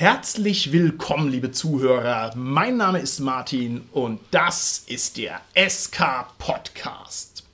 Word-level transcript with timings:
Herzlich 0.00 0.72
willkommen, 0.72 1.30
liebe 1.30 1.50
Zuhörer. 1.50 2.32
Mein 2.34 2.78
Name 2.78 3.00
ist 3.00 3.20
Martin 3.20 3.82
und 3.92 4.18
das 4.30 4.82
ist 4.86 5.18
der 5.18 5.42
SK 5.54 6.26
Podcast. 6.38 7.44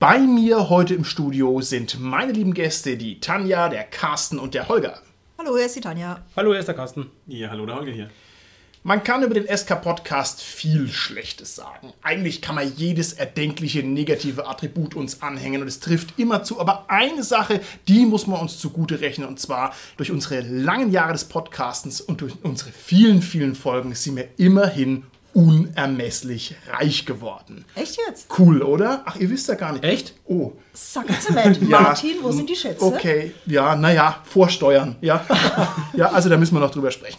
Bei 0.00 0.18
mir 0.18 0.68
heute 0.68 0.94
im 0.94 1.04
Studio 1.04 1.60
sind 1.60 2.00
meine 2.00 2.32
lieben 2.32 2.52
Gäste, 2.52 2.96
die 2.96 3.20
Tanja, 3.20 3.68
der 3.68 3.84
Carsten 3.84 4.40
und 4.40 4.54
der 4.54 4.66
Holger. 4.66 4.98
Hallo, 5.38 5.56
hier 5.56 5.66
ist 5.66 5.76
die 5.76 5.80
Tanja. 5.80 6.20
Hallo, 6.34 6.50
hier 6.50 6.58
ist 6.58 6.66
der 6.66 6.74
Carsten. 6.74 7.12
Ja, 7.28 7.50
hallo, 7.50 7.64
der 7.64 7.76
Holger 7.76 7.92
hier. 7.92 8.10
Man 8.86 9.02
kann 9.02 9.22
über 9.22 9.32
den 9.32 9.46
SK-Podcast 9.46 10.42
viel 10.42 10.90
Schlechtes 10.92 11.56
sagen. 11.56 11.94
Eigentlich 12.02 12.42
kann 12.42 12.54
man 12.54 12.70
jedes 12.76 13.14
erdenkliche 13.14 13.82
negative 13.82 14.46
Attribut 14.46 14.94
uns 14.94 15.22
anhängen 15.22 15.62
und 15.62 15.68
es 15.68 15.80
trifft 15.80 16.18
immer 16.18 16.42
zu. 16.42 16.60
Aber 16.60 16.84
eine 16.88 17.22
Sache, 17.22 17.62
die 17.88 18.04
muss 18.04 18.26
man 18.26 18.42
uns 18.42 18.58
zugute 18.58 19.00
rechnen 19.00 19.26
und 19.26 19.40
zwar 19.40 19.74
durch 19.96 20.10
unsere 20.10 20.42
langen 20.42 20.92
Jahre 20.92 21.14
des 21.14 21.24
Podcastens 21.24 22.02
und 22.02 22.20
durch 22.20 22.34
unsere 22.42 22.72
vielen, 22.72 23.22
vielen 23.22 23.54
Folgen 23.54 23.94
sind 23.94 24.16
wir 24.16 24.28
immerhin 24.36 25.04
unermesslich 25.32 26.54
reich 26.70 27.06
geworden. 27.06 27.64
Echt 27.74 27.98
jetzt? 28.06 28.26
Cool, 28.38 28.60
oder? 28.60 29.02
Ach, 29.06 29.16
ihr 29.16 29.30
wisst 29.30 29.48
ja 29.48 29.54
gar 29.54 29.72
nicht. 29.72 29.82
Echt? 29.82 30.12
Oh. 30.26 30.52
Sackerzement. 30.74 31.58
Ja. 31.68 31.80
Martin, 31.80 32.16
wo 32.20 32.30
sind 32.30 32.50
die 32.50 32.54
Schätze? 32.54 32.84
Okay, 32.84 33.32
ja, 33.46 33.76
naja, 33.76 34.20
vorsteuern. 34.24 34.96
Ja. 35.00 35.24
ja, 35.94 36.10
also 36.10 36.28
da 36.28 36.36
müssen 36.36 36.54
wir 36.54 36.60
noch 36.60 36.70
drüber 36.70 36.90
sprechen. 36.90 37.18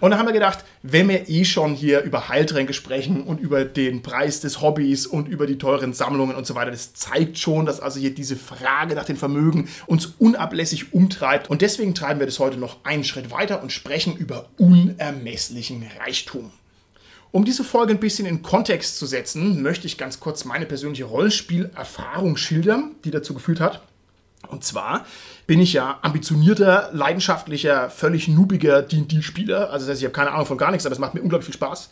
Und 0.00 0.12
da 0.12 0.18
haben 0.18 0.26
wir 0.26 0.32
gedacht, 0.32 0.64
wenn 0.82 1.08
wir 1.08 1.28
eh 1.28 1.44
schon 1.44 1.74
hier 1.74 2.02
über 2.02 2.28
Heiltränke 2.28 2.72
sprechen 2.72 3.22
und 3.22 3.40
über 3.40 3.64
den 3.64 4.02
Preis 4.02 4.40
des 4.40 4.60
Hobbys 4.60 5.06
und 5.06 5.28
über 5.28 5.46
die 5.46 5.58
teuren 5.58 5.92
Sammlungen 5.92 6.36
und 6.36 6.46
so 6.46 6.54
weiter, 6.54 6.70
das 6.70 6.94
zeigt 6.94 7.38
schon, 7.38 7.66
dass 7.66 7.80
also 7.80 7.98
hier 7.98 8.14
diese 8.14 8.36
Frage 8.36 8.94
nach 8.94 9.04
dem 9.04 9.16
Vermögen 9.16 9.68
uns 9.86 10.06
unablässig 10.18 10.92
umtreibt. 10.92 11.50
Und 11.50 11.62
deswegen 11.62 11.94
treiben 11.94 12.20
wir 12.20 12.26
das 12.26 12.38
heute 12.38 12.58
noch 12.58 12.84
einen 12.84 13.04
Schritt 13.04 13.30
weiter 13.30 13.62
und 13.62 13.72
sprechen 13.72 14.16
über 14.16 14.48
unermesslichen 14.56 15.84
Reichtum. 16.00 16.50
Um 17.30 17.44
diese 17.44 17.64
Folge 17.64 17.92
ein 17.92 18.00
bisschen 18.00 18.26
in 18.26 18.42
Kontext 18.42 18.98
zu 18.98 19.04
setzen, 19.04 19.60
möchte 19.60 19.86
ich 19.86 19.98
ganz 19.98 20.18
kurz 20.18 20.44
meine 20.44 20.64
persönliche 20.64 21.04
Rollenspielerfahrung 21.04 22.36
schildern, 22.36 22.94
die 23.04 23.10
dazu 23.10 23.34
geführt 23.34 23.60
hat. 23.60 23.82
Und 24.46 24.64
zwar 24.64 25.04
bin 25.48 25.60
ich 25.60 25.72
ja 25.72 25.98
ambitionierter, 26.02 26.90
leidenschaftlicher, 26.92 27.88
völlig 27.88 28.28
noobiger 28.28 28.82
D&D-Spieler. 28.82 29.70
Also 29.70 29.86
das 29.86 29.92
heißt, 29.92 30.02
ich 30.02 30.04
habe 30.04 30.12
keine 30.12 30.32
Ahnung 30.32 30.44
von 30.44 30.58
gar 30.58 30.70
nichts, 30.70 30.84
aber 30.84 30.92
es 30.92 30.98
macht 30.98 31.14
mir 31.14 31.22
unglaublich 31.22 31.46
viel 31.46 31.54
Spaß. 31.54 31.88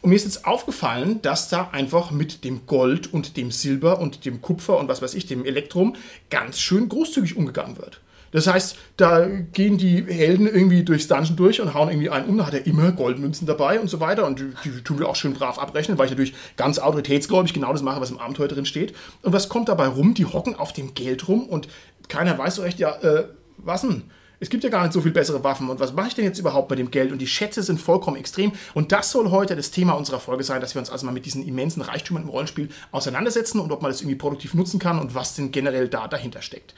Und 0.00 0.08
mir 0.08 0.16
ist 0.16 0.24
jetzt 0.24 0.46
aufgefallen, 0.46 1.20
dass 1.20 1.50
da 1.50 1.68
einfach 1.70 2.10
mit 2.10 2.44
dem 2.44 2.64
Gold 2.64 3.12
und 3.12 3.36
dem 3.36 3.50
Silber 3.50 4.00
und 4.00 4.24
dem 4.24 4.40
Kupfer 4.40 4.78
und 4.78 4.88
was 4.88 5.02
weiß 5.02 5.12
ich, 5.14 5.26
dem 5.26 5.44
Elektrum, 5.44 5.96
ganz 6.30 6.58
schön 6.58 6.88
großzügig 6.88 7.36
umgegangen 7.36 7.76
wird. 7.76 8.00
Das 8.34 8.48
heißt, 8.48 8.76
da 8.96 9.26
gehen 9.28 9.78
die 9.78 10.04
Helden 10.08 10.48
irgendwie 10.48 10.82
durchs 10.82 11.06
Dungeon 11.06 11.36
durch 11.36 11.60
und 11.60 11.72
hauen 11.72 11.88
irgendwie 11.88 12.10
einen 12.10 12.26
um. 12.26 12.36
Da 12.36 12.46
hat 12.46 12.54
er 12.54 12.66
immer 12.66 12.90
Goldmünzen 12.90 13.46
dabei 13.46 13.78
und 13.78 13.88
so 13.88 14.00
weiter. 14.00 14.26
Und 14.26 14.40
die, 14.40 14.52
die 14.64 14.82
tun 14.82 14.98
wir 14.98 15.08
auch 15.08 15.14
schön 15.14 15.34
brav 15.34 15.56
abrechnen, 15.56 15.98
weil 15.98 16.06
ich 16.06 16.10
natürlich 16.10 16.34
ganz 16.56 16.80
autoritätsgläubig 16.80 17.52
genau 17.52 17.70
das 17.70 17.82
mache, 17.82 18.00
was 18.00 18.10
im 18.10 18.18
Abenteuer 18.18 18.48
drin 18.48 18.66
steht. 18.66 18.92
Und 19.22 19.32
was 19.32 19.48
kommt 19.48 19.68
dabei 19.68 19.86
rum? 19.86 20.14
Die 20.14 20.24
hocken 20.24 20.56
auf 20.56 20.72
dem 20.72 20.94
Geld 20.94 21.28
rum 21.28 21.46
und 21.46 21.68
keiner 22.08 22.36
weiß 22.36 22.56
so 22.56 22.62
recht, 22.62 22.80
ja, 22.80 22.96
äh, 23.02 23.28
was 23.58 23.82
denn? 23.82 24.02
Es 24.40 24.50
gibt 24.50 24.64
ja 24.64 24.68
gar 24.68 24.82
nicht 24.82 24.94
so 24.94 25.00
viel 25.00 25.12
bessere 25.12 25.44
Waffen. 25.44 25.70
Und 25.70 25.78
was 25.78 25.92
mache 25.92 26.08
ich 26.08 26.14
denn 26.16 26.24
jetzt 26.24 26.40
überhaupt 26.40 26.66
bei 26.66 26.74
dem 26.74 26.90
Geld? 26.90 27.12
Und 27.12 27.18
die 27.18 27.28
Schätze 27.28 27.62
sind 27.62 27.80
vollkommen 27.80 28.16
extrem. 28.16 28.50
Und 28.74 28.90
das 28.90 29.12
soll 29.12 29.30
heute 29.30 29.54
das 29.54 29.70
Thema 29.70 29.92
unserer 29.92 30.18
Folge 30.18 30.42
sein, 30.42 30.60
dass 30.60 30.74
wir 30.74 30.80
uns 30.80 30.90
also 30.90 31.06
mal 31.06 31.12
mit 31.12 31.24
diesen 31.24 31.46
immensen 31.46 31.82
Reichtümern 31.82 32.24
im 32.24 32.30
Rollenspiel 32.30 32.68
auseinandersetzen 32.90 33.60
und 33.60 33.70
ob 33.70 33.80
man 33.80 33.92
das 33.92 34.00
irgendwie 34.00 34.16
produktiv 34.16 34.54
nutzen 34.54 34.80
kann 34.80 34.98
und 34.98 35.14
was 35.14 35.36
denn 35.36 35.52
generell 35.52 35.86
da 35.86 36.08
dahinter 36.08 36.42
steckt. 36.42 36.74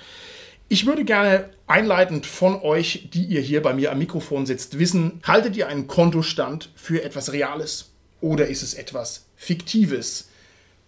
Ich 0.68 0.84
würde 0.86 1.04
gerne 1.04 1.50
einleitend 1.66 2.26
von 2.26 2.60
euch, 2.60 3.08
die 3.12 3.24
ihr 3.24 3.40
hier 3.40 3.62
bei 3.62 3.72
mir 3.72 3.92
am 3.92 3.98
Mikrofon 3.98 4.46
sitzt, 4.46 4.78
wissen, 4.78 5.20
haltet 5.24 5.56
ihr 5.56 5.68
einen 5.68 5.86
Kontostand 5.86 6.70
für 6.74 7.02
etwas 7.04 7.32
Reales 7.32 7.90
oder 8.20 8.48
ist 8.48 8.62
es 8.62 8.74
etwas 8.74 9.26
Fiktives? 9.36 10.28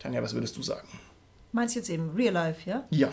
Tanja, 0.00 0.22
was 0.22 0.34
würdest 0.34 0.56
du 0.56 0.62
sagen? 0.62 0.88
Meinst 1.52 1.74
du 1.74 1.80
jetzt 1.80 1.90
eben 1.90 2.10
Real 2.16 2.32
Life, 2.34 2.68
ja? 2.68 2.84
Ja. 2.90 3.12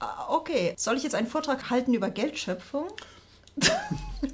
Ah, 0.00 0.26
Okay. 0.30 0.74
Soll 0.76 0.96
ich 0.96 1.04
jetzt 1.04 1.14
einen 1.14 1.28
Vortrag 1.28 1.70
halten 1.70 1.94
über 1.94 2.10
Geldschöpfung? 2.10 2.88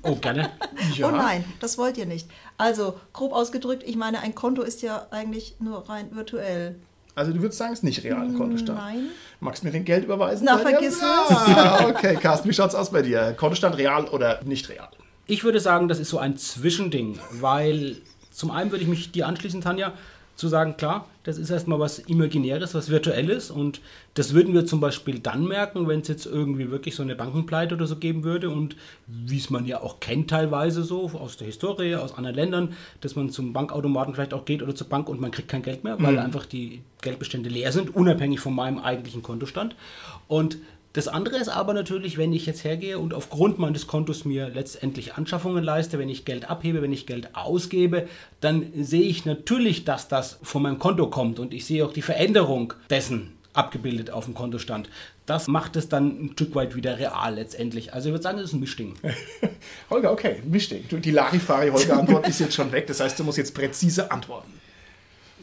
Oh, 0.02 0.14
gerne. 0.16 0.50
ja. 0.94 1.08
Oh 1.08 1.10
nein, 1.10 1.44
das 1.60 1.76
wollt 1.76 1.98
ihr 1.98 2.06
nicht. 2.06 2.28
Also, 2.56 2.98
grob 3.12 3.32
ausgedrückt, 3.32 3.82
ich 3.84 3.96
meine, 3.96 4.20
ein 4.20 4.34
Konto 4.34 4.62
ist 4.62 4.80
ja 4.82 5.06
eigentlich 5.10 5.56
nur 5.60 5.88
rein 5.88 6.14
virtuell. 6.14 6.76
Also 7.18 7.32
du 7.32 7.42
würdest 7.42 7.58
sagen, 7.58 7.72
es 7.72 7.80
ist 7.80 7.82
nicht 7.82 8.04
real, 8.04 8.22
ein 8.22 8.34
Kontostand. 8.34 8.78
Nein. 8.78 9.08
Magst 9.40 9.62
du 9.62 9.66
mir 9.66 9.72
den 9.72 9.84
Geld 9.84 10.04
überweisen? 10.04 10.44
Na, 10.44 10.56
vergiss 10.56 10.98
es. 10.98 11.02
Ah, 11.02 11.88
okay, 11.88 12.14
Carsten, 12.14 12.48
wie 12.48 12.52
schaut's 12.54 12.76
aus 12.76 12.90
bei 12.90 13.02
dir? 13.02 13.34
Kontostand 13.36 13.76
real 13.76 14.04
oder 14.06 14.40
nicht 14.44 14.68
real? 14.68 14.88
Ich 15.26 15.42
würde 15.42 15.58
sagen, 15.58 15.88
das 15.88 15.98
ist 15.98 16.10
so 16.10 16.18
ein 16.18 16.36
Zwischending, 16.36 17.18
weil 17.32 17.96
zum 18.30 18.52
einen 18.52 18.70
würde 18.70 18.84
ich 18.84 18.88
mich 18.88 19.10
dir 19.10 19.26
anschließen, 19.26 19.60
Tanja, 19.60 19.94
zu 20.38 20.46
sagen, 20.46 20.76
klar, 20.76 21.08
das 21.24 21.36
ist 21.36 21.50
erstmal 21.50 21.80
was 21.80 21.98
Imaginäres, 21.98 22.72
was 22.72 22.90
Virtuelles 22.90 23.50
und 23.50 23.80
das 24.14 24.34
würden 24.34 24.54
wir 24.54 24.66
zum 24.66 24.78
Beispiel 24.78 25.18
dann 25.18 25.48
merken, 25.48 25.88
wenn 25.88 25.98
es 26.00 26.06
jetzt 26.06 26.26
irgendwie 26.26 26.70
wirklich 26.70 26.94
so 26.94 27.02
eine 27.02 27.16
Bankenpleite 27.16 27.74
oder 27.74 27.88
so 27.88 27.96
geben 27.96 28.22
würde 28.22 28.48
und 28.48 28.76
wie 29.08 29.36
es 29.36 29.50
man 29.50 29.66
ja 29.66 29.80
auch 29.80 29.98
kennt 29.98 30.30
teilweise 30.30 30.84
so 30.84 31.10
aus 31.10 31.38
der 31.38 31.48
Historie, 31.48 31.96
aus 31.96 32.16
anderen 32.16 32.36
Ländern, 32.36 32.76
dass 33.00 33.16
man 33.16 33.30
zum 33.30 33.52
Bankautomaten 33.52 34.14
vielleicht 34.14 34.32
auch 34.32 34.44
geht 34.44 34.62
oder 34.62 34.76
zur 34.76 34.88
Bank 34.88 35.08
und 35.08 35.20
man 35.20 35.32
kriegt 35.32 35.48
kein 35.48 35.62
Geld 35.62 35.82
mehr, 35.82 36.00
weil 36.00 36.16
einfach 36.20 36.46
die 36.46 36.82
Geldbestände 37.02 37.48
leer 37.48 37.72
sind, 37.72 37.96
unabhängig 37.96 38.38
von 38.38 38.54
meinem 38.54 38.78
eigentlichen 38.78 39.24
Kontostand. 39.24 39.74
Und 40.28 40.58
das 40.94 41.06
andere 41.06 41.36
ist 41.36 41.48
aber 41.48 41.74
natürlich, 41.74 42.16
wenn 42.16 42.32
ich 42.32 42.46
jetzt 42.46 42.64
hergehe 42.64 42.98
und 42.98 43.12
aufgrund 43.12 43.58
meines 43.58 43.86
Kontos 43.86 44.24
mir 44.24 44.48
letztendlich 44.48 45.14
Anschaffungen 45.14 45.62
leiste, 45.62 45.98
wenn 45.98 46.08
ich 46.08 46.24
Geld 46.24 46.48
abhebe, 46.48 46.80
wenn 46.80 46.92
ich 46.92 47.06
Geld 47.06 47.34
ausgebe, 47.34 48.08
dann 48.40 48.72
sehe 48.74 49.02
ich 49.02 49.26
natürlich, 49.26 49.84
dass 49.84 50.08
das 50.08 50.38
von 50.42 50.62
meinem 50.62 50.78
Konto 50.78 51.10
kommt 51.10 51.38
und 51.38 51.52
ich 51.52 51.66
sehe 51.66 51.84
auch 51.84 51.92
die 51.92 52.02
Veränderung 52.02 52.72
dessen 52.88 53.34
abgebildet 53.52 54.10
auf 54.10 54.24
dem 54.24 54.34
Kontostand. 54.34 54.88
Das 55.26 55.46
macht 55.46 55.76
es 55.76 55.88
dann 55.90 56.06
ein 56.06 56.30
Stück 56.32 56.54
weit 56.54 56.74
wieder 56.74 56.98
real 56.98 57.34
letztendlich. 57.34 57.92
Also 57.92 58.08
ich 58.08 58.12
würde 58.14 58.22
sagen, 58.22 58.38
das 58.38 58.46
ist 58.46 58.52
ein 58.54 58.60
Mischding. 58.60 58.94
Holger, 59.90 60.12
okay, 60.12 60.42
Mischding. 60.46 60.84
Die 60.88 61.10
Larifari-Holger-Antwort 61.10 62.26
ist 62.28 62.40
jetzt 62.40 62.54
schon 62.54 62.72
weg, 62.72 62.86
das 62.86 63.00
heißt, 63.00 63.18
du 63.18 63.24
musst 63.24 63.36
jetzt 63.36 63.54
präzise 63.54 64.10
antworten. 64.10 64.52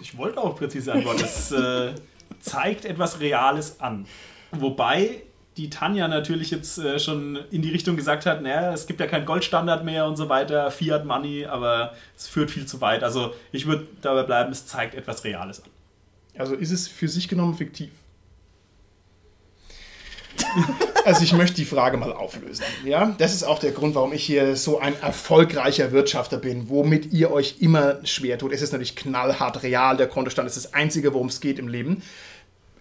Ich 0.02 0.18
wollte 0.18 0.40
auch 0.40 0.56
präzise 0.56 0.94
antworten. 0.94 1.22
Das 1.22 1.52
äh, 1.52 1.94
zeigt 2.40 2.86
etwas 2.86 3.20
Reales 3.20 3.80
an. 3.80 4.08
Wobei 4.52 5.22
die 5.58 5.70
Tanja 5.70 6.08
natürlich 6.08 6.52
jetzt 6.52 6.78
äh, 6.78 7.00
schon 7.00 7.40
in 7.52 7.62
die 7.62 7.70
Richtung 7.70 7.96
gesagt 7.96 8.26
hat, 8.26 8.42
naja, 8.42 8.74
es 8.74 8.88
gibt 8.88 9.00
ja 9.00 9.08
keinen 9.08 9.26
Goldstandard 9.26 9.86
mehr 9.86 10.06
und 10.06 10.18
so 10.18 10.28
weiter, 10.28 10.70
Fiat 10.70 11.06
Money, 11.06 11.46
aber 11.46 11.94
es 12.18 12.28
führt 12.28 12.52
viel 12.52 12.66
zu 12.66 12.82
weit. 12.82 13.04
Also 13.04 13.34
ich 13.52 13.66
würde 13.66 13.88
dabei 14.02 14.24
bleiben, 14.24 14.52
es 14.52 14.66
zeigt 14.68 14.96
etwas 14.96 15.24
Reales 15.24 15.64
an. 15.64 15.70
Also 16.38 16.56
ist 16.56 16.72
es 16.72 16.88
für 16.88 17.08
sich 17.08 17.28
genommen 17.28 17.56
fiktiv? 17.56 17.92
Also 21.06 21.24
ich 21.24 21.34
möchte 21.34 21.58
die 21.58 21.66
Frage 21.66 21.98
mal 21.98 22.12
auflösen. 22.12 22.64
Ja, 22.84 23.14
das 23.20 23.36
ist 23.36 23.44
auch 23.44 23.60
der 23.60 23.72
Grund, 23.74 23.94
warum 23.94 24.12
ich 24.12 24.24
hier 24.24 24.56
so 24.56 24.80
ein 24.80 25.00
erfolgreicher 25.00 25.92
Wirtschafter 25.92 26.38
bin, 26.38 26.68
womit 26.68 27.14
ihr 27.14 27.30
euch 27.30 27.58
immer 27.60 28.04
schwer 28.06 28.40
tut. 28.40 28.52
Es 28.52 28.64
ist 28.64 28.72
natürlich 28.72 28.96
knallhart 28.96 29.62
real, 29.62 29.98
der 29.98 30.08
Kontostand 30.08 30.48
ist 30.48 30.58
das 30.58 30.74
Einzige, 30.74 31.14
worum 31.14 31.28
es 31.28 31.42
geht 31.42 31.60
im 31.60 31.68
Leben. 31.68 32.02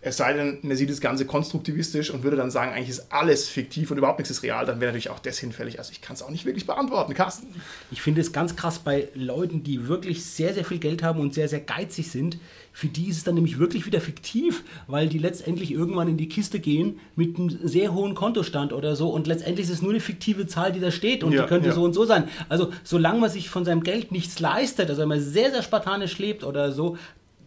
Es 0.04 0.18
sei 0.18 0.34
denn, 0.34 0.58
man 0.62 0.76
sieht 0.76 0.90
das 0.90 1.00
Ganze 1.00 1.24
konstruktivistisch 1.24 2.10
und 2.10 2.22
würde 2.22 2.36
dann 2.36 2.50
sagen, 2.50 2.72
eigentlich 2.72 2.90
ist 2.90 3.10
alles 3.10 3.48
fiktiv 3.48 3.90
und 3.90 3.96
überhaupt 3.96 4.18
nichts 4.18 4.30
ist 4.30 4.42
real, 4.42 4.66
dann 4.66 4.80
wäre 4.80 4.92
natürlich 4.92 5.08
auch 5.08 5.18
das 5.18 5.38
hinfällig. 5.38 5.78
Also 5.78 5.92
ich 5.92 6.02
kann 6.02 6.14
es 6.14 6.22
auch 6.22 6.30
nicht 6.30 6.44
wirklich 6.44 6.66
beantworten, 6.66 7.14
Carsten. 7.14 7.46
Ich 7.90 8.02
finde 8.02 8.20
es 8.20 8.32
ganz 8.32 8.54
krass 8.54 8.78
bei 8.78 9.08
Leuten, 9.14 9.62
die 9.62 9.88
wirklich 9.88 10.24
sehr, 10.24 10.52
sehr 10.52 10.64
viel 10.64 10.78
Geld 10.78 11.02
haben 11.02 11.20
und 11.20 11.32
sehr, 11.32 11.48
sehr 11.48 11.60
geizig 11.60 12.10
sind. 12.10 12.38
Für 12.72 12.88
die 12.88 13.08
ist 13.08 13.18
es 13.18 13.24
dann 13.24 13.36
nämlich 13.36 13.58
wirklich 13.58 13.86
wieder 13.86 14.00
fiktiv, 14.00 14.64
weil 14.88 15.08
die 15.08 15.18
letztendlich 15.18 15.70
irgendwann 15.70 16.08
in 16.08 16.16
die 16.16 16.28
Kiste 16.28 16.58
gehen 16.58 16.98
mit 17.16 17.38
einem 17.38 17.48
sehr 17.62 17.94
hohen 17.94 18.14
Kontostand 18.14 18.72
oder 18.72 18.96
so 18.96 19.10
und 19.10 19.26
letztendlich 19.26 19.66
ist 19.66 19.72
es 19.72 19.80
nur 19.80 19.92
eine 19.92 20.00
fiktive 20.00 20.46
Zahl, 20.46 20.72
die 20.72 20.80
da 20.80 20.90
steht 20.90 21.24
und 21.24 21.32
Ja, 21.32 21.42
die 21.42 21.48
könnte 21.48 21.68
ja. 21.68 21.74
so 21.74 21.84
und 21.84 21.94
so 21.94 22.04
sein. 22.04 22.28
Also 22.48 22.72
solange 22.82 23.20
man 23.20 23.30
sich 23.30 23.48
von 23.48 23.64
seinem 23.64 23.84
Geld 23.84 24.12
nichts 24.12 24.40
leistet, 24.40 24.90
also 24.90 25.02
wenn 25.02 25.08
man 25.08 25.20
sehr, 25.20 25.50
sehr 25.50 25.62
spartanisch 25.62 26.18
lebt 26.18 26.44
oder 26.44 26.72
so, 26.72 26.98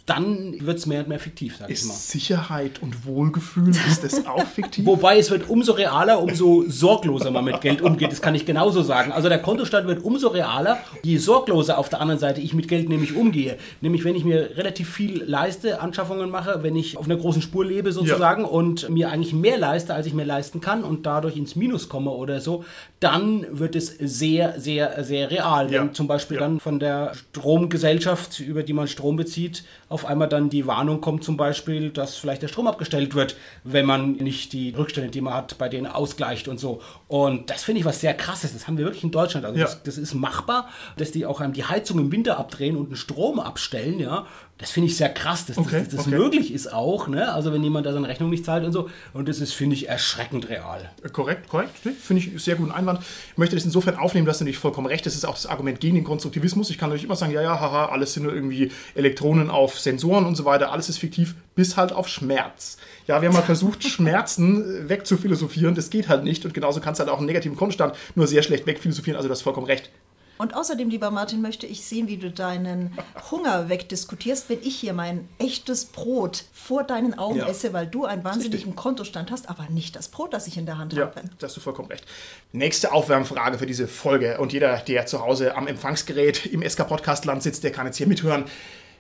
dann 0.07 0.55
wird 0.65 0.77
es 0.77 0.85
mehr 0.85 1.01
und 1.01 1.09
mehr 1.09 1.19
fiktiv, 1.19 1.57
sag 1.59 1.69
ich 1.69 1.83
mal. 1.83 1.91
Ist 1.93 2.09
Sicherheit 2.11 2.81
und 2.81 3.05
Wohlgefühl, 3.05 3.69
ist 3.69 4.05
das 4.05 4.25
auch 4.25 4.45
fiktiv? 4.45 4.85
Wobei 4.87 5.17
es 5.19 5.29
wird 5.29 5.49
umso 5.49 5.73
realer, 5.73 6.23
umso 6.23 6.63
sorgloser 6.67 7.29
man 7.29 7.43
mit 7.43 7.59
Geld 7.59 7.81
umgeht. 7.81 8.11
Das 8.13 8.21
kann 8.21 8.33
ich 8.33 8.45
genauso 8.45 8.81
sagen. 8.83 9.11
Also 9.11 9.27
der 9.27 9.39
Kontostand 9.39 9.85
wird 9.85 10.05
umso 10.05 10.29
realer, 10.29 10.77
je 11.03 11.17
sorgloser 11.17 11.77
auf 11.77 11.89
der 11.89 11.99
anderen 11.99 12.19
Seite 12.19 12.39
ich 12.39 12.53
mit 12.53 12.69
Geld 12.69 12.87
nämlich 12.87 13.17
umgehe. 13.17 13.57
Nämlich 13.81 14.05
wenn 14.05 14.15
ich 14.15 14.23
mir 14.23 14.51
relativ 14.55 14.89
viel 14.89 15.23
leiste, 15.25 15.81
Anschaffungen 15.81 16.29
mache, 16.29 16.63
wenn 16.63 16.77
ich 16.77 16.95
auf 16.97 17.05
einer 17.05 17.17
großen 17.17 17.41
Spur 17.41 17.65
lebe 17.65 17.91
sozusagen 17.91 18.45
und 18.45 18.89
mir 18.89 19.11
eigentlich 19.11 19.33
mehr 19.33 19.57
leiste, 19.57 19.93
als 19.93 20.07
ich 20.07 20.13
mir 20.13 20.23
leisten 20.23 20.61
kann 20.61 20.85
und 20.85 21.05
dadurch 21.05 21.35
ins 21.35 21.57
Minus 21.57 21.89
komme 21.89 22.11
oder 22.11 22.39
so, 22.39 22.63
dann 23.01 23.45
wird 23.51 23.75
es 23.75 23.87
sehr, 23.99 24.57
sehr, 24.59 25.03
sehr 25.03 25.29
real. 25.31 25.69
Ja. 25.69 25.81
Wenn 25.81 25.93
zum 25.93 26.07
Beispiel 26.07 26.35
Ja. 26.35 26.41
dann 26.43 26.61
von 26.61 26.79
der 26.79 27.11
Stromgesellschaft, 27.13 28.39
über 28.39 28.63
die 28.63 28.73
man 28.73 28.87
Strom 28.87 29.17
bezieht, 29.17 29.63
auf 29.89 29.96
einmal 30.05 30.27
dann 30.29 30.49
die 30.49 30.67
Warnung 30.67 31.01
kommt 31.01 31.23
zum 31.23 31.37
Beispiel, 31.37 31.89
dass 31.89 32.15
vielleicht 32.17 32.41
der 32.41 32.47
Strom 32.47 32.67
abgestellt 32.67 33.15
wird, 33.15 33.35
wenn 33.63 33.85
man 33.85 34.13
nicht 34.13 34.53
die 34.53 34.71
Rückstände, 34.71 35.09
die 35.09 35.21
man 35.21 35.33
hat, 35.33 35.57
bei 35.57 35.69
denen 35.69 35.87
ausgleicht 35.87 36.47
und 36.47 36.59
so. 36.59 36.81
Und 37.07 37.49
das 37.49 37.63
finde 37.63 37.79
ich 37.79 37.85
was 37.85 38.01
sehr 38.01 38.13
krasses. 38.13 38.53
Das 38.53 38.67
haben 38.67 38.77
wir 38.77 38.85
wirklich 38.85 39.03
in 39.03 39.11
Deutschland. 39.11 39.45
Also 39.45 39.57
Ja. 39.57 39.65
das, 39.65 39.83
das 39.83 39.97
ist 39.97 40.13
machbar, 40.13 40.69
dass 40.97 41.11
die 41.11 41.25
auch 41.25 41.41
einem 41.41 41.53
die 41.53 41.63
Heizung 41.65 41.99
im 41.99 42.11
Winter 42.11 42.37
abdrehen 42.37 42.75
und 42.77 42.89
den 42.89 42.95
Strom 42.97 43.39
abstellen, 43.39 43.99
ja. 43.99 44.25
Das 44.59 44.71
finde 44.71 44.87
ich 44.87 44.97
sehr 44.97 45.09
krass, 45.09 45.45
dass 45.45 45.57
Okay, 45.57 45.81
das, 45.83 45.89
das 45.89 46.07
okay. 46.07 46.17
möglich 46.17 46.51
ist 46.51 46.73
auch, 46.73 47.07
ne? 47.07 47.31
Also 47.31 47.53
wenn 47.53 47.63
jemand 47.63 47.85
da 47.85 47.93
seine 47.93 48.07
Rechnung 48.07 48.31
nicht 48.31 48.43
zahlt 48.43 48.65
und 48.65 48.71
so. 48.71 48.89
Und 49.13 49.29
das 49.29 49.39
ist, 49.39 49.53
finde 49.53 49.75
ich, 49.75 49.87
erschreckend 49.87 50.49
real. 50.49 50.89
Korrekt, 51.13 51.47
korrekt. 51.47 51.69
Nee, 51.83 51.91
Finde 51.91 52.23
ich 52.23 52.43
sehr 52.43 52.55
guten 52.55 52.71
Einwand. 52.71 53.01
Ich 53.31 53.37
möchte 53.37 53.55
das 53.55 53.65
insofern 53.65 53.97
aufnehmen, 53.97 54.25
dass 54.25 54.39
du 54.39 54.45
natürlich 54.45 54.57
vollkommen 54.57 54.87
recht. 54.87 55.05
Das 55.05 55.13
ist 55.13 55.25
auch 55.25 55.35
das 55.35 55.45
Argument 55.45 55.79
gegen 55.79 55.93
den 55.93 56.03
Konstruktivismus. 56.03 56.71
Ich 56.71 56.79
kann 56.79 56.89
natürlich 56.89 57.05
immer 57.05 57.15
sagen, 57.15 57.33
ja, 57.33 57.43
ja, 57.43 57.59
haha, 57.59 57.87
alles 57.87 58.13
sind 58.13 58.23
nur 58.23 58.33
irgendwie 58.33 58.71
Elektronen 58.95 59.51
auf 59.51 59.79
Sensoren 59.79 60.25
und 60.25 60.35
so 60.35 60.45
weiter. 60.45 60.71
Alles 60.71 60.89
ist 60.89 60.97
fiktiv, 60.97 61.35
bis 61.53 61.77
halt 61.77 61.91
auf 61.91 62.07
Schmerz. 62.07 62.77
Ja, 63.05 63.21
wir 63.21 63.29
haben 63.29 63.35
mal 63.35 63.43
versucht, 63.43 63.83
Schmerzen 63.87 64.85
äh, 64.85 64.89
wegzuphilosophieren. 64.89 65.75
Das 65.75 65.91
geht 65.91 66.09
halt 66.09 66.23
nicht. 66.23 66.45
Und 66.45 66.55
genauso 66.55 66.81
kannst 66.81 66.99
du 66.99 67.03
halt 67.03 67.13
auch 67.13 67.19
einen 67.19 67.27
negativen 67.27 67.57
Kontostand 67.57 67.95
nur 68.15 68.25
sehr 68.25 68.41
schlecht 68.41 68.65
wegphilosophieren. 68.65 69.17
Also 69.17 69.27
du 69.27 69.33
hast 69.33 69.43
vollkommen 69.43 69.67
recht. 69.67 69.91
Und 70.37 70.55
außerdem, 70.55 70.89
lieber 70.89 71.09
Martin, 71.11 71.41
möchte 71.41 71.65
ich 71.65 71.83
sehen, 71.85 72.07
wie 72.07 72.17
du 72.17 72.29
deinen 72.31 72.97
Hunger 73.31 73.69
wegdiskutierst, 73.69 74.49
wenn 74.49 74.59
ich 74.61 74.75
hier 74.75 74.93
mein 74.93 75.27
echtes 75.39 75.85
Brot 75.85 76.45
vor 76.53 76.83
deinen 76.83 77.17
Augen 77.17 77.37
Ja. 77.37 77.47
esse, 77.47 77.73
weil 77.73 77.87
du 77.87 78.05
einen 78.05 78.23
wahnsinnigen 78.23 78.57
Richtig. 78.57 78.75
Kontostand 78.75 79.31
hast, 79.31 79.49
aber 79.49 79.67
nicht 79.69 79.95
das 79.95 80.09
Brot, 80.09 80.33
das 80.33 80.47
ich 80.47 80.57
in 80.57 80.65
der 80.65 80.77
Hand 80.77 80.93
Ja, 80.93 81.05
habe. 81.07 81.21
da 81.39 81.47
hast 81.47 81.57
du 81.57 81.61
vollkommen 81.61 81.89
recht. 81.89 82.05
Nächste 82.51 82.91
Aufwärmfrage 82.91 83.57
für 83.57 83.65
diese 83.65 83.87
Folge. 83.87 84.37
Und 84.39 84.53
jeder, 84.53 84.77
der 84.77 85.05
zu 85.05 85.21
Hause 85.21 85.55
am 85.55 85.67
Empfangsgerät 85.67 86.45
im 86.45 86.61
SK-Podcast-Land 86.61 87.41
sitzt, 87.43 87.63
der 87.63 87.71
kann 87.71 87.85
jetzt 87.87 87.97
hier 87.97 88.07
mithören. 88.07 88.45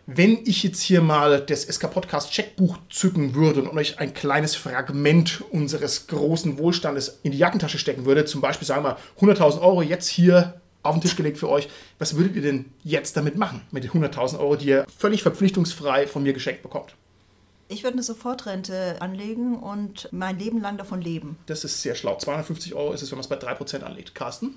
Wenn 0.09 0.39
ich 0.45 0.63
jetzt 0.63 0.81
hier 0.81 1.01
mal 1.01 1.41
das 1.41 1.63
SK-Podcast-Checkbuch 1.63 2.77
zücken 2.89 3.35
würde 3.35 3.61
und 3.61 3.77
euch 3.77 3.99
ein 3.99 4.13
kleines 4.13 4.55
Fragment 4.55 5.43
unseres 5.51 6.07
großen 6.07 6.57
Wohlstandes 6.57 7.19
in 7.23 7.33
die 7.33 7.37
Jackentasche 7.37 7.77
stecken 7.77 8.05
würde, 8.05 8.23
zum 8.23 8.39
Beispiel 8.39 8.65
sagen 8.65 8.85
wir 8.85 8.97
100.000 9.19 9.59
Euro 9.61 9.81
jetzt 9.81 10.07
hier 10.07 10.61
auf 10.87 10.95
den 10.95 11.01
Tisch 11.01 11.15
gelegt 11.15 11.37
für 11.37 11.49
euch, 11.49 11.69
was 11.99 12.15
würdet 12.15 12.35
ihr 12.35 12.41
denn 12.41 12.65
jetzt 12.83 13.17
damit 13.17 13.37
machen? 13.37 13.61
Mit 13.71 13.83
den 13.83 13.91
100.000 13.91 14.39
Euro, 14.39 14.55
die 14.55 14.67
ihr 14.67 14.85
völlig 14.97 15.23
verpflichtungsfrei 15.23 16.07
von 16.07 16.23
mir 16.23 16.33
geschenkt 16.33 16.63
bekommt. 16.63 16.95
Ich 17.69 17.83
würde 17.83 17.95
eine 17.95 18.03
Sofortrente 18.03 19.01
anlegen 19.01 19.57
und 19.57 20.07
mein 20.11 20.39
Leben 20.39 20.61
lang 20.61 20.77
davon 20.77 21.01
leben. 21.01 21.37
Das 21.47 21.65
ist 21.65 21.81
sehr 21.81 21.95
schlau. 21.95 22.17
250 22.17 22.75
Euro 22.75 22.93
ist 22.93 23.01
es, 23.01 23.11
wenn 23.11 23.17
man 23.17 23.23
es 23.23 23.29
bei 23.29 23.37
3% 23.37 23.81
anlegt. 23.81 24.15
Carsten? 24.15 24.55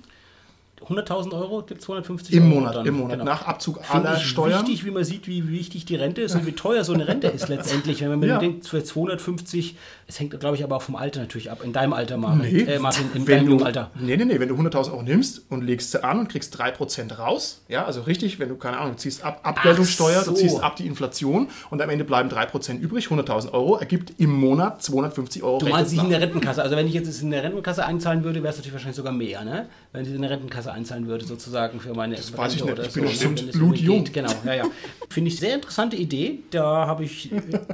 100.000 0.89 1.33
Euro 1.33 1.63
gibt 1.63 1.81
es 1.81 1.87
250 1.87 2.35
Im 2.35 2.45
Euro 2.45 2.55
Monat, 2.61 2.77
dann. 2.77 2.87
im 2.87 2.95
Monat. 2.97 3.13
Genau. 3.19 3.25
Nach 3.25 3.47
Abzug 3.47 3.81
aller 3.91 4.17
Steuern. 4.19 4.61
wichtig, 4.67 4.85
wie 4.85 4.91
man 4.91 5.05
sieht, 5.05 5.27
wie 5.29 5.49
wichtig 5.51 5.85
die 5.85 5.97
Rente 5.97 6.23
ist 6.23 6.35
und 6.35 6.47
wie 6.47 6.53
teuer 6.53 6.85
so 6.85 6.93
eine 6.93 7.07
Rente 7.07 7.29
ist 7.29 7.49
letztendlich. 7.51 8.01
Wenn 8.01 8.19
man 8.19 8.29
Ja. 8.29 8.39
denkt, 8.39 8.67
für 8.67 8.83
250, 8.83 9.77
es 10.09 10.19
hängt, 10.21 10.39
glaube 10.41 10.57
ich, 10.57 10.65
aber 10.65 10.77
auch 10.77 10.83
vom 10.83 10.97
Alter 10.97 11.21
natürlich 11.21 11.51
ab. 11.51 11.61
In 11.65 11.73
deinem 11.73 11.93
Alter, 11.93 12.17
Marvin. 12.17 12.41
Nee, 12.53 12.63
Äh, 12.63 12.79
Martin, 12.79 13.07
in 13.15 13.27
wenn 13.27 13.47
deinem 13.47 13.59
du, 13.59 13.65
Alter. 13.65 13.91
Nee, 14.01 14.17
nee, 14.17 14.25
nee, 14.25 14.41
wenn 14.41 14.49
du 14.49 14.57
100.000 14.57 14.91
Euro 14.93 15.03
nimmst 15.03 15.43
und 15.51 15.63
legst 15.63 15.91
sie 15.93 16.03
an 16.03 16.19
und 16.21 16.29
kriegst 16.29 16.59
3% 16.61 17.19
raus, 17.19 17.63
ja, 17.69 17.85
also 17.85 18.03
richtig, 18.03 18.39
wenn 18.39 18.49
du, 18.49 18.57
keine 18.57 18.79
Ahnung, 18.79 18.93
du 18.93 18.99
ziehst 18.99 19.23
ab 19.25 19.41
Abgeltungssteuer, 19.43 20.23
so. 20.23 20.31
du 20.33 20.37
ziehst 20.37 20.63
ab 20.63 20.77
die 20.77 20.87
Inflation 20.87 21.49
und 21.71 21.81
am 21.83 21.91
Ende 21.91 22.05
bleiben 22.05 22.29
3% 22.29 22.79
übrig, 22.81 23.07
100.000 23.09 23.53
Euro, 23.53 23.77
ergibt 23.77 24.15
im 24.19 24.31
Monat 24.33 24.83
250 24.83 25.43
Euro 25.43 25.59
Du 25.59 25.69
meinst 25.69 25.93
nicht 25.93 26.03
in 26.03 26.11
der 26.11 26.21
Rentenkasse. 26.21 26.63
Also 26.63 26.77
wenn 26.77 26.87
ich 26.87 26.95
jetzt 26.95 27.23
in 27.23 27.31
der 27.31 27.43
Rentenkasse 27.43 27.85
einzahlen 27.85 28.25
würde, 28.25 28.43
wäre 28.43 28.51
es 28.53 28.57
natürlich 28.57 28.73
wahrscheinlich 28.73 28.97
sogar 28.97 29.13
mehr, 29.13 29.45
ne? 29.45 29.67
Wenn 29.93 30.05
ich 30.05 30.13
in 30.15 30.23
der 30.23 30.31
Rentenkasse 30.31 30.70
einzahlen 30.73 31.07
würde, 31.07 31.25
sozusagen 31.25 31.81
für 31.81 31.95
meine 31.95 32.15
das 32.17 32.37
weiß 32.37 32.55
ich 32.55 32.65
nicht. 32.65 32.79
Ich 32.79 32.93
bin 32.93 33.09
so, 33.09 33.29
es 33.49 33.53
blutjung. 33.53 34.05
Genau, 34.13 34.33
ja, 34.45 34.55
ja. 34.55 34.65
Finde 35.09 35.29
ich 35.29 35.39
sehr 35.39 35.55
interessante 35.55 35.97
Idee. 35.97 36.41
Da 36.51 36.87
habe 36.87 37.05
ich, 37.05 37.31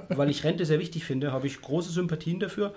weil 0.08 0.30
ich 0.30 0.44
Rente 0.44 0.64
sehr 0.64 0.78
wichtig 0.78 1.04
finde, 1.04 1.32
habe 1.32 1.46
ich 1.46 1.60
große 1.60 1.90
Sympathien 1.90 2.40
dafür. 2.40 2.72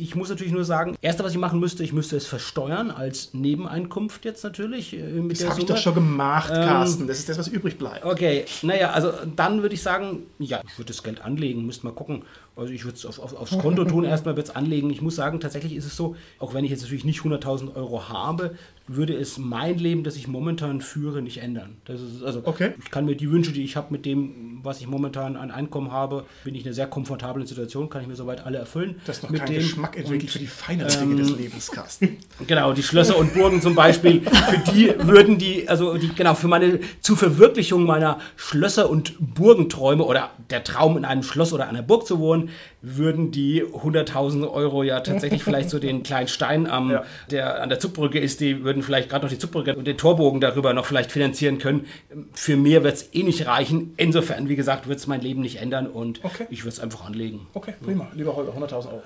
Ich 0.00 0.14
muss 0.14 0.28
natürlich 0.28 0.52
nur 0.52 0.64
sagen, 0.64 0.94
erste, 1.02 1.24
was 1.24 1.32
ich 1.32 1.38
machen 1.38 1.58
müsste, 1.58 1.82
ich 1.82 1.92
müsste 1.92 2.16
es 2.16 2.24
versteuern 2.24 2.92
als 2.92 3.34
Nebeneinkunft 3.34 4.24
jetzt 4.24 4.44
natürlich. 4.44 4.94
äh, 4.96 4.98
Mit 5.02 5.40
Das 5.40 5.48
habe 5.48 5.58
ich 5.58 5.66
doch 5.66 5.76
schon 5.76 5.94
gemacht, 5.96 6.52
Ähm, 6.54 6.62
Carsten. 6.62 7.06
Das 7.08 7.18
ist 7.18 7.28
das, 7.28 7.36
was 7.36 7.48
übrig 7.48 7.78
bleibt. 7.78 8.04
Okay, 8.04 8.44
naja, 8.62 8.92
also 8.92 9.10
dann 9.34 9.62
würde 9.62 9.74
ich 9.74 9.82
sagen, 9.82 10.22
ja, 10.38 10.60
ich 10.64 10.78
würde 10.78 10.92
das 10.92 11.02
Geld 11.02 11.20
anlegen, 11.22 11.66
müsste 11.66 11.84
mal 11.84 11.92
gucken. 11.92 12.22
Also 12.54 12.72
ich 12.72 12.84
würde 12.84 12.96
es 12.96 13.06
auf, 13.06 13.18
auf, 13.18 13.34
aufs 13.34 13.58
Konto 13.58 13.84
tun, 13.84 14.04
erstmal 14.04 14.36
wird 14.36 14.48
es 14.50 14.54
anlegen. 14.54 14.88
Ich 14.90 15.02
muss 15.02 15.16
sagen, 15.16 15.40
tatsächlich 15.40 15.74
ist 15.74 15.86
es 15.86 15.96
so, 15.96 16.14
auch 16.38 16.54
wenn 16.54 16.64
ich 16.64 16.70
jetzt 16.70 16.82
natürlich 16.82 17.04
nicht 17.04 17.20
100.000 17.22 17.74
Euro 17.74 18.08
habe, 18.08 18.54
würde 18.88 19.14
es 19.14 19.38
mein 19.38 19.78
Leben, 19.78 20.02
das 20.02 20.16
ich 20.16 20.26
momentan 20.28 20.80
führe, 20.80 21.22
nicht 21.22 21.38
ändern. 21.38 21.76
Das 21.84 22.00
ist, 22.00 22.22
also 22.22 22.42
Okay. 22.44 22.72
ich 22.82 22.90
kann 22.90 23.04
mir 23.04 23.14
die 23.16 23.30
Wünsche, 23.30 23.52
die 23.52 23.62
ich 23.62 23.76
habe 23.76 23.88
mit 23.92 24.06
dem, 24.06 24.60
was 24.62 24.80
ich 24.80 24.86
momentan 24.88 25.36
an 25.36 25.50
Einkommen 25.50 25.92
habe, 25.92 26.24
bin 26.44 26.54
ich 26.54 26.62
in 26.62 26.68
einer 26.68 26.74
sehr 26.74 26.86
komfortablen 26.86 27.46
Situation, 27.46 27.88
kann 27.90 28.02
ich 28.02 28.08
mir 28.08 28.16
soweit 28.16 28.44
alle 28.44 28.58
erfüllen. 28.58 28.96
Du 29.04 29.08
hast 29.08 29.22
noch 29.22 29.30
mit 29.30 29.40
keinen 29.40 29.52
dem. 29.52 29.62
Geschmack 29.62 29.96
entwickelt 29.96 30.30
für 30.30 30.38
die 30.38 30.46
feineren 30.46 30.98
Dinge 31.08 31.16
des 31.22 31.36
Lebens, 31.36 31.70
Carsten. 31.70 32.16
Genau, 32.46 32.72
die 32.72 32.82
Schlösser 32.82 33.18
und 33.18 33.34
Burgen 33.34 33.60
zum 33.60 33.74
Beispiel, 33.74 34.22
für 34.22 34.72
die 34.72 34.92
würden 35.06 35.38
die, 35.38 35.68
also 35.68 35.98
die, 35.98 36.08
genau, 36.08 36.34
für 36.34 36.48
meine, 36.48 36.80
zur 37.00 37.16
Verwirklichung 37.16 37.84
meiner 37.84 38.18
Schlösser- 38.36 38.88
und 38.88 39.14
Burgenträume 39.18 40.04
oder 40.04 40.30
der 40.50 40.64
Traum 40.64 40.96
in 40.96 41.04
einem 41.04 41.22
Schloss 41.22 41.52
oder 41.52 41.68
einer 41.68 41.82
Burg 41.82 42.06
zu 42.06 42.18
wohnen, 42.20 42.48
würden 42.80 43.30
die 43.32 43.64
100.000 43.64 44.48
Euro 44.50 44.82
ja 44.84 45.00
tatsächlich 45.00 45.42
vielleicht 45.42 45.68
so 45.70 45.78
den 45.80 46.02
kleinen 46.04 46.28
Stein 46.28 46.66
am, 46.68 46.90
Ja. 46.90 47.04
der 47.30 47.60
an 47.62 47.68
der 47.68 47.80
Zugbrücke 47.80 48.18
ist, 48.20 48.40
die 48.40 48.62
würden 48.64 48.82
vielleicht 48.82 49.08
gerade 49.10 49.24
noch 49.26 49.32
die 49.32 49.38
Zugbrücke 49.38 49.74
und 49.74 49.84
den 49.86 49.98
Torbogen 49.98 50.40
darüber 50.40 50.72
noch 50.72 50.86
vielleicht 50.86 51.10
finanzieren 51.10 51.58
können. 51.58 51.86
Für 52.34 52.56
mehr 52.56 52.84
wird 52.84 52.94
es 52.94 53.14
eh 53.14 53.22
nicht 53.24 53.46
reichen. 53.46 53.94
Insofern, 53.96 54.48
wie 54.48 54.56
gesagt, 54.56 54.86
wird 54.86 54.98
es 54.98 55.06
mein 55.08 55.20
Leben 55.20 55.40
nicht 55.40 55.56
ändern 55.60 55.88
und 55.88 56.24
Okay. 56.24 56.46
ich 56.50 56.60
würde 56.62 56.70
es 56.70 56.80
einfach 56.80 57.04
anlegen. 57.04 57.46
Okay, 57.54 57.74
prima. 57.84 58.06
Lieber 58.14 58.36
Holger, 58.36 58.52
100.000 58.52 58.86
Euro. 58.90 59.02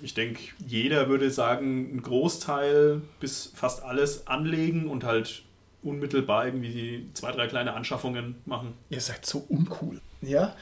Ich 0.00 0.14
denke, 0.14 0.40
jeder 0.66 1.08
würde 1.08 1.30
sagen, 1.30 1.88
einen 1.90 2.02
Großteil 2.02 3.02
bis 3.20 3.52
fast 3.54 3.82
alles 3.82 4.26
anlegen 4.28 4.86
und 4.88 5.04
halt 5.04 5.42
unmittelbar 5.82 6.46
irgendwie 6.46 7.06
zwei, 7.14 7.32
drei 7.32 7.48
kleine 7.48 7.74
Anschaffungen 7.74 8.36
machen. 8.46 8.74
Ihr 8.90 9.00
seid 9.00 9.26
so 9.26 9.44
uncool. 9.48 10.00
Ja? 10.22 10.54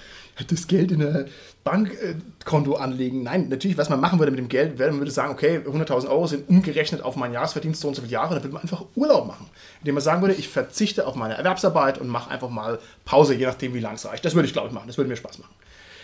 Das 0.49 0.67
Geld 0.67 0.93
in 0.93 1.03
ein 1.03 1.27
Bankkonto 1.65 2.75
anlegen. 2.75 3.23
Nein, 3.23 3.49
natürlich, 3.49 3.79
was 3.79 3.89
man 3.89 4.01
machen 4.01 4.19
würde 4.19 4.31
mit 4.31 4.39
dem 4.39 4.49
Geld, 4.49 4.79
wäre, 4.79 4.91
man 4.91 5.01
würde 5.01 5.11
sagen, 5.11 5.33
okay, 5.33 5.61
100.000 5.67 6.09
Euro 6.09 6.27
sind 6.27 6.49
umgerechnet 6.49 7.03
auf 7.03 7.17
mein 7.17 7.33
Jahresverdienst 7.33 7.81
so 7.81 7.89
und 7.89 7.95
so 7.95 8.03
viele 8.03 8.13
Jahre, 8.13 8.35
dann 8.35 8.43
würde 8.43 8.55
man 8.55 8.63
einfach 8.63 8.85
Urlaub 8.95 9.27
machen. 9.27 9.47
Indem 9.81 9.95
man 9.95 10.03
sagen 10.03 10.21
würde, 10.21 10.35
ich 10.35 10.49
verzichte 10.49 11.07
auf 11.07 11.15
meine 11.15 11.35
Erwerbsarbeit 11.39 11.99
und 11.99 12.09
mache 12.09 12.31
einfach 12.31 12.51
mal 12.51 12.79
Pause, 13.05 13.35
je 13.35 13.47
nachdem, 13.47 13.73
wie 13.73 13.81
lang 13.81 13.95
es 13.95 14.05
reicht. 14.05 14.25
Das 14.25 14.35
würde 14.35 14.47
ich, 14.47 14.53
glaube 14.53 14.69
ich, 14.69 14.75
machen. 14.75 14.87
Das 14.87 14.99
würde 14.99 15.09
mir 15.09 15.17
Spaß 15.17 15.39
machen. 15.39 15.55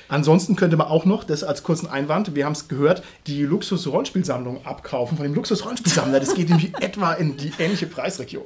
Ansonsten 0.09 0.57
könnte 0.57 0.77
man 0.77 0.89
auch 0.89 1.05
noch, 1.05 1.25
das 1.25 1.45
als 1.45 1.63
kurzen 1.63 1.89
Einwand, 1.89 2.35
wir 2.35 2.45
haben 2.45 2.53
es 2.53 2.69
gehört, 2.69 3.03
die 3.27 3.45
Luxus-Rollenspielsammlung 3.45 4.67
abkaufen 4.67 5.17
von 5.17 5.25
dem 5.25 5.35
Luxus-Rollenspielsammler. 5.35 6.21
Das 6.21 6.35
geht 6.35 6.49
nämlich 6.49 6.75
etwa 6.81 7.13
in 7.15 7.37
die 7.37 7.53
ähnliche 7.59 7.87
Preisregion. 7.87 8.45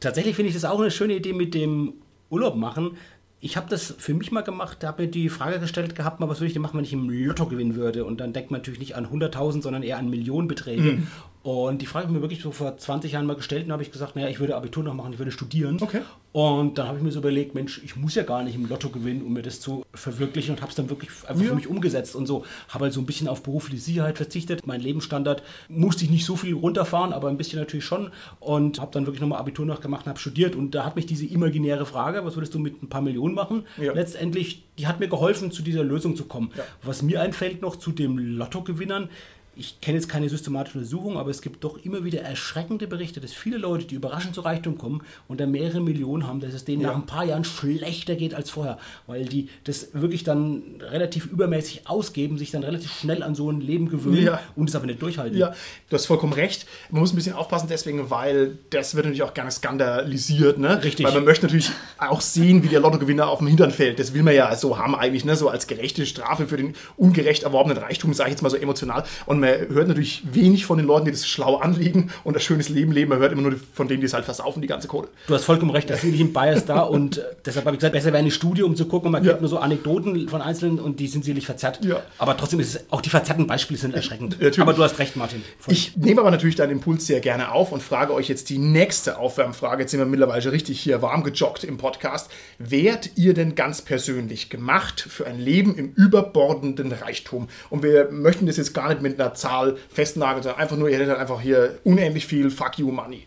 Tatsächlich 0.00 0.34
finde 0.34 0.48
ich 0.48 0.54
das 0.54 0.64
auch 0.64 0.80
eine 0.80 0.90
schöne 0.90 1.14
Idee 1.14 1.32
mit 1.32 1.54
dem 1.54 1.94
Urlaub 2.30 2.56
machen. 2.56 2.96
Ich 3.44 3.58
habe 3.58 3.68
das 3.68 3.94
für 3.98 4.14
mich 4.14 4.32
mal 4.32 4.40
gemacht, 4.40 4.78
da 4.80 4.88
habe 4.88 5.02
mir 5.02 5.10
die 5.10 5.28
Frage 5.28 5.60
gestellt 5.60 5.94
gehabt, 5.94 6.18
mal, 6.18 6.30
was 6.30 6.40
würde 6.40 6.46
ich 6.46 6.54
denn 6.54 6.62
machen, 6.62 6.78
wenn 6.78 6.84
ich 6.84 6.94
im 6.94 7.10
Lotto 7.10 7.44
gewinnen 7.44 7.74
würde? 7.74 8.06
Und 8.06 8.18
dann 8.18 8.32
denkt 8.32 8.50
man 8.50 8.60
natürlich 8.60 8.80
nicht 8.80 8.96
an 8.96 9.06
100.000, 9.06 9.60
sondern 9.60 9.82
eher 9.82 9.98
an 9.98 10.08
Millionenbeträge. 10.08 11.02
Und 11.44 11.82
die 11.82 11.86
Frage 11.86 12.04
habe 12.06 12.14
ich 12.14 12.16
mir 12.16 12.22
wirklich 12.22 12.40
so 12.40 12.52
vor 12.52 12.78
20 12.78 13.12
Jahren 13.12 13.26
mal 13.26 13.36
gestellt 13.36 13.66
und 13.66 13.72
habe 13.72 13.82
ich 13.82 13.92
gesagt, 13.92 14.16
naja, 14.16 14.28
ich 14.28 14.40
würde 14.40 14.56
Abitur 14.56 14.82
noch 14.82 14.94
machen, 14.94 15.12
ich 15.12 15.18
würde 15.18 15.30
studieren. 15.30 15.76
Okay. 15.78 16.00
Und 16.32 16.78
dann 16.78 16.88
habe 16.88 16.96
ich 16.96 17.04
mir 17.04 17.12
so 17.12 17.18
überlegt, 17.20 17.54
Mensch, 17.54 17.82
ich 17.84 17.96
muss 17.96 18.14
ja 18.14 18.22
gar 18.22 18.42
nicht 18.42 18.54
im 18.56 18.66
Lotto 18.66 18.88
gewinnen, 18.88 19.22
um 19.22 19.34
mir 19.34 19.42
das 19.42 19.60
zu 19.60 19.84
verwirklichen 19.92 20.54
und 20.54 20.62
habe 20.62 20.70
es 20.70 20.74
dann 20.76 20.88
wirklich 20.88 21.10
einfach 21.28 21.42
Ja. 21.42 21.50
für 21.50 21.54
mich 21.54 21.68
umgesetzt 21.68 22.16
und 22.16 22.26
so. 22.26 22.44
Habe 22.70 22.84
halt 22.84 22.94
so 22.94 23.00
ein 23.00 23.06
bisschen 23.06 23.28
auf 23.28 23.42
berufliche 23.42 23.80
Sicherheit 23.82 24.16
verzichtet. 24.16 24.66
Mein 24.66 24.80
Lebensstandard 24.80 25.42
musste 25.68 26.04
ich 26.06 26.10
nicht 26.10 26.24
so 26.24 26.34
viel 26.34 26.54
runterfahren, 26.54 27.12
aber 27.12 27.28
ein 27.28 27.36
bisschen 27.36 27.58
natürlich 27.60 27.84
schon. 27.84 28.10
Und 28.40 28.80
habe 28.80 28.90
dann 28.92 29.04
wirklich 29.04 29.20
nochmal 29.20 29.38
Abitur 29.38 29.66
noch 29.66 29.82
gemacht 29.82 30.06
und 30.06 30.10
habe 30.10 30.18
studiert. 30.18 30.56
Und 30.56 30.74
da 30.74 30.86
hat 30.86 30.96
mich 30.96 31.04
diese 31.04 31.26
imaginäre 31.26 31.84
Frage, 31.84 32.24
was 32.24 32.36
würdest 32.36 32.54
du 32.54 32.58
mit 32.58 32.82
ein 32.82 32.88
paar 32.88 33.02
Millionen 33.02 33.34
machen, 33.34 33.64
Ja. 33.76 33.92
letztendlich, 33.92 34.64
die 34.78 34.86
hat 34.86 34.98
mir 34.98 35.08
geholfen, 35.08 35.52
zu 35.52 35.62
dieser 35.62 35.84
Lösung 35.84 36.16
zu 36.16 36.24
kommen. 36.24 36.50
Ja. 36.56 36.64
Was 36.82 37.02
mir 37.02 37.20
einfällt 37.20 37.60
noch 37.60 37.76
zu 37.76 37.92
dem 37.92 38.16
Lottogewinnern, 38.18 39.10
ich 39.56 39.80
kenne 39.80 39.98
jetzt 39.98 40.08
keine 40.08 40.28
systematische 40.28 40.78
Untersuchung, 40.78 41.16
aber 41.18 41.30
es 41.30 41.40
gibt 41.42 41.62
doch 41.64 41.78
immer 41.84 42.04
wieder 42.04 42.20
erschreckende 42.22 42.86
Berichte, 42.86 43.20
dass 43.20 43.32
viele 43.32 43.56
Leute, 43.56 43.84
die 43.84 43.94
überraschend 43.94 44.34
zu 44.34 44.40
Reichtum 44.40 44.78
kommen 44.78 45.02
und 45.28 45.40
dann 45.40 45.50
mehrere 45.50 45.80
Millionen 45.80 46.26
haben, 46.26 46.40
dass 46.40 46.54
es 46.54 46.64
denen 46.64 46.82
Ja. 46.82 46.88
nach 46.88 46.96
ein 46.96 47.06
paar 47.06 47.24
Jahren 47.24 47.44
schlechter 47.44 48.14
geht 48.16 48.34
als 48.34 48.50
vorher, 48.50 48.78
weil 49.06 49.24
die 49.26 49.48
das 49.64 49.88
wirklich 49.94 50.24
dann 50.24 50.62
relativ 50.80 51.26
übermäßig 51.26 51.86
ausgeben, 51.88 52.38
sich 52.38 52.50
dann 52.50 52.62
relativ 52.64 52.92
schnell 52.92 53.22
an 53.22 53.34
so 53.34 53.50
ein 53.50 53.60
Leben 53.60 53.88
gewöhnen 53.88 54.22
Ja. 54.24 54.40
und 54.56 54.68
es 54.68 54.74
aber 54.76 54.86
nicht 54.86 55.00
durchhalten. 55.00 55.38
Ja, 55.38 55.54
du 55.88 55.94
hast 55.96 56.06
vollkommen 56.06 56.32
recht. 56.32 56.66
Man 56.90 57.00
muss 57.00 57.12
ein 57.12 57.16
bisschen 57.16 57.34
aufpassen 57.34 57.68
deswegen, 57.70 58.10
weil 58.10 58.58
das 58.70 58.94
wird 58.94 59.06
natürlich 59.06 59.22
auch 59.22 59.34
gerne 59.34 59.50
skandalisiert. 59.50 60.58
Ne? 60.58 60.82
Richtig. 60.82 61.06
Weil 61.06 61.14
man 61.14 61.24
möchte 61.24 61.46
natürlich 61.46 61.70
auch 61.98 62.20
sehen, 62.20 62.62
wie 62.62 62.68
der 62.68 62.80
Lottogewinner 62.80 63.28
auf 63.28 63.38
dem 63.38 63.46
Hintern 63.48 63.70
fällt. 63.70 63.98
Das 63.98 64.14
will 64.14 64.22
man 64.22 64.34
ja 64.34 64.54
so 64.56 64.78
haben 64.78 64.94
eigentlich, 64.94 65.24
ne? 65.24 65.36
so 65.36 65.48
als 65.48 65.66
gerechte 65.66 66.06
Strafe 66.06 66.46
für 66.46 66.56
den 66.56 66.74
ungerecht 66.96 67.42
erworbenen 67.44 67.78
Reichtum, 67.78 68.14
sage 68.14 68.30
ich 68.30 68.34
jetzt 68.34 68.42
mal 68.42 68.50
so 68.50 68.56
emotional. 68.56 69.04
Und 69.26 69.40
man 69.44 69.68
hört 69.74 69.88
natürlich 69.88 70.22
wenig 70.32 70.66
von 70.66 70.78
den 70.78 70.86
Leuten, 70.86 71.06
die 71.06 71.10
das 71.10 71.26
schlau 71.26 71.56
anlegen 71.56 72.10
und 72.24 72.34
ein 72.36 72.40
schönes 72.40 72.68
Leben 72.68 72.92
leben. 72.92 73.10
Man 73.10 73.18
hört 73.18 73.32
immer 73.32 73.42
nur 73.42 73.54
von 73.72 73.88
denen, 73.88 74.00
die 74.00 74.06
es 74.06 74.14
halt 74.14 74.24
versaufen, 74.24 74.62
die 74.62 74.68
ganze 74.68 74.88
Kohle. 74.88 75.08
Du 75.26 75.34
hast 75.34 75.44
vollkommen 75.44 75.70
recht, 75.70 75.88
da 75.90 75.94
ist 75.94 76.04
wirklich 76.04 76.20
ein 76.22 76.32
Bias 76.32 76.64
da 76.66 76.80
und 76.82 77.18
äh, 77.18 77.22
deshalb 77.44 77.66
habe 77.66 77.76
ich 77.76 77.80
gesagt, 77.80 77.92
besser 77.92 78.06
wäre 78.06 78.18
eine 78.18 78.30
Studie, 78.30 78.62
um 78.62 78.76
zu 78.76 78.86
gucken, 78.86 79.10
man 79.12 79.22
Ja. 79.24 79.30
kennt 79.30 79.42
nur 79.42 79.50
so 79.50 79.58
Anekdoten 79.58 80.28
von 80.28 80.40
Einzelnen 80.42 80.78
und 80.80 81.00
die 81.00 81.06
sind 81.06 81.24
sicherlich 81.24 81.46
verzerrt. 81.46 81.84
Ja. 81.84 82.02
Aber 82.18 82.36
trotzdem 82.36 82.60
ist 82.60 82.74
es, 82.74 82.84
auch 82.90 83.00
die 83.00 83.10
verzerrten 83.10 83.46
Beispiele 83.46 83.78
sind 83.78 83.94
erschreckend. 83.94 84.32
Natürlich. 84.32 84.60
Aber 84.60 84.72
du 84.72 84.82
hast 84.82 84.98
recht, 84.98 85.16
Martin. 85.16 85.42
Voll. 85.58 85.74
Ich 85.74 85.96
nehme 85.96 86.20
aber 86.20 86.30
natürlich 86.30 86.56
deinen 86.56 86.72
Impuls 86.72 87.06
sehr 87.06 87.20
gerne 87.20 87.52
auf 87.52 87.72
und 87.72 87.82
frage 87.82 88.12
euch 88.14 88.28
jetzt 88.28 88.48
die 88.50 88.58
nächste 88.58 89.18
Aufwärmfrage. 89.18 89.82
Jetzt 89.82 89.90
sind 89.90 90.00
wir 90.00 90.06
mittlerweile 90.06 90.40
schon 90.42 90.52
richtig 90.52 90.80
hier 90.80 91.02
warm 91.02 91.22
gejoggt 91.24 91.64
im 91.64 91.76
Podcast. 91.78 92.30
Wärt 92.58 93.10
ihr 93.16 93.34
denn 93.34 93.54
ganz 93.54 93.82
persönlich 93.82 94.48
gemacht 94.50 95.00
für 95.00 95.26
ein 95.26 95.38
Leben 95.38 95.74
im 95.76 95.92
überbordenden 95.94 96.92
Reichtum? 96.92 97.48
Und 97.70 97.82
wir 97.82 98.08
möchten 98.10 98.46
das 98.46 98.56
jetzt 98.56 98.72
gar 98.74 98.88
nicht 98.88 99.02
mit 99.02 99.20
einer 99.20 99.33
Zahl 99.34 99.76
festnageln, 99.90 100.42
sondern 100.42 100.60
einfach 100.60 100.76
nur, 100.76 100.88
ihr 100.88 100.98
hättet 100.98 101.16
einfach 101.16 101.40
hier 101.40 101.78
unendlich 101.84 102.26
viel 102.26 102.50
Fuck 102.50 102.78
you 102.78 102.90
Money. 102.90 103.26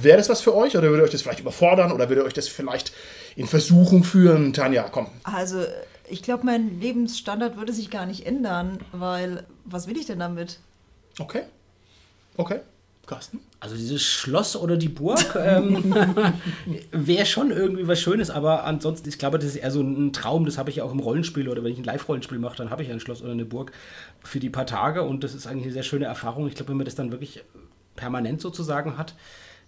Wäre 0.00 0.16
das 0.16 0.28
was 0.28 0.40
für 0.40 0.54
euch 0.54 0.76
oder 0.76 0.88
würde 0.90 1.02
euch 1.02 1.10
das 1.10 1.22
vielleicht 1.22 1.40
überfordern 1.40 1.92
oder 1.92 2.08
würde 2.08 2.24
euch 2.24 2.32
das 2.32 2.48
vielleicht 2.48 2.92
in 3.36 3.46
Versuchung 3.46 4.04
führen? 4.04 4.52
Tanja, 4.52 4.88
komm. 4.90 5.08
Also, 5.24 5.64
ich 6.08 6.22
glaube, 6.22 6.46
mein 6.46 6.80
Lebensstandard 6.80 7.56
würde 7.56 7.72
sich 7.72 7.90
gar 7.90 8.06
nicht 8.06 8.26
ändern, 8.26 8.78
weil 8.92 9.44
was 9.64 9.86
will 9.86 9.96
ich 9.96 10.06
denn 10.06 10.18
damit? 10.18 10.58
Okay. 11.18 11.42
Okay. 12.36 12.60
Carsten? 13.06 13.40
Also 13.60 13.76
dieses 13.76 14.02
Schloss 14.02 14.56
oder 14.56 14.76
die 14.76 14.88
Burg 14.88 15.36
ähm, 15.38 15.94
wäre 16.92 17.26
schon 17.26 17.50
irgendwie 17.50 17.86
was 17.88 18.00
Schönes, 18.00 18.30
aber 18.30 18.64
ansonsten, 18.64 19.08
ich 19.08 19.18
glaube, 19.18 19.38
das 19.38 19.48
ist 19.48 19.56
eher 19.56 19.70
so 19.70 19.80
ein 19.80 20.12
Traum, 20.12 20.44
das 20.44 20.58
habe 20.58 20.70
ich 20.70 20.76
ja 20.76 20.84
auch 20.84 20.92
im 20.92 21.00
Rollenspiel 21.00 21.48
oder 21.48 21.64
wenn 21.64 21.72
ich 21.72 21.78
ein 21.78 21.84
Live-Rollenspiel 21.84 22.38
mache, 22.38 22.56
dann 22.56 22.70
habe 22.70 22.82
ich 22.82 22.90
ein 22.90 23.00
Schloss 23.00 23.22
oder 23.22 23.32
eine 23.32 23.44
Burg 23.44 23.72
für 24.22 24.40
die 24.40 24.50
paar 24.50 24.66
Tage 24.66 25.02
und 25.02 25.24
das 25.24 25.34
ist 25.34 25.46
eigentlich 25.46 25.64
eine 25.64 25.72
sehr 25.72 25.82
schöne 25.82 26.06
Erfahrung. 26.06 26.46
Ich 26.46 26.54
glaube, 26.54 26.70
wenn 26.70 26.76
man 26.76 26.86
das 26.86 26.94
dann 26.94 27.12
wirklich 27.12 27.44
permanent 27.96 28.40
sozusagen 28.40 28.96
hat, 28.98 29.14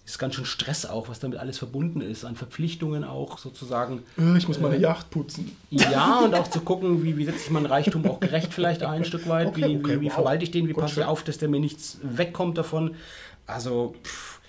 ist 0.06 0.18
ganz 0.18 0.34
schön 0.34 0.44
Stress 0.44 0.84
auch, 0.84 1.08
was 1.08 1.18
damit 1.20 1.38
alles 1.38 1.56
verbunden 1.58 2.00
ist, 2.02 2.24
an 2.26 2.36
Verpflichtungen 2.36 3.04
auch 3.04 3.38
sozusagen. 3.38 4.02
Äh, 4.18 4.36
Ich 4.36 4.46
muss 4.48 4.60
meine 4.60 4.76
Yacht 4.76 5.08
putzen. 5.10 5.56
Ja, 5.70 6.20
und 6.20 6.34
auch 6.34 6.48
zu 6.48 6.60
gucken, 6.60 7.02
wie, 7.02 7.16
wie 7.16 7.24
setze 7.24 7.38
ich 7.46 7.50
meinen 7.50 7.66
Reichtum 7.66 8.04
auch 8.06 8.20
gerecht 8.20 8.52
vielleicht 8.52 8.82
ein, 8.82 8.90
ein 9.00 9.04
Stück 9.06 9.26
weit, 9.28 9.48
Okay, 9.48 9.60
wie, 9.68 9.76
okay, 9.78 9.96
wie, 9.96 10.00
wie 10.02 10.06
wow. 10.06 10.14
verwalte 10.14 10.44
ich 10.44 10.50
den, 10.50 10.68
wie 10.68 10.74
passe 10.74 11.00
ich 11.00 11.06
auf, 11.06 11.22
dass 11.22 11.38
der 11.38 11.48
mir 11.48 11.60
nichts 11.60 11.98
wegkommt 12.02 12.58
davon. 12.58 12.94
Also 13.46 13.94
pff, 14.04 14.40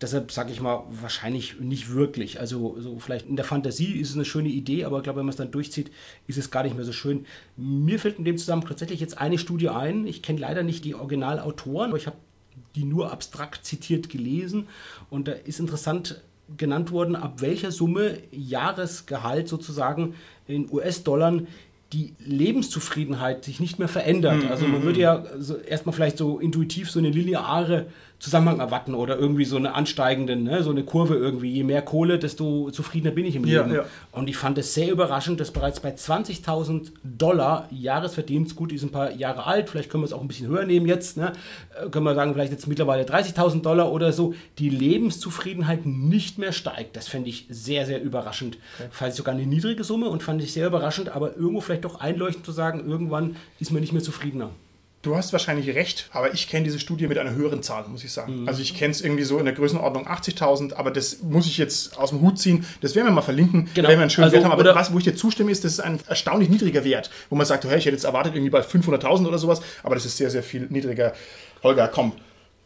deshalb 0.00 0.32
sage 0.32 0.50
ich 0.50 0.60
mal, 0.62 0.82
wahrscheinlich 0.90 1.60
nicht 1.60 1.92
wirklich. 1.92 2.40
Also 2.40 2.76
so 2.80 2.98
vielleicht 2.98 3.26
in 3.28 3.36
der 3.36 3.44
Fantasie 3.44 3.92
ist 3.98 4.08
es 4.10 4.14
eine 4.14 4.24
schöne 4.24 4.48
Idee, 4.48 4.84
aber 4.86 4.96
ich 4.98 5.02
glaube, 5.04 5.18
wenn 5.18 5.26
man 5.26 5.30
es 5.30 5.36
dann 5.36 5.50
durchzieht, 5.50 5.90
ist 6.26 6.38
es 6.38 6.50
gar 6.50 6.62
nicht 6.62 6.74
mehr 6.74 6.84
so 6.86 6.92
schön. 6.92 7.26
Mir 7.56 7.98
fällt 7.98 8.18
in 8.18 8.24
dem 8.24 8.38
Zusammenhang 8.38 8.68
tatsächlich 8.70 9.00
jetzt 9.00 9.18
eine 9.18 9.36
Studie 9.38 9.68
ein. 9.68 10.06
Ich 10.06 10.22
kenne 10.22 10.38
leider 10.40 10.62
nicht 10.62 10.84
die 10.86 10.94
Originalautoren, 10.94 11.90
aber 11.90 11.98
ich 11.98 12.06
habe 12.06 12.16
die 12.74 12.84
nur 12.84 13.12
abstrakt 13.12 13.64
zitiert 13.64 14.08
gelesen. 14.08 14.68
Und 15.10 15.28
da 15.28 15.32
ist 15.32 15.60
interessant 15.60 16.22
genannt 16.56 16.90
worden, 16.90 17.16
ab 17.16 17.40
welcher 17.40 17.72
Summe 17.72 18.18
Jahresgehalt 18.30 19.48
sozusagen 19.48 20.14
in 20.46 20.70
US-Dollar 20.70 21.40
die 21.92 22.14
Lebenszufriedenheit 22.18 23.44
sich 23.44 23.60
nicht 23.60 23.78
mehr 23.78 23.88
verändert. 23.88 24.50
Also 24.50 24.66
man 24.66 24.82
würde 24.82 25.00
ja 25.00 25.24
so 25.38 25.56
erstmal 25.58 25.94
vielleicht 25.94 26.16
so 26.16 26.38
intuitiv 26.38 26.90
so 26.90 26.98
eine 26.98 27.10
lineare 27.10 27.86
Zusammenhang 28.22 28.60
erwarten 28.60 28.94
oder 28.94 29.18
irgendwie 29.18 29.44
so 29.44 29.56
eine 29.56 29.74
ansteigende, 29.74 30.36
ne, 30.36 30.62
so 30.62 30.70
eine 30.70 30.84
Kurve 30.84 31.16
irgendwie. 31.16 31.50
Je 31.50 31.64
mehr 31.64 31.82
Kohle, 31.82 32.20
desto 32.20 32.70
zufriedener 32.70 33.10
bin 33.12 33.26
ich 33.26 33.34
im 33.34 33.44
Ja, 33.44 33.62
Leben. 33.62 33.74
ja. 33.74 33.84
Und 34.12 34.28
ich 34.30 34.36
fand 34.36 34.56
es 34.58 34.74
sehr 34.74 34.92
überraschend, 34.92 35.40
dass 35.40 35.50
bereits 35.50 35.80
bei 35.80 35.90
20.000 35.92 36.92
Dollar 37.02 37.66
Jahresverdienst, 37.72 38.54
gut, 38.54 38.70
die 38.70 38.76
ist 38.76 38.84
ein 38.84 38.92
paar 38.92 39.10
Jahre 39.10 39.44
alt, 39.46 39.70
vielleicht 39.70 39.90
können 39.90 40.04
wir 40.04 40.06
es 40.06 40.12
auch 40.12 40.20
ein 40.20 40.28
bisschen 40.28 40.46
höher 40.46 40.64
nehmen 40.64 40.86
jetzt, 40.86 41.16
ne? 41.16 41.32
äh, 41.84 41.88
können 41.88 42.04
wir 42.04 42.14
sagen, 42.14 42.32
vielleicht 42.34 42.52
jetzt 42.52 42.68
mittlerweile 42.68 43.02
30.000 43.02 43.62
Dollar 43.62 43.90
oder 43.90 44.12
so, 44.12 44.34
die 44.60 44.70
Lebenszufriedenheit 44.70 45.84
nicht 45.84 46.38
mehr 46.38 46.52
steigt. 46.52 46.94
Das 46.94 47.08
fände 47.08 47.28
ich 47.28 47.46
sehr, 47.50 47.86
sehr 47.86 48.00
überraschend. 48.00 48.56
Fand 48.92 49.10
ich 49.10 49.16
sogar 49.16 49.34
eine 49.34 49.46
niedrige 49.46 49.82
Summe 49.82 50.08
und 50.08 50.22
fand 50.22 50.40
ich 50.44 50.52
sehr 50.52 50.68
überraschend, 50.68 51.08
aber 51.14 51.36
irgendwo 51.36 51.60
vielleicht 51.60 51.84
doch 51.84 51.98
einleuchtend 52.00 52.46
zu 52.46 52.52
sagen, 52.52 52.88
irgendwann 52.88 53.34
ist 53.58 53.72
man 53.72 53.80
nicht 53.80 53.92
mehr 53.92 54.02
zufriedener. 54.02 54.50
Du 55.02 55.16
hast 55.16 55.32
wahrscheinlich 55.32 55.74
recht, 55.74 56.08
aber 56.12 56.32
ich 56.32 56.48
kenne 56.48 56.62
diese 56.62 56.78
Studie 56.78 57.08
mit 57.08 57.18
einer 57.18 57.32
höheren 57.34 57.60
Zahl, 57.60 57.84
muss 57.88 58.04
ich 58.04 58.12
sagen. 58.12 58.44
Also 58.46 58.62
ich 58.62 58.76
kenne 58.76 58.92
es 58.92 59.00
irgendwie 59.00 59.24
so 59.24 59.38
in 59.40 59.44
der 59.46 59.54
Größenordnung 59.54 60.06
80.000, 60.06 60.74
aber 60.74 60.92
das 60.92 61.22
muss 61.22 61.46
ich 61.46 61.58
jetzt 61.58 61.98
aus 61.98 62.10
dem 62.10 62.20
Hut 62.20 62.38
ziehen. 62.38 62.64
Das 62.82 62.94
werden 62.94 63.08
wir 63.08 63.12
mal 63.12 63.20
verlinken, 63.20 63.68
Genau. 63.74 63.88
wenn 63.88 63.98
wir 63.98 64.02
einen 64.02 64.10
schönen 64.10 64.26
Also, 64.26 64.36
Wert 64.36 64.44
haben. 64.44 64.52
Aber 64.52 64.74
was, 64.76 64.92
wo 64.92 64.98
ich 64.98 65.04
dir 65.04 65.16
zustimme, 65.16 65.50
ist, 65.50 65.64
das 65.64 65.72
ist 65.72 65.80
ein 65.80 65.98
erstaunlich 66.06 66.48
niedriger 66.50 66.84
Wert, 66.84 67.10
wo 67.30 67.34
man 67.36 67.44
sagt, 67.46 67.64
hey, 67.64 67.78
ich 67.78 67.84
hätte 67.84 67.96
jetzt 67.96 68.04
erwartet 68.04 68.36
irgendwie 68.36 68.50
bei 68.50 68.60
500.000 68.60 69.26
oder 69.26 69.38
sowas, 69.38 69.60
aber 69.82 69.96
das 69.96 70.06
ist 70.06 70.18
sehr, 70.18 70.30
sehr 70.30 70.44
viel 70.44 70.68
niedriger. 70.70 71.14
Holger, 71.64 71.88
komm. 71.88 72.12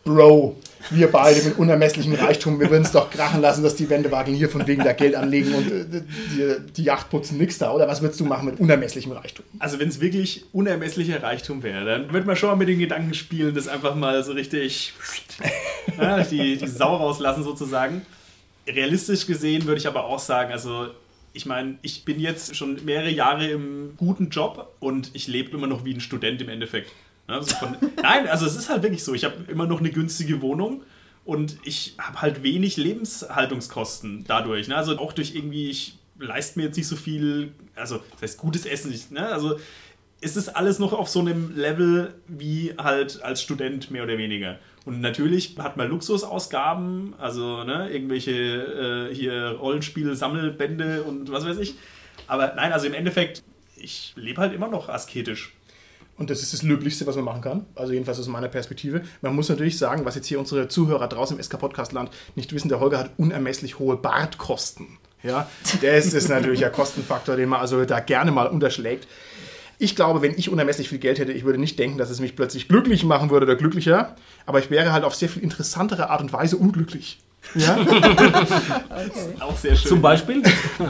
Bro, 0.07 0.57
wir 0.91 1.09
beide 1.09 1.43
mit 1.43 1.59
unermesslichem 1.59 2.15
Reichtum, 2.15 2.61
wir 2.61 2.71
würden 2.71 2.85
es 2.85 2.93
doch 2.93 3.11
krachen 3.11 3.41
lassen, 3.41 3.65
dass 3.65 3.75
die 3.75 3.91
Wände 3.91 4.13
wackeln 4.13 4.37
hier 4.37 4.49
von 4.49 4.65
wegen 4.69 4.85
da 4.85 4.93
Geld 4.93 5.17
anlegen 5.17 5.53
und 5.53 5.67
äh, 5.67 5.85
die, 5.85 6.73
die 6.75 6.85
Yacht 6.85 7.11
putzen, 7.11 7.39
nix 7.39 7.59
da. 7.59 7.73
Oder 7.73 7.89
was 7.89 8.03
würdest 8.03 8.21
du 8.21 8.25
machen 8.25 8.47
mit 8.47 8.61
unermesslichem 8.61 9.11
Reichtum? 9.11 9.45
Also 9.59 9.81
wenn 9.81 9.89
es 9.89 10.01
wirklich 10.01 10.45
unermesslicher 10.53 11.25
Reichtum 11.25 11.65
wäre, 11.65 11.85
dann 11.85 12.13
würde 12.13 12.25
man 12.25 12.37
schon 12.37 12.51
mal 12.51 12.55
mit 12.55 12.69
den 12.69 12.79
Gedanken 12.79 13.15
spielen, 13.15 13.53
das 13.53 13.67
einfach 13.67 13.97
mal 13.97 14.23
so 14.23 14.31
richtig 14.31 14.93
die, 16.31 16.57
die 16.57 16.69
Sau 16.69 16.95
rauslassen 16.95 17.43
sozusagen. 17.43 18.03
Realistisch 18.69 19.27
gesehen 19.27 19.67
würde 19.67 19.81
ich 19.81 19.89
aber 19.89 20.05
auch 20.05 20.21
sagen, 20.21 20.53
also 20.53 20.87
ich 21.33 21.47
meine, 21.47 21.79
ich 21.83 22.05
bin 22.05 22.21
jetzt 22.21 22.55
schon 22.55 22.85
mehrere 22.85 23.11
Jahre 23.11 23.49
im 23.49 23.95
guten 23.97 24.31
Job 24.31 24.73
und 24.79 25.11
ich 25.15 25.27
lebe 25.27 25.57
immer 25.57 25.67
noch 25.67 25.85
wie 25.85 25.95
ein 25.95 26.01
Student 26.01 26.41
im 26.41 26.49
Endeffekt. 26.49 26.93
Also 27.27 27.55
von, 27.57 27.77
nein, 28.03 28.29
also 28.29 28.47
es 28.47 28.57
ist 28.57 28.69
halt 28.69 28.83
wirklich 28.83 29.03
so. 29.03 29.15
Ich 29.15 29.25
habe 29.25 29.35
immer 29.49 29.67
noch 29.67 29.81
eine 29.81 29.91
günstige 29.91 30.41
Wohnung 30.43 30.83
und 31.25 31.57
ich 31.65 31.95
habe 31.99 32.23
halt 32.23 32.43
wenig 32.43 32.77
Lebenshaltungskosten 32.77 34.25
dadurch. 34.27 34.69
Ne? 34.69 34.77
Also 34.77 34.97
auch 34.99 35.13
durch 35.13 35.35
irgendwie, 35.35 35.69
ich 35.71 35.99
leiste 36.19 36.59
mir 36.59 36.67
jetzt 36.67 36.77
nicht 36.77 36.87
so 36.89 36.97
viel, 36.97 37.53
also 37.75 38.01
das 38.13 38.23
heißt 38.23 38.39
gutes 38.39 38.65
Essen. 38.65 38.93
Ich, 38.93 39.11
ne? 39.11 39.27
Also 39.29 39.59
es 40.21 40.49
alles 40.49 40.79
noch 40.79 40.93
auf 40.93 41.09
so 41.09 41.21
einem 41.21 41.57
Level 41.57 42.15
wie 42.27 42.75
halt 42.79 43.23
als 43.23 43.43
Student 43.43 43.91
mehr 43.91 44.03
oder 44.05 44.19
weniger. 44.19 44.59
Und 44.85 45.01
natürlich 45.01 45.57
hat 45.59 45.77
man 45.77 45.89
Luxusausgaben, 45.89 47.15
also 47.19 47.65
ne, 47.65 47.91
irgendwelche 47.91 49.11
äh, 49.11 49.15
hier 49.15 49.57
Rollenspiele, 49.59 50.15
Sammelbände 50.15 51.03
und 51.03 51.31
was 51.31 51.45
weiß 51.45 51.59
ich. 51.59 51.75
Aber 52.29 52.55
nein, 52.55 52.73
also 52.73 52.87
im 52.87 52.95
Endeffekt, 52.95 53.43
ich 53.77 54.15
lebe 54.17 54.41
halt 54.41 54.53
immer 54.53 54.69
noch 54.69 54.89
asketisch. 54.89 55.56
Und 56.19 56.31
das 56.31 56.43
ist 56.43 56.53
das 56.53 56.63
Löblichste, 56.63 57.07
was 57.07 57.17
man 57.17 57.25
machen 57.25 57.43
kann. 57.43 57.67
Also 57.75 57.93
jedenfalls 57.93 58.19
aus 58.19 58.29
meiner 58.29 58.49
Perspektive. 58.49 59.03
Man 59.21 59.35
muss 59.35 59.49
natürlich 59.49 59.79
sagen, 59.79 60.05
was 60.05 60.15
jetzt 60.15 60.27
hier 60.27 60.39
unsere 60.39 60.69
Zuhörer 60.69 61.09
draußen 61.09 61.37
im 61.37 61.43
SK-Podcast-Land 61.43 62.11
nicht 62.35 62.53
wissen, 62.53 62.69
der 62.69 62.81
Holger 62.81 62.99
hat 62.99 63.11
unermesslich 63.19 63.79
hohe 63.79 63.97
Bartkosten. 63.97 64.99
Ja, 65.23 65.49
das 65.83 66.13
ist 66.13 66.29
natürlich 66.29 66.65
ein 66.65 66.73
Kostenfaktor, 66.73 67.37
den 67.37 67.49
man 67.49 67.61
also 67.61 67.85
da 67.85 68.01
gerne 68.01 68.31
mal 68.31 68.47
unterschlägt. 68.47 69.09
Ich 69.79 69.95
glaube, 69.95 70.23
wenn 70.23 70.39
ich 70.39 70.49
unermesslich 70.49 70.89
viel 70.89 70.99
Geld 70.99 71.19
hätte, 71.19 71.33
ich 71.33 71.45
würde 71.45 71.59
nicht 71.59 71.79
denken, 71.79 71.99
dass 71.99 72.09
es 72.09 72.21
mich 72.21 72.35
plötzlich 72.35 72.69
glücklich 72.69 73.05
machen 73.05 73.29
würde 73.29 73.45
oder 73.45 73.57
glücklicher, 73.57 74.17
aber 74.47 74.59
ich 74.59 74.71
wäre 74.71 74.93
halt 74.93 75.05
auf 75.05 75.15
sehr 75.15 75.29
viel 75.29 75.43
interessantere 75.43 76.09
Art 76.09 76.23
und 76.23 76.33
Weise 76.33 76.57
unglücklich. 76.57 77.19
Ja? 77.55 77.79
Auch 79.41 79.57
sehr 79.57 79.77
schön. 79.77 79.89
Zum 79.89 80.03
Beispiel? 80.03 80.43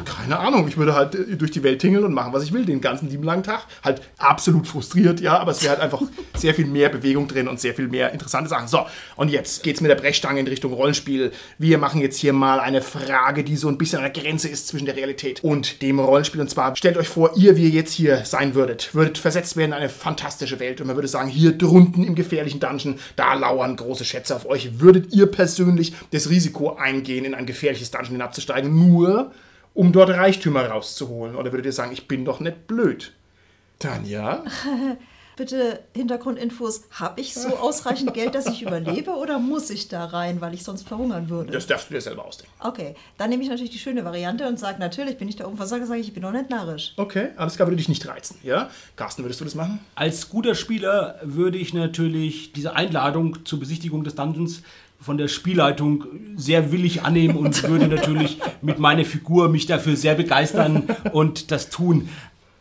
Keine 0.05 0.39
Ahnung, 0.39 0.67
ich 0.69 0.77
würde 0.77 0.95
halt 0.95 1.15
äh, 1.15 1.37
durch 1.37 1.51
die 1.51 1.63
Welt 1.63 1.81
tingeln 1.81 2.05
und 2.05 2.13
machen, 2.13 2.33
was 2.33 2.43
ich 2.43 2.53
will, 2.53 2.65
den 2.65 2.81
ganzen 2.81 3.09
lieben 3.09 3.23
langen 3.23 3.43
Tag. 3.43 3.67
Halt 3.85 4.03
absolut 4.19 4.67
frustriert, 4.67 5.21
ja, 5.21 5.39
aber 5.39 5.53
es 5.53 5.63
wäre 5.63 5.75
halt 5.75 5.83
einfach 5.83 6.03
sehr 6.37 6.55
viel 6.55 6.67
mehr 6.67 6.89
Bewegung 6.89 7.29
drin 7.29 7.49
und 7.49 7.61
sehr 7.61 7.75
viel 7.75 7.89
mehr 7.89 8.13
interessante 8.13 8.51
Sachen. 8.51 8.69
So, 8.69 8.87
und 9.17 9.31
jetzt 9.31 9.63
geht's 9.63 9.81
mit 9.81 9.91
der 9.91 9.97
Brechstange 9.97 10.41
in 10.41 10.47
Richtung 10.47 10.73
Rollenspiel. 10.73 11.33
Wir 11.59 11.79
machen 11.79 12.01
jetzt 12.01 12.19
hier 12.19 12.33
mal 12.33 12.61
eine 12.61 12.83
Frage, 12.83 13.45
die 13.45 13.57
so 13.57 13.69
ein 13.69 13.79
bisschen 13.79 13.99
an 14.03 14.13
der 14.13 14.23
Grenze 14.23 14.49
ist 14.49 14.69
zwischen 14.69 14.87
der 14.87 14.97
Realität 14.97 15.45
und 15.45 15.83
dem 15.83 16.01
Rollenspiel. 16.01 16.41
Und 16.41 16.51
zwar, 16.51 16.75
stellt 16.77 16.97
euch 16.97 17.09
vor, 17.09 17.37
ihr, 17.37 17.57
wie 17.57 17.65
ihr 17.65 17.71
jetzt 17.71 17.93
hier 17.93 18.25
sein 18.25 18.55
würdet, 18.55 18.95
würdet 18.95 19.19
versetzt 19.19 19.57
werden 19.57 19.73
in 19.73 19.79
eine 19.79 19.89
fantastische 19.89 20.61
Welt 20.61 20.81
und 20.81 20.87
man 20.87 20.97
würde 20.97 21.09
sagen, 21.09 21.29
hier 21.29 21.53
drunten 21.53 22.05
im 22.05 22.15
gefährlichen 22.15 22.61
Dungeon, 22.61 22.99
da 23.17 23.35
lauern 23.35 23.77
große 23.77 24.05
Schätze 24.05 24.35
auf 24.35 24.47
euch. 24.47 24.81
Würdet 24.81 25.13
ihr 25.13 25.27
persönlich 25.27 25.95
das 26.13 26.31
Risiko 26.31 26.46
eingehen, 26.79 27.25
in 27.25 27.35
ein 27.35 27.47
gefährliches 27.47 27.91
Dungeon 27.91 28.13
hinabzusteigen, 28.13 28.75
nur 28.75 29.33
um 29.75 29.93
dort 29.93 30.11
Reichtümer 30.11 30.67
rauszuholen? 30.67 31.37
Oder 31.37 31.53
würdet 31.53 31.67
ihr 31.67 31.73
sagen, 31.73 31.93
ich 31.93 32.09
bin 32.09 32.25
doch 32.25 32.41
nicht 32.41 32.67
blöd? 32.67 33.13
Tanja? 33.79 34.43
Bitte 35.37 35.81
Hintergrundinfos. 35.95 36.85
Habe 36.93 37.21
ich 37.21 37.35
so 37.35 37.59
ausreichend 37.59 38.15
Geld, 38.15 38.35
dass 38.35 38.47
ich 38.47 38.63
überlebe 38.63 39.11
oder 39.11 39.39
muss 39.39 39.69
ich 39.69 39.87
da 39.89 40.07
rein, 40.07 40.41
weil 40.41 40.55
ich 40.55 40.65
sonst 40.65 40.89
verhungern 40.89 41.29
würde? 41.29 41.53
Das 41.53 41.67
darfst 41.67 41.91
du 41.91 41.95
dir 41.95 42.01
selber 42.01 42.25
ausdenken. 42.25 42.55
Okay, 42.59 42.95
dann 43.19 43.29
nehme 43.29 43.43
ich 43.43 43.51
natürlich 43.51 43.71
die 43.71 43.79
schöne 43.79 44.03
Variante 44.03 44.49
und 44.49 44.59
sage, 44.59 44.81
natürlich 44.81 45.19
bin 45.19 45.29
ich 45.29 45.37
der 45.37 45.47
Unversager, 45.47 45.85
sage 45.85 46.01
ich, 46.01 46.09
ich 46.09 46.15
bin 46.15 46.23
doch 46.23 46.33
nicht 46.33 46.49
narrisch. 46.49 46.95
Okay, 46.97 47.29
alles 47.37 47.57
klar, 47.57 47.69
würde 47.69 47.77
dich 47.77 47.91
nicht 47.91 48.07
reizen, 48.09 48.39
ja? 48.43 48.71
Carsten, 48.97 49.25
würdest 49.25 49.43
du 49.43 49.45
das 49.45 49.55
machen? 49.55 49.81
Als 49.95 50.31
guter 50.31 50.55
Spieler 50.55 51.21
würde 51.23 51.59
ich 51.59 51.75
natürlich 51.75 52.55
diese 52.55 52.75
Einladung 52.75 53.45
zur 53.45 53.61
Besichtigung 53.61 54.05
des 54.05 54.15
Dungeons 54.15 54.63
von 55.01 55.19
der 55.19 55.29
Spielleitung 55.29 56.05
sehr 56.37 56.73
willig 56.73 57.03
annehmen 57.03 57.37
und 57.37 57.63
würde 57.69 57.89
natürlich 57.89 58.39
mit 58.63 58.79
meiner 58.79 59.05
Figur 59.05 59.49
mich 59.49 59.67
dafür 59.67 59.97
sehr 59.97 60.15
begeistern 60.15 60.85
und 61.13 61.51
das 61.51 61.71
tun. 61.71 62.09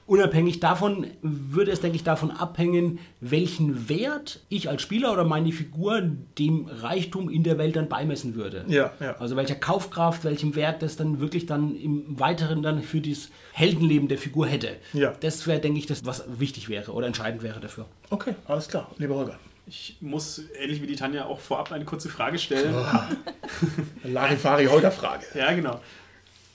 Unabhängig 0.08 0.60
davon 0.60 1.08
würde 1.24 1.72
es, 1.72 1.82
denke 1.82 1.96
ich, 1.96 2.04
davon 2.04 2.30
abhängen, 2.30 3.00
welchen 3.22 3.89
Wert 3.89 4.39
ich 4.50 4.70
als 4.70 4.84
Spieler 4.84 5.12
oder 5.12 5.24
meine 5.24 5.51
Figur 5.51 6.00
dem 6.38 6.68
Reichtum 6.68 7.27
in 7.27 7.42
der 7.42 7.58
Welt 7.58 7.75
dann 7.75 7.89
beimessen 7.89 8.36
würde. 8.36 8.65
Ja, 8.68 8.92
ja. 9.00 9.15
Also 9.18 9.36
welcher 9.36 9.56
Kaufkraft, 9.56 10.24
welchem 10.24 10.56
Wert 10.56 10.84
das 10.84 10.96
dann 10.96 11.20
wirklich 11.20 11.48
dann 11.48 11.75
im 11.75 12.20
Weiteren 12.20 12.62
dann 12.62 12.84
für 12.84 13.01
das 13.01 13.30
Heldenleben 13.51 14.08
der 14.08 14.20
Figur 14.20 14.46
hätte. 14.46 14.75
Ja. 14.94 15.12
Das 15.22 15.48
wäre, 15.48 15.60
denke 15.60 15.80
ich, 15.80 15.88
das, 15.88 16.06
was 16.06 16.24
wichtig 16.38 16.70
wäre 16.70 16.92
oder 16.92 17.08
entscheidend 17.08 17.42
wäre 17.42 17.60
dafür. 17.60 17.88
Okay, 18.12 18.36
alles 18.48 18.68
klar, 18.68 18.92
lieber 19.00 19.15
Holger. 19.15 19.39
Ich 19.67 19.98
muss, 20.00 20.41
ähnlich 20.62 20.81
wie 20.81 20.88
die 20.88 20.95
Tanja, 20.95 21.25
auch 21.25 21.39
vorab 21.39 21.72
eine 21.72 21.86
kurze 21.86 22.07
Frage 22.10 22.38
stellen. 22.38 22.74
Larifari-Holger-Frage. 24.03 25.25
Ja, 25.34 25.51
genau. 25.53 25.79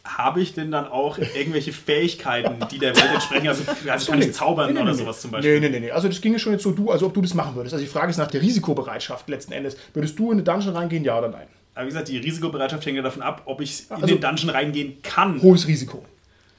Habe 0.04 0.40
ich 0.40 0.54
denn 0.54 0.70
dann 0.70 0.86
auch 0.86 1.18
irgendwelche 1.18 1.72
Fähigkeiten, 1.72 2.56
die 2.70 2.78
der 2.78 2.96
Welt 2.96 3.10
entsprechen? 3.12 3.48
Also, 3.48 3.64
also 3.88 4.10
kann 4.12 4.22
ich 4.22 4.32
zaubern 4.32 4.76
oder 4.76 4.94
sowas 4.94 5.20
zum 5.20 5.30
Beispiel? 5.32 5.60
Nee, 5.60 5.68
nee, 5.68 5.78
nee, 5.78 5.86
nee. 5.86 5.90
Also 5.90 6.08
das 6.08 6.20
ginge 6.20 6.38
schon 6.38 6.52
jetzt 6.52 6.62
so, 6.62 6.70
du, 6.70 6.90
also 6.90 7.06
ob 7.06 7.14
du 7.14 7.20
das 7.20 7.34
machen 7.34 7.54
würdest. 7.54 7.74
Also 7.74 7.84
die 7.84 7.90
Frage 7.90 8.10
ist 8.10 8.16
nach 8.16 8.30
der 8.30 8.40
Risikobereitschaft 8.40 9.28
letzten 9.28 9.52
Endes. 9.52 9.76
Würdest 9.92 10.18
du 10.18 10.26
in 10.32 10.38
eine 10.38 10.42
Dungeon 10.42 10.74
reingehen, 10.74 11.04
ja 11.04 11.18
oder 11.18 11.28
nein? 11.28 11.46
Aber 11.74 11.84
wie 11.84 11.88
gesagt, 11.90 12.08
die 12.08 12.16
Risikobereitschaft 12.18 12.84
hängt 12.86 12.96
ja 12.96 13.02
davon 13.02 13.22
ab, 13.22 13.42
ob 13.44 13.60
ich 13.60 13.90
in 13.90 13.96
Also- 13.96 14.06
den 14.06 14.20
Dungeon 14.20 14.50
reingehen 14.50 15.02
kann. 15.02 15.40
Hohes 15.42 15.66
Risiko. 15.66 16.04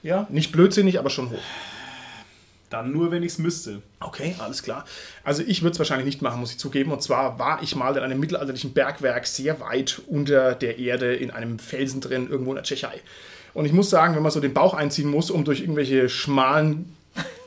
Ja, 0.03 0.27
nicht 0.29 0.51
blödsinnig, 0.51 0.99
aber 0.99 1.09
schon 1.09 1.29
hoch. 1.31 1.39
Dann 2.71 2.91
nur, 2.93 3.11
wenn 3.11 3.21
ich 3.21 3.33
es 3.33 3.37
müsste. 3.37 3.81
Okay, 3.99 4.33
alles 4.39 4.63
klar. 4.63 4.85
Also 5.23 5.43
ich 5.45 5.61
würde 5.61 5.73
es 5.73 5.79
wahrscheinlich 5.79 6.05
nicht 6.05 6.21
machen, 6.21 6.39
muss 6.39 6.51
ich 6.51 6.57
zugeben. 6.57 6.91
Und 6.91 7.03
zwar 7.03 7.37
war 7.37 7.61
ich 7.61 7.75
mal 7.75 7.95
in 7.97 8.01
einem 8.01 8.19
mittelalterlichen 8.19 8.73
Bergwerk 8.73 9.27
sehr 9.27 9.59
weit 9.59 10.01
unter 10.07 10.55
der 10.55 10.79
Erde 10.79 11.13
in 11.13 11.31
einem 11.31 11.59
Felsen 11.59 11.99
drin, 11.99 12.29
irgendwo 12.29 12.51
in 12.51 12.55
der 12.55 12.63
Tschechei. 12.63 13.01
Und 13.53 13.65
ich 13.65 13.73
muss 13.73 13.89
sagen, 13.89 14.15
wenn 14.15 14.23
man 14.23 14.31
so 14.31 14.39
den 14.39 14.53
Bauch 14.53 14.73
einziehen 14.73 15.09
muss, 15.09 15.29
um 15.29 15.43
durch 15.43 15.59
irgendwelche 15.59 16.07
schmalen 16.07 16.95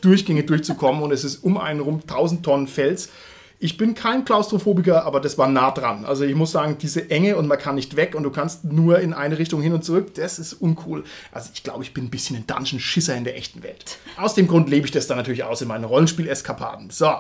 Durchgänge 0.03 0.45
durchzukommen 0.45 1.03
und 1.03 1.11
es 1.11 1.25
ist 1.25 1.43
um 1.43 1.57
einen 1.57 1.81
rum 1.81 2.01
1000 2.03 2.45
Tonnen 2.45 2.67
Fels. 2.69 3.09
Ich 3.59 3.77
bin 3.77 3.95
kein 3.95 4.25
Klaustrophobiker, 4.25 5.05
aber 5.05 5.21
das 5.21 5.39
war 5.39 5.49
nah 5.49 5.71
dran. 5.71 6.05
Also 6.05 6.25
ich 6.25 6.35
muss 6.35 6.53
sagen, 6.53 6.77
diese 6.79 7.11
Enge 7.11 7.37
und 7.37 7.47
man 7.47 7.59
kann 7.59 7.77
nicht 7.77 7.97
weg 7.97 8.15
und 8.15 8.23
du 8.23 8.31
kannst 8.31 8.65
nur 8.65 8.99
in 8.99 9.15
eine 9.15 9.39
Richtung 9.39 9.63
hin 9.63 9.73
und 9.73 9.85
zurück, 9.85 10.15
das 10.15 10.39
ist 10.39 10.55
uncool. 10.55 11.05
Also 11.33 11.51
ich 11.55 11.63
glaube, 11.63 11.83
ich 11.83 11.95
bin 11.95 12.05
ein 12.05 12.11
bisschen 12.11 12.37
ein 12.37 12.47
Dungeon-Schisser 12.47 13.15
in 13.17 13.25
der 13.25 13.37
echten 13.37 13.63
Welt. 13.63 13.99
Aus 14.17 14.35
dem 14.35 14.49
Grund 14.49 14.69
lebe 14.69 14.87
ich 14.87 14.93
das 14.93 15.07
dann 15.07 15.17
natürlich 15.17 15.45
aus 15.45 15.63
in 15.63 15.69
meinen 15.69 15.85
Rollenspiel-Eskapaden. 15.85 16.91
So, 16.91 17.11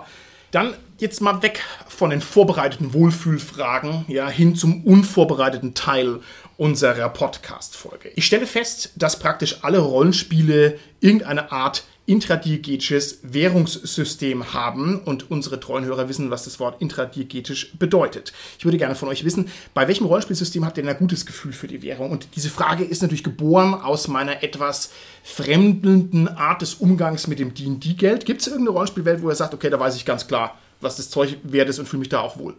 dann 0.51 0.75
jetzt 0.99 1.21
mal 1.21 1.43
weg 1.43 1.61
von 1.89 2.11
den 2.11 2.21
vorbereiteten 2.21 2.95
Wohlfühlfragen, 2.95 4.05
ja, 4.09 4.29
hin 4.29 4.55
zum 4.55 4.85
unvorbereiteten 4.85 5.75
Teil 5.75 6.21
unserer 6.57 7.09
Podcast-Folge. 7.09 8.11
Ich 8.15 8.27
stelle 8.27 8.47
fest, 8.47 8.93
dass 8.97 9.19
praktisch 9.19 9.59
alle 9.63 9.81
Rollenspiele 9.81 10.79
irgendeine 11.01 11.51
Art 11.51 11.85
intradiegetisches 12.07 13.21
Währungssystem 13.23 14.53
haben 14.53 15.01
und 15.01 15.31
unsere 15.31 15.59
treuen 15.59 15.85
Hörer 15.85 16.09
wissen, 16.09 16.31
was 16.31 16.45
das 16.45 16.61
Wort 16.61 16.83
intradiegetisch 16.83 17.73
bedeutet. 17.79 18.33
Ich 18.59 18.65
würde 18.65 18.77
gerne 18.77 18.95
von 18.95 19.09
euch 19.09 19.25
wissen, 19.25 19.49
bei 19.73 19.89
welchem 19.89 20.07
Rollenspielsystem 20.07 20.65
habt 20.65 20.77
ihr 20.77 20.87
ein 20.87 20.99
gutes 20.99 21.25
Gefühl 21.25 21.53
für 21.53 21.67
die 21.67 21.83
Währung? 21.83 22.11
Und 22.11 22.29
diese 22.37 22.51
Frage 22.51 22.85
ist 22.85 23.01
natürlich 23.01 23.25
geboren 23.25 23.75
aus 23.75 24.09
meiner 24.09 24.43
etwas 24.43 24.91
fremdelnden 25.23 26.29
Art 26.29 26.61
des 26.61 26.75
Umgangs 26.75 27.27
mit 27.27 27.39
dem 27.39 27.55
D&D-Geld. 27.55 28.27
Gibt 28.27 28.43
es 28.43 28.49
irgendeine 28.49 28.77
Rollenspielwelt, 28.77 29.23
wo 29.23 29.31
ihr 29.31 29.35
sagt, 29.35 29.55
okay, 29.55 29.71
da 29.71 29.81
weiß 29.81 29.97
ich 29.97 30.05
ganz 30.05 30.27
klar, 30.27 30.59
was 30.81 30.97
das 30.97 31.09
Zeug 31.09 31.39
wert 31.43 31.71
ist 31.71 31.79
und 31.79 31.89
fühle 31.89 32.01
mich 32.01 32.11
da 32.11 32.21
auch 32.21 32.39
wohl? 32.39 32.55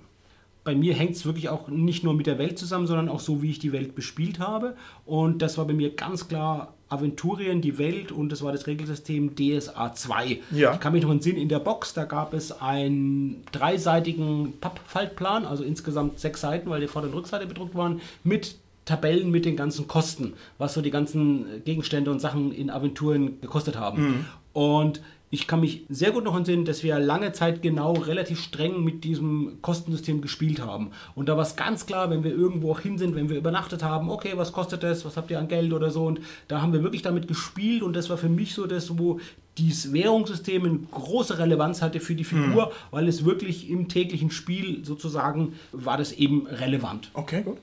Bei 0.66 0.76
mir 0.76 0.96
hängt 0.96 1.16
es 1.16 1.26
wirklich 1.26 1.48
auch 1.48 1.70
nicht 1.70 2.04
nur 2.04 2.16
mit 2.16 2.28
der 2.28 2.40
Welt 2.40 2.58
zusammen, 2.58 2.88
sondern 2.88 3.08
auch 3.08 3.20
so, 3.22 3.42
wie 3.42 3.52
ich 3.52 3.60
die 3.60 3.72
Welt 3.72 3.96
bespielt 3.96 4.40
habe. 4.40 4.76
Und 5.06 5.42
das 5.42 5.58
war 5.58 5.66
bei 5.66 5.74
mir 5.74 5.92
ganz 5.92 6.28
klar 6.28 6.74
Aventurien, 6.90 7.62
die 7.62 7.78
Welt 7.78 8.12
und 8.12 8.32
das 8.32 8.44
war 8.44 8.52
das 8.52 8.66
Regelsystem 8.66 9.36
DSA 9.36 9.94
2. 9.94 10.40
Ja. 10.52 10.74
Ich 10.74 10.80
kann 10.80 10.94
mich 10.94 11.04
noch 11.04 11.12
entsinnen, 11.12 11.38
in 11.38 11.50
der 11.50 11.60
Box, 11.60 11.94
da 11.94 12.06
gab 12.06 12.34
es 12.34 12.52
einen 12.52 13.44
dreiseitigen 13.52 14.54
Pappfaltplan, 14.60 15.46
also 15.46 15.64
insgesamt 15.64 16.20
sechs 16.20 16.42
Seiten, 16.42 16.70
weil 16.70 16.82
die 16.82 16.88
Vorder- 16.88 17.10
und 17.10 17.14
Rückseite 17.14 17.46
bedruckt 17.46 17.76
waren, 17.76 18.02
mit 18.24 18.58
Tabellen 18.86 19.32
mit 19.32 19.46
den 19.46 19.56
ganzen 19.56 19.88
Kosten, 19.88 20.34
was 20.58 20.74
so 20.74 20.82
die 20.82 20.92
ganzen 20.92 21.64
Gegenstände 21.64 22.12
und 22.12 22.20
Sachen 22.20 22.52
in 22.52 22.70
Aventuren 22.70 23.42
gekostet 23.42 23.78
haben. 23.78 24.26
Und 24.54 25.02
ich 25.36 25.48
kann 25.48 25.60
mich 25.60 25.82
sehr 25.90 26.12
gut 26.12 26.24
noch 26.24 26.38
entsinnen, 26.38 26.64
dass 26.64 26.82
wir 26.82 26.98
lange 26.98 27.34
Zeit 27.34 27.62
genau 27.62 27.92
relativ 27.92 28.40
streng 28.40 28.86
mit 28.86 29.04
diesem 29.04 29.58
Kostensystem 29.62 30.22
gespielt 30.22 30.62
haben. 30.62 30.92
Und 31.14 31.28
da 31.28 31.36
war 31.36 31.44
es 31.44 31.58
ganz 31.58 31.86
klar, 31.86 32.10
wenn 32.10 32.24
wir 32.24 32.32
irgendwo 32.32 32.72
auch 32.72 32.80
hin 32.80 32.98
sind, 32.98 33.16
wenn 33.16 33.28
wir 33.28 33.36
übernachtet 33.36 33.84
haben, 33.84 34.10
okay, 34.10 34.32
was 34.36 34.54
kostet 34.54 34.82
das, 34.82 35.04
was 35.04 35.18
habt 35.18 35.30
ihr 35.30 35.38
an 35.38 35.50
Geld 35.50 35.74
oder 35.74 35.92
so. 35.92 36.06
Und 36.06 36.22
da 36.48 36.62
haben 36.62 36.72
wir 36.72 36.84
wirklich 36.84 37.02
damit 37.02 37.28
gespielt 37.28 37.84
und 37.84 37.98
das 37.98 38.10
war 38.10 38.18
für 38.18 38.30
mich 38.30 38.54
so 38.54 38.66
das, 38.66 38.98
wo 38.98 39.20
dieses 39.58 39.92
Währungssystem 39.92 40.64
eine 40.64 40.80
große 40.90 41.38
Relevanz 41.38 41.82
hatte 41.82 42.00
für 42.00 42.16
die 42.16 42.24
Figur, 42.24 42.72
weil 42.92 43.10
es 43.10 43.26
wirklich 43.26 43.70
im 43.70 43.90
täglichen 43.90 44.32
Spiel 44.32 44.86
sozusagen 44.86 45.54
war 45.74 45.98
das 45.98 46.14
eben 46.14 46.48
relevant. 46.48 47.10
Okay, 47.14 47.42
gut. 47.42 47.58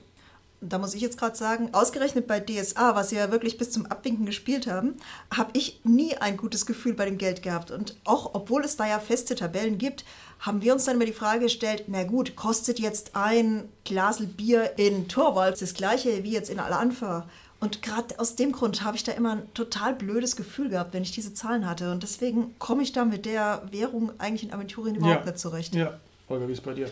Da 0.69 0.77
muss 0.77 0.93
ich 0.93 1.01
jetzt 1.01 1.17
gerade 1.17 1.35
sagen, 1.35 1.69
ausgerechnet 1.73 2.27
bei 2.27 2.39
DSA, 2.39 2.95
was 2.95 3.11
wir 3.11 3.19
ja 3.19 3.31
wirklich 3.31 3.57
bis 3.57 3.71
zum 3.71 3.85
Abwinken 3.85 4.25
gespielt 4.25 4.67
haben, 4.67 4.95
habe 5.35 5.51
ich 5.53 5.81
nie 5.83 6.15
ein 6.15 6.37
gutes 6.37 6.65
Gefühl 6.65 6.93
bei 6.93 7.05
dem 7.05 7.17
Geld 7.17 7.43
gehabt. 7.43 7.71
Und 7.71 7.97
auch 8.05 8.33
obwohl 8.33 8.63
es 8.63 8.77
da 8.77 8.87
ja 8.87 8.99
feste 8.99 9.35
Tabellen 9.35 9.77
gibt, 9.77 10.05
haben 10.39 10.61
wir 10.61 10.73
uns 10.73 10.85
dann 10.85 10.95
immer 10.95 11.05
die 11.05 11.13
Frage 11.13 11.41
gestellt, 11.41 11.85
na 11.87 12.03
gut, 12.03 12.35
kostet 12.35 12.79
jetzt 12.79 13.15
ein 13.15 13.69
Glasel 13.85 14.27
Bier 14.27 14.77
in 14.77 15.07
Torwald 15.07 15.61
das 15.61 15.73
gleiche 15.73 16.23
wie 16.23 16.31
jetzt 16.31 16.49
in 16.49 16.59
Al-Anfa? 16.59 17.27
Und 17.59 17.81
gerade 17.81 18.19
aus 18.19 18.35
dem 18.35 18.51
Grund 18.51 18.83
habe 18.83 18.97
ich 18.97 19.05
da 19.05 19.13
immer 19.13 19.37
ein 19.37 19.53
total 19.53 19.95
blödes 19.95 20.35
Gefühl 20.35 20.67
gehabt, 20.67 20.93
wenn 20.93 21.03
ich 21.03 21.11
diese 21.13 21.33
Zahlen 21.33 21.65
hatte. 21.65 21.91
Und 21.91 22.03
deswegen 22.03 22.59
komme 22.59 22.83
ich 22.83 22.91
da 22.91 23.05
mit 23.05 23.25
der 23.25 23.63
Währung 23.71 24.11
eigentlich 24.17 24.43
in 24.43 24.51
Aventurien 24.51 24.95
überhaupt 24.95 25.25
nicht 25.25 25.39
zurecht. 25.39 25.73
Ja, 25.73 25.97
Holger, 26.27 26.47
wie 26.49 26.51
ist 26.51 26.59
es 26.59 26.65
bei 26.65 26.73
dir? 26.73 26.89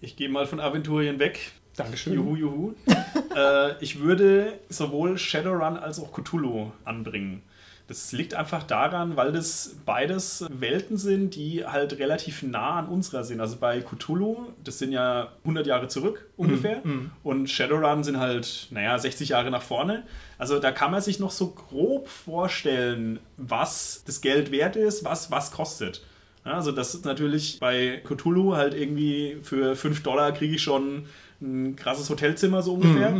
Ich 0.00 0.16
gehe 0.16 0.28
mal 0.28 0.46
von 0.46 0.58
Aventurien 0.58 1.20
weg. 1.20 1.52
Dankeschön. 1.78 2.14
Juhu, 2.14 2.36
juhu. 2.36 2.74
äh, 3.36 3.82
ich 3.82 4.00
würde 4.00 4.58
sowohl 4.68 5.16
Shadowrun 5.18 5.76
als 5.76 6.00
auch 6.00 6.12
Cthulhu 6.12 6.72
anbringen. 6.84 7.42
Das 7.86 8.12
liegt 8.12 8.34
einfach 8.34 8.64
daran, 8.64 9.16
weil 9.16 9.32
das 9.32 9.76
beides 9.86 10.44
Welten 10.50 10.98
sind, 10.98 11.34
die 11.36 11.64
halt 11.64 11.98
relativ 11.98 12.42
nah 12.42 12.80
an 12.80 12.86
unserer 12.86 13.24
sind. 13.24 13.40
Also 13.40 13.56
bei 13.56 13.80
Cthulhu, 13.80 14.48
das 14.62 14.78
sind 14.78 14.92
ja 14.92 15.28
100 15.44 15.66
Jahre 15.66 15.88
zurück 15.88 16.28
ungefähr. 16.36 16.82
Und 17.22 17.48
Shadowrun 17.48 18.04
sind 18.04 18.18
halt, 18.18 18.66
naja, 18.70 18.98
60 18.98 19.30
Jahre 19.30 19.50
nach 19.50 19.62
vorne. 19.62 20.02
Also 20.36 20.58
da 20.58 20.70
kann 20.70 20.90
man 20.90 21.00
sich 21.00 21.18
noch 21.18 21.30
so 21.30 21.48
grob 21.48 22.08
vorstellen, 22.08 23.20
was 23.38 24.02
das 24.06 24.20
Geld 24.20 24.52
wert 24.52 24.76
ist, 24.76 25.02
was 25.04 25.30
was 25.30 25.50
kostet. 25.50 26.04
Ja, 26.44 26.52
also 26.54 26.72
das 26.72 26.94
ist 26.94 27.06
natürlich 27.06 27.58
bei 27.58 28.02
Cthulhu 28.04 28.54
halt 28.54 28.74
irgendwie 28.74 29.38
für 29.42 29.76
5 29.76 30.02
Dollar 30.02 30.32
kriege 30.32 30.56
ich 30.56 30.62
schon 30.62 31.06
ein 31.40 31.76
krasses 31.76 32.08
Hotelzimmer 32.10 32.62
so 32.62 32.74
ungefähr. 32.74 33.14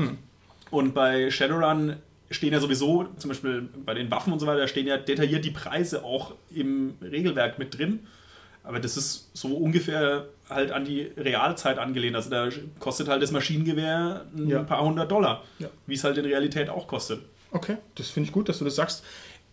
Und 0.71 0.95
bei 0.95 1.31
Shadowrun 1.31 1.97
stehen 2.31 2.53
ja 2.53 2.61
sowieso, 2.61 3.07
zum 3.17 3.29
Beispiel 3.29 3.69
bei 3.87 3.95
den 3.95 4.11
Waffen 4.11 4.33
und 4.33 4.39
so 4.39 4.47
weiter, 4.47 4.69
stehen 4.69 4.87
ja 4.87 4.97
detailliert 4.99 5.45
die 5.45 5.51
Preise 5.51 6.05
auch 6.05 6.35
im 6.55 6.95
Regelwerk 7.01 7.59
mit 7.59 7.79
drin. 7.79 8.01
Aber 8.65 8.81
das 8.81 8.99
ist 8.99 9.31
so 9.33 9.57
ungefähr 9.57 10.27
halt 10.51 10.73
an 10.73 10.85
die 10.85 11.11
Realzeit 11.17 11.79
angelehnt. 11.79 12.17
Also 12.17 12.29
da 12.29 12.49
kostet 12.81 13.09
halt 13.09 13.23
das 13.23 13.31
Maschinengewehr 13.31 14.27
ein 14.37 14.49
Ja. 14.49 14.63
paar 14.63 14.85
hundert 14.85 15.11
Dollar, 15.11 15.43
Ja. 15.59 15.69
wie 15.87 15.95
es 15.95 16.05
halt 16.05 16.19
in 16.19 16.27
Realität 16.27 16.69
auch 16.69 16.87
kostet. 16.87 17.23
Okay, 17.51 17.79
das 17.95 18.11
finde 18.11 18.27
ich 18.27 18.33
gut, 18.33 18.49
dass 18.51 18.59
du 18.59 18.67
das 18.67 18.75
sagst. 18.77 19.03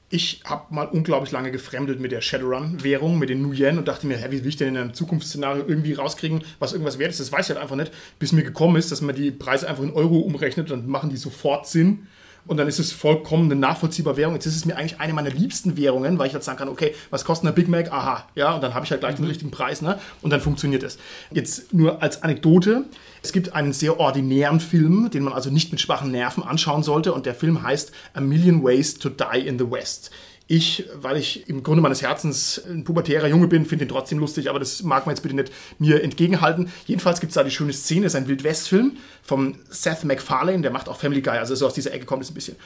Ich 0.10 0.41
habe 0.46 0.74
mal 0.74 0.86
unglaublich 0.86 1.32
lange 1.32 1.52
gefremdelt 1.52 2.00
mit 2.00 2.12
der 2.12 2.22
Shadowrun-Währung, 2.22 3.18
mit 3.18 3.30
den 3.30 3.41
Nuyen 3.41 3.80
und 3.80 3.88
dachte 3.88 4.06
mir, 4.06 4.18
hä, 4.18 4.28
wie 4.30 4.44
will 4.44 4.50
ich 4.50 4.56
denn 4.56 4.68
in 4.68 4.78
einem 4.78 4.94
Zukunftsszenario 4.94 5.65
irgendwie 5.68 5.94
rauskriegen, 5.94 6.44
was 6.60 6.74
irgendwas 6.74 7.00
wert 7.00 7.10
ist? 7.10 7.20
Das 7.20 7.32
weiß 7.32 7.46
ich 7.50 7.56
halt 7.56 7.62
einfach 7.62 7.76
nicht, 7.76 7.91
bis 8.20 8.32
mir 8.32 8.44
gekommen 8.44 8.76
ist, 8.76 8.91
dass 8.91 9.02
man 9.02 9.15
die 9.15 9.32
Preise 9.32 9.68
einfach 9.68 9.84
in 9.84 9.91
Euro 9.91 10.20
umrechnet, 10.20 10.70
dann 10.70 10.88
machen 10.88 11.10
die 11.10 11.18
sofort 11.18 11.68
Sinn. 11.68 12.08
Und 12.47 12.58
dann 12.58 12.67
ist 12.67 12.79
es 12.79 12.91
vollkommen 12.91 13.51
eine 13.51 13.60
nachvollziehbare 13.60 14.17
Währung. 14.17 14.36
Jetzt 14.36 14.45
ist 14.45 14.55
es 14.55 14.65
mir 14.65 14.77
eigentlich 14.77 14.99
eine 14.99 15.13
meiner 15.13 15.31
liebsten 15.31 15.77
Währungen, 15.77 16.19
weil 16.19 16.27
ich 16.27 16.34
halt 16.34 16.43
sagen 16.43 16.60
kann, 16.60 16.69
okay, 16.69 16.93
was 17.10 17.25
kostet 17.25 17.47
eine 17.47 17.55
Big 17.55 17.67
Mac? 17.67 17.91
Aha, 17.91 18.27
ja, 18.36 18.53
und 18.53 18.63
dann 18.63 18.73
habe 18.73 18.86
ich 18.86 18.91
halt 18.91 19.01
gleich 19.01 19.15
den 19.15 19.25
richtigen 19.25 19.51
Preis, 19.51 19.81
ne? 19.81 19.99
Und 20.21 20.31
dann 20.31 20.41
funktioniert 20.41 20.84
es. 20.84 20.97
Jetzt 21.31 21.73
nur 21.73 22.03
als 22.03 22.21
Anekdote. 22.21 22.86
Es 23.23 23.31
gibt 23.31 23.55
einen 23.55 23.73
sehr 23.73 23.99
ordinären 23.99 24.60
Film, 24.60 25.10
den 25.12 25.23
man 25.23 25.34
also 25.34 25.49
nicht 25.49 25.71
mit 25.71 25.81
schwachen 25.81 26.12
Nerven 26.12 26.43
anschauen 26.43 26.84
sollte. 26.84 27.13
Und 27.13 27.25
der 27.25 27.34
Film 27.34 27.63
heißt 27.63 27.91
A 28.13 28.21
Million 28.21 28.63
Ways 28.63 28.93
to 28.95 29.10
Die 29.10 29.47
in 29.47 29.58
the 29.58 29.69
West. 29.69 30.12
Ich, 30.47 30.86
weil 30.93 31.17
ich 31.17 31.49
im 31.49 31.63
Grunde 31.63 31.81
meines 31.81 32.03
Herzens 32.03 32.62
ein 32.69 32.84
pubertärer 32.84 33.27
Junge 33.27 33.47
bin, 33.47 33.65
finde 33.65 33.86
ihn 33.86 33.89
trotzdem 33.89 34.19
lustig, 34.19 34.47
aber 34.47 34.60
das 34.60 34.84
mag 34.84 35.08
man 35.08 35.15
jetzt 35.15 35.23
bitte 35.23 35.36
nicht 35.36 35.51
mir 35.79 36.03
entgegenhalten. 36.03 36.71
Jedenfalls 36.86 37.19
gibt 37.19 37.31
es 37.31 37.36
da 37.36 37.43
die 37.43 37.49
schöne 37.49 37.73
Szene, 37.73 38.05
es 38.05 38.13
ist 38.13 38.17
ein 38.17 38.27
Wildwest-Film 38.27 38.97
vom 39.23 39.55
Seth 39.69 40.03
MacFarlane, 40.03 40.62
der 40.62 40.69
macht 40.69 40.88
auch 40.88 40.97
Family 40.97 41.21
Guy, 41.21 41.38
also 41.38 41.55
so 41.55 41.65
aus 41.65 41.73
dieser 41.73 41.93
Ecke 41.93 42.05
kommt 42.05 42.21
es 42.21 42.29
ein 42.29 42.36
bisschen. 42.36 42.58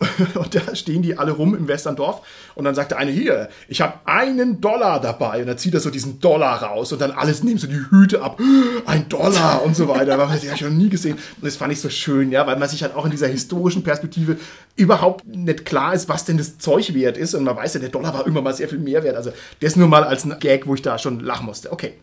Und 0.34 0.54
da 0.54 0.74
stehen 0.74 1.02
die 1.02 1.18
alle 1.18 1.32
rum 1.32 1.54
im 1.54 1.68
Westerndorf. 1.68 2.22
Und 2.54 2.64
dann 2.64 2.74
sagt 2.74 2.92
der 2.92 2.98
eine, 2.98 3.10
hier, 3.10 3.50
ich 3.68 3.80
habe 3.80 3.94
einen 4.04 4.60
Dollar 4.60 5.00
dabei. 5.00 5.40
Und 5.40 5.46
dann 5.46 5.58
zieht 5.58 5.74
er 5.74 5.80
so 5.80 5.90
diesen 5.90 6.20
Dollar 6.20 6.62
raus 6.62 6.92
und 6.92 7.00
dann 7.00 7.10
alles 7.10 7.42
nehmen 7.42 7.58
so 7.58 7.66
die 7.66 7.90
Hüte 7.90 8.22
ab. 8.22 8.40
Ein 8.86 9.06
Das 9.08 9.38
und 9.64 9.76
so 9.76 9.88
weiter. 9.88 10.16
Das 10.16 10.30
habe 10.30 10.54
ich 10.54 10.60
noch 10.62 10.70
nie 10.70 10.88
gesehen. 10.88 11.16
Und 11.16 11.46
das 11.46 11.56
fand 11.56 11.72
ich 11.72 11.80
so 11.80 11.90
schön, 11.90 12.30
ja, 12.30 12.46
weil 12.46 12.56
man 12.56 12.68
sich 12.68 12.82
halt 12.82 12.94
auch 12.94 13.04
in 13.04 13.10
dieser 13.10 13.28
historischen 13.28 13.82
Perspektive 13.82 14.38
überhaupt 14.76 15.26
nicht 15.26 15.66
klar 15.66 15.92
ist, 15.92 16.08
was 16.08 16.24
denn 16.24 16.38
das 16.38 16.58
Zeug 16.58 16.94
wert 16.94 17.18
ist. 17.18 17.34
Und 17.34 17.44
man 17.44 17.56
weiß 17.56 17.74
ja, 17.74 17.80
der 17.80 17.90
Dollar 17.90 18.14
war 18.14 18.26
immer 18.26 18.40
mal 18.40 18.54
sehr 18.54 18.68
viel 18.68 18.78
mehr 18.78 19.02
wert. 19.04 19.16
Also 19.16 19.32
das 19.60 19.76
nur 19.76 19.88
mal 19.88 20.04
als 20.04 20.24
ein 20.24 20.38
Gag, 20.40 20.66
wo 20.66 20.74
ich 20.74 20.82
da 20.82 20.98
schon 20.98 21.20
lachen 21.20 21.46
musste. 21.46 21.72
Okay 21.72 21.94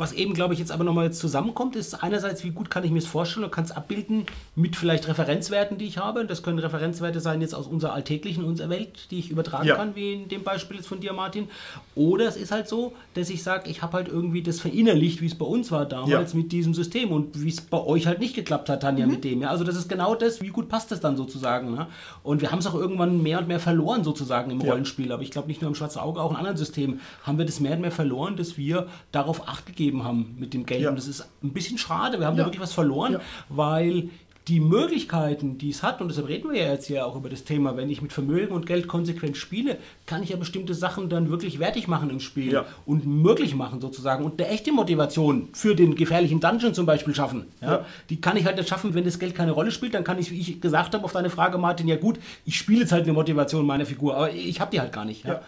was 0.00 0.12
eben, 0.12 0.34
glaube 0.34 0.54
ich, 0.54 0.60
jetzt 0.60 0.72
aber 0.72 0.84
nochmal 0.84 1.12
zusammenkommt, 1.12 1.76
ist 1.76 2.02
einerseits, 2.02 2.42
wie 2.44 2.50
gut 2.50 2.70
kann 2.70 2.84
ich 2.84 2.90
mir 2.90 2.98
es 2.98 3.06
vorstellen 3.06 3.44
und 3.44 3.52
kann 3.52 3.64
es 3.64 3.70
abbilden 3.70 4.26
mit 4.56 4.76
vielleicht 4.76 5.06
Referenzwerten, 5.06 5.78
die 5.78 5.84
ich 5.84 5.98
habe. 5.98 6.24
Das 6.24 6.42
können 6.42 6.58
Referenzwerte 6.58 7.20
sein 7.20 7.40
jetzt 7.40 7.54
aus 7.54 7.66
unserer 7.66 7.92
alltäglichen, 7.92 8.44
unserer 8.44 8.70
Welt, 8.70 9.10
die 9.10 9.18
ich 9.18 9.30
übertragen 9.30 9.68
ja. 9.68 9.76
kann, 9.76 9.94
wie 9.94 10.14
in 10.14 10.28
dem 10.28 10.42
Beispiel 10.42 10.78
jetzt 10.78 10.88
von 10.88 11.00
dir, 11.00 11.12
Martin. 11.12 11.48
Oder 11.94 12.26
es 12.26 12.36
ist 12.36 12.50
halt 12.50 12.68
so, 12.68 12.94
dass 13.14 13.30
ich 13.30 13.42
sage, 13.42 13.70
ich 13.70 13.82
habe 13.82 13.92
halt 13.92 14.08
irgendwie 14.08 14.42
das 14.42 14.60
verinnerlicht, 14.60 15.20
wie 15.20 15.26
es 15.26 15.34
bei 15.34 15.46
uns 15.46 15.70
war 15.70 15.86
damals 15.86 16.32
ja. 16.32 16.38
mit 16.38 16.52
diesem 16.52 16.74
System 16.74 17.12
und 17.12 17.42
wie 17.42 17.50
es 17.50 17.60
bei 17.60 17.78
euch 17.78 18.06
halt 18.06 18.20
nicht 18.20 18.34
geklappt 18.34 18.68
hat, 18.68 18.82
Tanja, 18.82 19.06
mhm. 19.06 19.12
mit 19.12 19.24
dem. 19.24 19.42
Ja? 19.42 19.50
Also 19.50 19.64
das 19.64 19.76
ist 19.76 19.88
genau 19.88 20.14
das, 20.14 20.40
wie 20.40 20.48
gut 20.48 20.68
passt 20.68 20.90
das 20.90 21.00
dann 21.00 21.16
sozusagen. 21.16 21.72
Ne? 21.72 21.86
Und 22.22 22.40
wir 22.40 22.50
haben 22.50 22.60
es 22.60 22.66
auch 22.66 22.74
irgendwann 22.74 23.22
mehr 23.22 23.38
und 23.38 23.48
mehr 23.48 23.60
verloren 23.60 24.04
sozusagen 24.04 24.50
im 24.50 24.60
ja. 24.60 24.70
Rollenspiel. 24.70 25.12
Aber 25.12 25.22
ich 25.22 25.30
glaube 25.30 25.48
nicht 25.48 25.60
nur 25.60 25.68
im 25.68 25.74
Schwarzen 25.74 25.98
Auge, 25.98 26.20
auch 26.20 26.30
in 26.30 26.36
anderen 26.36 26.56
Systemen 26.56 27.00
haben 27.24 27.38
wir 27.38 27.44
das 27.44 27.60
mehr 27.60 27.74
und 27.74 27.80
mehr 27.82 27.92
verloren, 27.92 28.36
dass 28.36 28.56
wir 28.56 28.88
darauf 29.12 29.48
Acht 29.48 29.66
gegeben 29.66 29.89
ausgegeben 29.90 30.04
haben 30.04 30.36
mit 30.38 30.54
dem 30.54 30.66
Geld. 30.66 30.82
Ja. 30.82 30.90
Und 30.90 30.96
das 30.96 31.08
ist 31.08 31.28
ein 31.42 31.52
bisschen 31.52 31.78
schade. 31.78 32.18
Wir 32.18 32.26
haben 32.26 32.36
ja. 32.36 32.44
da 32.44 32.48
wirklich 32.48 32.62
was 32.62 32.72
verloren, 32.72 33.14
ja. 33.14 33.20
weil 33.48 34.08
die 34.48 34.58
Möglichkeiten, 34.58 35.58
die 35.58 35.70
es 35.70 35.82
hat, 35.82 36.00
und 36.00 36.08
deshalb 36.08 36.26
reden 36.26 36.50
wir 36.50 36.60
ja 36.60 36.72
jetzt 36.72 36.86
hier 36.86 37.06
auch 37.06 37.14
über 37.14 37.28
das 37.28 37.44
Thema, 37.44 37.76
wenn 37.76 37.88
ich 37.88 38.02
mit 38.02 38.12
Vermögen 38.12 38.52
und 38.52 38.66
Geld 38.66 38.88
konsequent 38.88 39.36
spiele, 39.36 39.76
kann 40.06 40.22
ich 40.22 40.30
ja 40.30 40.36
bestimmte 40.36 40.74
Sachen 40.74 41.08
dann 41.08 41.30
wirklich 41.30 41.60
wertig 41.60 41.86
machen 41.86 42.10
im 42.10 42.20
Spiel 42.20 42.52
ja. 42.52 42.64
und 42.86 43.06
möglich 43.06 43.54
machen 43.54 43.80
sozusagen 43.80 44.24
und 44.24 44.40
eine 44.40 44.50
echte 44.50 44.72
Motivation 44.72 45.50
für 45.52 45.76
den 45.76 45.94
gefährlichen 45.94 46.40
Dungeon 46.40 46.74
zum 46.74 46.86
Beispiel 46.86 47.14
schaffen. 47.14 47.46
Ja? 47.60 47.70
ja. 47.70 47.86
Die 48.08 48.20
kann 48.20 48.36
ich 48.36 48.46
halt 48.46 48.56
nicht 48.56 48.68
schaffen, 48.68 48.94
wenn 48.94 49.04
das 49.04 49.18
Geld 49.18 49.36
keine 49.36 49.52
Rolle 49.52 49.70
spielt, 49.70 49.94
dann 49.94 50.04
kann 50.04 50.18
ich, 50.18 50.32
wie 50.32 50.40
ich 50.40 50.60
gesagt 50.60 50.94
habe 50.94 51.04
auf 51.04 51.12
deine 51.12 51.30
Frage, 51.30 51.58
Martin, 51.58 51.86
ja 51.86 51.96
gut, 51.96 52.18
ich 52.44 52.56
spiele 52.56 52.80
jetzt 52.80 52.92
halt 52.92 53.04
eine 53.04 53.12
Motivation 53.12 53.64
meiner 53.66 53.86
Figur, 53.86 54.16
aber 54.16 54.32
ich 54.32 54.60
habe 54.60 54.70
die 54.72 54.80
halt 54.80 54.92
gar 54.92 55.04
nicht. 55.04 55.24
Ja. 55.24 55.42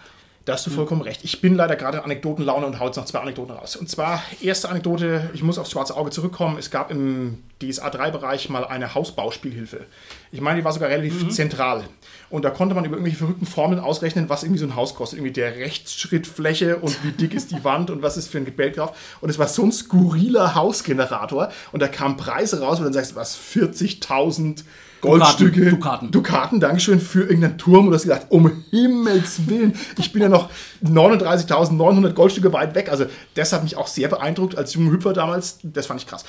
Da 0.44 0.54
hast 0.54 0.66
du 0.66 0.70
vollkommen 0.70 1.02
recht. 1.02 1.22
Ich 1.22 1.40
bin 1.40 1.54
leider 1.54 1.76
gerade 1.76 2.02
Anekdotenlaune 2.02 2.66
und 2.66 2.80
hau 2.80 2.86
jetzt 2.86 2.96
noch 2.96 3.04
zwei 3.04 3.20
Anekdoten 3.20 3.54
raus. 3.54 3.76
Und 3.76 3.88
zwar, 3.88 4.22
erste 4.40 4.68
Anekdote, 4.68 5.30
ich 5.34 5.42
muss 5.44 5.56
aufs 5.56 5.70
schwarze 5.70 5.96
Auge 5.96 6.10
zurückkommen. 6.10 6.58
Es 6.58 6.70
gab 6.72 6.90
im 6.90 7.38
DSA 7.60 7.88
3-Bereich 7.88 8.48
mal 8.48 8.64
eine 8.64 8.92
Hausbauspielhilfe. 8.92 9.86
Ich 10.32 10.40
meine, 10.40 10.58
die 10.58 10.64
war 10.64 10.72
sogar 10.72 10.88
relativ 10.88 11.22
mhm. 11.22 11.30
zentral. 11.30 11.84
Und 12.28 12.44
da 12.44 12.50
konnte 12.50 12.74
man 12.74 12.84
über 12.84 12.96
irgendwelche 12.96 13.18
verrückten 13.18 13.46
Formeln 13.46 13.80
ausrechnen, 13.80 14.28
was 14.28 14.42
irgendwie 14.42 14.58
so 14.58 14.66
ein 14.66 14.74
Haus 14.74 14.96
kostet. 14.96 15.20
Irgendwie 15.20 15.32
der 15.32 15.54
Rechtsschrittfläche 15.54 16.78
und 16.78 17.04
wie 17.04 17.12
dick 17.12 17.34
ist 17.34 17.52
die 17.52 17.62
Wand 17.64 17.90
und 17.90 18.02
was 18.02 18.16
ist 18.16 18.26
für 18.26 18.38
ein 18.38 18.44
Gebälk 18.44 18.74
drauf. 18.74 19.18
Und 19.20 19.30
es 19.30 19.38
war 19.38 19.46
so 19.46 19.62
ein 19.62 19.70
skurriler 19.70 20.56
Hausgenerator. 20.56 21.52
Und 21.70 21.80
da 21.80 21.86
kamen 21.86 22.16
Preise 22.16 22.60
raus, 22.60 22.78
wo 22.78 22.80
du 22.80 22.84
dann 22.84 22.94
sagst, 22.94 23.14
was, 23.14 23.38
40.000 23.38 24.64
Goldstücke. 25.02 25.70
Dukaten. 25.70 26.10
Dukaten, 26.10 26.60
Dankeschön, 26.60 27.00
für 27.00 27.22
irgendeinen 27.22 27.58
Turm. 27.58 27.86
Und 27.86 27.90
du 27.90 27.96
hast 27.96 28.04
gedacht, 28.04 28.26
um 28.30 28.50
Himmels 28.70 29.48
Willen, 29.48 29.74
ich 29.98 30.12
bin 30.12 30.22
ja 30.22 30.28
noch 30.28 30.48
39.900 30.84 32.12
Goldstücke 32.12 32.52
weit 32.52 32.74
weg. 32.74 32.88
Also 32.90 33.06
das 33.34 33.52
hat 33.52 33.64
mich 33.64 33.76
auch 33.76 33.88
sehr 33.88 34.08
beeindruckt 34.08 34.56
als 34.56 34.72
junger 34.74 34.92
Hüpfer 34.92 35.12
damals. 35.12 35.58
Das 35.64 35.86
fand 35.86 36.00
ich 36.00 36.06
krass. 36.06 36.24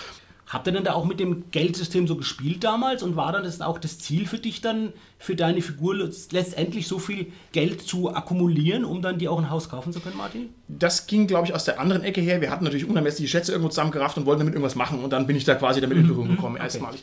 Habt 0.47 0.67
ihr 0.67 0.73
denn 0.73 0.83
da 0.83 0.93
auch 0.93 1.05
mit 1.05 1.19
dem 1.19 1.49
Geldsystem 1.51 2.07
so 2.07 2.15
gespielt 2.15 2.63
damals 2.63 3.01
und 3.01 3.15
war 3.15 3.31
dann 3.31 3.43
das 3.43 3.61
auch 3.61 3.79
das 3.79 3.97
Ziel 3.97 4.27
für 4.27 4.37
dich 4.37 4.61
dann, 4.61 4.93
für 5.17 5.35
deine 5.35 5.61
Figur 5.61 5.95
letztendlich 5.95 6.87
so 6.87 6.99
viel 6.99 7.27
Geld 7.53 7.81
zu 7.81 8.13
akkumulieren, 8.13 8.85
um 8.85 9.01
dann 9.01 9.17
die 9.17 9.27
auch 9.27 9.39
ein 9.39 9.49
Haus 9.49 9.69
kaufen 9.69 9.93
zu 9.93 9.99
können, 9.99 10.17
Martin? 10.17 10.49
Das 10.67 11.07
ging, 11.07 11.25
glaube 11.25 11.47
ich, 11.47 11.55
aus 11.55 11.65
der 11.65 11.79
anderen 11.79 12.03
Ecke 12.03 12.21
her. 12.21 12.41
Wir 12.41 12.51
hatten 12.51 12.65
natürlich 12.65 12.87
unermessliche 12.87 13.29
Schätze 13.29 13.51
irgendwo 13.51 13.69
zusammengerafft 13.69 14.17
und 14.17 14.25
wollten 14.25 14.41
damit 14.41 14.53
irgendwas 14.53 14.75
machen 14.75 14.99
und 14.99 15.11
dann 15.11 15.25
bin 15.25 15.35
ich 15.35 15.45
da 15.45 15.55
quasi 15.55 15.81
damit 15.81 15.97
in 15.97 16.07
Berührung 16.07 16.27
mhm. 16.27 16.35
gekommen, 16.35 16.55
okay. 16.55 16.65
erstmalig. 16.65 17.01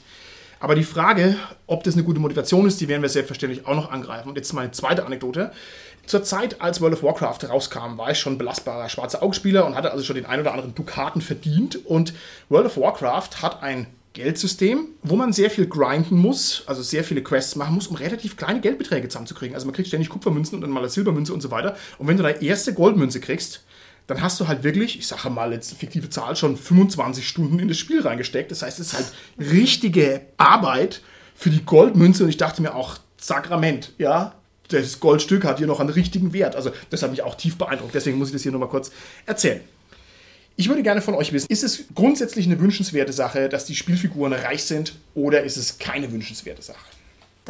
Aber 0.60 0.74
die 0.74 0.84
Frage, 0.84 1.36
ob 1.66 1.84
das 1.84 1.94
eine 1.94 2.04
gute 2.04 2.20
Motivation 2.20 2.66
ist, 2.66 2.80
die 2.80 2.88
werden 2.88 3.00
wir 3.00 3.08
selbstverständlich 3.08 3.66
auch 3.66 3.74
noch 3.74 3.90
angreifen. 3.90 4.28
Und 4.28 4.36
jetzt 4.36 4.52
meine 4.52 4.70
zweite 4.70 5.06
Anekdote. 5.06 5.52
Zur 6.06 6.22
Zeit, 6.22 6.60
als 6.60 6.80
World 6.80 6.94
of 6.94 7.02
Warcraft 7.02 7.48
rauskam, 7.48 7.96
war 7.96 8.10
ich 8.10 8.18
schon 8.18 8.36
belastbarer 8.36 8.88
schwarzer 8.88 9.22
Augenspieler 9.22 9.64
und 9.64 9.74
hatte 9.74 9.90
also 9.90 10.04
schon 10.04 10.16
den 10.16 10.26
ein 10.26 10.40
oder 10.40 10.52
anderen 10.52 10.74
Dukaten 10.74 11.22
verdient. 11.22 11.86
Und 11.86 12.12
World 12.50 12.66
of 12.66 12.76
Warcraft 12.76 13.42
hat 13.42 13.62
ein 13.62 13.86
Geldsystem, 14.12 14.88
wo 15.02 15.16
man 15.16 15.32
sehr 15.32 15.50
viel 15.50 15.66
grinden 15.66 16.16
muss, 16.18 16.64
also 16.66 16.82
sehr 16.82 17.04
viele 17.04 17.22
Quests 17.22 17.54
machen 17.54 17.76
muss, 17.76 17.86
um 17.86 17.96
relativ 17.96 18.36
kleine 18.36 18.60
Geldbeträge 18.60 19.08
zusammenzukriegen. 19.08 19.54
Also 19.54 19.66
man 19.66 19.74
kriegt 19.74 19.88
ständig 19.88 20.08
Kupfermünzen 20.10 20.56
und 20.56 20.62
dann 20.62 20.70
mal 20.70 20.80
eine 20.80 20.88
Silbermünze 20.90 21.32
und 21.32 21.40
so 21.40 21.50
weiter. 21.50 21.76
Und 21.96 22.08
wenn 22.08 22.16
du 22.16 22.22
deine 22.24 22.42
erste 22.42 22.74
Goldmünze 22.74 23.20
kriegst, 23.20 23.64
dann 24.10 24.22
hast 24.22 24.40
du 24.40 24.48
halt 24.48 24.64
wirklich, 24.64 24.98
ich 24.98 25.06
sage 25.06 25.30
mal 25.30 25.52
jetzt 25.52 25.72
fiktive 25.74 26.10
Zahl, 26.10 26.34
schon 26.34 26.56
25 26.56 27.26
Stunden 27.26 27.60
in 27.60 27.68
das 27.68 27.78
Spiel 27.78 28.00
reingesteckt. 28.00 28.50
Das 28.50 28.62
heißt, 28.62 28.80
es 28.80 28.88
ist 28.88 28.94
halt 28.94 29.12
richtige 29.38 30.22
Arbeit 30.36 31.00
für 31.36 31.50
die 31.50 31.64
Goldmünze 31.64 32.24
und 32.24 32.28
ich 32.28 32.36
dachte 32.36 32.60
mir 32.60 32.74
auch, 32.74 32.98
Sakrament, 33.18 33.92
ja, 33.98 34.34
das 34.66 34.98
Goldstück 34.98 35.44
hat 35.44 35.58
hier 35.58 35.68
noch 35.68 35.78
einen 35.78 35.90
richtigen 35.90 36.32
Wert. 36.32 36.56
Also 36.56 36.72
das 36.90 37.04
hat 37.04 37.12
mich 37.12 37.22
auch 37.22 37.36
tief 37.36 37.56
beeindruckt, 37.56 37.94
deswegen 37.94 38.18
muss 38.18 38.28
ich 38.28 38.32
das 38.32 38.42
hier 38.42 38.50
nochmal 38.50 38.68
kurz 38.68 38.90
erzählen. 39.26 39.60
Ich 40.56 40.68
würde 40.68 40.82
gerne 40.82 41.02
von 41.02 41.14
euch 41.14 41.32
wissen, 41.32 41.46
ist 41.48 41.62
es 41.62 41.84
grundsätzlich 41.94 42.46
eine 42.46 42.58
wünschenswerte 42.58 43.12
Sache, 43.12 43.48
dass 43.48 43.64
die 43.64 43.76
Spielfiguren 43.76 44.32
reich 44.32 44.64
sind 44.64 44.94
oder 45.14 45.44
ist 45.44 45.56
es 45.56 45.78
keine 45.78 46.10
wünschenswerte 46.10 46.62
Sache? 46.62 46.89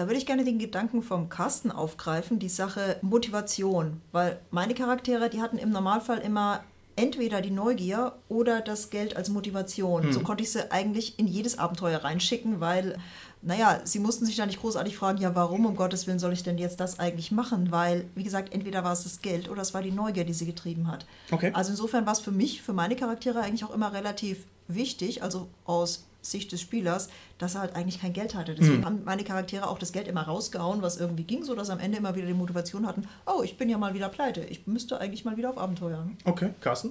Da 0.01 0.07
würde 0.07 0.17
ich 0.17 0.25
gerne 0.25 0.45
den 0.45 0.59
Gedanken 0.59 1.03
vom 1.03 1.29
Carsten 1.29 1.71
aufgreifen, 1.71 2.39
die 2.39 2.49
Sache 2.49 2.97
Motivation. 3.03 4.01
Weil 4.13 4.41
meine 4.51 4.73
Charaktere, 4.73 5.29
die 5.29 5.43
hatten 5.43 5.59
im 5.59 5.69
Normalfall 5.69 6.21
immer 6.21 6.65
entweder 6.97 7.43
die 7.43 7.51
Neugier 7.51 8.15
oder 8.31 8.63
das 8.63 8.89
Geld 8.89 9.15
als 9.15 9.29
Motivation. 9.29 10.05
Hm. 10.05 10.13
So 10.15 10.21
konnte 10.21 10.43
ich 10.43 10.53
sie 10.53 10.73
eigentlich 10.73 11.19
in 11.19 11.27
jedes 11.27 11.59
Abenteuer 11.59 11.99
reinschicken, 11.99 12.61
weil, 12.61 12.97
naja, 13.43 13.83
sie 13.85 13.99
mussten 13.99 14.25
sich 14.25 14.37
da 14.37 14.47
nicht 14.47 14.63
großartig 14.63 14.97
fragen, 14.97 15.19
ja, 15.19 15.35
warum 15.35 15.67
um 15.67 15.77
Gottes 15.77 16.07
Willen 16.07 16.19
soll 16.19 16.33
ich 16.33 16.45
denn 16.45 16.57
jetzt 16.57 16.81
das 16.81 16.99
eigentlich 16.99 17.31
machen? 17.31 17.71
Weil, 17.71 18.07
wie 18.15 18.25
gesagt, 18.25 18.55
entweder 18.55 18.83
war 18.85 18.95
es 18.95 19.03
das 19.03 19.21
Geld 19.21 19.51
oder 19.51 19.61
es 19.61 19.75
war 19.75 19.83
die 19.83 19.93
Neugier, 19.93 20.25
die 20.25 20.33
sie 20.33 20.47
getrieben 20.47 20.89
hat. 20.89 21.05
Okay. 21.31 21.51
Also 21.53 21.73
insofern 21.73 22.07
war 22.07 22.15
es 22.15 22.21
für 22.21 22.33
mich, 22.33 22.63
für 22.63 22.73
meine 22.73 22.97
Charaktere 22.97 23.41
eigentlich 23.41 23.65
auch 23.65 23.75
immer 23.75 23.93
relativ 23.93 24.47
wichtig, 24.67 25.23
also 25.23 25.49
aus 25.67 26.07
Sicht 26.23 26.53
des 26.53 26.61
Spielers, 26.61 27.09
dass 27.39 27.55
er 27.55 27.63
halt 27.63 27.77
eigentlich 27.77 28.01
kein 28.01 28.13
Geld 28.13 28.35
hatte. 28.35 28.55
Deswegen 28.55 28.81
mhm. 28.81 28.85
haben 28.85 29.05
meine 29.05 29.25
Charaktere 29.25 29.69
auch 29.69 29.79
das 29.79 29.93
Geld 29.93 30.09
immer 30.09 30.23
rausgehauen, 30.23 30.83
was 30.83 30.99
irgendwie 30.99 31.25
ging, 31.25 31.45
sodass 31.45 31.71
am 31.71 31.79
Ende 31.79 31.99
immer 31.99 32.15
wieder 32.15 32.27
die 32.27 32.35
Motivation 32.35 32.87
hatten, 32.87 33.07
oh, 33.27 33.43
ich 33.43 33.57
bin 33.57 33.69
ja 33.69 33.79
mal 33.79 33.95
wieder 33.95 34.09
pleite, 34.09 34.43
ich 34.43 34.67
müsste 34.67 35.01
eigentlich 35.01 35.25
mal 35.25 35.37
wieder 35.37 35.51
auf 35.51 35.59
Abenteuer. 35.59 36.09
Okay, 36.25 36.51
Carsten? 36.61 36.91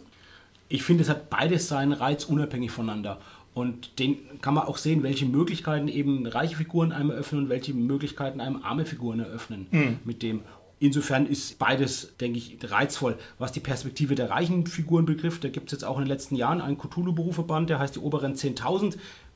Ich 0.68 0.84
finde, 0.84 1.04
es 1.04 1.10
hat 1.10 1.30
beides 1.30 1.68
seinen 1.68 1.94
Reiz 1.94 2.26
unabhängig 2.26 2.72
voneinander. 2.72 3.20
Und 3.56 4.00
den 4.00 4.40
kann 4.42 4.54
man 4.54 4.68
auch 4.68 4.78
sehen, 4.78 5.04
welche 5.04 5.26
Möglichkeiten 5.26 5.88
eben 5.88 6.26
reiche 6.28 6.56
Figuren 6.56 6.92
einem 6.92 7.10
eröffnen 7.10 7.44
und 7.44 7.50
welche 7.50 7.74
Möglichkeiten 7.74 8.40
einem 8.40 8.64
arme 8.64 8.86
Figuren 8.86 9.20
eröffnen 9.20 9.68
mhm. 9.72 10.00
mit 10.06 10.22
dem. 10.24 10.42
Insofern 10.80 11.26
ist 11.26 11.60
beides, 11.60 12.16
denke 12.22 12.38
ich, 12.38 12.58
reizvoll. 12.64 13.18
Was 13.38 13.52
die 13.52 13.60
Perspektive 13.60 14.16
der 14.16 14.30
reichen 14.30 14.66
Figuren 14.66 15.06
betrifft, 15.06 15.44
da 15.44 15.50
gibt 15.50 15.68
es 15.68 15.72
jetzt 15.74 15.84
auch 15.84 15.98
in 15.98 16.06
den 16.06 16.10
letzten 16.10 16.36
Jahren 16.36 16.62
einen 16.62 16.78
Cthulhu-Berufverband, 16.78 17.70
der 17.70 17.80
heißt 17.80 17.96
die 17.96 18.00
oberen 18.00 18.36
10.000 18.36 18.96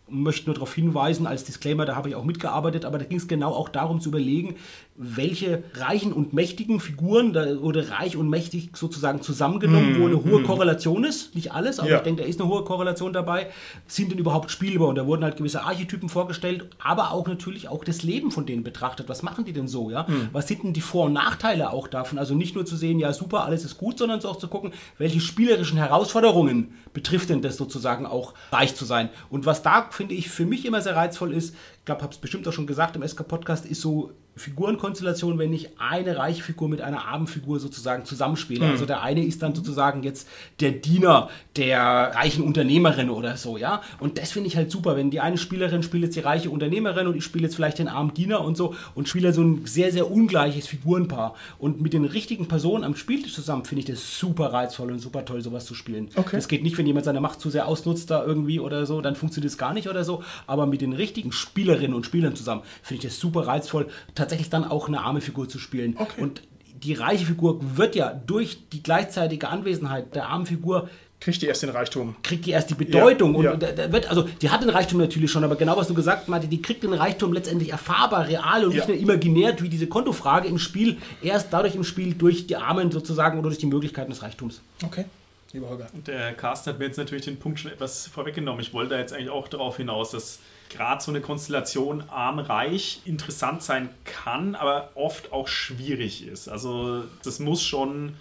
möchte 0.10 0.48
nur 0.48 0.56
darauf 0.56 0.74
hinweisen, 0.74 1.26
als 1.28 1.44
Disclaimer, 1.44 1.86
da 1.86 1.96
habe 1.96 2.10
ich 2.10 2.16
auch 2.16 2.26
mitgearbeitet, 2.26 2.86
aber 2.86 2.98
da 2.98 3.06
ging 3.06 3.18
es 3.18 3.28
genau 3.28 3.52
auch 3.52 3.70
darum 3.70 4.02
zu 4.02 4.10
überlegen, 4.10 4.56
welche 4.96 5.64
reichen 5.74 6.14
und 6.14 6.34
mächtigen 6.34 6.80
Figuren, 6.80 7.34
da 7.34 7.62
wurde 7.62 7.90
reich 7.90 8.16
und 8.16 8.30
mächtig 8.30 8.70
sozusagen 8.76 9.24
zusammengenommen, 9.24 9.98
mm, 9.98 10.02
wo 10.02 10.06
eine 10.06 10.24
hohe 10.24 10.42
mm. 10.42 10.46
Korrelation 10.46 11.04
ist, 11.04 11.34
nicht 11.34 11.52
alles, 11.52 11.80
aber 11.80 11.90
ja. 11.90 11.98
ich 11.98 12.04
denke, 12.04 12.22
da 12.22 12.28
ist 12.28 12.40
eine 12.40 12.48
hohe 12.48 12.64
Korrelation 12.64 13.12
dabei, 13.12 13.48
sind 13.88 14.12
denn 14.12 14.20
überhaupt 14.20 14.52
spielbar? 14.52 14.90
Und 14.90 14.96
da 14.96 15.08
wurden 15.08 15.24
halt 15.24 15.38
gewisse 15.38 15.64
Archetypen 15.64 16.10
vorgestellt, 16.10 16.68
aber 16.84 17.12
auch 17.12 17.28
natürlich 17.28 17.68
auch 17.70 17.84
das 17.84 18.04
Leben 18.04 18.30
von 18.30 18.46
denen 18.46 18.64
betrachtet, 18.64 19.10
was 19.10 19.24
machen 19.24 19.46
die 19.46 19.54
denn 19.54 19.68
so, 19.68 19.90
ja, 19.90 20.04
mm. 20.04 20.30
was 20.32 20.48
sind 20.48 20.64
denn 20.64 20.74
die 20.74 20.82
Vor- 20.82 21.06
und 21.06 21.14
Nachteile 21.14 21.72
auch 21.72 21.88
davon, 21.88 22.20
also 22.20 22.36
nicht 22.36 22.54
nur 22.54 22.66
zu 22.66 22.76
sehen, 22.76 23.00
ja 23.00 23.14
super, 23.14 23.46
alles 23.46 23.66
ist 23.66 23.80
gut, 23.80 23.98
sondern 23.98 24.22
so 24.22 24.30
auch 24.30 24.38
zu 24.38 24.48
gucken, 24.48 24.74
welche 25.00 25.22
spielerischen 25.22 25.78
Herausforderungen 25.80 26.76
betrifft 26.94 27.30
denn 27.30 27.42
das 27.42 27.58
sozusagen 27.58 28.06
auch 28.06 28.36
reich 28.52 28.76
zu 28.76 28.86
sein? 28.86 29.10
Und 29.32 29.48
was 29.48 29.64
da, 29.64 29.88
finde 29.90 30.14
ich, 30.14 30.30
für 30.30 30.46
mich 30.46 30.66
immer 30.66 30.82
sehr 30.82 30.96
reizvoll 30.96 31.34
ist, 31.34 31.56
ich 31.84 31.86
glaube, 31.86 32.02
habe 32.02 32.14
es 32.14 32.18
bestimmt 32.18 32.48
auch 32.48 32.54
schon 32.54 32.66
gesagt 32.66 32.96
im 32.96 33.06
SK-Podcast, 33.06 33.66
ist 33.66 33.82
so 33.82 34.14
Figurenkonstellation, 34.36 35.38
wenn 35.38 35.54
ich 35.54 35.70
eine 35.78 36.18
reiche 36.18 36.42
Figur 36.42 36.68
mit 36.68 36.82
einer 36.82 37.06
armen 37.06 37.28
Figur 37.28 37.60
sozusagen 37.60 38.04
zusammenspiele. 38.06 38.66
Mhm. 38.66 38.72
Also 38.72 38.86
der 38.86 39.04
eine 39.04 39.24
ist 39.24 39.44
dann 39.44 39.54
sozusagen 39.54 40.02
jetzt 40.02 40.28
der 40.60 40.72
Diener 40.72 41.30
der 41.56 41.82
reichen 42.16 42.44
Unternehmerin 42.44 43.12
oder 43.12 43.38
so, 43.38 43.58
ja. 43.58 43.82
Und 44.00 44.18
das 44.18 44.32
finde 44.32 44.48
ich 44.48 44.56
halt 44.56 44.72
super, 44.72 44.96
wenn 44.96 45.12
die 45.12 45.20
eine 45.20 45.38
Spielerin 45.38 45.84
spielt 45.84 46.04
jetzt 46.04 46.16
die 46.16 46.22
reiche 46.22 46.50
Unternehmerin 46.50 47.06
und 47.06 47.16
ich 47.16 47.24
spiele 47.24 47.44
jetzt 47.44 47.56
vielleicht 47.56 47.78
den 47.78 47.88
armen 47.88 48.14
Diener 48.14 48.42
und 48.42 48.58
so 48.58 48.76
und 48.96 49.08
spiele 49.08 49.34
so 49.34 49.44
ein 49.44 49.66
sehr, 49.66 49.92
sehr 49.92 50.10
ungleiches 50.10 50.68
Figurenpaar. 50.68 51.36
Und 51.60 51.82
mit 51.82 51.94
den 51.94 52.06
richtigen 52.06 52.48
Personen 52.48 52.84
am 52.84 52.96
Spieltisch 52.96 53.34
zusammen 53.34 53.66
finde 53.66 53.82
ich 53.82 53.86
das 53.86 54.18
super 54.18 54.52
reizvoll 54.52 54.92
und 54.92 55.00
super 55.00 55.26
toll, 55.26 55.42
sowas 55.42 55.66
zu 55.66 55.76
spielen. 55.76 56.10
Okay. 56.16 56.38
Das 56.38 56.48
geht 56.48 56.64
nicht, 56.64 56.78
wenn 56.78 56.88
jemand 56.88 57.06
seine 57.06 57.22
Macht 57.22 57.40
zu 57.40 57.52
sehr 57.52 57.68
ausnutzt 57.68 58.10
da 58.10 58.26
irgendwie 58.26 58.60
oder 58.60 58.88
so, 58.88 59.02
dann 59.02 59.16
funktioniert 59.16 59.52
es 59.52 59.60
gar 59.60 59.74
nicht 59.74 59.90
oder 59.90 60.04
so. 60.04 60.24
Aber 60.48 60.66
mit 60.66 60.82
den 60.82 60.94
richtigen 60.94 61.32
Spielerinnen 61.74 61.96
und 61.96 62.06
Spielern 62.06 62.36
zusammen 62.36 62.62
finde 62.82 63.04
ich 63.04 63.10
das 63.12 63.20
super 63.20 63.48
reizvoll 63.48 63.88
tatsächlich 64.16 64.50
dann 64.50 64.64
auch 64.64 64.88
eine 64.88 65.02
arme 65.02 65.22
Figur 65.22 65.50
zu 65.50 65.60
spielen. 65.60 65.96
Okay. 65.98 66.22
Und 66.22 66.42
die 66.84 66.94
reiche 66.94 67.26
Figur 67.26 67.60
wird 67.78 67.96
ja 67.96 68.14
durch 68.14 68.70
die 68.72 68.84
gleichzeitige 68.84 69.50
Anwesenheit 69.50 70.16
der 70.16 70.28
armen 70.28 70.46
Figur 70.46 70.90
kriegt 71.24 71.42
die 71.42 71.46
erst 71.46 71.64
den 71.64 71.70
Reichtum. 71.70 72.16
Kriegt 72.22 72.46
die 72.46 72.52
erst 72.52 72.70
die 72.70 72.74
Bedeutung. 72.74 73.42
Ja, 73.42 73.54
und 73.54 73.64
ja. 73.64 73.72
Da 73.72 73.92
wird, 73.92 74.10
also 74.10 74.24
die 74.24 74.50
hat 74.50 74.62
den 74.62 74.70
Reichtum 74.70 75.00
natürlich 75.00 75.32
schon, 75.32 75.44
aber 75.46 75.56
genau 75.56 75.78
was 75.78 75.88
du 75.88 75.94
gesagt 75.94 76.28
hast, 76.28 76.52
die 76.52 76.62
kriegt 76.62 76.84
den 76.84 76.94
Reichtum 76.94 77.32
letztendlich 77.32 77.70
erfahrbar, 77.70 78.28
real 78.28 78.66
und 78.66 78.72
ja. 78.72 78.78
nicht 78.78 78.90
nur 78.90 78.98
imaginär 78.98 79.56
wie 79.62 79.70
diese 79.70 79.88
Kontofrage 79.88 80.50
im 80.50 80.60
Spiel, 80.60 80.98
erst 81.22 81.54
dadurch 81.54 81.76
im 81.76 81.86
Spiel 81.86 82.14
durch 82.14 82.46
die 82.48 82.58
Armen 82.58 82.92
sozusagen 82.92 83.40
oder 83.40 83.48
durch 83.48 83.60
die 83.60 83.68
Möglichkeiten 83.68 84.10
des 84.10 84.22
Reichtums. 84.22 84.60
Okay. 84.84 85.06
Lieber 85.54 85.70
Holger. 85.70 85.88
Und 85.94 86.08
der 86.08 86.34
Carsten 86.34 86.72
hat 86.72 86.80
mir 86.80 86.86
jetzt 86.86 86.98
natürlich 86.98 87.26
den 87.26 87.38
Punkt 87.38 87.60
schon 87.60 87.72
etwas 87.72 88.08
vorweggenommen. 88.08 88.60
Ich 88.60 88.74
wollte 88.74 88.96
da 88.96 89.00
jetzt 89.00 89.14
eigentlich 89.14 89.30
auch 89.30 89.48
darauf 89.48 89.78
hinaus, 89.78 90.12
dass 90.12 90.40
gerade 90.74 91.02
so 91.02 91.12
eine 91.12 91.22
Konstellation 91.22 92.04
arm-reich 92.10 93.02
interessant 93.06 93.64
sein 93.64 93.90
kann, 94.04 94.56
aber 94.56 94.92
oft 94.96 95.32
auch 95.32 95.48
schwierig 95.48 96.28
ist. 96.28 96.48
Also 96.48 97.06
das 97.24 97.40
muss 97.40 97.64
schon, 97.64 98.16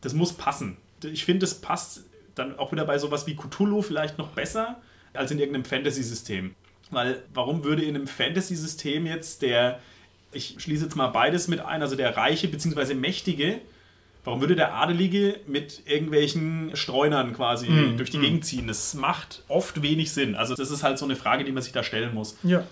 das 0.00 0.14
muss 0.14 0.32
passen. 0.32 0.76
Ich 1.02 1.24
finde, 1.24 1.40
das 1.40 1.54
passt 1.54 2.04
dann 2.34 2.58
auch 2.58 2.72
wieder 2.72 2.84
bei 2.84 2.98
sowas 2.98 3.26
wie 3.26 3.36
Cthulhu 3.36 3.82
vielleicht 3.82 4.18
noch 4.18 4.28
besser 4.28 4.80
als 5.12 5.30
in 5.30 5.38
irgendeinem 5.38 5.64
Fantasy-System. 5.64 6.54
Weil 6.90 7.22
warum 7.34 7.64
würde 7.64 7.82
in 7.82 7.94
einem 7.94 8.06
Fantasy-System 8.06 9.06
jetzt 9.06 9.42
der, 9.42 9.80
ich 10.32 10.56
schließe 10.58 10.84
jetzt 10.84 10.96
mal 10.96 11.08
beides 11.08 11.48
mit 11.48 11.60
ein, 11.60 11.82
also 11.82 11.96
der 11.96 12.16
Reiche 12.16 12.48
bzw. 12.48 12.94
Mächtige, 12.94 13.60
Warum 14.28 14.42
würde 14.42 14.56
der 14.56 14.74
Adelige 14.74 15.36
mit 15.46 15.84
irgendwelchen 15.86 16.72
Streunern 16.74 17.32
quasi 17.32 17.66
mm, 17.66 17.96
durch 17.96 18.10
die 18.10 18.18
mm. 18.18 18.20
Gegend 18.20 18.44
ziehen? 18.44 18.66
Das 18.66 18.92
macht 18.92 19.42
oft 19.48 19.80
wenig 19.80 20.12
Sinn. 20.12 20.34
Also 20.34 20.54
das 20.54 20.70
ist 20.70 20.82
halt 20.82 20.98
so 20.98 21.06
eine 21.06 21.16
Frage, 21.16 21.44
die 21.44 21.52
man 21.52 21.62
sich 21.62 21.72
da 21.72 21.82
stellen 21.82 22.12
muss. 22.12 22.36
Ja. 22.42 22.62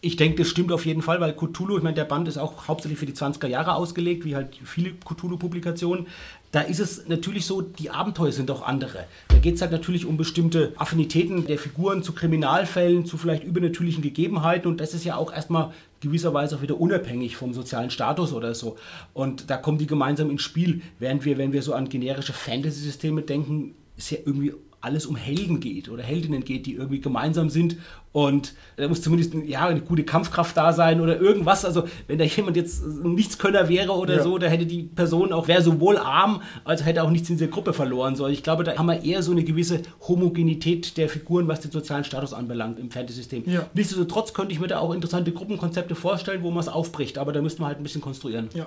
Ich 0.00 0.16
denke, 0.16 0.38
das 0.38 0.48
stimmt 0.48 0.72
auf 0.72 0.86
jeden 0.86 1.02
Fall, 1.02 1.20
weil 1.20 1.34
Cthulhu, 1.34 1.76
ich 1.76 1.82
meine, 1.82 1.96
der 1.96 2.06
Band 2.06 2.28
ist 2.28 2.38
auch 2.38 2.66
hauptsächlich 2.66 2.98
für 2.98 3.04
die 3.04 3.12
20er 3.12 3.46
Jahre 3.46 3.74
ausgelegt, 3.74 4.24
wie 4.24 4.36
halt 4.36 4.56
viele 4.64 4.92
Cthulhu-Publikationen. 5.04 6.06
Da 6.50 6.62
ist 6.62 6.80
es 6.80 7.06
natürlich 7.08 7.44
so, 7.44 7.60
die 7.60 7.90
Abenteuer 7.90 8.32
sind 8.32 8.50
auch 8.50 8.62
andere. 8.62 9.04
Da 9.28 9.36
geht 9.36 9.56
es 9.56 9.60
halt 9.60 9.72
natürlich 9.72 10.06
um 10.06 10.16
bestimmte 10.16 10.72
Affinitäten 10.76 11.46
der 11.46 11.58
Figuren 11.58 12.02
zu 12.02 12.14
Kriminalfällen, 12.14 13.04
zu 13.04 13.18
vielleicht 13.18 13.44
übernatürlichen 13.44 14.02
Gegebenheiten 14.02 14.66
und 14.66 14.80
das 14.80 14.94
ist 14.94 15.04
ja 15.04 15.16
auch 15.16 15.30
erstmal 15.30 15.74
gewisserweise 16.06 16.56
auch 16.56 16.62
wieder 16.62 16.80
unabhängig 16.80 17.36
vom 17.36 17.52
sozialen 17.52 17.90
Status 17.90 18.32
oder 18.32 18.54
so. 18.54 18.76
Und 19.12 19.50
da 19.50 19.56
kommen 19.56 19.78
die 19.78 19.86
gemeinsam 19.86 20.30
ins 20.30 20.42
Spiel, 20.42 20.82
während 20.98 21.24
wir, 21.24 21.38
wenn 21.38 21.52
wir 21.52 21.62
so 21.62 21.74
an 21.74 21.88
generische 21.88 22.32
Fantasy-Systeme 22.32 23.22
denken, 23.22 23.74
ist 23.96 24.10
ja 24.10 24.18
irgendwie 24.24 24.54
alles 24.80 25.06
um 25.06 25.16
Helden 25.16 25.60
geht 25.60 25.88
oder 25.88 26.02
Heldinnen 26.02 26.44
geht, 26.44 26.66
die 26.66 26.74
irgendwie 26.74 27.00
gemeinsam 27.00 27.50
sind 27.50 27.76
und 28.16 28.54
da 28.76 28.88
muss 28.88 29.02
zumindest 29.02 29.34
ja, 29.46 29.66
eine 29.66 29.82
gute 29.82 30.02
Kampfkraft 30.02 30.56
da 30.56 30.72
sein 30.72 31.02
oder 31.02 31.20
irgendwas. 31.20 31.66
Also 31.66 31.84
wenn 32.06 32.18
da 32.18 32.24
jemand 32.24 32.56
jetzt 32.56 32.82
ein 32.82 33.14
Nichtskönner 33.14 33.68
wäre 33.68 33.92
oder 33.92 34.16
ja. 34.16 34.22
so, 34.22 34.38
da 34.38 34.46
hätte 34.46 34.64
die 34.64 34.84
Person 34.84 35.34
auch, 35.34 35.48
wäre 35.48 35.60
sowohl 35.60 35.98
arm, 35.98 36.40
als 36.64 36.82
hätte 36.86 37.02
auch 37.02 37.10
nichts 37.10 37.28
in 37.28 37.36
dieser 37.36 37.50
Gruppe 37.50 37.74
verloren. 37.74 38.16
So, 38.16 38.26
ich 38.26 38.42
glaube, 38.42 38.64
da 38.64 38.74
haben 38.78 38.86
wir 38.86 39.04
eher 39.04 39.22
so 39.22 39.32
eine 39.32 39.44
gewisse 39.44 39.82
Homogenität 40.08 40.96
der 40.96 41.10
Figuren, 41.10 41.46
was 41.46 41.60
den 41.60 41.72
sozialen 41.72 42.04
Status 42.04 42.32
anbelangt 42.32 42.78
im 42.78 42.90
Fantasy-System. 42.90 43.42
Ja. 43.46 43.66
Nichtsdestotrotz 43.74 44.32
könnte 44.32 44.54
ich 44.54 44.60
mir 44.60 44.68
da 44.68 44.78
auch 44.78 44.94
interessante 44.94 45.30
Gruppenkonzepte 45.30 45.94
vorstellen, 45.94 46.42
wo 46.42 46.50
man 46.50 46.60
es 46.60 46.68
aufbricht, 46.68 47.18
aber 47.18 47.34
da 47.34 47.42
müssten 47.42 47.60
wir 47.60 47.66
halt 47.66 47.76
ein 47.76 47.82
bisschen 47.82 48.00
konstruieren. 48.00 48.48
Ja. 48.54 48.66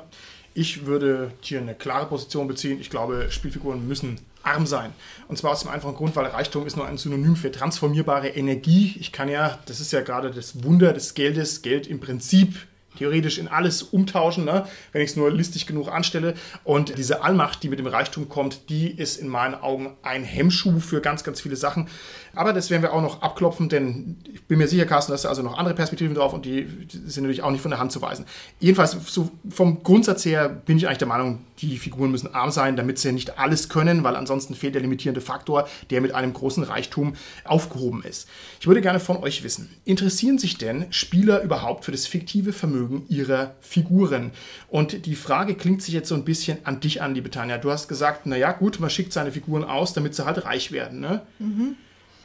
Ich 0.53 0.85
würde 0.85 1.31
hier 1.41 1.59
eine 1.59 1.73
klare 1.73 2.05
Position 2.05 2.47
beziehen. 2.47 2.79
Ich 2.79 2.91
glaube, 2.91 3.27
Spielfiguren 3.29 3.87
müssen 3.87 4.19
arm 4.43 4.65
sein. 4.65 4.93
Und 5.27 5.37
zwar 5.37 5.51
aus 5.51 5.61
dem 5.61 5.69
einfachen 5.69 5.95
Grund, 5.95 6.15
weil 6.15 6.25
Reichtum 6.25 6.65
ist 6.65 6.77
nur 6.77 6.87
ein 6.87 6.97
Synonym 6.97 7.35
für 7.35 7.51
transformierbare 7.51 8.29
Energie. 8.29 8.95
Ich 8.99 9.11
kann 9.11 9.29
ja, 9.29 9.59
das 9.65 9.79
ist 9.79 9.91
ja 9.91 10.01
gerade 10.01 10.31
das 10.31 10.63
Wunder 10.63 10.93
des 10.93 11.13
Geldes, 11.13 11.61
Geld 11.61 11.87
im 11.87 11.99
Prinzip 11.99 12.55
theoretisch 12.97 13.37
in 13.37 13.47
alles 13.47 13.81
umtauschen, 13.81 14.45
ne? 14.45 14.67
wenn 14.91 15.01
ich 15.01 15.11
es 15.11 15.15
nur 15.15 15.31
listig 15.31 15.65
genug 15.65 15.89
anstelle. 15.89 16.33
Und 16.63 16.97
diese 16.97 17.23
Allmacht, 17.23 17.63
die 17.63 17.69
mit 17.69 17.79
dem 17.79 17.87
Reichtum 17.87 18.29
kommt, 18.29 18.69
die 18.69 18.89
ist 18.89 19.17
in 19.17 19.27
meinen 19.27 19.55
Augen 19.55 19.95
ein 20.03 20.23
Hemmschuh 20.23 20.79
für 20.79 21.01
ganz, 21.01 21.23
ganz 21.23 21.41
viele 21.41 21.55
Sachen. 21.55 21.87
Aber 22.39 22.53
das 22.53 22.69
werden 22.69 22.83
wir 22.83 22.93
auch 22.93 23.01
noch 23.01 23.21
abklopfen, 23.21 23.67
denn 23.67 24.15
ich 24.33 24.41
bin 24.43 24.59
mir 24.59 24.69
sicher, 24.69 24.85
Carsten, 24.85 25.11
dass 25.11 25.23
da 25.23 25.29
also 25.29 25.43
noch 25.43 25.57
andere 25.57 25.75
Perspektiven 25.75 26.15
drauf 26.15 26.31
und 26.31 26.45
die 26.45 26.69
sind 26.89 27.23
natürlich 27.23 27.43
auch 27.43 27.51
nicht 27.51 27.59
von 27.59 27.69
der 27.69 27.81
Hand 27.81 27.91
zu 27.91 28.01
weisen. 28.01 28.23
Jedenfalls, 28.61 28.95
so 29.07 29.29
vom 29.49 29.83
Grundsatz 29.83 30.23
her 30.23 30.47
bin 30.47 30.77
ich 30.77 30.87
eigentlich 30.87 30.99
der 30.99 31.09
Meinung, 31.09 31.39
die 31.59 31.77
Figuren 31.77 32.11
müssen 32.11 32.33
arm 32.33 32.49
sein, 32.49 32.77
damit 32.77 32.97
sie 32.97 33.11
nicht 33.11 33.39
alles 33.39 33.67
können, 33.67 34.05
weil 34.05 34.15
ansonsten 34.15 34.55
fehlt 34.55 34.73
der 34.73 34.81
limitierende 34.81 35.19
Faktor, 35.19 35.67
der 35.89 35.99
mit 35.99 36.15
einem 36.15 36.31
großen 36.31 36.63
Reichtum 36.63 37.15
aufgehoben 37.43 38.03
ist. 38.03 38.29
Ich 38.61 38.67
würde 38.67 38.79
gerne 38.79 39.01
von 39.01 39.17
euch 39.17 39.43
wissen, 39.43 39.69
interessieren 39.83 40.37
sich 40.37 40.57
denn 40.57 40.85
Spieler 40.91 41.41
überhaupt 41.41 41.83
für 41.83 41.91
das 41.91 42.07
fiktive 42.07 42.53
Vermögen 42.53 43.03
ihrer 43.09 43.55
Figuren? 43.59 44.31
Und 44.69 45.05
die 45.07 45.15
Frage 45.15 45.55
klingt 45.55 45.81
sich 45.81 45.93
jetzt 45.93 46.07
so 46.07 46.15
ein 46.15 46.23
bisschen 46.23 46.59
an 46.63 46.79
dich 46.79 47.01
an, 47.01 47.15
liebe 47.15 47.31
Tanja. 47.31 47.57
Du 47.57 47.69
hast 47.69 47.89
gesagt, 47.89 48.27
naja 48.27 48.53
gut, 48.53 48.79
man 48.79 48.89
schickt 48.89 49.11
seine 49.11 49.33
Figuren 49.33 49.65
aus, 49.65 49.91
damit 49.91 50.15
sie 50.15 50.23
halt 50.23 50.45
reich 50.45 50.71
werden. 50.71 51.01
Ne? 51.01 51.23
Mhm. 51.39 51.75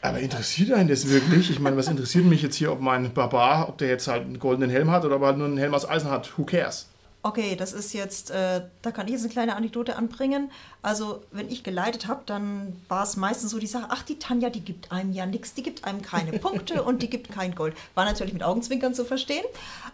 Aber 0.05 0.19
interessiert 0.21 0.71
einen 0.71 0.90
das 0.90 1.09
wirklich? 1.09 1.49
Ich 1.51 1.61
meine, 1.61 1.79
was 1.79 1.88
interessiert 1.88 2.27
mich 2.27 2.43
jetzt 2.43 2.57
hier, 2.57 2.71
ob 2.71 2.79
mein 2.83 3.14
Barbar, 3.14 3.71
ob 3.71 3.79
der 3.79 3.88
jetzt 3.88 4.07
halt 4.07 4.27
einen 4.27 4.38
goldenen 4.38 4.69
Helm 4.69 4.90
hat 4.90 5.07
oder 5.07 5.17
ob 5.17 5.23
er 5.23 5.29
halt 5.29 5.38
nur 5.38 5.47
einen 5.47 5.57
Helm 5.57 5.73
aus 5.73 5.88
Eisen 5.88 6.11
hat? 6.11 6.37
Who 6.37 6.45
cares? 6.45 6.90
Okay, 7.26 7.56
das 7.56 7.72
ist 7.72 7.94
jetzt, 7.94 8.30
äh, 8.30 8.60
da 8.82 8.90
kann 8.90 9.06
ich 9.06 9.12
jetzt 9.12 9.22
eine 9.22 9.32
kleine 9.32 9.56
Anekdote 9.56 9.96
anbringen. 9.96 10.50
Also, 10.82 11.22
wenn 11.32 11.48
ich 11.48 11.64
geleitet 11.64 12.06
habe, 12.06 12.20
dann 12.26 12.76
war 12.88 13.02
es 13.02 13.16
meistens 13.16 13.50
so 13.50 13.58
die 13.58 13.66
Sache, 13.66 13.87
ach, 13.88 14.02
die 14.02 14.18
Tanja, 14.18 14.50
die 14.50 14.60
gibt 14.60 14.92
einem 14.92 15.10
ja 15.14 15.24
nichts, 15.24 15.54
die 15.54 15.62
gibt 15.62 15.84
einem 15.84 16.02
keine 16.02 16.32
Punkte 16.38 16.82
und 16.82 17.00
die 17.00 17.08
gibt 17.08 17.32
kein 17.32 17.54
Gold. 17.54 17.74
War 17.94 18.04
natürlich 18.04 18.34
mit 18.34 18.42
Augenzwinkern 18.42 18.92
zu 18.92 19.06
verstehen. 19.06 19.44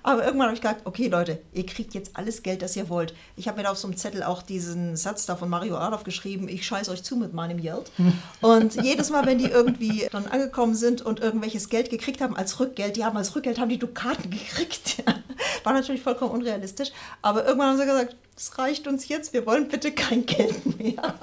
Aber 0.03 0.25
irgendwann 0.25 0.49
habe 0.49 0.57
ich 0.57 0.61
gesagt, 0.61 0.87
okay, 0.87 1.07
Leute, 1.07 1.39
ihr 1.53 1.65
kriegt 1.67 1.95
jetzt 1.95 2.17
alles 2.17 2.43
Geld, 2.43 2.63
das 2.63 2.75
ihr 2.75 2.89
wollt. 2.89 3.15
Ich 3.37 3.47
habe 3.47 3.59
mir 3.59 3.63
da 3.63 3.71
auf 3.71 3.79
so 3.79 3.87
einem 3.87 3.97
Zettel 3.97 4.25
auch 4.25 4.43
diesen 4.43 4.97
Satz 4.97 5.25
da 5.25 5.37
von 5.37 5.49
Mario 5.49 5.77
Adolf 5.77 6.03
geschrieben, 6.03 6.49
ich 6.49 6.67
scheiße 6.67 6.91
euch 6.91 7.05
zu 7.05 7.15
mit 7.15 7.33
meinem 7.33 7.63
Geld. 7.63 7.93
Und 8.41 8.75
jedes 8.83 9.11
Mal, 9.11 9.25
wenn 9.27 9.39
die 9.39 9.51
irgendwie 9.51 10.09
dann 10.11 10.27
angekommen 10.27 10.75
sind 10.75 11.03
und 11.03 11.21
irgendwelches 11.21 11.69
Geld 11.69 11.91
gekriegt 11.91 12.21
haben 12.21 12.35
als 12.35 12.59
Rückgeld, 12.59 12.97
die 12.97 13.05
haben 13.05 13.17
als 13.17 13.37
Rückgeld 13.37 13.61
haben 13.61 13.69
die 13.69 13.79
Dukaten 13.79 14.31
gekriegt. 14.31 15.05
War 15.65 15.73
natürlich 15.73 16.03
vollkommen 16.03 16.33
unrealistisch. 16.33 16.91
Aber 17.23 17.45
irgendwann 17.45 17.71
haben 17.71 17.79
sie 17.79 17.87
gesagt, 17.87 18.17
es 18.37 18.59
reicht 18.59 18.87
uns 18.87 19.09
jetzt, 19.09 19.33
wir 19.33 19.45
wollen 19.47 19.69
bitte 19.69 19.93
kein 19.93 20.25
Geld 20.27 20.79
mehr. 20.79 21.15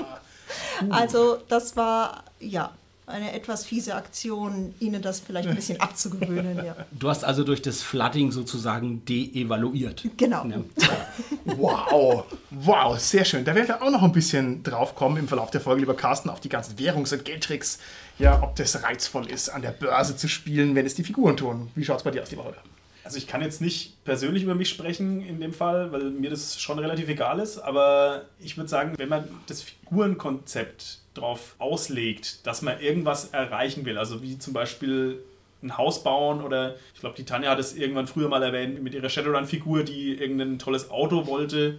also 0.90 1.38
das 1.48 1.76
war, 1.76 2.24
ja, 2.40 2.72
eine 3.08 3.32
etwas 3.32 3.64
fiese 3.64 3.94
Aktion, 3.94 4.74
ihnen 4.80 5.00
das 5.00 5.20
vielleicht 5.20 5.48
ein 5.48 5.56
bisschen 5.56 5.80
abzugewöhnen. 5.80 6.64
Ja. 6.64 6.76
Du 6.92 7.08
hast 7.08 7.24
also 7.24 7.42
durch 7.42 7.62
das 7.62 7.80
Flooding 7.80 8.32
sozusagen 8.32 9.04
de-evaluiert. 9.06 10.04
Genau. 10.16 10.44
Ja. 10.44 10.58
Wow, 11.46 12.24
wow, 12.50 12.98
sehr 12.98 13.24
schön. 13.24 13.44
Da 13.44 13.54
werden 13.54 13.68
wir 13.68 13.82
auch 13.82 13.90
noch 13.90 14.02
ein 14.02 14.12
bisschen 14.12 14.62
drauf 14.62 14.94
kommen 14.94 15.16
im 15.16 15.28
Verlauf 15.28 15.50
der 15.50 15.62
Folge, 15.62 15.80
lieber 15.80 15.96
Carsten, 15.96 16.28
auf 16.28 16.40
die 16.40 16.50
ganzen 16.50 16.76
Währungs- 16.76 17.12
und 17.14 17.24
Geldtricks. 17.24 17.78
Ja, 18.18 18.42
ob 18.42 18.56
das 18.56 18.82
reizvoll 18.82 19.30
ist, 19.30 19.48
an 19.48 19.62
der 19.62 19.70
Börse 19.70 20.16
zu 20.16 20.28
spielen, 20.28 20.74
wenn 20.74 20.84
es 20.84 20.94
die 20.94 21.04
Figuren 21.04 21.36
tun. 21.36 21.70
Wie 21.74 21.84
schaut 21.84 21.98
es 21.98 22.02
bei 22.02 22.10
dir 22.10 22.22
aus, 22.22 22.30
lieber 22.30 22.44
Holger? 22.44 22.62
Also 23.08 23.16
ich 23.16 23.26
kann 23.26 23.40
jetzt 23.40 23.62
nicht 23.62 24.04
persönlich 24.04 24.42
über 24.42 24.54
mich 24.54 24.68
sprechen 24.68 25.22
in 25.22 25.40
dem 25.40 25.54
Fall, 25.54 25.92
weil 25.92 26.10
mir 26.10 26.28
das 26.28 26.60
schon 26.60 26.78
relativ 26.78 27.08
egal 27.08 27.38
ist, 27.38 27.58
aber 27.58 28.26
ich 28.38 28.58
würde 28.58 28.68
sagen, 28.68 28.92
wenn 28.98 29.08
man 29.08 29.26
das 29.46 29.62
Figurenkonzept 29.62 30.98
darauf 31.14 31.54
auslegt, 31.58 32.46
dass 32.46 32.60
man 32.60 32.78
irgendwas 32.82 33.30
erreichen 33.30 33.86
will, 33.86 33.96
also 33.96 34.22
wie 34.22 34.38
zum 34.38 34.52
Beispiel 34.52 35.20
ein 35.62 35.78
Haus 35.78 36.02
bauen 36.04 36.42
oder 36.42 36.76
ich 36.92 37.00
glaube, 37.00 37.16
die 37.16 37.24
Tanja 37.24 37.50
hat 37.50 37.58
es 37.58 37.74
irgendwann 37.74 38.08
früher 38.08 38.28
mal 38.28 38.42
erwähnt 38.42 38.82
mit 38.82 38.92
ihrer 38.92 39.08
Shadowrun-Figur, 39.08 39.84
die 39.84 40.12
irgendein 40.12 40.58
tolles 40.58 40.90
Auto 40.90 41.26
wollte. 41.26 41.78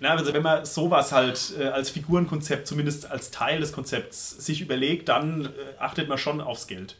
Na, 0.00 0.12
also 0.14 0.32
wenn 0.32 0.42
man 0.42 0.64
sowas 0.64 1.12
halt 1.12 1.52
äh, 1.60 1.64
als 1.64 1.90
Figurenkonzept, 1.90 2.66
zumindest 2.66 3.10
als 3.10 3.30
Teil 3.30 3.60
des 3.60 3.74
Konzepts, 3.74 4.42
sich 4.42 4.62
überlegt, 4.62 5.10
dann 5.10 5.44
äh, 5.44 5.48
achtet 5.78 6.08
man 6.08 6.16
schon 6.16 6.40
aufs 6.40 6.66
Geld. 6.66 6.96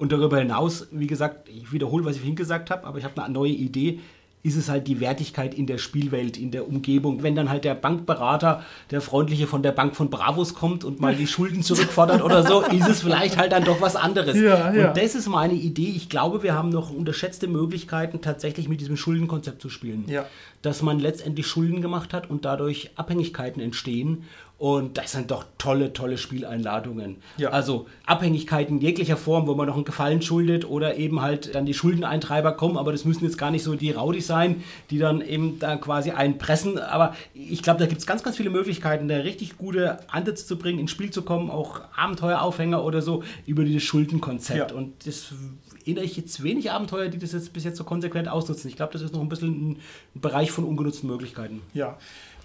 Und 0.00 0.10
darüber 0.12 0.38
hinaus, 0.38 0.88
wie 0.90 1.06
gesagt, 1.06 1.48
ich 1.48 1.70
wiederhole, 1.72 2.04
was 2.06 2.14
ich 2.14 2.20
vorhin 2.20 2.34
gesagt 2.34 2.70
habe, 2.70 2.86
aber 2.86 2.98
ich 2.98 3.04
habe 3.04 3.22
eine 3.22 3.32
neue 3.32 3.52
Idee. 3.52 4.00
ist 4.42 4.56
es 4.56 4.70
halt 4.70 4.86
die 4.86 5.00
Wertigkeit 5.00 5.54
in 5.54 5.66
der 5.66 5.76
Spielwelt, 5.76 6.38
in 6.38 6.50
der 6.50 6.66
Umgebung. 6.66 7.22
Wenn 7.22 7.34
dann 7.34 7.50
halt 7.50 7.64
der 7.64 7.74
Bankberater, 7.74 8.64
der 8.90 9.02
freundliche 9.02 9.46
von 9.46 9.62
der 9.62 9.72
Bank 9.72 9.94
von 9.94 10.08
Bravos 10.08 10.54
kommt 10.54 10.82
und 10.82 10.98
mal 10.98 11.14
die 11.14 11.26
Schulden 11.26 11.62
zurückfordert 11.62 12.22
oder 12.22 12.42
so, 12.42 12.62
ist 12.62 12.88
es 12.88 13.02
vielleicht 13.02 13.36
halt 13.36 13.52
dann 13.52 13.64
doch 13.64 13.82
was 13.82 13.96
anderes. 13.96 14.36
Ja, 14.36 14.72
ja. 14.72 14.88
Und 14.88 14.96
das 14.96 15.14
ist 15.14 15.28
meine 15.28 15.54
Idee. 15.54 15.92
Ich 15.94 16.08
glaube, 16.08 16.42
wir 16.42 16.54
haben 16.54 16.70
noch 16.70 16.90
unterschätzte 16.90 17.48
Möglichkeiten, 17.48 18.22
tatsächlich 18.22 18.68
mit 18.68 18.80
diesem 18.80 18.96
Schuldenkonzept 18.96 19.60
zu 19.60 19.68
spielen. 19.68 20.04
Ja. 20.08 20.24
Dass 20.62 20.80
man 20.80 20.98
letztendlich 21.00 21.46
Schulden 21.46 21.82
gemacht 21.82 22.14
hat 22.14 22.30
und 22.30 22.46
dadurch 22.46 22.90
Abhängigkeiten 22.96 23.60
entstehen. 23.60 24.24
Und 24.60 24.98
das 24.98 25.12
sind 25.12 25.30
doch 25.30 25.46
tolle, 25.56 25.94
tolle 25.94 26.18
Spieleinladungen. 26.18 27.16
Ja. 27.38 27.48
Also 27.48 27.86
Abhängigkeiten 28.04 28.78
jeglicher 28.78 29.16
Form, 29.16 29.46
wo 29.46 29.54
man 29.54 29.66
noch 29.66 29.74
einen 29.74 29.86
Gefallen 29.86 30.20
schuldet 30.20 30.68
oder 30.68 30.98
eben 30.98 31.22
halt 31.22 31.54
dann 31.54 31.64
die 31.64 31.72
Schuldeneintreiber 31.72 32.52
kommen, 32.52 32.76
aber 32.76 32.92
das 32.92 33.06
müssen 33.06 33.24
jetzt 33.24 33.38
gar 33.38 33.50
nicht 33.50 33.62
so 33.62 33.74
die 33.74 33.90
Raudis 33.90 34.26
sein, 34.26 34.62
die 34.90 34.98
dann 34.98 35.22
eben 35.22 35.58
da 35.58 35.76
quasi 35.76 36.10
einpressen. 36.10 36.78
Aber 36.78 37.16
ich 37.32 37.62
glaube, 37.62 37.80
da 37.80 37.86
gibt 37.86 38.02
es 38.02 38.06
ganz, 38.06 38.22
ganz 38.22 38.36
viele 38.36 38.50
Möglichkeiten, 38.50 39.08
da 39.08 39.16
richtig 39.16 39.56
gute 39.56 39.98
Ansätze 40.10 40.46
zu 40.46 40.58
bringen, 40.58 40.78
ins 40.78 40.90
Spiel 40.90 41.08
zu 41.08 41.22
kommen, 41.22 41.48
auch 41.50 41.80
Abenteueraufhänger 41.96 42.84
oder 42.84 43.00
so 43.00 43.22
über 43.46 43.64
dieses 43.64 43.84
Schuldenkonzept. 43.84 44.72
Ja. 44.72 44.76
Und 44.76 45.06
das 45.06 45.32
erinnere 45.80 46.04
ich 46.04 46.18
jetzt 46.18 46.42
wenig 46.42 46.70
Abenteuer, 46.70 47.08
die 47.08 47.18
das 47.18 47.32
jetzt 47.32 47.54
bis 47.54 47.64
jetzt 47.64 47.78
so 47.78 47.84
konsequent 47.84 48.28
ausnutzen. 48.28 48.68
Ich 48.68 48.76
glaube, 48.76 48.92
das 48.92 49.00
ist 49.00 49.14
noch 49.14 49.22
ein 49.22 49.30
bisschen 49.30 49.70
ein 49.70 49.76
Bereich 50.20 50.50
von 50.50 50.64
ungenutzten 50.64 51.08
Möglichkeiten. 51.08 51.62
Ja. 51.72 51.96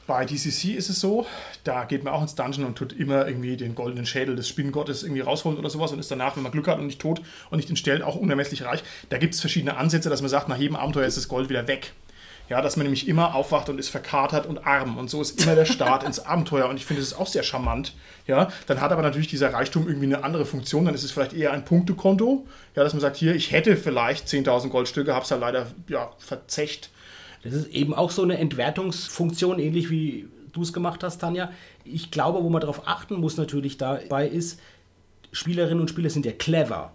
Bei 0.08 0.24
DCC 0.24 0.76
ist 0.76 0.90
es 0.90 1.00
so, 1.00 1.26
da 1.64 1.86
geht 1.86 2.04
man 2.04 2.14
auch 2.14 2.22
ins 2.22 2.36
Dungeon 2.36 2.66
und 2.66 2.78
tut 2.78 2.94
immer 2.94 3.28
irgendwie 3.28 3.58
den 3.58 3.74
goldenen 3.74 4.06
Schädel 4.06 4.36
des 4.36 4.48
Spinnengottes 4.48 5.02
irgendwie 5.02 5.22
rausholen 5.22 5.58
oder 5.58 5.70
sowas 5.72 5.92
und 5.92 6.00
ist 6.00 6.12
danach, 6.12 6.36
wenn 6.36 6.44
man 6.44 6.52
Glück 6.52 6.68
hat 6.68 6.78
und 6.78 6.86
nicht 6.86 7.02
tot 7.02 7.22
und 7.50 7.58
nicht 7.58 7.70
entstellt, 7.70 8.04
auch 8.04 8.16
unermesslich 8.16 8.66
reich. 8.66 8.84
Da 9.10 9.18
gibt 9.18 9.34
es 9.34 9.40
verschiedene 9.40 9.78
Ansätze, 9.78 10.10
dass 10.10 10.22
man 10.22 10.30
sagt, 10.30 10.48
nach 10.48 10.58
jedem 10.58 10.76
Abenteuer 10.76 11.08
ist 11.08 11.18
das 11.18 11.28
Gold 11.28 11.50
wieder 11.50 11.68
weg. 11.68 11.94
Ja, 12.48 12.62
dass 12.62 12.78
man 12.78 12.84
nämlich 12.84 13.08
immer 13.08 13.34
aufwacht 13.34 13.70
und 13.70 13.80
ist 13.80 13.90
verkatert 13.90 14.46
und 14.46 14.68
arm. 14.68 15.00
Und 15.00 15.10
so 15.10 15.20
ist 15.20 15.42
immer 15.42 15.56
der 15.56 15.66
Start 15.66 16.04
ins 16.04 16.20
Abenteuer. 16.20 16.70
Und 16.70 16.78
ich 16.78 16.86
finde, 16.86 17.02
das 17.02 17.14
ist 17.14 17.18
auch 17.18 17.26
sehr 17.26 17.42
charmant. 17.42 17.96
Ja, 18.28 18.50
dann 18.68 18.82
hat 18.82 18.92
aber 18.92 19.02
natürlich 19.02 19.28
dieser 19.28 19.52
Reichtum 19.52 19.88
irgendwie 19.88 20.06
eine 20.06 20.24
andere 20.24 20.46
Funktion. 20.46 20.86
Dann 20.86 20.94
ist 20.94 21.04
es 21.04 21.12
vielleicht 21.12 21.34
eher 21.34 21.54
ein 21.54 21.66
Punktekonto. 21.66 22.46
Ja, 22.76 22.84
dass 22.84 22.94
man 22.94 23.02
sagt, 23.02 23.18
hier, 23.18 23.34
ich 23.34 23.52
hätte 23.52 23.76
vielleicht 23.76 24.28
10.000 24.28 24.70
Goldstücke, 24.70 25.16
habe 25.16 25.26
es 25.26 25.32
halt 25.32 25.42
leider 25.42 25.66
ja, 25.88 26.12
verzecht. 26.20 26.92
Das 27.46 27.54
ist 27.54 27.68
eben 27.68 27.94
auch 27.94 28.12
so 28.12 28.24
eine 28.24 28.38
Entwertungsfunktion, 28.38 29.60
ähnlich 29.60 29.90
wie 29.90 30.28
du 30.52 30.62
es 30.62 30.74
gemacht 30.74 31.04
hast, 31.04 31.20
Tanja. 31.20 31.52
Ich 31.84 32.12
glaube, 32.12 32.44
wo 32.44 32.50
man 32.50 32.62
darauf 32.62 32.88
achten 32.88 33.16
muss 33.16 33.38
natürlich 33.38 33.78
dabei 33.78 34.28
ist, 34.28 34.60
Spielerinnen 35.32 35.80
und 35.82 35.90
Spieler 35.90 36.10
sind 36.10 36.26
ja 36.26 36.32
clever. 36.32 36.92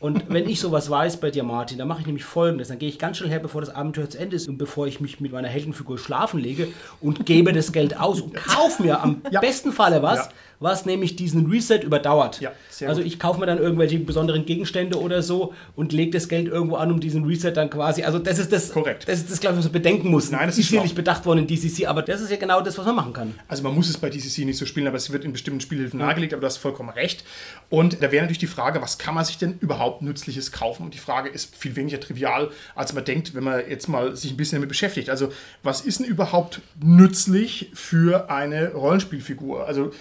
Und 0.00 0.24
wenn 0.28 0.48
ich 0.48 0.60
sowas 0.60 0.90
weiß 0.90 1.18
bei 1.18 1.30
dir, 1.30 1.44
Martin, 1.44 1.78
dann 1.78 1.88
mache 1.88 2.00
ich 2.00 2.06
nämlich 2.06 2.24
folgendes. 2.24 2.68
Dann 2.68 2.78
gehe 2.78 2.88
ich 2.88 2.98
ganz 2.98 3.16
schnell 3.16 3.30
her, 3.30 3.38
bevor 3.38 3.60
das 3.62 3.70
Abenteuer 3.74 4.10
zu 4.10 4.18
Ende 4.18 4.36
ist 4.36 4.48
und 4.48 4.58
bevor 4.58 4.86
ich 4.86 5.00
mich 5.00 5.20
mit 5.20 5.32
meiner 5.32 5.48
Heldenfigur 5.48 5.96
schlafen 5.98 6.38
lege 6.40 6.68
und 7.00 7.24
gebe 7.24 7.52
das 7.52 7.72
Geld 7.72 7.98
aus 7.98 8.20
und 8.20 8.34
kaufe 8.34 8.82
mir 8.82 9.00
am 9.02 9.22
Ja. 9.30 9.40
besten 9.40 9.72
Falle 9.72 10.02
was, 10.02 10.18
Ja. 10.26 10.28
Was 10.64 10.86
nämlich 10.86 11.14
diesen 11.14 11.46
Reset 11.46 11.80
überdauert. 11.84 12.40
Ja, 12.40 12.52
also 12.86 13.02
ich 13.02 13.18
kaufe 13.18 13.38
mir 13.38 13.46
dann 13.46 13.58
irgendwelche 13.58 13.98
besonderen 13.98 14.46
Gegenstände 14.46 14.98
oder 14.98 15.22
so 15.22 15.52
und 15.76 15.92
lege 15.92 16.10
das 16.10 16.28
Geld 16.28 16.48
irgendwo 16.48 16.76
an, 16.76 16.90
um 16.90 17.00
diesen 17.00 17.24
Reset 17.24 17.52
dann 17.52 17.68
quasi. 17.68 18.02
Also 18.02 18.18
das 18.18 18.38
ist 18.38 18.50
das, 18.50 18.72
Korrekt. 18.72 19.06
das 19.06 19.18
ist 19.18 19.30
das, 19.30 19.40
glaube 19.40 19.54
ich, 19.54 19.58
was 19.58 19.64
man 19.66 19.72
bedenken 19.74 20.08
muss. 20.10 20.30
Nein, 20.30 20.46
das 20.46 20.58
ist 20.58 20.68
sicherlich 20.70 20.94
bedacht 20.94 21.26
worden 21.26 21.40
in 21.40 21.46
DCC, 21.46 21.86
aber 21.86 22.02
das 22.02 22.22
ist 22.22 22.30
ja 22.30 22.36
genau 22.36 22.62
das, 22.62 22.78
was 22.78 22.86
man 22.86 22.96
machen 22.96 23.12
kann. 23.12 23.34
Also 23.46 23.62
man 23.62 23.74
muss 23.74 23.90
es 23.90 23.98
bei 23.98 24.08
DCC 24.08 24.46
nicht 24.46 24.58
so 24.58 24.64
spielen, 24.64 24.86
aber 24.86 24.96
es 24.96 25.12
wird 25.12 25.24
in 25.24 25.32
bestimmten 25.32 25.60
Spielhilfen 25.60 26.00
nahegelegt, 26.00 26.32
aber 26.32 26.40
du 26.40 26.46
hast 26.46 26.56
vollkommen 26.56 26.88
recht. 26.88 27.24
Und 27.68 28.02
da 28.02 28.10
wäre 28.10 28.22
natürlich 28.22 28.38
die 28.38 28.46
Frage, 28.46 28.80
was 28.80 28.96
kann 28.96 29.14
man 29.14 29.24
sich 29.24 29.36
denn 29.36 29.58
überhaupt 29.60 30.00
Nützliches 30.00 30.50
kaufen? 30.50 30.84
Und 30.84 30.94
die 30.94 30.98
Frage 30.98 31.28
ist 31.28 31.54
viel 31.54 31.76
weniger 31.76 32.00
trivial, 32.00 32.50
als 32.74 32.94
man 32.94 33.04
denkt, 33.04 33.34
wenn 33.34 33.44
man 33.44 33.62
jetzt 33.68 33.88
mal 33.88 34.16
sich 34.16 34.30
ein 34.30 34.38
bisschen 34.38 34.56
damit 34.56 34.70
beschäftigt. 34.70 35.10
Also 35.10 35.30
was 35.62 35.82
ist 35.82 35.98
denn 36.00 36.06
überhaupt 36.06 36.62
nützlich 36.82 37.70
für 37.74 38.30
eine 38.30 38.72
Rollenspielfigur? 38.72 39.66
Also 39.66 39.92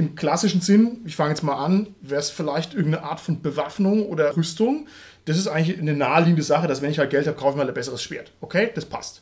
im 0.00 0.14
klassischen 0.14 0.62
Sinn, 0.62 1.02
ich 1.04 1.14
fange 1.14 1.30
jetzt 1.30 1.42
mal 1.42 1.62
an, 1.62 1.94
wäre 2.00 2.20
es 2.20 2.30
vielleicht 2.30 2.72
irgendeine 2.72 3.04
Art 3.04 3.20
von 3.20 3.42
Bewaffnung 3.42 4.06
oder 4.06 4.34
Rüstung. 4.34 4.86
Das 5.26 5.36
ist 5.36 5.46
eigentlich 5.46 5.78
eine 5.78 5.92
naheliegende 5.92 6.42
Sache, 6.42 6.66
dass 6.66 6.80
wenn 6.80 6.90
ich 6.90 6.98
halt 6.98 7.10
Geld 7.10 7.26
habe, 7.26 7.36
kaufe 7.36 7.50
ich 7.50 7.56
mal 7.56 7.68
ein 7.68 7.74
besseres 7.74 8.02
Schwert. 8.02 8.32
Okay, 8.40 8.70
das 8.74 8.86
passt. 8.86 9.20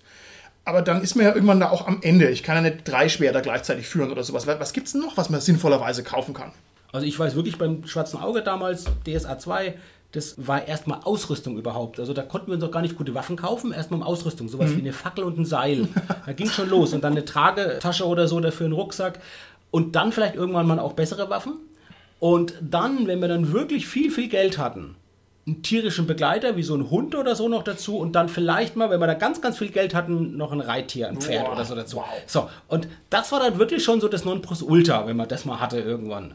Aber 0.65 0.81
dann 0.81 1.03
ist 1.03 1.17
man 1.17 1.27
ja 1.27 1.35
irgendwann 1.35 1.59
da 1.59 1.71
auch 1.71 1.89
am 1.89 1.99
Ende. 2.03 2.31
Ich 2.31 2.45
kann 2.45 2.55
ja 2.55 2.71
nicht 2.71 2.87
drei 2.87 3.09
Schwerter 3.09 3.41
gleichzeitig 3.41 3.89
führen 3.89 4.13
oder 4.13 4.23
sowas. 4.23 4.47
Was 4.47 4.73
gibt 4.73 4.87
es 4.87 4.93
denn 4.93 5.03
noch, 5.03 5.17
was 5.17 5.31
man 5.31 5.41
sinnvollerweise 5.41 6.05
kaufen 6.05 6.33
kann? 6.33 6.53
Also 6.93 7.05
ich 7.05 7.19
weiß 7.19 7.35
wirklich 7.35 7.59
beim 7.59 7.85
Schwarzen 7.85 8.21
Auge 8.21 8.43
damals, 8.43 8.85
DSA 9.05 9.39
2, 9.39 9.75
das 10.13 10.37
war 10.39 10.67
erstmal 10.67 11.01
Ausrüstung 11.05 11.59
überhaupt. 11.59 12.01
Also 12.01 12.15
da 12.15 12.23
konnten 12.23 12.47
wir 12.47 12.55
uns 12.55 12.65
auch 12.65 12.71
gar 12.71 12.81
nicht 12.81 12.97
gute 12.97 13.15
Waffen 13.15 13.37
kaufen, 13.37 13.73
erstmal 13.73 14.03
Ausrüstung. 14.03 14.49
Sowas 14.49 14.75
wie 14.75 14.81
eine 14.81 14.95
Fackel 14.95 15.25
und 15.25 15.39
ein 15.39 15.45
Seil. 15.45 15.89
Da 16.25 16.33
ging 16.33 16.49
schon 16.49 16.71
los. 16.71 16.95
Und 16.95 17.05
dann 17.05 17.13
eine 17.13 17.27
Tragetasche 17.27 18.07
oder 18.07 18.27
so 18.27 18.41
dafür 18.41 18.67
einen 18.67 18.73
Rucksack. 18.73 19.21
Und 19.71 19.97
dann 19.97 20.13
vielleicht 20.13 20.35
irgendwann 20.35 20.67
mal 20.67 20.79
auch 20.79 20.95
bessere 20.95 21.31
Waffen. 21.31 21.55
Und 22.21 22.55
dann, 22.61 23.07
wenn 23.07 23.21
wir 23.21 23.29
dann 23.29 23.53
wirklich 23.53 23.87
viel, 23.87 24.11
viel 24.11 24.29
Geld 24.29 24.59
hatten, 24.59 24.97
einen 25.47 25.63
tierischen 25.63 26.07
Begleiter, 26.07 26.57
wie 26.57 26.63
so 26.63 26.75
ein 26.75 26.91
Hund 26.91 27.15
oder 27.15 27.35
so 27.35 27.49
noch 27.49 27.63
dazu 27.63 27.99
und 27.99 28.13
dann 28.13 28.29
vielleicht 28.29 28.77
mal, 28.77 28.91
wenn 28.91 29.01
wir 29.01 29.07
da 29.07 29.15
ganz, 29.15 29.41
ganz 29.41 29.59
viel 29.59 29.71
Geld 29.71 29.95
hatten, 29.95 30.37
noch 30.37 30.53
ein 30.53 30.61
Reittier, 30.61 31.09
ein 31.09 31.21
Pferd 31.21 31.47
Boah, 31.47 31.53
oder 31.53 31.65
so 31.65 31.75
dazu. 31.75 31.97
wow. 31.97 32.05
So, 32.27 32.51
und 32.69 32.89
das 33.09 33.33
war 33.33 33.41
dann 33.41 33.59
wirklich 33.59 33.83
schon 33.83 34.01
so 34.01 34.09
das 34.09 34.25
Nonplusultra, 34.25 35.07
wenn 35.07 35.17
man 35.17 35.29
das 35.29 35.45
mal 35.45 35.59
hatte 35.59 35.81
irgendwann. 35.81 36.35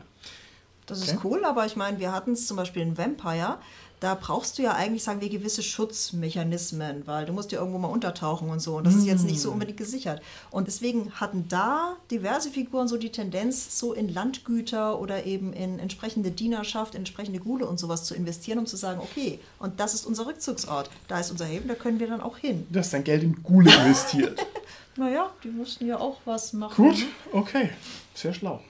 Das 0.85 1.01
ist 1.01 1.23
cool, 1.23 1.45
aber 1.45 1.65
ich 1.65 1.75
meine, 1.75 1.99
wir 1.99 2.11
hatten 2.11 2.33
es 2.33 2.45
zum 2.45 2.57
Beispiel 2.57 2.81
in 2.81 2.97
Vampire. 2.97 3.57
Da 4.03 4.15
brauchst 4.15 4.57
du 4.57 4.63
ja 4.63 4.73
eigentlich, 4.73 5.01
sagen 5.01 5.21
wir, 5.21 5.29
gewisse 5.29 5.63
Schutzmechanismen, 5.63 7.07
weil 7.07 7.25
du 7.25 7.31
musst 7.31 7.53
ja 7.53 7.59
irgendwo 7.59 7.79
mal 7.79 7.87
untertauchen 7.87 8.49
und 8.49 8.59
so. 8.59 8.75
Und 8.75 8.85
das 8.85 8.95
ist 8.95 9.05
jetzt 9.05 9.23
nicht 9.23 9.39
so 9.39 9.49
unbedingt 9.49 9.77
gesichert. 9.77 10.21
Und 10.51 10.67
deswegen 10.67 11.13
hatten 11.13 11.45
da 11.47 11.95
diverse 12.11 12.49
Figuren 12.49 12.89
so 12.89 12.97
die 12.97 13.13
Tendenz, 13.13 13.79
so 13.79 13.93
in 13.93 14.13
Landgüter 14.13 14.99
oder 14.99 15.25
eben 15.25 15.53
in 15.53 15.79
entsprechende 15.79 16.31
Dienerschaft, 16.31 16.95
in 16.95 16.99
entsprechende 17.03 17.39
Gule 17.39 17.65
und 17.65 17.79
sowas 17.79 18.03
zu 18.03 18.13
investieren, 18.13 18.59
um 18.59 18.65
zu 18.65 18.75
sagen, 18.75 18.99
okay, 18.99 19.39
und 19.57 19.79
das 19.79 19.93
ist 19.93 20.05
unser 20.05 20.25
Rückzugsort. 20.25 20.89
Da 21.07 21.21
ist 21.21 21.31
unser 21.31 21.45
Haven, 21.45 21.69
da 21.69 21.75
können 21.75 22.01
wir 22.01 22.07
dann 22.07 22.19
auch 22.19 22.37
hin. 22.37 22.67
Du 22.71 22.79
hast 22.79 22.91
dein 22.91 23.05
Geld 23.05 23.23
in 23.23 23.41
Gule 23.41 23.73
investiert. 23.73 24.37
Naja, 24.95 25.31
die 25.43 25.47
mussten 25.47 25.87
ja 25.87 25.97
auch 25.97 26.17
was 26.25 26.53
machen. 26.53 26.75
Gut, 26.75 27.03
okay. 27.31 27.71
Sehr 28.13 28.31
schlau. 28.31 28.61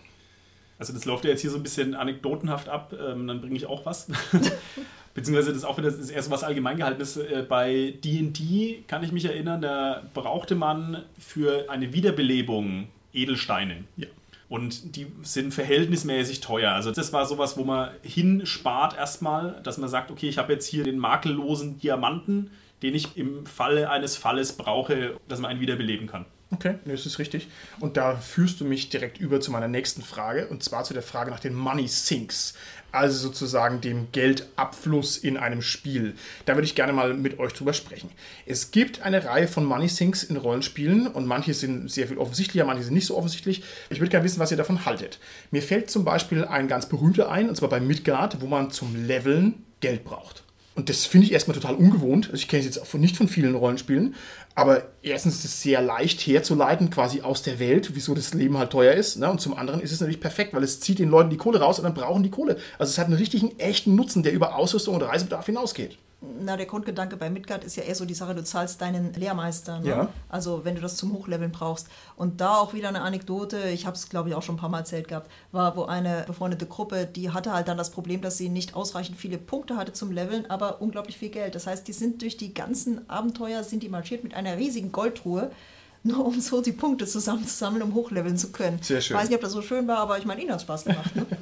Also 0.79 0.93
das 0.93 1.03
läuft 1.03 1.25
ja 1.25 1.31
jetzt 1.31 1.41
hier 1.41 1.49
so 1.49 1.57
ein 1.57 1.63
bisschen 1.63 1.95
anekdotenhaft 1.95 2.69
ab, 2.69 2.93
ähm, 2.93 3.27
dann 3.27 3.41
bringe 3.41 3.55
ich 3.55 3.65
auch 3.65 3.85
was. 3.85 4.07
Beziehungsweise 5.13 5.49
das 5.49 5.59
ist 5.59 5.65
auch 5.65 5.77
wieder 5.77 5.91
das 5.91 6.09
ist 6.09 6.25
so 6.25 6.31
was 6.31 6.43
allgemein 6.43 6.77
gehaltenes. 6.77 7.17
Äh, 7.17 7.45
bei 7.47 7.93
D&D 8.03 8.83
kann 8.87 9.03
ich 9.03 9.11
mich 9.11 9.25
erinnern, 9.25 9.61
da 9.61 10.03
brauchte 10.13 10.55
man 10.55 11.03
für 11.19 11.69
eine 11.69 11.93
Wiederbelebung 11.93 12.87
Edelsteine. 13.13 13.83
Ja. 13.95 14.07
Und 14.49 14.95
die 14.95 15.07
sind 15.23 15.53
verhältnismäßig 15.53 16.41
teuer. 16.41 16.73
Also 16.73 16.91
das 16.91 17.13
war 17.13 17.25
sowas, 17.25 17.57
wo 17.57 17.63
man 17.63 17.89
hinspart 18.03 18.95
erstmal, 18.95 19.59
dass 19.63 19.77
man 19.77 19.89
sagt, 19.89 20.11
okay, 20.11 20.29
ich 20.29 20.37
habe 20.37 20.53
jetzt 20.53 20.67
hier 20.67 20.83
den 20.83 20.99
makellosen 20.99 21.79
Diamanten, 21.79 22.51
den 22.83 22.93
ich 22.93 23.17
im 23.17 23.45
Falle 23.45 23.89
eines 23.89 24.17
Falles 24.17 24.53
brauche, 24.53 25.15
dass 25.27 25.39
man 25.39 25.51
einen 25.51 25.59
wiederbeleben 25.59 26.07
kann. 26.07 26.25
Okay, 26.53 26.75
nee, 26.85 26.91
das 26.91 27.07
ist 27.07 27.17
richtig. 27.17 27.47
Und 27.79 27.97
da 27.97 28.15
führst 28.15 28.61
du 28.61 28.65
mich 28.65 28.89
direkt 28.89 29.17
über 29.17 29.41
zu 29.41 29.51
meiner 29.51 29.67
nächsten 29.67 30.03
Frage, 30.03 30.47
und 30.47 30.61
zwar 30.61 30.83
zu 30.83 30.93
der 30.93 31.01
Frage 31.01 31.31
nach 31.31 31.39
den 31.39 31.55
Money 31.55 31.87
Sinks, 31.87 32.53
also 32.91 33.17
sozusagen 33.17 33.81
dem 33.81 34.11
Geldabfluss 34.11 35.17
in 35.17 35.35
einem 35.35 35.63
Spiel. 35.63 36.13
Da 36.45 36.53
würde 36.53 36.65
ich 36.65 36.75
gerne 36.75 36.93
mal 36.93 37.15
mit 37.15 37.39
euch 37.39 37.53
drüber 37.53 37.73
sprechen. 37.73 38.11
Es 38.45 38.69
gibt 38.69 39.01
eine 39.01 39.25
Reihe 39.25 39.47
von 39.47 39.65
Money 39.65 39.89
Sinks 39.89 40.23
in 40.23 40.37
Rollenspielen 40.37 41.07
und 41.07 41.25
manche 41.25 41.55
sind 41.55 41.89
sehr 41.89 42.07
viel 42.07 42.19
offensichtlicher, 42.19 42.65
manche 42.65 42.83
sind 42.83 42.93
nicht 42.93 43.07
so 43.07 43.17
offensichtlich. 43.17 43.63
Ich 43.89 43.99
würde 43.99 44.11
gerne 44.11 44.25
wissen, 44.25 44.39
was 44.39 44.51
ihr 44.51 44.57
davon 44.57 44.85
haltet. 44.85 45.19
Mir 45.49 45.63
fällt 45.63 45.89
zum 45.89 46.05
Beispiel 46.05 46.45
ein 46.45 46.67
ganz 46.67 46.87
berühmter 46.87 47.31
ein, 47.31 47.49
und 47.49 47.55
zwar 47.55 47.69
bei 47.69 47.79
Midgard, 47.79 48.41
wo 48.41 48.45
man 48.45 48.69
zum 48.69 49.07
Leveln 49.07 49.63
Geld 49.79 50.03
braucht. 50.03 50.43
Und 50.75 50.89
das 50.89 51.05
finde 51.05 51.27
ich 51.27 51.33
erstmal 51.33 51.55
total 51.55 51.75
ungewohnt. 51.75 52.27
Also 52.27 52.37
ich 52.37 52.47
kenne 52.47 52.61
es 52.61 52.65
jetzt 52.65 52.79
auch 52.79 52.93
nicht 52.95 53.15
von 53.15 53.27
vielen 53.27 53.53
Rollenspielen. 53.53 54.15
Aber 54.55 54.83
erstens 55.01 55.35
ist 55.35 55.45
es 55.45 55.61
sehr 55.61 55.81
leicht 55.81 56.21
herzuleiten, 56.21 56.91
quasi 56.91 57.21
aus 57.21 57.41
der 57.41 57.57
Welt, 57.59 57.91
wieso 57.95 58.13
das 58.13 58.35
Leben 58.35 58.57
halt 58.57 58.69
teuer 58.69 58.93
ist. 58.93 59.17
Ne? 59.17 59.29
Und 59.29 59.41
zum 59.41 59.57
anderen 59.57 59.81
ist 59.81 59.91
es 59.91 59.99
natürlich 59.99 60.19
perfekt, 60.19 60.53
weil 60.53 60.63
es 60.63 60.79
zieht 60.79 60.99
den 60.99 61.09
Leuten 61.09 61.31
die 61.31 61.37
Kohle 61.37 61.59
raus 61.59 61.79
und 61.79 61.85
dann 61.85 61.95
brauchen 61.95 62.21
die 62.21 62.29
Kohle. 62.29 62.57
Also 62.77 62.91
es 62.91 62.97
hat 62.99 63.07
einen 63.07 63.15
richtigen, 63.15 63.57
echten 63.59 63.95
Nutzen, 63.95 64.21
der 64.21 64.33
über 64.33 64.55
Ausrüstung 64.55 64.95
und 64.95 65.01
Reisebedarf 65.01 65.47
hinausgeht. 65.47 65.97
Na, 66.39 66.55
der 66.55 66.65
Grundgedanke 66.65 67.17
bei 67.17 67.29
Midgard 67.29 67.65
ist 67.65 67.75
ja 67.75 67.83
eher 67.83 67.95
so 67.95 68.05
die 68.05 68.13
Sache, 68.13 68.33
du 68.33 68.43
zahlst 68.43 68.79
deinen 68.81 69.13
Lehrmeister. 69.13 69.79
Ne? 69.79 69.89
Ja. 69.89 70.09
Also 70.29 70.63
wenn 70.63 70.75
du 70.75 70.81
das 70.81 70.95
zum 70.95 71.11
Hochleveln 71.11 71.51
brauchst. 71.51 71.87
Und 72.15 72.39
da 72.39 72.55
auch 72.57 72.73
wieder 72.73 72.87
eine 72.87 73.01
Anekdote, 73.01 73.69
ich 73.69 73.85
habe 73.85 73.97
es 73.97 74.07
glaube 74.07 74.29
ich 74.29 74.35
auch 74.35 74.41
schon 74.41 74.55
ein 74.55 74.59
paar 74.59 74.69
Mal 74.69 74.79
erzählt 74.79 75.09
gehabt, 75.09 75.29
war, 75.51 75.75
wo 75.75 75.83
eine 75.83 76.23
befreundete 76.25 76.65
Gruppe, 76.65 77.05
die 77.05 77.31
hatte 77.31 77.51
halt 77.51 77.67
dann 77.67 77.77
das 77.77 77.91
Problem, 77.91 78.21
dass 78.21 78.37
sie 78.37 78.47
nicht 78.47 78.73
ausreichend 78.73 79.17
viele 79.17 79.37
Punkte 79.37 79.75
hatte 79.75 79.91
zum 79.91 80.11
Leveln, 80.11 80.49
aber 80.49 80.81
unglaublich 80.81 81.17
viel 81.17 81.29
Geld. 81.29 81.55
Das 81.55 81.67
heißt, 81.67 81.87
die 81.87 81.93
sind 81.93 82.21
durch 82.21 82.37
die 82.37 82.53
ganzen 82.53 83.09
Abenteuer, 83.09 83.63
sind 83.63 83.83
die 83.83 83.89
marschiert 83.89 84.23
mit 84.23 84.33
einer 84.33 84.57
riesigen 84.57 84.93
Goldtruhe, 84.93 85.51
nur 86.03 86.25
um 86.25 86.39
so 86.39 86.61
die 86.61 86.73
Punkte 86.73 87.05
zusammenzusammeln, 87.05 87.81
um 87.81 87.93
hochleveln 87.93 88.37
zu 88.37 88.51
können. 88.51 88.79
Sehr 88.81 89.01
schön. 89.01 89.15
Ich 89.15 89.21
weiß 89.21 89.29
nicht, 89.29 89.35
ob 89.37 89.41
das 89.41 89.51
so 89.51 89.61
schön 89.61 89.87
war, 89.87 89.97
aber 89.97 90.17
ich 90.17 90.25
meine, 90.25 90.41
ihnen 90.41 90.51
hat 90.51 90.61
Spaß 90.61 90.85
gemacht. 90.85 91.15
Ne? 91.15 91.25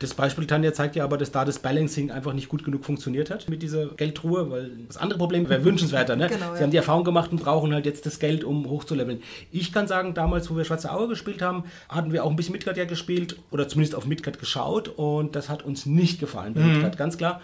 Das 0.00 0.14
Beispiel 0.14 0.46
Tanja 0.46 0.72
zeigt 0.72 0.96
ja 0.96 1.04
aber, 1.04 1.18
dass 1.18 1.30
da 1.30 1.44
das 1.44 1.58
Balancing 1.58 2.10
einfach 2.10 2.32
nicht 2.32 2.48
gut 2.48 2.64
genug 2.64 2.86
funktioniert 2.86 3.30
hat 3.30 3.50
mit 3.50 3.62
dieser 3.62 3.88
Geldtruhe, 3.88 4.50
weil 4.50 4.70
das 4.88 4.96
andere 4.96 5.18
Problem 5.18 5.46
wäre 5.48 5.62
wünschenswerter. 5.62 6.16
Ne? 6.16 6.28
Genau, 6.28 6.52
Sie 6.52 6.56
ja. 6.56 6.62
haben 6.62 6.70
die 6.70 6.78
Erfahrung 6.78 7.04
gemacht 7.04 7.30
und 7.32 7.42
brauchen 7.42 7.74
halt 7.74 7.84
jetzt 7.84 8.06
das 8.06 8.18
Geld, 8.18 8.42
um 8.42 8.66
hochzuleveln. 8.68 9.22
Ich 9.52 9.72
kann 9.72 9.86
sagen, 9.86 10.14
damals, 10.14 10.50
wo 10.50 10.56
wir 10.56 10.64
Schwarze 10.64 10.90
Auge 10.90 11.08
gespielt 11.08 11.42
haben, 11.42 11.64
hatten 11.90 12.12
wir 12.12 12.24
auch 12.24 12.30
ein 12.30 12.36
bisschen 12.36 12.52
Midgard 12.52 12.78
ja 12.78 12.86
gespielt 12.86 13.36
oder 13.50 13.68
zumindest 13.68 13.94
auf 13.94 14.06
Midgard 14.06 14.38
geschaut 14.38 14.88
und 14.88 15.36
das 15.36 15.50
hat 15.50 15.64
uns 15.64 15.84
nicht 15.84 16.18
gefallen 16.18 16.54
bei 16.54 16.62
Midgard, 16.62 16.96
ganz 16.96 17.18
klar. 17.18 17.42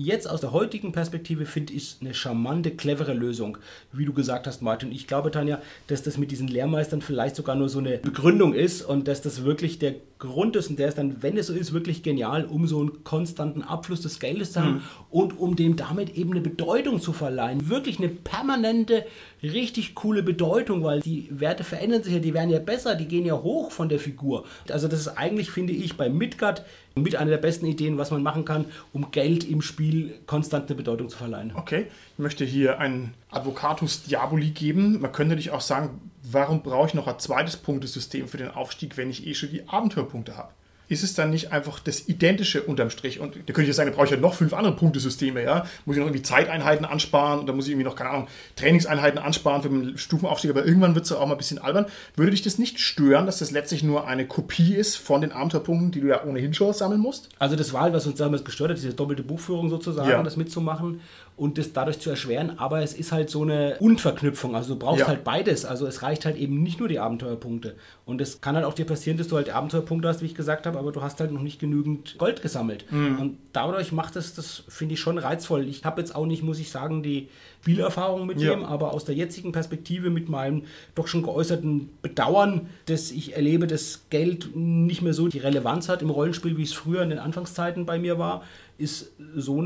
Jetzt 0.00 0.30
aus 0.30 0.40
der 0.40 0.52
heutigen 0.52 0.92
Perspektive 0.92 1.44
finde 1.44 1.72
ich 1.72 1.82
es 1.82 1.96
eine 2.00 2.14
charmante, 2.14 2.70
clevere 2.70 3.14
Lösung, 3.14 3.58
wie 3.90 4.04
du 4.04 4.12
gesagt 4.12 4.46
hast, 4.46 4.62
Martin. 4.62 4.92
Ich 4.92 5.08
glaube, 5.08 5.32
Tanja, 5.32 5.60
dass 5.88 6.04
das 6.04 6.18
mit 6.18 6.30
diesen 6.30 6.46
Lehrmeistern 6.46 7.02
vielleicht 7.02 7.34
sogar 7.34 7.56
nur 7.56 7.68
so 7.68 7.80
eine 7.80 7.98
Begründung 7.98 8.54
ist 8.54 8.82
und 8.82 9.08
dass 9.08 9.22
das 9.22 9.42
wirklich 9.42 9.80
der 9.80 9.96
Grund 10.18 10.56
ist 10.56 10.68
und 10.68 10.78
der 10.78 10.88
ist 10.88 10.98
dann, 10.98 11.22
wenn 11.22 11.36
es 11.36 11.46
so 11.46 11.52
ist, 11.52 11.72
wirklich 11.72 12.02
genial, 12.02 12.44
um 12.44 12.66
so 12.66 12.80
einen 12.80 13.04
konstanten 13.04 13.62
Abfluss 13.62 14.00
des 14.00 14.18
Geldes 14.18 14.52
zu 14.52 14.62
haben 14.62 14.82
und 15.10 15.38
um 15.38 15.54
dem 15.54 15.76
damit 15.76 16.16
eben 16.16 16.32
eine 16.32 16.40
Bedeutung 16.40 17.00
zu 17.00 17.12
verleihen. 17.12 17.68
Wirklich 17.68 17.98
eine 17.98 18.08
permanente, 18.08 19.06
richtig 19.42 19.94
coole 19.94 20.22
Bedeutung, 20.24 20.82
weil 20.82 21.00
die 21.00 21.28
Werte 21.30 21.62
verändern 21.62 22.02
sich 22.02 22.14
ja, 22.14 22.18
die 22.18 22.34
werden 22.34 22.50
ja 22.50 22.58
besser, 22.58 22.96
die 22.96 23.06
gehen 23.06 23.24
ja 23.24 23.34
hoch 23.34 23.70
von 23.70 23.88
der 23.88 24.00
Figur. 24.00 24.44
Also 24.70 24.88
das 24.88 25.00
ist 25.00 25.08
eigentlich, 25.08 25.50
finde 25.50 25.72
ich, 25.72 25.96
bei 25.96 26.08
Midgard 26.08 26.64
mit 26.96 27.14
einer 27.14 27.30
der 27.30 27.38
besten 27.38 27.66
Ideen, 27.66 27.96
was 27.96 28.10
man 28.10 28.22
machen 28.22 28.44
kann, 28.44 28.64
um 28.92 29.12
Geld 29.12 29.48
im 29.48 29.62
Spiel 29.62 30.14
konstant 30.26 30.68
eine 30.68 30.76
Bedeutung 30.76 31.08
zu 31.08 31.16
verleihen. 31.16 31.52
Okay, 31.54 31.86
ich 32.14 32.18
möchte 32.18 32.44
hier 32.44 32.80
einen 32.80 33.14
Advocatus 33.30 34.02
Diaboli 34.02 34.50
geben. 34.50 35.00
Man 35.00 35.12
könnte 35.12 35.36
dich 35.36 35.52
auch 35.52 35.60
sagen, 35.60 36.00
warum 36.30 36.62
brauche 36.62 36.88
ich 36.88 36.94
noch 36.94 37.06
ein 37.06 37.18
zweites 37.18 37.56
Punktesystem 37.56 38.28
für 38.28 38.36
den 38.38 38.50
Aufstieg, 38.50 38.96
wenn 38.96 39.10
ich 39.10 39.26
eh 39.26 39.34
schon 39.34 39.50
die 39.50 39.68
Abenteuerpunkte 39.68 40.36
habe? 40.36 40.50
Ist 40.90 41.04
es 41.04 41.12
dann 41.12 41.28
nicht 41.28 41.52
einfach 41.52 41.80
das 41.80 42.08
Identische 42.08 42.62
unterm 42.62 42.88
Strich? 42.88 43.20
Und 43.20 43.34
da 43.36 43.40
könnte 43.40 43.60
ich 43.62 43.66
jetzt 43.66 43.76
sagen, 43.76 43.90
da 43.90 43.94
brauche 43.94 44.06
ich 44.06 44.10
ja 44.10 44.16
noch 44.16 44.32
fünf 44.32 44.54
andere 44.54 44.74
Punktesysteme, 44.74 45.42
ja? 45.42 45.66
Muss 45.84 45.96
ich 45.96 46.00
noch 46.00 46.06
irgendwie 46.06 46.22
Zeiteinheiten 46.22 46.86
ansparen 46.86 47.40
oder 47.40 47.52
muss 47.52 47.66
ich 47.66 47.72
irgendwie 47.72 47.84
noch, 47.84 47.94
keine 47.94 48.08
Ahnung, 48.08 48.28
Trainingseinheiten 48.56 49.18
ansparen 49.18 49.60
für 49.60 49.68
den 49.68 49.98
Stufenaufstieg, 49.98 50.50
aber 50.50 50.64
irgendwann 50.64 50.94
wird 50.94 51.04
es 51.04 51.12
auch 51.12 51.26
mal 51.26 51.34
ein 51.34 51.36
bisschen 51.38 51.58
albern. 51.58 51.84
Würde 52.16 52.30
dich 52.30 52.40
das 52.40 52.56
nicht 52.56 52.80
stören, 52.80 53.26
dass 53.26 53.38
das 53.40 53.50
letztlich 53.50 53.82
nur 53.82 54.06
eine 54.06 54.26
Kopie 54.26 54.74
ist 54.74 54.96
von 54.96 55.20
den 55.20 55.30
Abenteuerpunkten, 55.30 55.90
die 55.90 56.00
du 56.00 56.06
ja 56.08 56.24
ohnehin 56.24 56.54
schon 56.54 56.72
sammeln 56.72 57.02
musst? 57.02 57.28
Also 57.38 57.54
das 57.54 57.74
war, 57.74 57.82
halt, 57.82 57.92
was 57.92 58.06
uns 58.06 58.16
damals 58.16 58.42
gestört 58.42 58.70
hat, 58.70 58.78
diese 58.78 58.94
doppelte 58.94 59.22
Buchführung 59.22 59.68
sozusagen, 59.68 60.08
Ja. 60.08 60.22
das 60.22 60.38
mitzumachen 60.38 61.02
und 61.38 61.56
das 61.56 61.72
dadurch 61.72 62.00
zu 62.00 62.10
erschweren. 62.10 62.58
Aber 62.58 62.82
es 62.82 62.92
ist 62.92 63.12
halt 63.12 63.30
so 63.30 63.42
eine 63.42 63.76
Unverknüpfung. 63.80 64.54
Also 64.56 64.74
du 64.74 64.78
brauchst 64.80 65.00
Ja. 65.00 65.06
halt 65.08 65.24
beides. 65.24 65.64
Also 65.64 65.86
es 65.86 66.02
reicht 66.02 66.24
halt 66.26 66.36
eben 66.36 66.62
nicht 66.62 66.80
nur 66.80 66.88
die 66.88 66.98
Abenteuerpunkte. 66.98 67.76
Und 68.04 68.20
es 68.20 68.40
kann 68.40 68.56
halt 68.56 68.64
auch 68.64 68.74
dir 68.74 68.84
passieren, 68.86 69.16
dass 69.18 69.28
du 69.28 69.36
halt 69.36 69.48
Abenteuerpunkte 69.50 70.08
hast, 70.08 70.20
wie 70.20 70.26
ich 70.26 70.34
gesagt 70.34 70.66
habe, 70.66 70.78
aber 70.78 70.92
du 70.92 71.00
hast 71.00 71.20
halt 71.20 71.30
noch 71.32 71.42
nicht 71.42 71.58
genügend 71.60 72.16
Gold 72.18 72.42
gesammelt. 72.42 72.84
Und 72.90 73.38
dadurch 73.52 73.92
macht 73.92 74.16
es, 74.16 74.34
das 74.34 74.64
finde 74.68 74.94
ich 74.94 75.00
schon 75.00 75.16
reizvoll. 75.18 75.66
Ich 75.68 75.84
habe 75.84 76.00
jetzt 76.00 76.14
auch 76.14 76.26
nicht, 76.26 76.42
muss 76.42 76.58
ich 76.58 76.70
sagen, 76.70 77.02
die 77.02 77.28
Spielerfahrung 77.62 78.26
mit 78.26 78.40
Ja. 78.40 78.50
dem, 78.54 78.64
aber 78.64 78.92
aus 78.94 79.04
der 79.04 79.14
jetzigen 79.14 79.52
Perspektive 79.52 80.08
mit 80.10 80.28
meinem 80.28 80.62
doch 80.94 81.06
schon 81.06 81.22
geäußerten 81.22 81.90
Bedauern, 82.02 82.68
dass 82.86 83.10
ich 83.10 83.34
erlebe, 83.36 83.66
dass 83.66 84.06
Geld 84.10 84.56
nicht 84.56 85.02
mehr 85.02 85.12
so 85.12 85.28
die 85.28 85.38
Relevanz 85.38 85.88
hat 85.88 86.00
im 86.00 86.08
Rollenspiel, 86.10 86.56
wie 86.56 86.62
es 86.62 86.72
früher 86.72 87.02
in 87.02 87.10
den 87.10 87.18
Anfangszeiten 87.18 87.84
bei 87.84 87.98
mir 87.98 88.18
war, 88.18 88.42
ist 88.78 89.12
so 89.36 89.60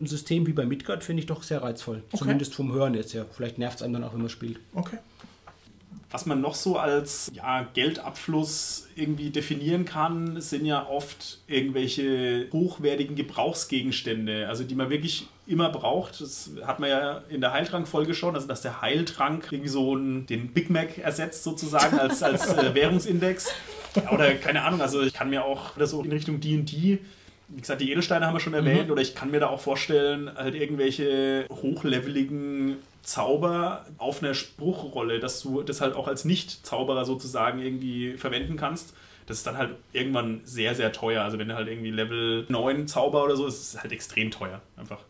ein 0.00 0.06
System 0.06 0.46
wie 0.46 0.52
bei 0.52 0.64
Midgard, 0.64 1.04
finde 1.04 1.20
ich 1.20 1.26
doch 1.26 1.42
sehr 1.42 1.62
reizvoll. 1.62 2.02
Zumindest 2.14 2.54
vom 2.54 2.72
Hören 2.72 2.94
jetzt 2.94 3.12
ja. 3.12 3.24
Vielleicht 3.30 3.58
nervt 3.58 3.76
es 3.76 3.82
einem 3.82 3.94
dann 3.94 4.04
auch, 4.04 4.12
wenn 4.12 4.20
man 4.20 4.28
spielt. 4.28 4.58
Okay. 4.74 4.98
Was 6.10 6.24
man 6.24 6.40
noch 6.40 6.54
so 6.54 6.78
als 6.78 7.32
ja, 7.34 7.66
Geldabfluss 7.74 8.86
irgendwie 8.94 9.30
definieren 9.30 9.84
kann, 9.84 10.40
sind 10.40 10.64
ja 10.64 10.86
oft 10.88 11.40
irgendwelche 11.48 12.46
hochwertigen 12.52 13.16
Gebrauchsgegenstände, 13.16 14.48
also 14.48 14.62
die 14.62 14.76
man 14.76 14.88
wirklich 14.88 15.26
immer 15.46 15.68
braucht. 15.68 16.20
Das 16.20 16.50
hat 16.64 16.78
man 16.78 16.90
ja 16.90 17.22
in 17.28 17.40
der 17.40 17.52
Heiltrank-Folge 17.52 18.14
schon, 18.14 18.34
also 18.34 18.46
dass 18.46 18.62
der 18.62 18.80
Heiltrank 18.80 19.48
irgendwie 19.50 19.68
so 19.68 19.94
einen, 19.94 20.26
den 20.26 20.52
Big 20.52 20.70
Mac 20.70 20.98
ersetzt 20.98 21.42
sozusagen 21.42 21.98
als, 21.98 22.22
als 22.22 22.52
äh, 22.54 22.74
Währungsindex. 22.74 23.52
Oder 24.12 24.34
keine 24.34 24.62
Ahnung, 24.62 24.80
also 24.80 25.02
ich 25.02 25.12
kann 25.12 25.30
mir 25.30 25.44
auch 25.44 25.76
das 25.76 25.90
so 25.90 26.02
in 26.02 26.12
Richtung 26.12 26.40
D&D 26.40 27.00
wie 27.48 27.60
gesagt, 27.60 27.80
die 27.80 27.90
Edelsteine 27.90 28.26
haben 28.26 28.34
wir 28.34 28.40
schon 28.40 28.54
erwähnt, 28.54 28.90
oder 28.90 29.02
ich 29.02 29.14
kann 29.14 29.30
mir 29.30 29.40
da 29.40 29.48
auch 29.48 29.60
vorstellen, 29.60 30.30
halt 30.34 30.54
irgendwelche 30.54 31.46
hochleveligen 31.50 32.76
Zauber 33.02 33.86
auf 33.98 34.22
einer 34.22 34.34
Spruchrolle, 34.34 35.20
dass 35.20 35.40
du 35.42 35.62
das 35.62 35.80
halt 35.80 35.94
auch 35.94 36.08
als 36.08 36.24
Nicht-Zauberer 36.24 37.04
sozusagen 37.04 37.60
irgendwie 37.60 38.16
verwenden 38.16 38.56
kannst. 38.56 38.94
Das 39.26 39.38
ist 39.38 39.46
dann 39.46 39.56
halt 39.56 39.76
irgendwann 39.92 40.40
sehr, 40.44 40.74
sehr 40.74 40.92
teuer. 40.92 41.22
Also 41.22 41.38
wenn 41.38 41.48
du 41.48 41.54
halt 41.54 41.68
irgendwie 41.68 41.90
Level 41.90 42.46
9 42.48 42.88
Zauber 42.88 43.24
oder 43.24 43.36
so, 43.36 43.46
ist 43.46 43.74
es 43.74 43.80
halt 43.80 43.92
extrem 43.92 44.30
teuer. 44.30 44.60
Einfach. 44.76 45.00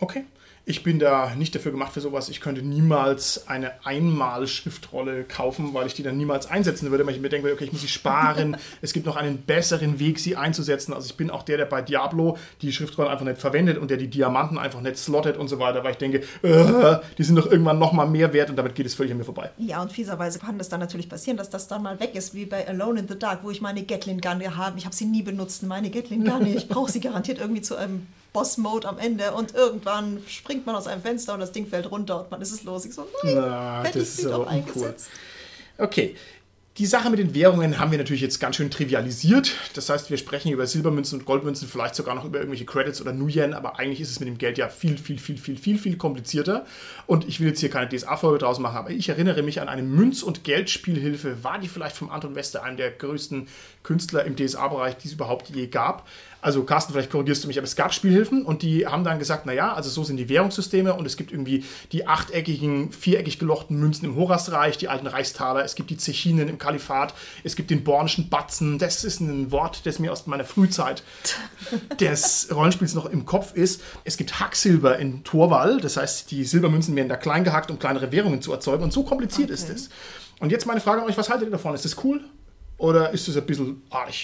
Okay. 0.00 0.24
Ich 0.68 0.82
bin 0.82 0.98
da 0.98 1.34
nicht 1.34 1.54
dafür 1.54 1.72
gemacht 1.72 1.94
für 1.94 2.02
sowas. 2.02 2.28
Ich 2.28 2.42
könnte 2.42 2.60
niemals 2.60 3.48
eine 3.48 3.72
Einmal-Schriftrolle 3.86 5.24
kaufen, 5.24 5.72
weil 5.72 5.86
ich 5.86 5.94
die 5.94 6.02
dann 6.02 6.18
niemals 6.18 6.46
einsetzen 6.46 6.90
würde, 6.90 7.06
weil 7.06 7.14
ich 7.14 7.22
mir 7.22 7.30
denke, 7.30 7.50
okay, 7.50 7.64
ich 7.64 7.72
muss 7.72 7.80
sie 7.80 7.88
sparen. 7.88 8.54
es 8.82 8.92
gibt 8.92 9.06
noch 9.06 9.16
einen 9.16 9.38
besseren 9.38 9.98
Weg, 9.98 10.18
sie 10.18 10.36
einzusetzen. 10.36 10.92
Also 10.92 11.06
ich 11.06 11.16
bin 11.16 11.30
auch 11.30 11.42
der, 11.42 11.56
der 11.56 11.64
bei 11.64 11.80
Diablo 11.80 12.36
die 12.60 12.70
Schriftrollen 12.70 13.10
einfach 13.10 13.24
nicht 13.24 13.40
verwendet 13.40 13.78
und 13.78 13.90
der 13.90 13.96
die 13.96 14.08
Diamanten 14.08 14.58
einfach 14.58 14.82
nicht 14.82 14.98
slottet 14.98 15.38
und 15.38 15.48
so 15.48 15.58
weiter, 15.58 15.82
weil 15.84 15.92
ich 15.92 15.96
denke, 15.96 16.18
äh, 16.42 16.98
die 17.16 17.22
sind 17.22 17.36
doch 17.36 17.50
irgendwann 17.50 17.78
noch 17.78 17.94
mal 17.94 18.06
mehr 18.06 18.34
wert 18.34 18.50
und 18.50 18.56
damit 18.56 18.74
geht 18.74 18.84
es 18.84 18.94
völlig 18.94 19.12
an 19.12 19.16
mir 19.16 19.24
vorbei. 19.24 19.48
Ja, 19.56 19.80
und 19.80 19.90
fieserweise 19.90 20.38
kann 20.38 20.58
das 20.58 20.68
dann 20.68 20.80
natürlich 20.80 21.08
passieren, 21.08 21.38
dass 21.38 21.48
das 21.48 21.66
dann 21.68 21.82
mal 21.82 21.98
weg 21.98 22.14
ist, 22.14 22.34
wie 22.34 22.44
bei 22.44 22.68
Alone 22.68 23.00
in 23.00 23.08
the 23.08 23.18
Dark, 23.18 23.42
wo 23.42 23.50
ich 23.50 23.62
meine 23.62 23.84
Gatling 23.84 24.20
Gun 24.20 24.54
habe. 24.54 24.76
Ich 24.76 24.84
habe 24.84 24.94
sie 24.94 25.06
nie 25.06 25.22
benutzt, 25.22 25.62
meine 25.62 25.88
Gatling 25.88 26.26
Gun. 26.26 26.44
Ich 26.44 26.68
brauche 26.68 26.92
sie 26.92 27.00
garantiert 27.00 27.38
irgendwie 27.38 27.62
zu 27.62 27.74
einem 27.74 28.06
Boss-Mode 28.38 28.86
am 28.86 28.98
Ende 28.98 29.32
und 29.32 29.52
irgendwann 29.56 30.22
springt 30.28 30.64
man 30.64 30.76
aus 30.76 30.86
einem 30.86 31.02
Fenster 31.02 31.34
und 31.34 31.40
das 31.40 31.50
Ding 31.50 31.66
fällt 31.66 31.90
runter 31.90 32.20
und 32.20 32.30
man 32.30 32.40
ist 32.40 32.52
es 32.52 32.62
los. 32.62 32.84
Ich 32.84 32.94
so, 32.94 33.04
nein, 33.24 33.34
Na, 33.34 33.82
hätte 33.82 33.98
ich 33.98 34.04
das 34.04 34.16
sie 34.16 34.22
ist 34.22 34.30
doch 34.30 34.46
eingesetzt. 34.46 35.08
Okay. 35.76 36.14
Die 36.76 36.86
Sache 36.86 37.10
mit 37.10 37.18
den 37.18 37.34
Währungen 37.34 37.80
haben 37.80 37.90
wir 37.90 37.98
natürlich 37.98 38.22
jetzt 38.22 38.38
ganz 38.38 38.54
schön 38.54 38.70
trivialisiert. 38.70 39.50
Das 39.74 39.90
heißt, 39.90 40.10
wir 40.10 40.16
sprechen 40.16 40.52
über 40.52 40.64
Silbermünzen 40.64 41.18
und 41.18 41.24
Goldmünzen, 41.24 41.66
vielleicht 41.66 41.96
sogar 41.96 42.14
noch 42.14 42.24
über 42.24 42.38
irgendwelche 42.38 42.66
Credits 42.66 43.00
oder 43.00 43.12
Nuyen, 43.12 43.52
aber 43.52 43.80
eigentlich 43.80 44.00
ist 44.00 44.12
es 44.12 44.20
mit 44.20 44.28
dem 44.28 44.38
Geld 44.38 44.58
ja 44.58 44.68
viel, 44.68 44.96
viel, 44.96 45.18
viel, 45.18 45.38
viel, 45.38 45.58
viel, 45.58 45.76
viel 45.76 45.96
komplizierter. 45.96 46.66
Und 47.08 47.26
ich 47.26 47.40
will 47.40 47.48
jetzt 47.48 47.58
hier 47.58 47.70
keine 47.70 47.88
DSA-Folge 47.88 48.38
draus 48.38 48.60
machen, 48.60 48.76
aber 48.76 48.90
ich 48.90 49.08
erinnere 49.08 49.42
mich 49.42 49.60
an 49.60 49.68
eine 49.68 49.82
Münz- 49.82 50.22
und 50.22 50.44
Geldspielhilfe. 50.44 51.42
War 51.42 51.58
die 51.58 51.66
vielleicht 51.66 51.96
vom 51.96 52.10
Anton 52.10 52.36
Wester, 52.36 52.62
einem 52.62 52.76
der 52.76 52.92
größten 52.92 53.48
Künstler 53.88 54.26
im 54.26 54.36
DSA-Bereich, 54.36 54.98
die 54.98 55.08
es 55.08 55.14
überhaupt 55.14 55.48
je 55.48 55.66
gab? 55.66 56.06
Also 56.42 56.62
Carsten, 56.62 56.92
vielleicht 56.92 57.10
korrigierst 57.10 57.42
du 57.42 57.48
mich, 57.48 57.56
aber 57.58 57.64
es 57.64 57.74
gab 57.74 57.92
Spielhilfen 57.92 58.44
und 58.44 58.60
die 58.62 58.86
haben 58.86 59.02
dann 59.02 59.18
gesagt, 59.18 59.46
naja, 59.46 59.72
also 59.72 59.88
so 59.88 60.04
sind 60.04 60.18
die 60.18 60.28
Währungssysteme 60.28 60.92
und 60.94 61.06
es 61.06 61.16
gibt 61.16 61.32
irgendwie 61.32 61.64
die 61.90 62.06
achteckigen, 62.06 62.92
viereckig 62.92 63.38
gelochten 63.38 63.80
Münzen 63.80 64.04
im 64.04 64.14
Horasreich, 64.14 64.76
die 64.76 64.88
alten 64.88 65.06
Reichstaler, 65.06 65.64
es 65.64 65.74
gibt 65.74 65.88
die 65.90 65.96
Zechinen 65.96 66.48
im 66.48 66.58
Kalifat, 66.58 67.14
es 67.44 67.56
gibt 67.56 67.70
den 67.70 67.82
bornischen 67.82 68.28
Batzen, 68.28 68.78
das 68.78 69.02
ist 69.04 69.20
ein 69.20 69.50
Wort, 69.50 69.84
das 69.84 69.98
mir 69.98 70.12
aus 70.12 70.26
meiner 70.26 70.44
Frühzeit 70.44 71.02
des 72.00 72.48
Rollenspiels 72.54 72.94
noch 72.94 73.06
im 73.06 73.24
Kopf 73.24 73.54
ist. 73.54 73.80
Es 74.04 74.16
gibt 74.18 74.38
Hacksilber 74.38 74.98
in 74.98 75.24
Torwall, 75.24 75.80
das 75.80 75.96
heißt, 75.96 76.30
die 76.30 76.44
Silbermünzen 76.44 76.94
werden 76.94 77.08
da 77.08 77.16
klein 77.16 77.42
gehackt, 77.42 77.70
um 77.70 77.78
kleinere 77.78 78.12
Währungen 78.12 78.42
zu 78.42 78.52
erzeugen 78.52 78.84
und 78.84 78.92
so 78.92 79.02
kompliziert 79.02 79.50
ist 79.50 79.64
Okay. 79.64 79.72
es. 79.74 79.88
Und 80.40 80.52
jetzt 80.52 80.66
meine 80.66 80.80
Frage 80.80 81.02
an 81.02 81.08
euch, 81.08 81.16
was 81.18 81.30
haltet 81.30 81.48
ihr 81.48 81.52
davon? 81.52 81.74
Ist 81.74 81.84
das 81.84 82.04
cool 82.04 82.20
oder 82.78 83.10
ist 83.10 83.28
das 83.28 83.36
ein 83.36 83.44
bisschen 83.46 83.82
arg? 83.90 84.14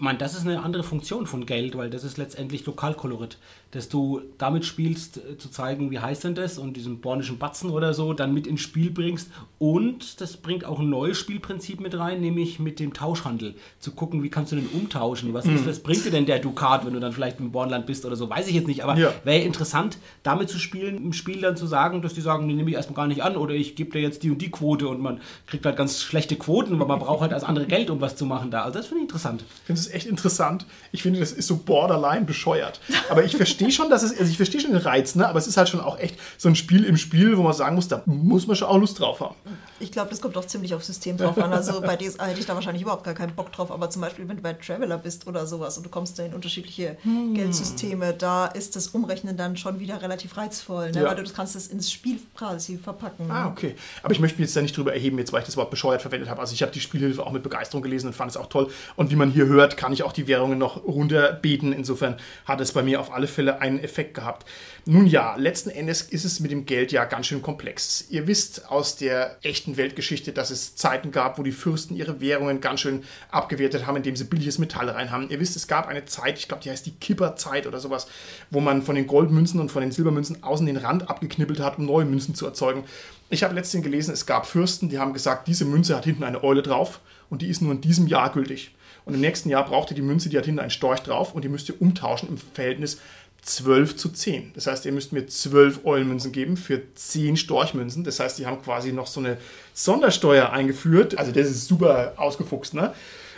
Meine, 0.00 0.16
das 0.18 0.34
ist 0.34 0.42
eine 0.46 0.62
andere 0.62 0.84
Funktion 0.84 1.26
von 1.26 1.44
Geld, 1.44 1.76
weil 1.76 1.90
das 1.90 2.04
ist 2.04 2.18
letztendlich 2.18 2.64
Lokalkolorit. 2.66 3.36
Dass 3.72 3.88
du 3.88 4.22
damit 4.38 4.64
spielst, 4.64 5.16
äh, 5.16 5.36
zu 5.38 5.50
zeigen, 5.50 5.90
wie 5.90 5.98
heißt 5.98 6.22
denn 6.22 6.36
das 6.36 6.56
und 6.56 6.76
diesen 6.76 7.00
bornischen 7.00 7.38
Batzen 7.38 7.68
oder 7.70 7.92
so 7.92 8.12
dann 8.12 8.32
mit 8.32 8.46
ins 8.46 8.60
Spiel 8.60 8.92
bringst. 8.92 9.28
Und 9.58 10.20
das 10.20 10.36
bringt 10.36 10.64
auch 10.64 10.78
ein 10.78 10.88
neues 10.88 11.18
Spielprinzip 11.18 11.80
mit 11.80 11.98
rein, 11.98 12.20
nämlich 12.20 12.60
mit 12.60 12.78
dem 12.78 12.94
Tauschhandel. 12.94 13.56
Zu 13.80 13.90
gucken, 13.90 14.22
wie 14.22 14.30
kannst 14.30 14.52
du 14.52 14.56
den 14.56 14.68
umtauschen? 14.68 15.34
Was, 15.34 15.46
ist, 15.46 15.66
was 15.66 15.80
bringt 15.80 16.04
dir 16.04 16.12
denn 16.12 16.26
der 16.26 16.38
Dukat, 16.38 16.86
wenn 16.86 16.92
du 16.94 17.00
dann 17.00 17.12
vielleicht 17.12 17.40
im 17.40 17.50
Bornland 17.50 17.84
bist 17.86 18.06
oder 18.06 18.14
so? 18.14 18.30
Weiß 18.30 18.46
ich 18.46 18.54
jetzt 18.54 18.68
nicht, 18.68 18.84
aber 18.84 18.96
Ja. 18.96 19.12
wäre 19.24 19.42
interessant, 19.42 19.98
damit 20.22 20.48
zu 20.48 20.60
spielen, 20.60 20.96
im 20.96 21.12
Spiel 21.12 21.40
dann 21.40 21.56
zu 21.56 21.66
sagen, 21.66 22.02
dass 22.02 22.14
die 22.14 22.20
sagen, 22.20 22.48
die 22.48 22.54
nehme 22.54 22.70
ich 22.70 22.76
erstmal 22.76 22.94
gar 22.96 23.06
nicht 23.08 23.22
an 23.24 23.36
oder 23.36 23.52
ich 23.54 23.74
gebe 23.74 23.90
dir 23.90 24.00
jetzt 24.00 24.22
die 24.22 24.30
und 24.30 24.40
die 24.40 24.50
Quote 24.50 24.86
und 24.86 25.00
man 25.00 25.20
kriegt 25.48 25.66
halt 25.66 25.76
ganz 25.76 26.00
schlechte 26.00 26.36
Quoten, 26.36 26.78
weil 26.78 26.86
man 26.86 27.00
braucht 27.00 27.22
halt 27.22 27.32
als 27.32 27.42
andere 27.42 27.66
Geld, 27.66 27.90
um 27.90 28.00
was 28.00 28.14
zu 28.14 28.24
machen 28.26 28.52
da. 28.52 28.62
Also 28.62 28.78
das 28.78 28.86
finde 28.86 29.00
ich 29.00 29.08
interessant. 29.08 29.44
Ich 29.66 29.87
es 29.88 29.94
echt 29.94 30.06
interessant. 30.06 30.66
Ich 30.92 31.02
finde, 31.02 31.20
das 31.20 31.32
ist 31.32 31.46
so 31.46 31.56
borderline 31.56 32.24
bescheuert. 32.24 32.80
Aber 33.08 33.24
ich 33.24 33.36
verstehe 33.36 33.70
schon, 33.70 33.90
dass 33.90 34.02
es, 34.02 34.18
also 34.18 34.30
ich 34.30 34.36
verstehe 34.36 34.60
schon 34.60 34.72
den 34.72 34.80
Reiz, 34.80 35.14
ne? 35.14 35.28
aber 35.28 35.38
es 35.38 35.46
ist 35.46 35.56
halt 35.56 35.68
schon 35.68 35.80
auch 35.80 35.98
echt 35.98 36.18
so 36.36 36.48
ein 36.48 36.56
Spiel 36.56 36.84
im 36.84 36.96
Spiel, 36.96 37.36
wo 37.36 37.42
man 37.42 37.52
sagen 37.52 37.74
muss, 37.74 37.88
da 37.88 38.02
muss 38.06 38.46
man 38.46 38.56
schon 38.56 38.68
auch 38.68 38.78
Lust 38.78 39.00
drauf 39.00 39.20
haben. 39.20 39.34
Ich 39.80 39.92
glaube, 39.92 40.10
das 40.10 40.20
kommt 40.20 40.36
auch 40.36 40.44
ziemlich 40.44 40.74
aufs 40.74 40.86
System 40.86 41.16
drauf 41.16 41.38
an. 41.38 41.52
Also 41.52 41.80
bei 41.80 41.96
DSA 41.96 42.26
hätte 42.26 42.40
ich 42.40 42.46
da 42.46 42.54
wahrscheinlich 42.54 42.82
überhaupt 42.82 43.04
gar 43.04 43.14
keinen 43.14 43.34
Bock 43.34 43.52
drauf. 43.52 43.70
Aber 43.70 43.88
zum 43.90 44.02
Beispiel, 44.02 44.28
wenn 44.28 44.36
du 44.36 44.42
bei 44.42 44.52
Traveler 44.54 44.98
bist 44.98 45.26
oder 45.26 45.46
sowas 45.46 45.76
und 45.76 45.86
du 45.86 45.90
kommst 45.90 46.18
da 46.18 46.24
in 46.24 46.34
unterschiedliche 46.34 46.96
Geldsysteme, 47.34 48.12
da 48.12 48.46
ist 48.46 48.74
das 48.74 48.88
Umrechnen 48.88 49.36
dann 49.36 49.56
schon 49.56 49.78
wieder 49.78 50.02
relativ 50.02 50.36
reizvoll. 50.36 50.90
Ne? 50.90 51.02
Ja. 51.02 51.08
Weil 51.08 51.16
du 51.16 51.22
das 51.22 51.34
kannst 51.34 51.54
es 51.54 51.68
ins 51.68 51.92
Spiel 51.92 52.18
quasi 52.36 52.76
verpacken. 52.76 53.30
Ah, 53.30 53.48
okay. 53.48 53.76
Aber 54.02 54.12
ich 54.12 54.20
möchte 54.20 54.38
mich 54.38 54.48
jetzt 54.48 54.56
da 54.56 54.62
nicht 54.62 54.76
drüber 54.76 54.92
erheben, 54.92 55.18
jetzt 55.18 55.32
weil 55.32 55.40
ich 55.40 55.46
das 55.46 55.56
Wort 55.56 55.70
bescheuert 55.70 56.02
verwendet 56.02 56.28
habe. 56.28 56.40
Also 56.40 56.54
ich 56.54 56.62
habe 56.62 56.72
die 56.72 56.80
Spielhilfe 56.80 57.24
auch 57.24 57.32
mit 57.32 57.42
Begeisterung 57.42 57.82
gelesen 57.82 58.08
und 58.08 58.14
fand 58.14 58.32
es 58.32 58.36
auch 58.36 58.46
toll. 58.46 58.70
Und 58.96 59.10
wie 59.10 59.16
man 59.16 59.30
hier 59.30 59.46
hört, 59.46 59.76
kann 59.78 59.92
ich 59.92 60.02
auch 60.02 60.12
die 60.12 60.26
Währungen 60.26 60.58
noch 60.58 60.84
runterbeten. 60.84 61.72
Insofern 61.72 62.16
hat 62.44 62.60
es 62.60 62.72
bei 62.72 62.82
mir 62.82 63.00
auf 63.00 63.12
alle 63.14 63.28
Fälle 63.28 63.62
einen 63.62 63.78
Effekt 63.78 64.12
gehabt. 64.12 64.44
Nun 64.84 65.06
ja, 65.06 65.36
letzten 65.36 65.70
Endes 65.70 66.02
ist 66.02 66.24
es 66.24 66.40
mit 66.40 66.50
dem 66.50 66.66
Geld 66.66 66.92
ja 66.92 67.04
ganz 67.04 67.26
schön 67.26 67.42
komplex. 67.42 68.06
Ihr 68.10 68.26
wisst 68.26 68.70
aus 68.70 68.96
der 68.96 69.38
echten 69.42 69.76
Weltgeschichte, 69.76 70.32
dass 70.32 70.50
es 70.50 70.74
Zeiten 70.76 71.12
gab, 71.12 71.38
wo 71.38 71.42
die 71.42 71.52
Fürsten 71.52 71.94
ihre 71.94 72.20
Währungen 72.20 72.60
ganz 72.60 72.80
schön 72.80 73.04
abgewertet 73.30 73.86
haben, 73.86 73.96
indem 73.96 74.16
sie 74.16 74.24
billiges 74.24 74.58
Metall 74.58 74.90
rein 74.90 75.10
haben. 75.10 75.30
Ihr 75.30 75.40
wisst, 75.40 75.56
es 75.56 75.68
gab 75.68 75.86
eine 75.86 76.04
Zeit, 76.06 76.38
ich 76.38 76.48
glaube, 76.48 76.62
die 76.62 76.70
heißt 76.70 76.84
die 76.84 76.96
Kipperzeit 76.96 77.66
oder 77.66 77.78
sowas, 77.78 78.08
wo 78.50 78.60
man 78.60 78.82
von 78.82 78.96
den 78.96 79.06
Goldmünzen 79.06 79.60
und 79.60 79.70
von 79.70 79.82
den 79.82 79.92
Silbermünzen 79.92 80.42
außen 80.42 80.66
den 80.66 80.76
Rand 80.76 81.08
abgeknippelt 81.08 81.60
hat, 81.60 81.78
um 81.78 81.86
neue 81.86 82.04
Münzen 82.04 82.34
zu 82.34 82.46
erzeugen. 82.46 82.84
Ich 83.30 83.44
habe 83.44 83.54
letztens 83.54 83.84
gelesen, 83.84 84.12
es 84.12 84.26
gab 84.26 84.46
Fürsten, 84.46 84.88
die 84.88 84.98
haben 84.98 85.12
gesagt, 85.12 85.46
diese 85.46 85.64
Münze 85.64 85.94
hat 85.94 86.04
hinten 86.04 86.24
eine 86.24 86.42
Eule 86.42 86.62
drauf 86.62 87.00
und 87.30 87.42
die 87.42 87.48
ist 87.48 87.62
nur 87.62 87.72
in 87.72 87.80
diesem 87.80 88.06
Jahr 88.08 88.32
gültig. 88.32 88.72
Und 89.08 89.14
im 89.14 89.20
nächsten 89.20 89.48
Jahr 89.48 89.64
braucht 89.64 89.90
ihr 89.90 89.94
die 89.94 90.02
Münze, 90.02 90.28
die 90.28 90.36
hat 90.38 90.44
hinten 90.44 90.60
einen 90.60 90.70
Storch 90.70 91.00
drauf 91.00 91.34
und 91.34 91.42
die 91.42 91.48
müsst 91.48 91.68
ihr 91.70 91.80
umtauschen 91.80 92.28
im 92.28 92.36
Verhältnis 92.36 93.00
12 93.42 93.96
zu 93.96 94.10
10. 94.10 94.52
Das 94.54 94.66
heißt, 94.66 94.84
ihr 94.84 94.92
müsst 94.92 95.12
mir 95.12 95.26
12 95.26 95.86
Eulenmünzen 95.86 96.30
geben 96.30 96.56
für 96.58 96.82
10 96.94 97.36
Storchmünzen. 97.38 98.04
Das 98.04 98.20
heißt, 98.20 98.38
die 98.38 98.46
haben 98.46 98.60
quasi 98.62 98.92
noch 98.92 99.06
so 99.06 99.20
eine 99.20 99.38
Sondersteuer 99.72 100.50
eingeführt. 100.52 101.16
Also 101.18 101.32
das 101.32 101.46
ist 101.48 101.66
super 101.66 102.12
ausgefuchst. 102.16 102.74
Ne? 102.74 102.92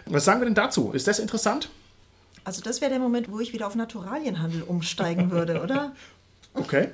Was 0.06 0.24
sagen 0.24 0.40
wir 0.40 0.46
denn 0.46 0.54
dazu? 0.56 0.90
Ist 0.92 1.06
das 1.06 1.20
interessant? 1.20 1.68
Also 2.42 2.62
das 2.62 2.80
wäre 2.80 2.90
der 2.90 2.98
Moment, 2.98 3.30
wo 3.30 3.38
ich 3.38 3.52
wieder 3.52 3.66
auf 3.68 3.76
Naturalienhandel 3.76 4.62
umsteigen 4.62 5.30
würde, 5.30 5.62
oder? 5.62 5.92
Okay. 6.54 6.88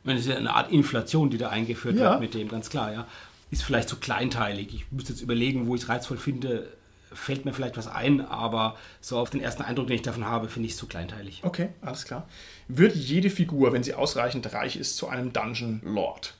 Ich 0.00 0.06
meine, 0.06 0.18
es 0.18 0.24
ist 0.24 0.30
ja 0.32 0.38
eine 0.38 0.54
Art 0.54 0.72
Inflation, 0.72 1.28
die 1.28 1.36
da 1.36 1.50
eingeführt 1.50 1.96
Ja. 1.96 2.12
wird 2.12 2.20
mit 2.20 2.32
dem, 2.34 2.48
ganz 2.48 2.70
klar, 2.70 2.90
ja. 2.90 3.06
Ist 3.50 3.62
vielleicht 3.62 3.90
zu 3.90 3.96
kleinteilig. 3.96 4.74
Ich 4.74 4.86
müsste 4.90 5.12
jetzt 5.12 5.20
überlegen, 5.20 5.66
wo 5.66 5.74
ich 5.74 5.82
es 5.82 5.88
reizvoll 5.90 6.16
finde, 6.16 6.66
fällt 7.14 7.44
mir 7.44 7.52
vielleicht 7.52 7.76
was 7.76 7.86
ein, 7.86 8.20
aber 8.20 8.76
so 9.00 9.18
auf 9.18 9.30
den 9.30 9.40
ersten 9.40 9.62
Eindruck, 9.62 9.86
den 9.86 9.96
ich 9.96 10.02
davon 10.02 10.24
habe, 10.24 10.48
finde 10.48 10.66
ich 10.66 10.72
es 10.72 10.78
zu 10.78 10.86
kleinteilig. 10.86 11.40
Okay, 11.42 11.68
alles 11.80 12.04
klar. 12.04 12.28
Wird 12.68 12.94
jede 12.94 13.30
Figur, 13.30 13.72
wenn 13.72 13.82
sie 13.82 13.94
ausreichend 13.94 14.52
reich 14.52 14.76
ist, 14.76 14.96
zu 14.96 15.08
einem 15.08 15.32
Dungeon 15.32 15.80
Lord? 15.84 16.34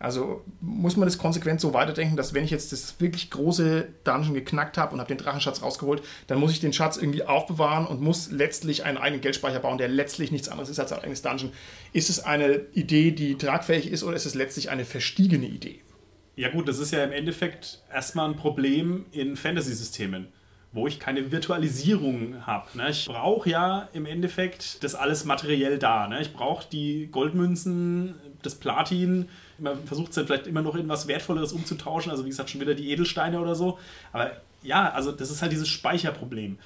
Also 0.00 0.42
muss 0.62 0.96
man 0.96 1.06
das 1.06 1.18
konsequent 1.18 1.60
so 1.60 1.74
weiterdenken, 1.74 2.16
dass 2.16 2.32
wenn 2.32 2.42
ich 2.42 2.50
jetzt 2.50 2.72
das 2.72 2.98
wirklich 3.00 3.28
große 3.28 3.86
Dungeon 4.02 4.32
geknackt 4.32 4.78
habe 4.78 4.94
und 4.94 4.98
habe 4.98 5.08
den 5.08 5.18
Drachenschatz 5.18 5.60
rausgeholt, 5.60 6.02
dann 6.26 6.40
muss 6.40 6.52
ich 6.52 6.60
den 6.60 6.72
Schatz 6.72 6.96
irgendwie 6.96 7.24
aufbewahren 7.24 7.86
und 7.86 8.00
muss 8.00 8.30
letztlich 8.30 8.84
einen 8.84 8.96
eigenen 8.96 9.20
Geldspeicher 9.20 9.60
bauen, 9.60 9.76
der 9.76 9.88
letztlich 9.88 10.32
nichts 10.32 10.48
anderes 10.48 10.70
ist 10.70 10.80
als 10.80 10.92
ein 10.92 11.00
eigenes 11.00 11.20
Dungeon. 11.20 11.52
Ist 11.92 12.08
es 12.08 12.24
eine 12.24 12.62
Idee, 12.72 13.10
die 13.10 13.36
tragfähig 13.36 13.90
ist 13.90 14.02
oder 14.02 14.16
ist 14.16 14.24
es 14.24 14.34
letztlich 14.34 14.70
eine 14.70 14.86
verstiegene 14.86 15.46
Idee? 15.46 15.82
Ja 16.40 16.48
gut, 16.48 16.68
das 16.68 16.78
ist 16.78 16.90
ja 16.90 17.04
im 17.04 17.12
Endeffekt 17.12 17.82
erstmal 17.92 18.26
ein 18.26 18.34
Problem 18.34 19.04
in 19.12 19.36
Fantasy-Systemen, 19.36 20.28
wo 20.72 20.86
ich 20.86 20.98
keine 20.98 21.30
Virtualisierung 21.30 22.46
habe. 22.46 22.78
Ne? 22.78 22.88
Ich 22.88 23.04
brauche 23.04 23.50
ja 23.50 23.90
im 23.92 24.06
Endeffekt 24.06 24.82
das 24.82 24.94
alles 24.94 25.26
materiell 25.26 25.78
da. 25.78 26.08
Ne? 26.08 26.22
Ich 26.22 26.32
brauche 26.32 26.66
die 26.66 27.08
Goldmünzen, 27.12 28.14
das 28.40 28.54
Platin. 28.54 29.28
Man 29.58 29.84
versucht 29.84 30.08
es 30.08 30.14
dann 30.14 30.24
vielleicht 30.24 30.46
immer 30.46 30.62
noch 30.62 30.76
in 30.76 30.88
was 30.88 31.06
Wertvolleres 31.08 31.52
umzutauschen. 31.52 32.10
Also 32.10 32.24
wie 32.24 32.30
gesagt, 32.30 32.48
schon 32.48 32.62
wieder 32.62 32.74
die 32.74 32.90
Edelsteine 32.90 33.38
oder 33.38 33.54
so. 33.54 33.78
Aber 34.10 34.30
ja, 34.62 34.90
also 34.92 35.12
das 35.12 35.30
ist 35.30 35.42
halt 35.42 35.52
dieses 35.52 35.68
Speicherproblem. 35.68 36.56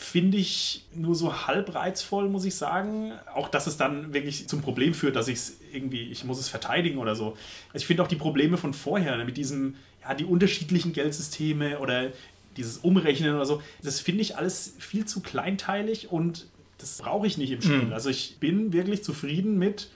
Finde 0.00 0.38
ich 0.38 0.86
nur 0.94 1.14
so 1.14 1.46
halb 1.46 1.74
reizvoll, 1.74 2.30
muss 2.30 2.46
ich 2.46 2.54
sagen. 2.54 3.12
Auch, 3.34 3.48
dass 3.48 3.66
es 3.66 3.76
dann 3.76 4.14
wirklich 4.14 4.48
zum 4.48 4.62
Problem 4.62 4.94
führt, 4.94 5.14
dass 5.14 5.28
ich 5.28 5.36
es 5.36 5.60
irgendwie, 5.74 6.10
ich 6.10 6.24
muss 6.24 6.40
es 6.40 6.48
verteidigen 6.48 6.96
oder 6.96 7.14
so. 7.14 7.36
Also 7.72 7.82
ich 7.82 7.86
finde 7.86 8.02
auch 8.02 8.08
die 8.08 8.16
Probleme 8.16 8.56
von 8.56 8.72
vorher, 8.72 9.18
ne, 9.18 9.26
mit 9.26 9.36
diesem, 9.36 9.76
ja, 10.02 10.14
die 10.14 10.24
unterschiedlichen 10.24 10.94
Geldsysteme 10.94 11.78
oder 11.80 12.08
dieses 12.56 12.78
Umrechnen 12.78 13.34
oder 13.34 13.44
so, 13.44 13.62
das 13.82 14.00
finde 14.00 14.22
ich 14.22 14.38
alles 14.38 14.74
viel 14.78 15.04
zu 15.04 15.20
kleinteilig 15.20 16.10
und 16.10 16.46
das 16.78 16.96
brauche 16.96 17.26
ich 17.26 17.36
nicht 17.36 17.50
im 17.50 17.60
Spiel. 17.60 17.92
Also 17.92 18.08
ich 18.08 18.38
bin 18.40 18.72
wirklich 18.72 19.04
zufrieden 19.04 19.58
mit, 19.58 19.90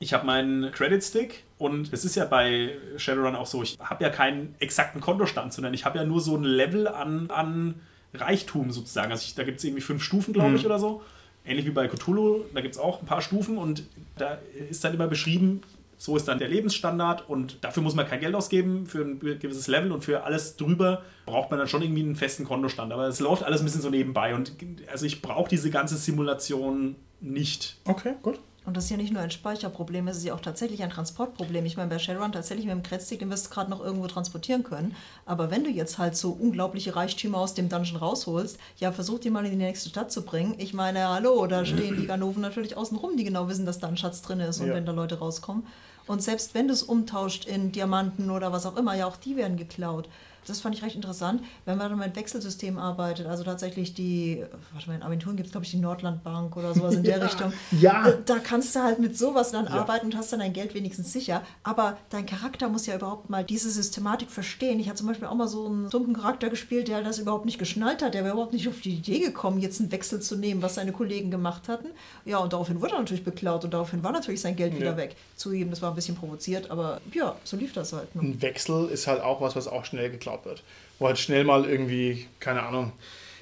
ich 0.00 0.14
habe 0.14 0.24
meinen 0.24 0.72
Credit 0.72 1.04
Stick 1.04 1.44
und 1.58 1.92
es 1.92 2.06
ist 2.06 2.16
ja 2.16 2.24
bei 2.24 2.70
Shadowrun 2.96 3.36
auch 3.36 3.46
so, 3.46 3.62
ich 3.62 3.78
habe 3.78 4.02
ja 4.02 4.08
keinen 4.08 4.54
exakten 4.60 5.02
Kontostand, 5.02 5.52
sondern 5.52 5.74
ich 5.74 5.84
habe 5.84 5.98
ja 5.98 6.04
nur 6.04 6.22
so 6.22 6.36
ein 6.36 6.42
Level 6.42 6.88
an, 6.88 7.30
an 7.30 7.74
Reichtum 8.14 8.70
sozusagen. 8.70 9.10
Also 9.10 9.24
ich, 9.24 9.34
da 9.34 9.44
gibt 9.44 9.58
es 9.58 9.64
irgendwie 9.64 9.82
fünf 9.82 10.02
Stufen, 10.02 10.32
glaube 10.32 10.56
ich, 10.56 10.66
oder 10.66 10.78
so. 10.78 11.02
Ähnlich 11.44 11.66
wie 11.66 11.70
bei 11.70 11.88
Cthulhu, 11.88 12.44
da 12.54 12.60
gibt 12.60 12.74
es 12.74 12.80
auch 12.80 13.00
ein 13.00 13.06
paar 13.06 13.20
Stufen 13.20 13.58
und 13.58 13.82
da 14.16 14.38
ist 14.70 14.84
dann 14.84 14.94
immer 14.94 15.08
beschrieben, 15.08 15.62
so 15.98 16.16
ist 16.16 16.26
dann 16.26 16.38
der 16.38 16.48
Lebensstandard 16.48 17.28
und 17.28 17.58
dafür 17.62 17.82
muss 17.82 17.94
man 17.94 18.08
kein 18.08 18.20
Geld 18.20 18.34
ausgeben 18.34 18.86
für 18.86 19.02
ein 19.02 19.18
gewisses 19.18 19.68
Level 19.68 19.92
und 19.92 20.04
für 20.04 20.24
alles 20.24 20.56
drüber 20.56 21.02
braucht 21.26 21.50
man 21.50 21.60
dann 21.60 21.68
schon 21.68 21.82
irgendwie 21.82 22.02
einen 22.02 22.16
festen 22.16 22.44
Kontostand. 22.44 22.92
Aber 22.92 23.06
es 23.06 23.20
läuft 23.20 23.44
alles 23.44 23.60
ein 23.60 23.64
bisschen 23.64 23.82
so 23.82 23.90
nebenbei 23.90 24.34
und 24.34 24.52
also 24.90 25.06
ich 25.06 25.22
brauche 25.22 25.48
diese 25.48 25.70
ganze 25.70 25.96
Simulation 25.96 26.96
nicht. 27.20 27.76
Okay, 27.84 28.14
gut. 28.20 28.40
Und 28.64 28.76
das 28.76 28.84
ist 28.84 28.90
ja 28.90 28.96
nicht 28.96 29.12
nur 29.12 29.20
ein 29.22 29.30
Speicherproblem, 29.32 30.06
es 30.06 30.18
ist 30.18 30.24
ja 30.24 30.34
auch 30.34 30.40
tatsächlich 30.40 30.82
ein 30.84 30.90
Transportproblem. 30.90 31.64
Ich 31.66 31.76
meine, 31.76 31.90
bei 31.90 31.98
Shadowrun 31.98 32.30
tatsächlich 32.30 32.66
mit 32.66 32.74
dem 32.74 32.82
Kredstick, 32.84 33.18
den 33.18 33.28
wirst 33.30 33.46
du 33.46 33.50
gerade 33.50 33.68
noch 33.70 33.80
irgendwo 33.80 34.06
transportieren 34.06 34.62
können. 34.62 34.94
Aber 35.26 35.50
wenn 35.50 35.64
du 35.64 35.70
jetzt 35.70 35.98
halt 35.98 36.16
so 36.16 36.30
unglaubliche 36.30 36.94
Reichtümer 36.94 37.38
aus 37.38 37.54
dem 37.54 37.68
Dungeon 37.68 37.96
rausholst, 37.96 38.58
ja, 38.78 38.92
versuch 38.92 39.18
die 39.18 39.30
mal 39.30 39.44
in 39.44 39.50
die 39.52 39.56
nächste 39.56 39.88
Stadt 39.88 40.12
zu 40.12 40.22
bringen. 40.22 40.54
Ich 40.58 40.74
meine, 40.74 41.08
hallo, 41.08 41.46
da 41.48 41.64
stehen 41.66 41.96
die 42.00 42.06
Ganoven 42.06 42.40
natürlich 42.40 42.76
außen 42.76 42.96
rum, 42.96 43.16
die 43.16 43.24
genau 43.24 43.48
wissen, 43.48 43.66
dass 43.66 43.80
da 43.80 43.88
ein 43.88 43.96
Schatz 43.96 44.22
drin 44.22 44.38
ist 44.40 44.60
und 44.60 44.68
Ja. 44.68 44.74
wenn 44.74 44.86
da 44.86 44.92
Leute 44.92 45.18
rauskommen. 45.18 45.66
Und 46.06 46.22
selbst 46.22 46.54
wenn 46.54 46.68
du 46.68 46.74
es 46.74 46.82
umtauscht 46.82 47.44
in 47.46 47.72
Diamanten 47.72 48.30
oder 48.30 48.52
was 48.52 48.66
auch 48.66 48.76
immer, 48.76 48.94
ja, 48.94 49.06
auch 49.06 49.16
die 49.16 49.36
werden 49.36 49.56
geklaut. 49.56 50.08
Das 50.46 50.60
fand 50.60 50.74
ich 50.74 50.82
recht 50.82 50.96
interessant, 50.96 51.42
wenn 51.64 51.78
man 51.78 51.90
dann 51.90 51.98
mit 51.98 52.16
Wechselsystemen 52.16 52.78
arbeitet. 52.80 53.26
Also 53.26 53.44
tatsächlich 53.44 53.94
die, 53.94 54.44
warte 54.72 54.88
mal, 54.88 54.96
in 54.96 55.02
Aventuren 55.02 55.36
gibt 55.36 55.46
es, 55.46 55.52
glaube 55.52 55.64
ich, 55.64 55.70
die 55.70 55.76
Nordlandbank 55.78 56.56
oder 56.56 56.74
sowas 56.74 56.94
in 56.94 57.04
der 57.04 57.18
Ja, 57.18 57.24
Richtung. 57.24 57.52
ja. 57.80 58.08
Äh, 58.08 58.18
Da 58.26 58.38
kannst 58.38 58.74
du 58.74 58.82
halt 58.82 58.98
mit 58.98 59.16
sowas 59.16 59.52
dann 59.52 59.66
Ja. 59.66 59.70
arbeiten 59.72 60.06
und 60.06 60.16
hast 60.16 60.32
dann 60.32 60.40
dein 60.40 60.52
Geld 60.52 60.74
wenigstens 60.74 61.12
sicher. 61.12 61.42
Aber 61.62 61.96
dein 62.10 62.26
Charakter 62.26 62.68
muss 62.68 62.86
ja 62.86 62.96
überhaupt 62.96 63.30
mal 63.30 63.44
diese 63.44 63.70
Systematik 63.70 64.30
verstehen. 64.30 64.80
Ich 64.80 64.88
hatte 64.88 64.98
zum 64.98 65.06
Beispiel 65.08 65.28
auch 65.28 65.34
mal 65.34 65.46
so 65.48 65.66
einen 65.66 65.90
dummen 65.90 66.14
Charakter 66.14 66.48
gespielt, 66.50 66.88
der 66.88 67.02
das 67.02 67.18
überhaupt 67.18 67.44
nicht 67.46 67.58
geschnallt 67.58 68.02
hat. 68.02 68.14
Der 68.14 68.24
wäre 68.24 68.32
überhaupt 68.34 68.52
nicht 68.52 68.68
auf 68.68 68.80
die 68.80 68.94
Idee 68.94 69.20
gekommen, 69.20 69.60
jetzt 69.60 69.80
einen 69.80 69.92
Wechsel 69.92 70.20
zu 70.20 70.36
nehmen, 70.36 70.60
was 70.62 70.74
seine 70.74 70.92
Kollegen 70.92 71.30
gemacht 71.30 71.68
hatten. 71.68 71.88
Ja, 72.24 72.38
und 72.38 72.52
daraufhin 72.52 72.80
wurde 72.80 72.94
er 72.94 72.98
natürlich 72.98 73.24
beklaut 73.24 73.64
und 73.64 73.72
daraufhin 73.74 74.02
war 74.02 74.12
natürlich 74.12 74.40
sein 74.40 74.56
Geld 74.56 74.74
wieder 74.74 74.92
Ja. 74.92 74.96
weg. 74.96 75.14
Zugegeben, 75.36 75.70
das 75.70 75.82
war 75.82 75.90
ein 75.90 75.94
bisschen 75.94 76.16
provoziert, 76.16 76.70
aber 76.70 77.00
ja, 77.12 77.36
so 77.44 77.56
lief 77.56 77.72
das 77.72 77.92
halt. 77.92 78.14
Ne? 78.16 78.22
Ein 78.22 78.42
Wechsel 78.42 78.88
ist 78.88 79.06
halt 79.06 79.22
auch 79.22 79.40
was, 79.40 79.54
was 79.56 79.68
auch 79.68 79.84
schnell 79.84 80.10
geklaut 80.10 80.31
wird. 80.44 80.62
Wo 80.98 81.06
halt 81.06 81.18
schnell 81.18 81.44
mal 81.44 81.64
irgendwie, 81.64 82.26
keine 82.40 82.62
Ahnung, 82.62 82.92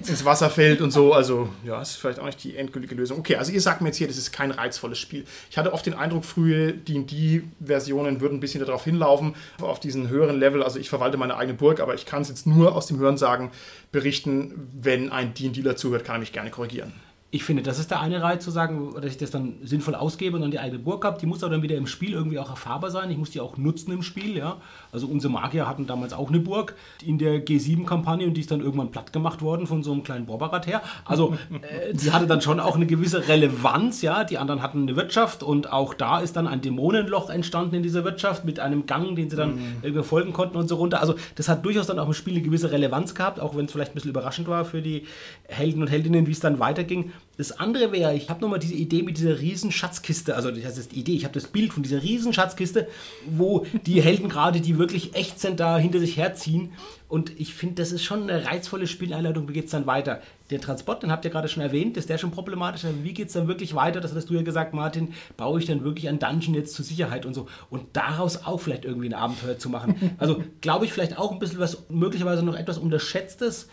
ins 0.07 0.25
Wasser 0.25 0.49
fällt 0.49 0.81
und 0.81 0.91
so. 0.91 1.13
Also, 1.13 1.49
ja, 1.63 1.81
ist 1.81 1.95
vielleicht 1.95 2.19
auch 2.19 2.25
nicht 2.25 2.43
die 2.43 2.55
endgültige 2.55 2.95
Lösung. 2.95 3.19
Okay, 3.19 3.35
also 3.35 3.51
ihr 3.51 3.61
sagt 3.61 3.81
mir 3.81 3.89
jetzt 3.89 3.97
hier, 3.97 4.07
das 4.07 4.17
ist 4.17 4.31
kein 4.31 4.51
reizvolles 4.51 4.97
Spiel. 4.97 5.25
Ich 5.49 5.57
hatte 5.57 5.73
oft 5.73 5.85
den 5.85 5.93
Eindruck, 5.93 6.25
frühe 6.25 6.73
D&D-Versionen 6.73 8.21
würden 8.21 8.37
ein 8.37 8.39
bisschen 8.39 8.65
darauf 8.65 8.83
hinlaufen, 8.83 9.35
auf 9.61 9.79
diesen 9.79 10.09
höheren 10.09 10.39
Level. 10.39 10.63
Also 10.63 10.79
ich 10.79 10.89
verwalte 10.89 11.17
meine 11.17 11.37
eigene 11.37 11.57
Burg, 11.57 11.79
aber 11.79 11.93
ich 11.95 12.05
kann 12.05 12.21
es 12.21 12.29
jetzt 12.29 12.47
nur 12.47 12.75
aus 12.75 12.87
dem 12.87 12.99
Hörensagen 12.99 13.51
berichten. 13.91 14.69
Wenn 14.73 15.11
ein 15.11 15.33
D&Dealer 15.33 15.75
zuhört, 15.75 16.03
kann 16.03 16.15
er 16.15 16.19
mich 16.19 16.33
gerne 16.33 16.49
korrigieren. 16.49 16.93
Ich 17.33 17.45
finde, 17.45 17.63
das 17.63 17.79
ist 17.79 17.91
der 17.91 18.01
eine 18.01 18.21
Reiz, 18.21 18.43
zu 18.43 18.51
sagen, 18.51 18.93
dass 18.93 19.05
ich 19.05 19.17
das 19.17 19.31
dann 19.31 19.59
sinnvoll 19.63 19.95
ausgebe 19.95 20.35
und 20.35 20.41
dann 20.41 20.51
die 20.51 20.59
eigene 20.59 20.79
Burg 20.79 21.05
habe. 21.05 21.17
Die 21.17 21.25
muss 21.25 21.41
aber 21.43 21.53
dann 21.53 21.61
wieder 21.61 21.77
im 21.77 21.87
Spiel 21.87 22.11
irgendwie 22.11 22.39
auch 22.39 22.49
erfahrbar 22.49 22.91
sein. 22.91 23.09
Ich 23.09 23.17
muss 23.17 23.29
die 23.29 23.39
auch 23.39 23.55
nutzen 23.55 23.93
im 23.93 24.03
Spiel. 24.03 24.35
Ja? 24.35 24.59
Also 24.91 25.07
unsere 25.07 25.31
Magier 25.31 25.67
hatten 25.67 25.87
damals 25.87 26.13
auch 26.13 26.29
eine 26.29 26.39
Burg 26.39 26.75
in 27.05 27.17
der 27.17 27.45
G7-Kampagne 27.45 28.27
und 28.27 28.35
die 28.35 28.41
ist 28.41 28.51
dann 28.51 28.61
irgendwann 28.61 28.91
platt 28.91 29.13
gemacht 29.13 29.41
worden 29.41 29.67
von 29.67 29.83
so 29.83 29.91
einem 29.91 30.03
kleinen 30.03 30.25
Borberat 30.25 30.67
her. 30.67 30.81
Also 31.05 31.35
äh, 31.61 31.93
die 31.93 32.11
hatte 32.11 32.27
dann 32.27 32.41
schon 32.41 32.59
auch 32.59 32.75
eine 32.75 32.85
gewisse 32.85 33.27
Relevanz. 33.27 34.01
Ja? 34.01 34.23
Die 34.23 34.37
anderen 34.37 34.61
hatten 34.61 34.83
eine 34.83 34.95
Wirtschaft 34.95 35.43
und 35.43 35.71
auch 35.71 35.93
da 35.93 36.19
ist 36.19 36.35
dann 36.35 36.47
ein 36.47 36.61
Dämonenloch 36.61 37.29
entstanden 37.29 37.75
in 37.75 37.83
dieser 37.83 38.03
Wirtschaft 38.03 38.45
mit 38.45 38.59
einem 38.59 38.85
Gang, 38.85 39.15
den 39.15 39.29
sie 39.29 39.35
dann 39.35 39.59
irgendwie 39.81 40.03
folgen 40.03 40.33
konnten 40.33 40.57
und 40.57 40.67
so 40.67 40.75
runter. 40.75 41.01
Also 41.01 41.15
das 41.35 41.47
hat 41.47 41.65
durchaus 41.65 41.87
dann 41.87 41.99
auch 41.99 42.07
im 42.07 42.13
Spiel 42.13 42.33
eine 42.33 42.43
gewisse 42.43 42.71
Relevanz 42.71 43.15
gehabt, 43.15 43.39
auch 43.39 43.55
wenn 43.55 43.65
es 43.65 43.71
vielleicht 43.71 43.91
ein 43.91 43.95
bisschen 43.95 44.11
überraschend 44.11 44.47
war 44.47 44.65
für 44.65 44.81
die 44.81 45.05
Helden 45.47 45.81
und 45.81 45.89
Heldinnen, 45.89 46.27
wie 46.27 46.31
es 46.31 46.39
dann 46.39 46.59
weiterging. 46.59 47.11
Das 47.37 47.59
andere 47.59 47.91
wäre, 47.91 48.13
ich 48.13 48.29
habe 48.29 48.41
nochmal 48.41 48.59
diese 48.59 48.75
Idee 48.75 49.01
mit 49.01 49.17
dieser 49.17 49.39
riesen 49.39 49.71
Schatzkiste, 49.71 50.35
also 50.35 50.51
das 50.51 50.63
heißt 50.63 50.91
die 50.91 50.99
Idee, 50.99 51.13
ich 51.13 51.23
habe 51.23 51.33
das 51.33 51.47
Bild 51.47 51.73
von 51.73 51.81
dieser 51.81 52.03
riesen 52.03 52.33
Schatzkiste, 52.33 52.87
wo 53.25 53.65
die 53.85 54.01
Helden 54.01 54.29
gerade, 54.29 54.61
die 54.61 54.77
wirklich 54.81 55.15
echt 55.15 55.39
sind, 55.39 55.59
da 55.59 55.77
hinter 55.77 55.99
sich 55.99 56.17
herziehen. 56.17 56.73
Und 57.07 57.39
ich 57.39 57.53
finde, 57.53 57.75
das 57.75 57.91
ist 57.91 58.03
schon 58.03 58.29
eine 58.29 58.45
reizvolle 58.45 58.87
Spieleinleitung. 58.87 59.47
Wie 59.47 59.53
geht 59.53 59.65
es 59.65 59.71
dann 59.71 59.85
weiter? 59.85 60.21
Der 60.49 60.59
Transport, 60.59 61.03
den 61.03 61.11
habt 61.11 61.23
ihr 61.23 61.31
gerade 61.31 61.47
schon 61.47 61.61
erwähnt, 61.61 61.95
ist 61.97 62.09
der 62.09 62.17
schon 62.17 62.31
problematisch. 62.31 62.83
Aber 62.85 63.03
wie 63.03 63.13
geht 63.13 63.27
es 63.27 63.33
dann 63.33 63.47
wirklich 63.47 63.75
weiter? 63.75 64.01
Das 64.01 64.11
hattest 64.11 64.29
du 64.29 64.33
ja 64.33 64.41
gesagt, 64.41 64.73
Martin. 64.73 65.13
Baue 65.37 65.59
ich 65.59 65.65
dann 65.65 65.83
wirklich 65.83 66.09
ein 66.09 66.19
Dungeon 66.19 66.55
jetzt 66.55 66.73
zur 66.73 66.83
Sicherheit 66.83 67.25
und 67.25 67.33
so? 67.33 67.47
Und 67.69 67.83
daraus 67.93 68.45
auch 68.45 68.59
vielleicht 68.59 68.85
irgendwie 68.85 69.07
ein 69.07 69.13
Abenteuer 69.13 69.57
zu 69.57 69.69
machen. 69.69 70.15
Also 70.17 70.43
glaube 70.61 70.85
ich 70.85 70.93
vielleicht 70.93 71.17
auch 71.17 71.31
ein 71.31 71.39
bisschen 71.39 71.59
was, 71.59 71.83
möglicherweise 71.89 72.43
noch 72.43 72.55
etwas 72.55 72.77
Unterschätztes 72.77 73.69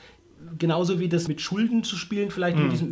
genauso 0.59 1.01
wie 1.01 1.09
das 1.09 1.28
mit 1.28 1.40
Schulden 1.40 1.82
zu 1.84 1.96
spielen, 1.96 2.30
vielleicht 2.30 2.57
Mhm. 2.57 2.62
mit 2.64 2.72
diesem 2.72 2.88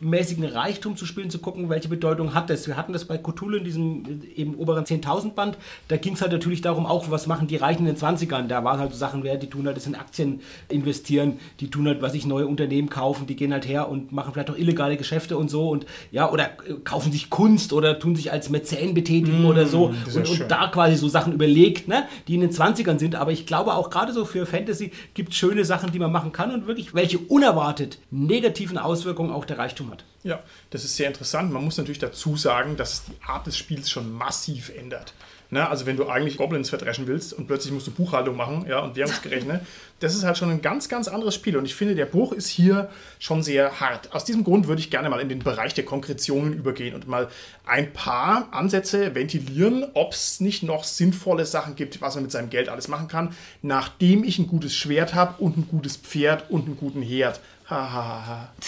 übermäßigen 0.00 0.44
Reichtum 0.44 0.96
zu 0.96 1.06
spielen, 1.06 1.30
zu 1.30 1.38
gucken, 1.38 1.68
welche 1.68 1.88
Bedeutung 1.88 2.34
hat 2.34 2.50
das. 2.50 2.66
Wir 2.66 2.76
hatten 2.76 2.92
das 2.92 3.04
bei 3.04 3.18
Cthulhu 3.18 3.56
in 3.58 3.64
diesem 3.64 4.04
äh, 4.04 4.40
eben 4.40 4.54
oberen 4.54 4.84
10.000 4.84 5.34
Band. 5.34 5.58
Da 5.88 5.96
ging 5.96 6.14
es 6.14 6.20
halt 6.22 6.32
natürlich 6.32 6.60
darum, 6.60 6.86
auch 6.86 7.10
was 7.10 7.26
machen 7.26 7.46
die 7.48 7.56
Reichen 7.56 7.86
in 7.86 7.94
den 7.94 7.96
20ern. 7.96 8.46
Da 8.46 8.64
waren 8.64 8.78
halt 8.78 8.92
so 8.92 8.98
Sachen, 8.98 9.22
die 9.22 9.50
tun 9.50 9.66
halt 9.66 9.76
das 9.76 9.86
in 9.86 9.94
Aktien 9.94 10.40
investieren, 10.68 11.38
die 11.60 11.68
tun 11.70 11.86
halt, 11.86 12.02
was 12.02 12.14
ich, 12.14 12.26
neue 12.26 12.46
Unternehmen 12.46 12.88
kaufen, 12.88 13.26
die 13.26 13.36
gehen 13.36 13.52
halt 13.52 13.66
her 13.66 13.88
und 13.88 14.12
machen 14.12 14.32
vielleicht 14.32 14.50
auch 14.50 14.56
illegale 14.56 14.96
Geschäfte 14.96 15.36
und 15.36 15.50
so 15.50 15.68
und 15.70 15.86
ja, 16.12 16.30
oder 16.30 16.44
äh, 16.68 16.74
kaufen 16.84 17.12
sich 17.12 17.30
Kunst 17.30 17.72
oder 17.72 17.98
tun 17.98 18.16
sich 18.16 18.32
als 18.32 18.50
Mäzen 18.50 18.94
betätigen 18.94 19.44
oder 19.46 19.66
so 19.66 19.86
und, 20.14 20.28
und 20.28 20.50
da 20.50 20.68
quasi 20.68 20.96
so 20.96 21.08
Sachen 21.08 21.32
überlegt, 21.32 21.88
ne, 21.88 22.04
die 22.28 22.34
in 22.34 22.40
den 22.40 22.50
20ern 22.50 22.98
sind. 22.98 23.14
Aber 23.14 23.32
ich 23.32 23.46
glaube 23.46 23.74
auch 23.74 23.90
gerade 23.90 24.12
so 24.12 24.24
für 24.24 24.46
Fantasy 24.46 24.90
gibt 25.14 25.30
es 25.30 25.36
schöne 25.36 25.64
Sachen, 25.64 25.92
die 25.92 25.98
man 25.98 26.12
machen 26.12 26.32
kann 26.32 26.52
und 26.52 26.66
wirklich 26.66 26.85
welche 26.94 27.18
unerwartet 27.18 27.98
negativen 28.10 28.78
Auswirkungen 28.78 29.32
auch 29.32 29.44
der 29.44 29.58
Reichtum 29.58 29.90
hat. 29.90 30.04
Ja, 30.22 30.42
das 30.70 30.84
ist 30.84 30.96
sehr 30.96 31.06
interessant. 31.06 31.52
Man 31.52 31.64
muss 31.64 31.76
natürlich 31.78 31.98
dazu 31.98 32.36
sagen, 32.36 32.76
dass 32.76 32.92
es 32.92 33.04
die 33.04 33.16
Art 33.26 33.46
des 33.46 33.56
Spiels 33.56 33.90
schon 33.90 34.12
massiv 34.12 34.70
ändert. 34.76 35.14
Ne? 35.50 35.68
Also 35.68 35.86
wenn 35.86 35.96
du 35.96 36.08
eigentlich 36.08 36.36
Goblins 36.36 36.68
verdreschen 36.68 37.06
willst 37.06 37.32
und 37.32 37.46
plötzlich 37.46 37.72
musst 37.72 37.86
du 37.86 37.92
Buchhaltung 37.92 38.36
machen 38.36 38.66
ja, 38.68 38.80
und 38.80 38.96
Währungsgerechne, 38.96 39.60
das 40.00 40.14
ist 40.14 40.24
halt 40.24 40.36
schon 40.36 40.50
ein 40.50 40.60
ganz, 40.60 40.88
ganz 40.88 41.08
anderes 41.08 41.34
Spiel. 41.34 41.56
Und 41.56 41.64
ich 41.64 41.74
finde, 41.74 41.94
der 41.94 42.06
Bruch 42.06 42.32
ist 42.32 42.48
hier 42.48 42.90
schon 43.18 43.42
sehr 43.42 43.80
hart. 43.80 44.12
Aus 44.12 44.24
diesem 44.24 44.44
Grund 44.44 44.66
würde 44.66 44.80
ich 44.80 44.90
gerne 44.90 45.08
mal 45.08 45.20
in 45.20 45.28
den 45.28 45.38
Bereich 45.38 45.74
der 45.74 45.84
Konkretionen 45.84 46.52
übergehen 46.52 46.94
und 46.94 47.06
mal 47.06 47.28
ein 47.64 47.92
paar 47.92 48.48
Ansätze 48.52 49.14
ventilieren, 49.14 49.86
ob 49.94 50.12
es 50.12 50.40
nicht 50.40 50.62
noch 50.62 50.84
sinnvolle 50.84 51.46
Sachen 51.46 51.76
gibt, 51.76 52.00
was 52.00 52.14
man 52.14 52.24
mit 52.24 52.32
seinem 52.32 52.50
Geld 52.50 52.68
alles 52.68 52.88
machen 52.88 53.08
kann, 53.08 53.34
nachdem 53.62 54.24
ich 54.24 54.38
ein 54.38 54.48
gutes 54.48 54.74
Schwert 54.74 55.14
habe 55.14 55.42
und 55.42 55.56
ein 55.56 55.68
gutes 55.68 55.96
Pferd 55.96 56.50
und 56.50 56.66
einen 56.66 56.76
guten 56.76 57.02
Herd. 57.02 57.40
Ha, 57.70 57.76
ha, 57.76 58.04
ha, 58.04 58.26
ha. 58.26 58.52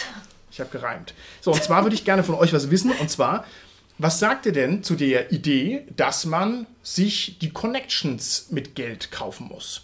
Ich 0.50 0.60
habe 0.60 0.70
gereimt. 0.70 1.14
So, 1.40 1.52
und 1.52 1.62
zwar 1.62 1.84
würde 1.84 1.94
ich 1.94 2.04
gerne 2.04 2.24
von 2.24 2.34
euch 2.34 2.52
was 2.52 2.68
wissen. 2.68 2.90
Und 2.90 3.08
zwar, 3.08 3.44
was 3.98 4.18
sagt 4.18 4.46
ihr 4.46 4.52
denn 4.52 4.82
zu 4.82 4.94
der 4.94 5.32
Idee, 5.32 5.86
dass 5.96 6.24
man 6.24 6.66
sich 6.82 7.38
die 7.40 7.50
Connections 7.50 8.46
mit 8.50 8.74
Geld 8.74 9.10
kaufen 9.10 9.48
muss? 9.48 9.82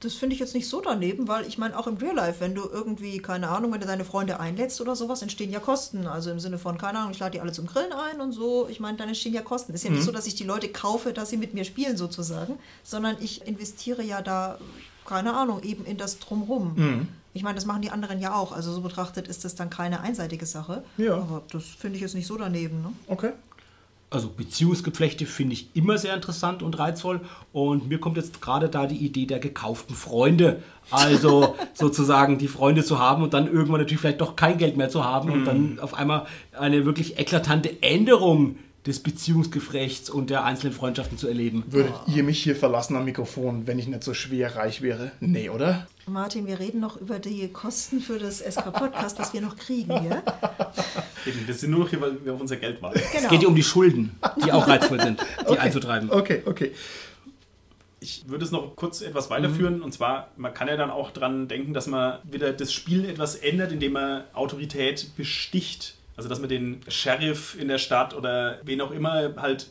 Das 0.00 0.14
finde 0.14 0.34
ich 0.34 0.40
jetzt 0.40 0.54
nicht 0.54 0.68
so 0.68 0.80
daneben, 0.80 1.28
weil 1.28 1.46
ich 1.46 1.58
meine, 1.58 1.78
auch 1.78 1.86
im 1.86 1.96
Real 1.96 2.16
Life, 2.16 2.40
wenn 2.40 2.56
du 2.56 2.68
irgendwie, 2.68 3.18
keine 3.18 3.48
Ahnung, 3.48 3.72
wenn 3.72 3.80
du 3.80 3.86
deine 3.86 4.04
Freunde 4.04 4.40
einlädst 4.40 4.80
oder 4.80 4.96
sowas, 4.96 5.22
entstehen 5.22 5.52
ja 5.52 5.60
Kosten. 5.60 6.08
Also 6.08 6.32
im 6.32 6.40
Sinne 6.40 6.58
von, 6.58 6.76
keine 6.76 6.98
Ahnung, 6.98 7.12
ich 7.12 7.20
lade 7.20 7.30
die 7.30 7.40
alle 7.40 7.52
zum 7.52 7.66
Grillen 7.66 7.92
ein 7.92 8.20
und 8.20 8.32
so. 8.32 8.68
Ich 8.68 8.80
meine, 8.80 8.98
dann 8.98 9.06
entstehen 9.08 9.32
ja 9.32 9.42
Kosten. 9.42 9.72
Ist 9.72 9.84
ja 9.84 9.90
nicht 9.90 10.02
so, 10.02 10.10
dass 10.10 10.26
ich 10.26 10.34
die 10.34 10.42
Leute 10.44 10.68
kaufe, 10.68 11.12
dass 11.12 11.30
sie 11.30 11.36
mit 11.36 11.54
mir 11.54 11.64
spielen 11.64 11.96
sozusagen, 11.96 12.58
sondern 12.82 13.16
ich 13.20 13.46
investiere 13.46 14.02
ja 14.02 14.22
da, 14.22 14.58
keine 15.06 15.34
Ahnung, 15.34 15.62
eben 15.62 15.84
in 15.84 15.98
das 15.98 16.18
Drumrum. 16.18 17.06
Ich 17.34 17.42
meine, 17.42 17.54
das 17.54 17.64
machen 17.64 17.82
die 17.82 17.90
anderen 17.90 18.20
ja 18.20 18.34
auch. 18.34 18.52
Also 18.52 18.72
so 18.72 18.82
betrachtet 18.82 19.26
ist 19.26 19.44
das 19.44 19.54
dann 19.54 19.70
keine 19.70 20.00
einseitige 20.00 20.46
Sache. 20.46 20.82
Ja. 20.98 21.14
Aber 21.14 21.42
das 21.50 21.64
finde 21.64 21.96
ich 21.96 22.02
jetzt 22.02 22.14
nicht 22.14 22.26
so 22.26 22.36
daneben. 22.36 22.82
Ne? 22.82 22.92
Okay. 23.06 23.30
Also 24.10 24.28
Beziehungsgeflechte 24.28 25.24
finde 25.24 25.54
ich 25.54 25.74
immer 25.74 25.96
sehr 25.96 26.14
interessant 26.14 26.62
und 26.62 26.78
reizvoll. 26.78 27.22
Und 27.54 27.88
mir 27.88 27.98
kommt 27.98 28.18
jetzt 28.18 28.42
gerade 28.42 28.68
da 28.68 28.86
die 28.86 28.98
Idee 28.98 29.24
der 29.24 29.38
gekauften 29.38 29.96
Freunde. 29.96 30.62
Also 30.90 31.54
sozusagen 31.74 32.36
die 32.36 32.48
Freunde 32.48 32.84
zu 32.84 32.98
haben 32.98 33.22
und 33.22 33.32
dann 33.32 33.46
irgendwann 33.46 33.80
natürlich 33.80 34.00
vielleicht 34.00 34.20
doch 34.20 34.36
kein 34.36 34.58
Geld 34.58 34.76
mehr 34.76 34.90
zu 34.90 35.02
haben 35.02 35.30
und 35.30 35.46
dann 35.46 35.78
auf 35.80 35.94
einmal 35.94 36.26
eine 36.52 36.84
wirklich 36.84 37.18
eklatante 37.18 37.82
Änderung 37.82 38.56
des 38.86 39.00
Beziehungsgeflechts 39.00 40.10
und 40.10 40.30
der 40.30 40.44
einzelnen 40.44 40.74
Freundschaften 40.74 41.16
zu 41.16 41.28
erleben. 41.28 41.62
Würdet 41.68 41.94
ihr 42.08 42.24
mich 42.24 42.42
hier 42.42 42.56
verlassen 42.56 42.96
am 42.96 43.04
Mikrofon, 43.04 43.66
wenn 43.66 43.78
ich 43.78 43.86
nicht 43.86 44.02
so 44.02 44.12
schwer 44.12 44.56
reich 44.56 44.82
wäre? 44.82 45.12
Nee, 45.20 45.50
oder? 45.50 45.86
Martin, 46.06 46.48
wir 46.48 46.58
reden 46.58 46.80
noch 46.80 46.96
über 46.96 47.20
die 47.20 47.46
Kosten 47.48 48.00
für 48.00 48.18
das 48.18 48.40
SK-Podcast, 48.40 49.20
was 49.20 49.32
wir 49.32 49.40
noch 49.40 49.56
kriegen, 49.56 49.92
ja? 49.92 50.22
Eben, 51.26 51.46
wir 51.46 51.54
sind 51.54 51.70
nur 51.70 51.80
noch 51.80 51.90
hier, 51.90 52.00
weil 52.00 52.24
wir 52.24 52.34
auf 52.34 52.40
unser 52.40 52.56
Geld 52.56 52.82
warten. 52.82 52.98
Es 52.98 53.28
geht 53.28 53.42
ja 53.42 53.48
um 53.48 53.54
die 53.54 53.62
Schulden, 53.62 54.18
die 54.44 54.50
auch 54.50 54.66
reizvoll 54.66 55.00
sind, 55.00 55.24
die 55.48 55.58
einzutreiben. 55.58 56.10
Okay, 56.10 56.42
okay. 56.44 56.72
Ich 58.00 58.24
würde 58.26 58.44
es 58.44 58.50
noch 58.50 58.74
kurz 58.74 59.00
etwas 59.00 59.30
weiterführen. 59.30 59.80
Und 59.80 59.92
zwar, 59.92 60.32
man 60.36 60.52
kann 60.52 60.66
ja 60.66 60.76
dann 60.76 60.90
auch 60.90 61.12
dran 61.12 61.46
denken, 61.46 61.72
dass 61.72 61.86
man 61.86 62.18
wieder 62.24 62.52
das 62.52 62.72
Spiel 62.72 63.04
etwas 63.04 63.36
ändert, 63.36 63.70
indem 63.70 63.92
man 63.92 64.24
Autorität 64.34 65.16
besticht. 65.16 65.94
Also, 66.16 66.28
dass 66.28 66.40
man 66.40 66.48
den 66.48 66.80
Sheriff 66.88 67.56
in 67.58 67.68
der 67.68 67.78
Stadt 67.78 68.14
oder 68.14 68.60
wen 68.64 68.80
auch 68.80 68.90
immer 68.90 69.34
halt 69.36 69.68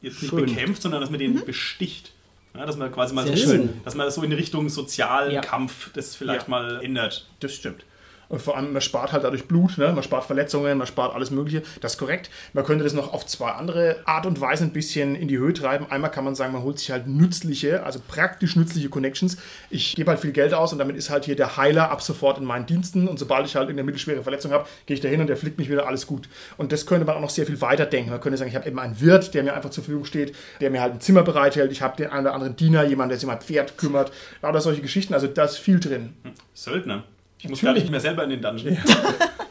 jetzt 0.00 0.22
nicht 0.22 0.30
Schön. 0.30 0.46
bekämpft, 0.46 0.82
sondern 0.82 1.00
dass 1.00 1.10
man 1.10 1.18
den 1.20 1.44
besticht. 1.44 2.12
Ja, 2.54 2.64
dass 2.64 2.76
man 2.78 2.90
quasi 2.90 3.14
mal 3.14 3.26
Sehr 3.26 3.36
so, 3.36 3.50
schön. 3.52 3.80
dass 3.84 3.94
man 3.94 4.06
das 4.06 4.14
so 4.14 4.22
in 4.22 4.32
Richtung 4.32 4.68
Sozialkampf 4.70 5.92
das 5.92 6.14
vielleicht 6.16 6.44
Ja. 6.46 6.50
mal 6.50 6.80
ändert. 6.82 7.28
Das 7.40 7.54
stimmt. 7.54 7.84
Und 8.28 8.42
vor 8.42 8.56
allem, 8.56 8.72
man 8.72 8.82
spart 8.82 9.12
halt 9.12 9.24
dadurch 9.24 9.46
Blut, 9.46 9.78
ne? 9.78 9.92
man 9.92 10.02
spart 10.02 10.24
Verletzungen, 10.24 10.78
man 10.78 10.86
spart 10.86 11.14
alles 11.14 11.30
Mögliche. 11.30 11.62
Das 11.80 11.92
ist 11.92 11.98
korrekt. 11.98 12.30
Man 12.52 12.64
könnte 12.64 12.84
das 12.84 12.92
noch 12.92 13.12
auf 13.12 13.26
zwei 13.26 13.50
andere 13.50 13.96
Art 14.04 14.26
und 14.26 14.40
Weise 14.40 14.64
ein 14.64 14.72
bisschen 14.72 15.14
in 15.14 15.28
die 15.28 15.38
Höhe 15.38 15.52
treiben. 15.52 15.86
Einmal 15.90 16.10
kann 16.10 16.24
man 16.24 16.34
sagen, 16.34 16.52
man 16.52 16.62
holt 16.62 16.78
sich 16.78 16.90
halt 16.90 17.06
nützliche, 17.06 17.84
also 17.84 18.00
praktisch 18.06 18.56
nützliche 18.56 18.88
Connections. 18.88 19.36
Ich 19.70 19.94
gebe 19.94 20.10
halt 20.10 20.20
viel 20.20 20.32
Geld 20.32 20.54
aus 20.54 20.72
und 20.72 20.78
damit 20.78 20.96
ist 20.96 21.10
halt 21.10 21.24
hier 21.24 21.36
der 21.36 21.56
Heiler 21.56 21.90
ab 21.90 22.02
sofort 22.02 22.38
in 22.38 22.44
meinen 22.44 22.66
Diensten. 22.66 23.08
Und 23.08 23.18
sobald 23.18 23.46
ich 23.46 23.56
halt 23.56 23.68
eine 23.68 23.82
mittelschwere 23.82 24.22
Verletzung 24.22 24.52
habe, 24.52 24.66
gehe 24.86 24.94
ich 24.94 25.00
da 25.00 25.08
hin 25.08 25.20
und 25.20 25.28
der 25.28 25.36
flickt 25.36 25.58
mich 25.58 25.70
wieder, 25.70 25.86
alles 25.86 26.06
gut. 26.06 26.28
Und 26.56 26.72
das 26.72 26.86
könnte 26.86 27.06
man 27.06 27.16
auch 27.16 27.20
noch 27.20 27.30
sehr 27.30 27.46
viel 27.46 27.60
weiter 27.60 27.86
denken. 27.86 28.10
Man 28.10 28.20
könnte 28.20 28.38
sagen, 28.38 28.50
ich 28.50 28.56
habe 28.56 28.66
eben 28.66 28.78
einen 28.78 29.00
Wirt, 29.00 29.34
der 29.34 29.42
mir 29.42 29.54
einfach 29.54 29.70
zur 29.70 29.84
Verfügung 29.84 30.04
steht, 30.04 30.34
der 30.60 30.70
mir 30.70 30.80
halt 30.80 30.94
ein 30.94 31.00
Zimmer 31.00 31.22
bereithält. 31.22 31.70
Ich 31.72 31.82
habe 31.82 31.96
den 31.96 32.10
einen 32.10 32.26
oder 32.26 32.34
anderen 32.34 32.56
Diener, 32.56 32.84
jemand, 32.84 33.10
der 33.10 33.18
sich 33.18 33.26
um 33.26 33.32
mein 33.32 33.40
Pferd 33.40 33.78
kümmert. 33.78 34.12
Lauter 34.42 34.60
solche 34.60 34.82
Geschichten. 34.82 35.14
Also 35.14 35.26
da 35.26 35.44
ist 35.44 35.58
viel 35.58 35.80
drin. 35.80 36.14
Söldner. 36.54 37.04
Ich 37.38 37.48
muss 37.48 37.60
gar 37.60 37.74
nicht 37.74 37.90
mehr 37.90 38.00
selber 38.00 38.24
in 38.24 38.30
den 38.30 38.42
Dungeon. 38.42 38.78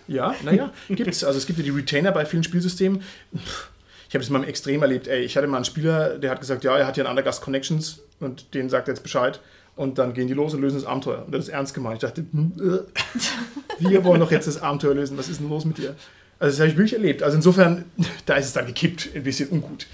Ja, 0.07 0.35
naja, 0.43 0.71
gibt's. 0.89 1.23
Also 1.23 1.37
es 1.37 1.45
gibt 1.45 1.57
ja 1.59 1.65
die 1.65 1.71
Retainer 1.71 2.11
bei 2.11 2.25
vielen 2.25 2.43
Spielsystemen. 2.43 3.01
Ich 3.33 4.13
habe 4.13 4.19
das 4.19 4.29
mal 4.29 4.43
im 4.43 4.47
Extrem 4.47 4.81
erlebt. 4.81 5.07
Ey, 5.07 5.23
ich 5.23 5.35
hatte 5.35 5.47
mal 5.47 5.57
einen 5.57 5.65
Spieler, 5.65 6.19
der 6.19 6.31
hat 6.31 6.39
gesagt, 6.39 6.63
ja, 6.63 6.77
er 6.77 6.85
hat 6.85 6.95
hier 6.95 7.03
einen 7.03 7.09
Undergast 7.09 7.41
Connections 7.41 8.01
und 8.19 8.53
denen 8.53 8.69
sagt 8.69 8.87
jetzt 8.87 9.03
Bescheid. 9.03 9.39
Und 9.75 9.97
dann 9.97 10.13
gehen 10.13 10.27
die 10.27 10.33
los 10.33 10.53
und 10.53 10.61
lösen 10.61 10.77
das 10.77 10.85
Abenteuer. 10.85 11.25
Und 11.25 11.33
das 11.33 11.45
ist 11.45 11.49
ernst 11.49 11.73
gemeint. 11.73 12.01
Ich 12.01 12.07
dachte, 12.07 12.23
hm, 12.31 12.53
äh, 12.59 13.89
wir 13.89 14.03
wollen 14.05 14.21
doch 14.21 14.31
jetzt 14.31 14.47
das 14.47 14.61
Abenteuer 14.61 14.93
lösen. 14.93 15.17
Was 15.17 15.27
ist 15.27 15.41
denn 15.41 15.49
los 15.49 15.65
mit 15.65 15.79
dir? 15.79 15.95
Also 16.39 16.51
das 16.51 16.59
habe 16.59 16.69
ich 16.69 16.77
wirklich 16.77 16.93
erlebt. 16.93 17.23
Also 17.23 17.35
insofern, 17.37 17.85
da 18.25 18.35
ist 18.35 18.45
es 18.45 18.53
dann 18.53 18.67
gekippt. 18.67 19.09
Ein 19.15 19.23
bisschen 19.23 19.49
ungut. 19.49 19.87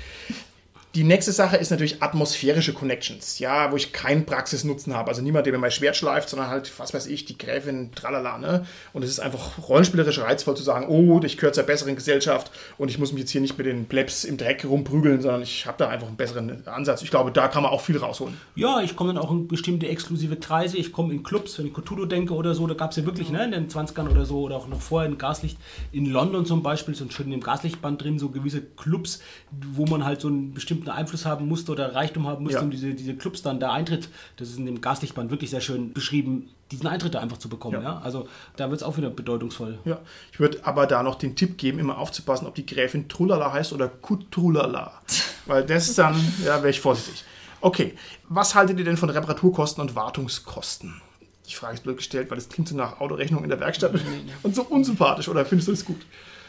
Die 0.94 1.06
nächste 1.06 1.32
Sache 1.32 1.56
ist 1.56 1.72
natürlich 1.72 2.04
atmosphärische 2.04 2.74
Connections, 2.74 3.39
ja, 3.39 3.72
wo 3.72 3.78
ich 3.78 3.94
keinen 3.94 4.26
Praxisnutzen 4.26 4.94
habe. 4.94 5.08
Also 5.08 5.22
niemand, 5.22 5.46
der 5.46 5.54
mir 5.54 5.60
mein 5.60 5.72
Schwert 5.72 5.96
schleift, 5.96 6.28
sondern 6.28 6.50
halt, 6.50 6.70
was 6.80 6.94
weiß 6.94 7.08
ich, 7.08 7.24
die 7.24 7.38
Gräfin, 7.38 7.92
tralala, 7.96 8.38
ne? 8.38 8.66
Und 8.92 9.02
es 9.04 9.10
ist 9.10 9.22
einfach 9.22 9.70
rollenspielerisch 9.70 10.20
reizvoll 10.20 10.58
zu 10.58 10.64
sagen, 10.64 10.88
oh, 10.89 11.22
ich 11.24 11.38
gehöre 11.38 11.54
zur 11.54 11.64
besseren 11.64 11.96
Gesellschaft 11.96 12.52
und 12.78 12.89
ich 12.89 13.00
muss 13.00 13.14
mich 13.14 13.22
jetzt 13.22 13.32
hier 13.32 13.39
nicht 13.39 13.58
mit 13.58 13.68
den 13.68 13.86
Plebs 13.86 14.26
im 14.26 14.36
Dreck 14.36 14.66
rumprügeln, 14.66 15.22
sondern 15.22 15.44
ich 15.44 15.66
habe 15.66 15.78
da 15.78 15.88
einfach 15.88 16.08
einen 16.08 16.18
besseren 16.18 16.68
Ansatz. 16.68 17.02
Ich 17.04 17.10
glaube, 17.10 17.32
da 17.32 17.48
kann 17.48 17.64
man 17.64 17.72
auch 17.72 17.80
viel 17.80 17.98
rausholen. 17.98 18.36
Ja, 18.56 18.82
ich 18.82 18.98
komme 18.98 19.14
dann 19.14 19.24
auch 19.24 19.32
in 19.32 19.48
bestimmte 19.48 19.88
exklusive 19.88 20.36
Kreise. 20.36 20.76
Ich 20.76 20.92
komme 20.92 21.14
in 21.14 21.24
Clubs, 21.24 21.58
wenn 21.58 21.68
ich 21.68 21.74
Cthulhu 21.74 22.06
denke 22.06 22.34
oder 22.34 22.54
so. 22.54 22.68
Da 22.68 22.74
gab 22.74 22.92
es 22.92 22.98
ja 22.98 23.06
wirklich 23.06 23.30
ne, 23.30 23.46
in 23.46 23.52
den 23.52 23.70
20ern 23.70 24.10
oder 24.10 24.26
so 24.26 24.42
oder 24.42 24.58
auch 24.58 24.68
noch 24.68 24.82
vorher 24.82 25.10
in 25.10 25.18
Gaslicht. 25.18 25.58
In 25.94 26.08
London 26.08 26.46
zum 26.46 26.64
Beispiel, 26.64 26.96
so 26.96 27.10
schön 27.10 27.32
im 27.32 27.39
Gaslichtband 27.39 28.04
drin, 28.04 28.20
so 28.20 28.28
gewisse 28.28 28.62
Clubs, 28.62 29.22
wo 29.52 29.86
man 29.86 30.04
halt 30.04 30.20
so 30.20 30.28
einen 30.28 30.54
bestimmten 30.54 30.81
Einfluss 30.90 31.26
haben 31.26 31.48
musste 31.48 31.72
oder 31.72 31.94
Reichtum 31.96 32.28
haben 32.28 32.44
musste, 32.44 32.60
Ja. 32.60 32.64
um 32.64 32.72
diese, 32.72 32.94
diese 32.94 33.16
Clubs 33.16 33.42
dann 33.42 33.60
der 33.60 33.72
Eintritt, 33.72 34.10
das 34.38 34.50
ist 34.50 34.58
in 34.58 34.66
dem 34.66 34.82
Gaslichtband 34.82 35.32
wirklich 35.32 35.50
sehr 35.50 35.62
schön 35.62 35.94
beschrieben, 35.94 36.50
diesen 36.72 36.88
Eintritt 36.88 37.16
da 37.16 37.20
einfach 37.20 37.38
zu 37.38 37.50
bekommen. 37.50 37.76
Ja. 37.76 37.82
Ja. 37.82 38.02
Also 38.04 38.28
da 38.56 38.70
wird 38.70 38.82
es 38.82 38.84
auch 38.88 38.98
wieder 38.98 39.10
bedeutungsvoll. 39.10 39.78
Ja, 39.86 40.00
ich 40.32 40.40
würde 40.40 40.60
aber 40.64 40.88
da 40.88 41.04
noch 41.04 41.16
den 41.16 41.36
Tipp 41.36 41.58
geben, 41.58 41.80
immer 41.80 41.98
aufzupassen, 41.98 42.48
ob 42.48 42.56
die 42.56 42.66
Gräfin 42.66 43.08
Trullala 43.10 43.52
heißt 43.54 43.74
oder 43.74 43.88
Kutrulala. 43.90 44.94
Weil 45.46 45.66
das 45.66 45.96
dann, 45.96 46.16
ja, 46.46 46.58
wäre 46.58 46.70
ich 46.70 46.80
vorsichtig. 46.80 47.24
Okay, 47.62 47.94
was 48.30 48.56
haltet 48.56 48.80
ihr 48.80 48.86
denn 48.86 48.98
von 48.98 49.10
Reparaturkosten 49.10 49.82
und 49.82 49.96
Wartungskosten? 49.96 51.02
Die 51.48 51.54
Frage 51.54 51.74
ist 51.76 51.84
blöd 51.84 51.98
gestellt, 51.98 52.30
weil 52.30 52.38
das 52.38 52.48
klingt 52.48 52.70
so 52.70 52.76
nach 52.78 53.02
Autorechnung 53.02 53.44
in 53.44 53.50
der 53.50 53.60
Werkstatt 53.60 53.94
und 54.44 54.56
so 54.56 54.64
unsympathisch. 54.64 55.28
Oder 55.28 55.44
findest 55.46 55.68
du 55.68 55.72
das 55.74 55.84
gut? 55.84 56.00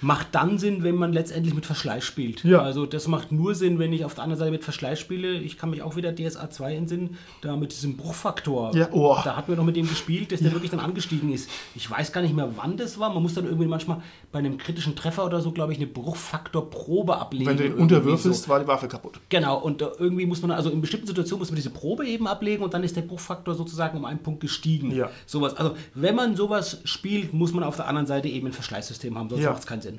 Macht 0.03 0.29
dann 0.33 0.59
Sinn, 0.59 0.83
wenn 0.83 0.97
man 0.97 1.13
letztendlich 1.13 1.55
mit 1.55 1.65
Verschleiß 1.65 2.05
spielt. 2.05 2.45
Ja. 2.45 2.61
Also 2.61 2.87
das 2.87 3.09
macht 3.09 3.33
nur 3.33 3.55
Sinn, 3.55 3.79
wenn 3.79 3.93
ich 3.93 4.05
auf 4.05 4.15
der 4.15 4.25
anderen 4.25 4.39
Seite 4.39 4.51
mit 4.51 4.65
Verschleiß 4.65 4.99
spiele. 5.01 5.33
Ich 5.35 5.57
kann 5.57 5.71
mich 5.71 5.81
auch 5.83 5.97
wieder 5.97 6.13
DSA 6.15 6.51
2 6.51 6.75
entsinnen, 6.75 7.17
da 7.41 7.57
mit 7.57 7.73
diesem 7.73 7.97
Bruchfaktor. 7.97 8.75
Ja, 8.77 8.89
oh. 8.93 9.17
Da 9.25 9.37
hatten 9.37 9.51
wir 9.53 9.57
noch 9.57 9.65
mit 9.65 9.77
dem 9.77 9.89
gespielt, 9.89 10.33
dass 10.33 10.41
der 10.41 10.53
wirklich 10.53 10.71
dann 10.71 10.81
angestiegen 10.81 11.33
ist. 11.33 11.49
Ich 11.75 11.91
weiß 11.91 12.13
gar 12.13 12.21
nicht 12.21 12.35
mehr, 12.35 12.51
wann 12.57 12.77
das 12.77 12.99
war. 12.99 13.13
Man 13.15 13.23
muss 13.23 13.35
dann 13.35 13.45
irgendwie 13.47 13.67
manchmal 13.67 14.03
bei 14.33 14.41
einem 14.41 14.59
kritischen 14.59 14.97
Treffer 14.97 15.25
oder 15.25 15.41
so, 15.41 15.53
glaube 15.53 15.73
ich, 15.73 15.79
eine 15.79 15.87
Bruchfaktorprobe 15.87 17.17
ablegen. 17.17 17.47
Wenn 17.47 17.57
du 17.57 17.63
den 17.63 17.75
unterwürfelst, 17.75 18.45
so. 18.45 18.49
war 18.49 18.61
die 18.61 18.67
Waffe 18.67 18.89
kaputt. 18.89 19.21
Genau, 19.29 19.59
und 19.59 19.83
äh, 19.83 19.87
irgendwie 19.99 20.27
muss 20.27 20.43
man, 20.43 20.51
also 20.51 20.71
in 20.71 20.81
bestimmten 20.81 21.07
Situationen 21.07 21.41
muss 21.41 21.51
man 21.51 21.57
diese 21.57 21.71
Probe 21.71 22.07
eben 22.07 22.27
ablegen 22.27 22.63
und 22.63 22.75
dann 22.75 22.83
ist 22.85 22.97
der 22.97 23.03
Bruchfaktor 23.03 23.55
sozusagen 23.55 23.99
um 23.99 24.05
einen 24.05 24.19
Punkt 24.21 24.41
gestiegen. 24.41 24.91
Ja. 24.91 25.11
Sowas. 25.27 25.55
Also 25.57 25.77
wenn 25.95 26.15
man 26.15 26.37
sowas 26.37 26.79
spielt, 26.85 27.33
muss 27.33 27.53
man 27.53 27.65
auf 27.65 27.77
der 27.77 27.87
anderen 27.89 28.07
Seite 28.07 28.29
eben 28.29 28.47
ein 28.49 28.53
Verschleißsystem 28.53 29.17
haben, 29.17 29.29
sonst 29.29 29.43
Ja. 29.43 29.51
macht 29.51 29.61
es 29.61 29.67
keinen 29.67 29.83
Sinn. 29.83 29.92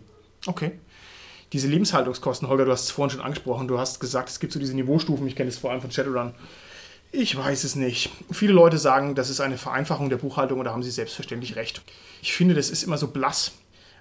Okay. 0.45 0.71
Diese 1.53 1.67
Lebenshaltungskosten, 1.67 2.47
Holger, 2.47 2.65
du 2.65 2.71
hast 2.71 2.85
es 2.85 2.91
vorhin 2.91 3.11
schon 3.11 3.21
angesprochen. 3.21 3.67
Du 3.67 3.77
hast 3.77 3.99
gesagt, 3.99 4.29
es 4.29 4.39
gibt 4.39 4.53
so 4.53 4.59
diese 4.59 4.75
Niveaustufen. 4.75 5.27
Ich 5.27 5.35
kenne 5.35 5.49
das 5.49 5.59
vor 5.59 5.71
allem 5.71 5.81
von 5.81 5.91
Shadowrun. 5.91 6.33
Ich 7.11 7.37
weiß 7.37 7.63
es 7.63 7.75
nicht. 7.75 8.09
Viele 8.31 8.53
Leute 8.53 8.79
sagen, 8.79 9.13
das 9.13 9.29
ist 9.29 9.39
eine 9.39 9.59
Vereinfachung 9.59 10.09
der 10.09 10.17
Buchhaltung 10.17 10.57
und 10.57 10.65
da 10.65 10.71
haben 10.71 10.81
sie 10.81 10.89
selbstverständlich 10.89 11.55
recht. 11.55 11.83
Ich 12.23 12.33
finde, 12.33 12.55
das 12.55 12.71
ist 12.71 12.81
immer 12.81 12.97
so 12.97 13.07
blass. 13.07 13.51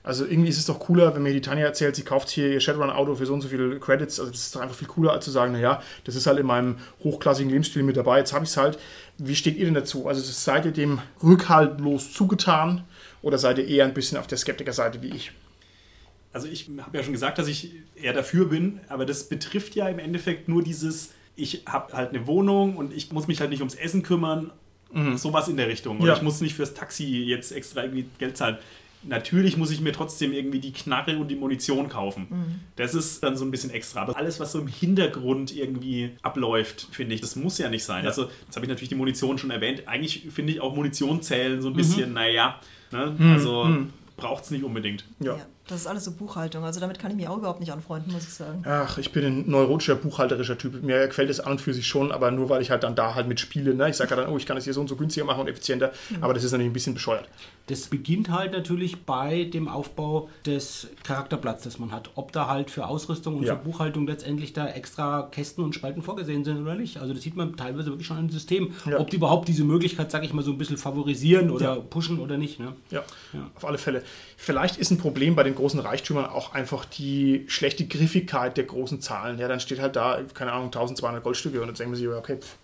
Also 0.05 0.25
irgendwie 0.25 0.49
ist 0.49 0.59
es 0.59 0.67
doch 0.67 0.81
cooler, 0.81 1.15
wenn 1.15 1.23
mir 1.23 1.33
die 1.33 1.43
Tanja 1.43 1.65
erzählt, 1.65 1.95
sie 1.95 2.03
kauft 2.03 2.29
hier 2.31 2.49
ihr 2.49 2.61
Shadowrun-Auto 2.61 3.15
für 3.15 3.27
so 3.27 3.35
und 3.35 3.43
so 3.43 3.49
viele 3.49 3.79
Credits. 3.79 4.19
Also 4.19 4.33
das 4.33 4.41
ist 4.41 4.57
doch 4.57 4.61
einfach 4.61 4.75
viel 4.75 4.89
cooler, 4.89 5.13
als 5.13 5.27
zu 5.27 5.31
sagen, 5.31 5.53
naja, 5.53 5.81
das 6.05 6.17
ist 6.17 6.27
halt 6.27 6.41
in 6.41 6.47
meinem 6.47 6.79
hochklassigen 7.05 7.51
Lebensstil 7.51 7.83
mit 7.83 7.97
dabei, 7.97 8.19
jetzt 8.19 8.33
habe 8.33 8.45
ich 8.45 8.51
es 8.51 8.57
halt. 8.57 8.79
Wie 9.19 9.37
steht 9.37 9.57
ihr 9.57 9.67
denn 9.67 9.75
dazu? 9.75 10.09
Also 10.09 10.21
seid 10.23 10.65
ihr 10.65 10.73
dem 10.73 11.01
rückhaltlos 11.23 12.13
zugetan 12.13 12.83
oder 13.21 13.39
seid 13.39 13.59
ihr 13.59 13.69
eher 13.69 13.85
ein 13.85 13.95
bisschen 13.95 14.19
auf 14.19 14.27
der 14.27 14.39
Skeptikerseite 14.39 15.03
wie 15.03 15.15
ich? 15.15 15.33
Also 16.33 16.49
ich 16.49 16.71
habe 16.81 16.97
ja 16.97 17.05
schon 17.05 17.13
gesagt, 17.13 17.39
dass 17.39 17.47
ich 17.49 17.73
eher 17.95 18.13
dafür 18.13 18.47
bin, 18.49 18.81
aber 18.89 19.05
das 19.05 19.29
betrifft 19.29 19.75
ja 19.75 19.89
im 19.89 19.99
Endeffekt 19.99 20.49
nur 20.49 20.63
dieses, 20.63 21.13
ich 21.37 21.63
habe 21.67 21.93
halt 21.93 22.11
eine 22.11 22.27
Wohnung 22.27 22.77
und 22.77 22.93
ich 22.93 23.13
muss 23.13 23.27
mich 23.29 23.41
halt 23.41 23.51
nicht 23.51 23.61
ums 23.61 23.75
Essen 23.75 24.03
kümmern, 24.03 24.51
mhm. 24.93 25.17
sowas 25.19 25.49
in 25.49 25.57
der 25.57 25.69
Richtung. 25.69 25.99
Oder 25.99 26.13
Ja. 26.13 26.17
ich 26.17 26.23
muss 26.23 26.41
nicht 26.41 26.55
fürs 26.55 26.75
Taxi 26.75 27.05
jetzt 27.05 27.53
extra 27.53 27.83
irgendwie 27.83 28.07
Geld 28.19 28.37
zahlen. 28.37 28.59
Natürlich 29.05 29.57
muss 29.57 29.73
ich 29.73 29.81
mir 29.81 29.93
trotzdem 29.93 30.33
irgendwie 30.33 30.61
die 30.61 30.73
Knarre 30.73 31.19
und 31.19 31.27
die 31.27 31.35
Munition 31.35 31.89
kaufen. 31.89 32.61
Das 32.77 32.95
ist 32.95 33.21
dann 33.25 33.37
so 33.37 33.45
ein 33.45 33.51
bisschen 33.51 33.71
extra. 33.71 34.03
Aber 34.03 34.17
alles, 34.17 34.39
was 34.39 34.53
so 34.53 34.61
im 34.61 34.69
Hintergrund 34.69 35.55
irgendwie 35.55 36.11
abläuft, 36.23 36.87
finde 36.93 37.17
ich, 37.17 37.21
das 37.21 37.35
muss 37.35 37.59
ja 37.59 37.69
nicht 37.69 37.83
sein. 37.83 38.05
Ja. 38.05 38.11
Also, 38.11 38.31
jetzt 38.47 38.55
habe 38.55 38.65
ich 38.65 38.69
natürlich 38.69 38.91
die 38.91 38.95
Munition 38.95 39.39
schon 39.39 39.51
erwähnt. 39.51 39.89
Eigentlich 39.89 40.29
finde 40.31 40.53
ich 40.53 40.61
auch 40.61 40.77
Munition 40.77 41.21
zählen 41.21 41.61
so 41.61 41.69
ein 41.69 41.75
bisschen, 41.75 42.13
naja, 42.13 42.61
ne? 42.93 43.17
also 43.35 43.69
braucht 44.17 44.45
es 44.45 44.53
nicht 44.53 44.63
unbedingt. 44.63 45.05
Ja. 45.19 45.37
Ja, 45.37 45.47
das 45.69 45.81
ist 45.83 45.87
alles 45.87 46.05
so 46.05 46.13
Buchhaltung. 46.13 46.65
Also 46.65 46.81
damit 46.81 46.99
kann 46.99 47.11
ich 47.13 47.17
mich 47.17 47.29
auch 47.29 47.39
überhaupt 47.39 47.61
nicht 47.61 47.73
anfreunden, 47.73 48.13
muss 48.13 48.25
ich 48.25 48.35
sagen. 48.35 48.63
Ach, 48.67 48.99
ich 48.99 49.13
bin 49.13 49.25
ein 49.25 49.51
neurotischer, 49.51 49.95
buchhalterischer 49.95 50.59
Typ. 50.59 50.83
Mir 50.83 51.07
gefällt 51.07 51.31
es 51.31 51.41
an 51.41 51.53
und 51.53 51.61
für 51.61 51.73
sich 51.73 51.87
schon, 51.87 52.11
aber 52.13 52.31
nur 52.31 52.49
weil 52.49 52.61
ich 52.63 52.71
halt 52.71 52.83
dann 52.83 52.95
da 52.97 53.15
halt 53.15 53.29
mitspiele. 53.29 53.75
Ne? 53.75 53.89
Ich 53.91 53.97
sage 53.97 54.11
ja 54.11 54.17
dann, 54.23 54.29
oh, 54.33 54.37
ich 54.37 54.45
kann 54.47 54.57
das 54.57 54.65
hier 54.65 54.75
so 54.75 54.81
und 54.81 54.89
so 54.89 54.97
günstiger 54.97 55.25
machen 55.25 55.41
und 55.41 55.49
effizienter. 55.49 55.93
Aber 56.21 56.35
das 56.35 56.45
ist 56.45 56.53
natürlich 56.53 56.71
ein 56.71 56.75
bisschen 56.75 56.95
bescheuert. 56.95 57.29
Das 57.69 57.83
beginnt 57.87 58.29
halt 58.31 58.53
natürlich 58.53 59.05
bei 59.05 59.45
dem 59.45 59.69
Aufbau 59.69 60.29
des 60.45 60.89
Charakterblatts, 61.05 61.63
das 61.63 61.79
man 61.79 61.93
hat. 61.93 62.11
Ob 62.17 62.33
da 62.33 62.49
halt 62.49 62.71
für 62.71 62.87
Ausrüstung 62.89 63.37
und 63.37 63.45
Ja. 63.45 63.57
für 63.57 63.63
Buchhaltung 63.63 64.07
letztendlich 64.07 64.53
da 64.53 64.67
extra 64.69 65.29
Kästen 65.31 65.63
und 65.63 65.75
Spalten 65.75 66.03
vorgesehen 66.03 66.45
sind 66.45 66.61
oder 66.61 66.75
nicht. 66.75 66.99
Also 66.99 67.15
das 67.15 67.23
sieht 67.23 67.37
man 67.37 67.57
teilweise 67.57 67.87
wirklich 67.91 68.07
schon 68.09 68.19
im 68.19 68.31
System. 68.31 68.73
Ja. 68.85 68.99
Ob 68.99 69.11
die 69.11 69.17
überhaupt 69.17 69.47
diese 69.49 69.63
Möglichkeit, 69.65 70.11
sag 70.11 70.25
ich 70.25 70.33
mal, 70.33 70.43
so 70.43 70.51
ein 70.51 70.59
bisschen 70.59 70.77
favorisieren 70.77 71.51
oder 71.51 71.77
Ja. 71.77 71.77
pushen 71.77 72.19
oder 72.19 72.37
nicht. 72.37 72.59
Ne? 72.59 72.73
Ja, 72.91 73.03
Ja. 73.33 73.49
auf 73.55 73.65
alle 73.65 73.79
Fälle. 73.79 74.03
Vielleicht 74.45 74.77
ist 74.77 74.91
ein 74.91 74.99
Problem 74.99 75.37
bei 75.37 75.45
den 75.45 75.55
großen 75.55 75.79
Reichtümern 75.79 76.27
auch 76.27 76.53
einfach 76.53 76.85
die 76.85 77.45
schlechte 77.47 77.87
Griffigkeit 77.87 78.57
der 78.57 78.65
großen 78.65 79.01
Zahlen. 79.01 79.39
Ja, 79.39 79.47
dann 79.47 79.61
steht 79.61 79.79
halt 79.79 79.95
da, 79.95 80.19
keine 80.35 80.51
Ahnung, 80.51 80.67
1200 80.67 81.23
Goldstücke 81.23 81.61
und 81.61 81.69
dann 81.69 81.77
denken 81.77 81.93
wir 81.93 81.97
sich, 81.97 82.09
okay, 82.09 82.39
pff, 82.39 82.57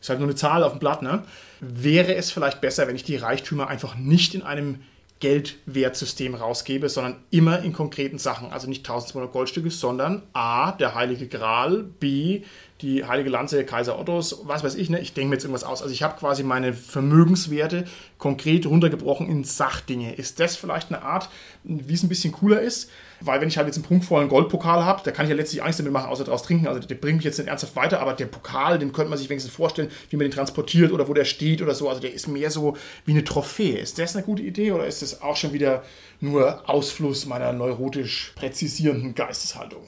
ist 0.00 0.08
halt 0.08 0.18
nur 0.18 0.28
eine 0.30 0.34
Zahl 0.34 0.62
auf 0.62 0.72
dem 0.72 0.78
Blatt. 0.78 1.02
Ne? 1.02 1.22
Wäre 1.60 2.14
es 2.14 2.30
vielleicht 2.30 2.62
besser, 2.62 2.88
wenn 2.88 2.96
ich 2.96 3.04
die 3.04 3.16
Reichtümer 3.16 3.68
einfach 3.68 3.96
nicht 3.96 4.34
in 4.34 4.40
einem 4.40 4.80
Geldwertsystem 5.18 6.34
rausgebe, 6.34 6.88
sondern 6.88 7.16
immer 7.30 7.58
in 7.60 7.74
konkreten 7.74 8.16
Sachen. 8.16 8.50
Also 8.50 8.66
nicht 8.66 8.88
1200 8.88 9.30
Goldstücke, 9.30 9.70
sondern 9.70 10.22
A, 10.32 10.72
der 10.72 10.94
Heilige 10.94 11.28
Gral, 11.28 11.82
B, 11.82 12.44
die 12.82 13.04
Heilige 13.04 13.30
Lanze 13.30 13.64
Kaiser 13.64 13.98
Ottos, 13.98 14.42
was 14.44 14.64
weiß 14.64 14.74
ich, 14.74 14.88
ne? 14.90 15.00
ich 15.00 15.12
denke 15.12 15.30
mir 15.30 15.34
jetzt 15.36 15.44
irgendwas 15.44 15.64
aus. 15.64 15.82
Also 15.82 15.92
ich 15.92 16.02
habe 16.02 16.18
quasi 16.18 16.42
meine 16.42 16.72
Vermögenswerte 16.72 17.84
konkret 18.18 18.66
runtergebrochen 18.66 19.28
in 19.28 19.44
Sachdinge. 19.44 20.14
Ist 20.14 20.40
das 20.40 20.56
vielleicht 20.56 20.88
eine 20.88 21.02
Art, 21.02 21.28
wie 21.64 21.94
es 21.94 22.02
ein 22.02 22.08
bisschen 22.08 22.32
cooler 22.32 22.60
ist? 22.60 22.90
Weil 23.20 23.40
wenn 23.40 23.48
ich 23.48 23.58
halt 23.58 23.66
jetzt 23.66 23.76
einen 23.76 23.84
prunkvollen 23.84 24.28
Goldpokal 24.28 24.84
habe, 24.84 25.02
da 25.04 25.10
kann 25.10 25.26
ich 25.26 25.30
ja 25.30 25.36
letztlich 25.36 25.62
nichts 25.62 25.76
damit 25.76 25.92
machen, 25.92 26.08
außer 26.08 26.24
daraus 26.24 26.42
trinken. 26.42 26.66
Also 26.66 26.80
der 26.80 26.94
bringt 26.94 27.16
mich 27.16 27.24
jetzt 27.24 27.38
nicht 27.38 27.48
ernsthaft 27.48 27.76
weiter, 27.76 28.00
aber 28.00 28.14
der 28.14 28.26
Pokal, 28.26 28.78
den 28.78 28.92
könnte 28.92 29.10
man 29.10 29.18
sich 29.18 29.28
wenigstens 29.28 29.54
vorstellen, 29.54 29.90
wie 30.08 30.16
man 30.16 30.24
den 30.24 30.32
transportiert 30.32 30.92
oder 30.92 31.06
wo 31.06 31.14
der 31.14 31.26
steht 31.26 31.60
oder 31.60 31.74
so. 31.74 31.88
Also 31.88 32.00
der 32.00 32.14
ist 32.14 32.28
mehr 32.28 32.50
so 32.50 32.76
wie 33.04 33.12
eine 33.12 33.24
Trophäe. 33.24 33.78
Ist 33.78 33.98
das 33.98 34.16
eine 34.16 34.24
gute 34.24 34.42
Idee 34.42 34.72
oder 34.72 34.86
ist 34.86 35.02
das 35.02 35.20
auch 35.20 35.36
schon 35.36 35.52
wieder 35.52 35.82
nur 36.20 36.68
Ausfluss 36.68 37.26
meiner 37.26 37.52
neurotisch 37.52 38.32
präzisierenden 38.36 39.14
Geisteshaltung? 39.14 39.82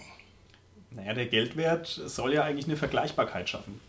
Naja, 0.97 1.14
der 1.14 1.26
Geldwert 1.26 1.86
soll 1.86 2.34
ja 2.34 2.43
eigentlich 2.45 2.66
eine 2.66 2.76
Vergleichbarkeit 2.76 3.49
schaffen. 3.49 3.80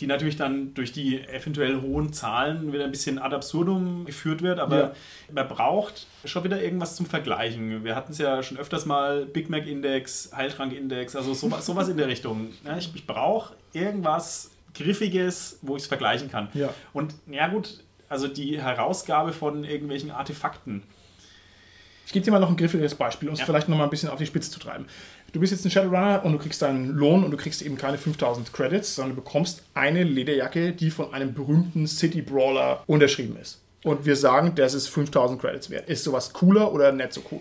Die 0.00 0.06
natürlich 0.08 0.36
dann 0.36 0.74
durch 0.74 0.90
die 0.92 1.20
eventuell 1.28 1.80
hohen 1.80 2.12
Zahlen 2.12 2.72
wieder 2.72 2.84
ein 2.84 2.90
bisschen 2.90 3.20
ad 3.20 3.34
absurdum 3.36 4.04
geführt 4.04 4.42
wird, 4.42 4.58
aber 4.58 4.78
Ja. 4.80 4.92
man 5.32 5.46
braucht 5.48 6.08
schon 6.24 6.42
wieder 6.42 6.60
irgendwas 6.60 6.96
zum 6.96 7.06
Vergleichen. 7.06 7.84
Wir 7.84 7.94
hatten 7.94 8.10
es 8.10 8.18
ja 8.18 8.42
schon 8.42 8.58
öfters 8.58 8.84
mal, 8.84 9.26
Big 9.26 9.48
Mac 9.48 9.64
Index, 9.66 10.30
Heiltrank 10.34 10.72
Index, 10.72 11.14
also 11.14 11.34
sowas, 11.34 11.64
sowas 11.66 11.88
in 11.88 11.96
der 11.98 12.08
Richtung. 12.08 12.48
Ja, 12.64 12.76
ich 12.76 12.90
ich 12.96 13.06
brauche 13.06 13.54
irgendwas 13.72 14.50
Griffiges, 14.74 15.60
wo 15.62 15.76
ich 15.76 15.82
es 15.82 15.86
vergleichen 15.88 16.30
kann. 16.32 16.48
Ja. 16.54 16.74
Und 16.92 17.14
ja 17.30 17.46
gut, 17.46 17.84
also 18.08 18.26
die 18.26 18.60
Herausgabe 18.60 19.32
von 19.32 19.62
irgendwelchen 19.62 20.10
Artefakten, 20.10 20.82
Ich 22.06 22.12
gebe 22.12 22.24
dir 22.24 22.30
mal 22.30 22.38
noch 22.38 22.50
ein 22.50 22.56
griffiges 22.56 22.94
Beispiel, 22.94 23.28
um 23.28 23.34
es 23.34 23.40
Ja. 23.40 23.46
vielleicht 23.46 23.68
noch 23.68 23.76
mal 23.76 23.82
ein 23.84 23.90
bisschen 23.90 24.08
auf 24.10 24.18
die 24.18 24.26
Spitze 24.26 24.48
zu 24.52 24.60
treiben. 24.60 24.86
Du 25.32 25.40
bist 25.40 25.52
jetzt 25.52 25.64
ein 25.64 25.70
Shadowrunner 25.70 26.24
und 26.24 26.32
du 26.32 26.38
kriegst 26.38 26.62
deinen 26.62 26.94
Lohn 26.94 27.22
und 27.24 27.30
du 27.30 27.36
kriegst 27.36 27.60
eben 27.62 27.76
keine 27.76 27.98
5000 27.98 28.52
Credits, 28.52 28.94
sondern 28.94 29.16
du 29.16 29.22
bekommst 29.22 29.62
eine 29.74 30.02
Lederjacke, 30.02 30.72
die 30.72 30.90
von 30.90 31.12
einem 31.12 31.34
berühmten 31.34 31.86
City 31.86 32.22
Brawler 32.22 32.82
unterschrieben 32.86 33.36
ist. 33.40 33.60
Und 33.84 34.04
wir 34.06 34.16
sagen, 34.16 34.54
das 34.54 34.72
ist 34.74 34.88
5000 34.88 35.40
Credits 35.40 35.68
wert. 35.70 35.88
Ist 35.88 36.04
sowas 36.04 36.32
cooler 36.32 36.72
oder 36.72 36.90
nicht 36.92 37.12
so 37.12 37.20
cool? 37.30 37.40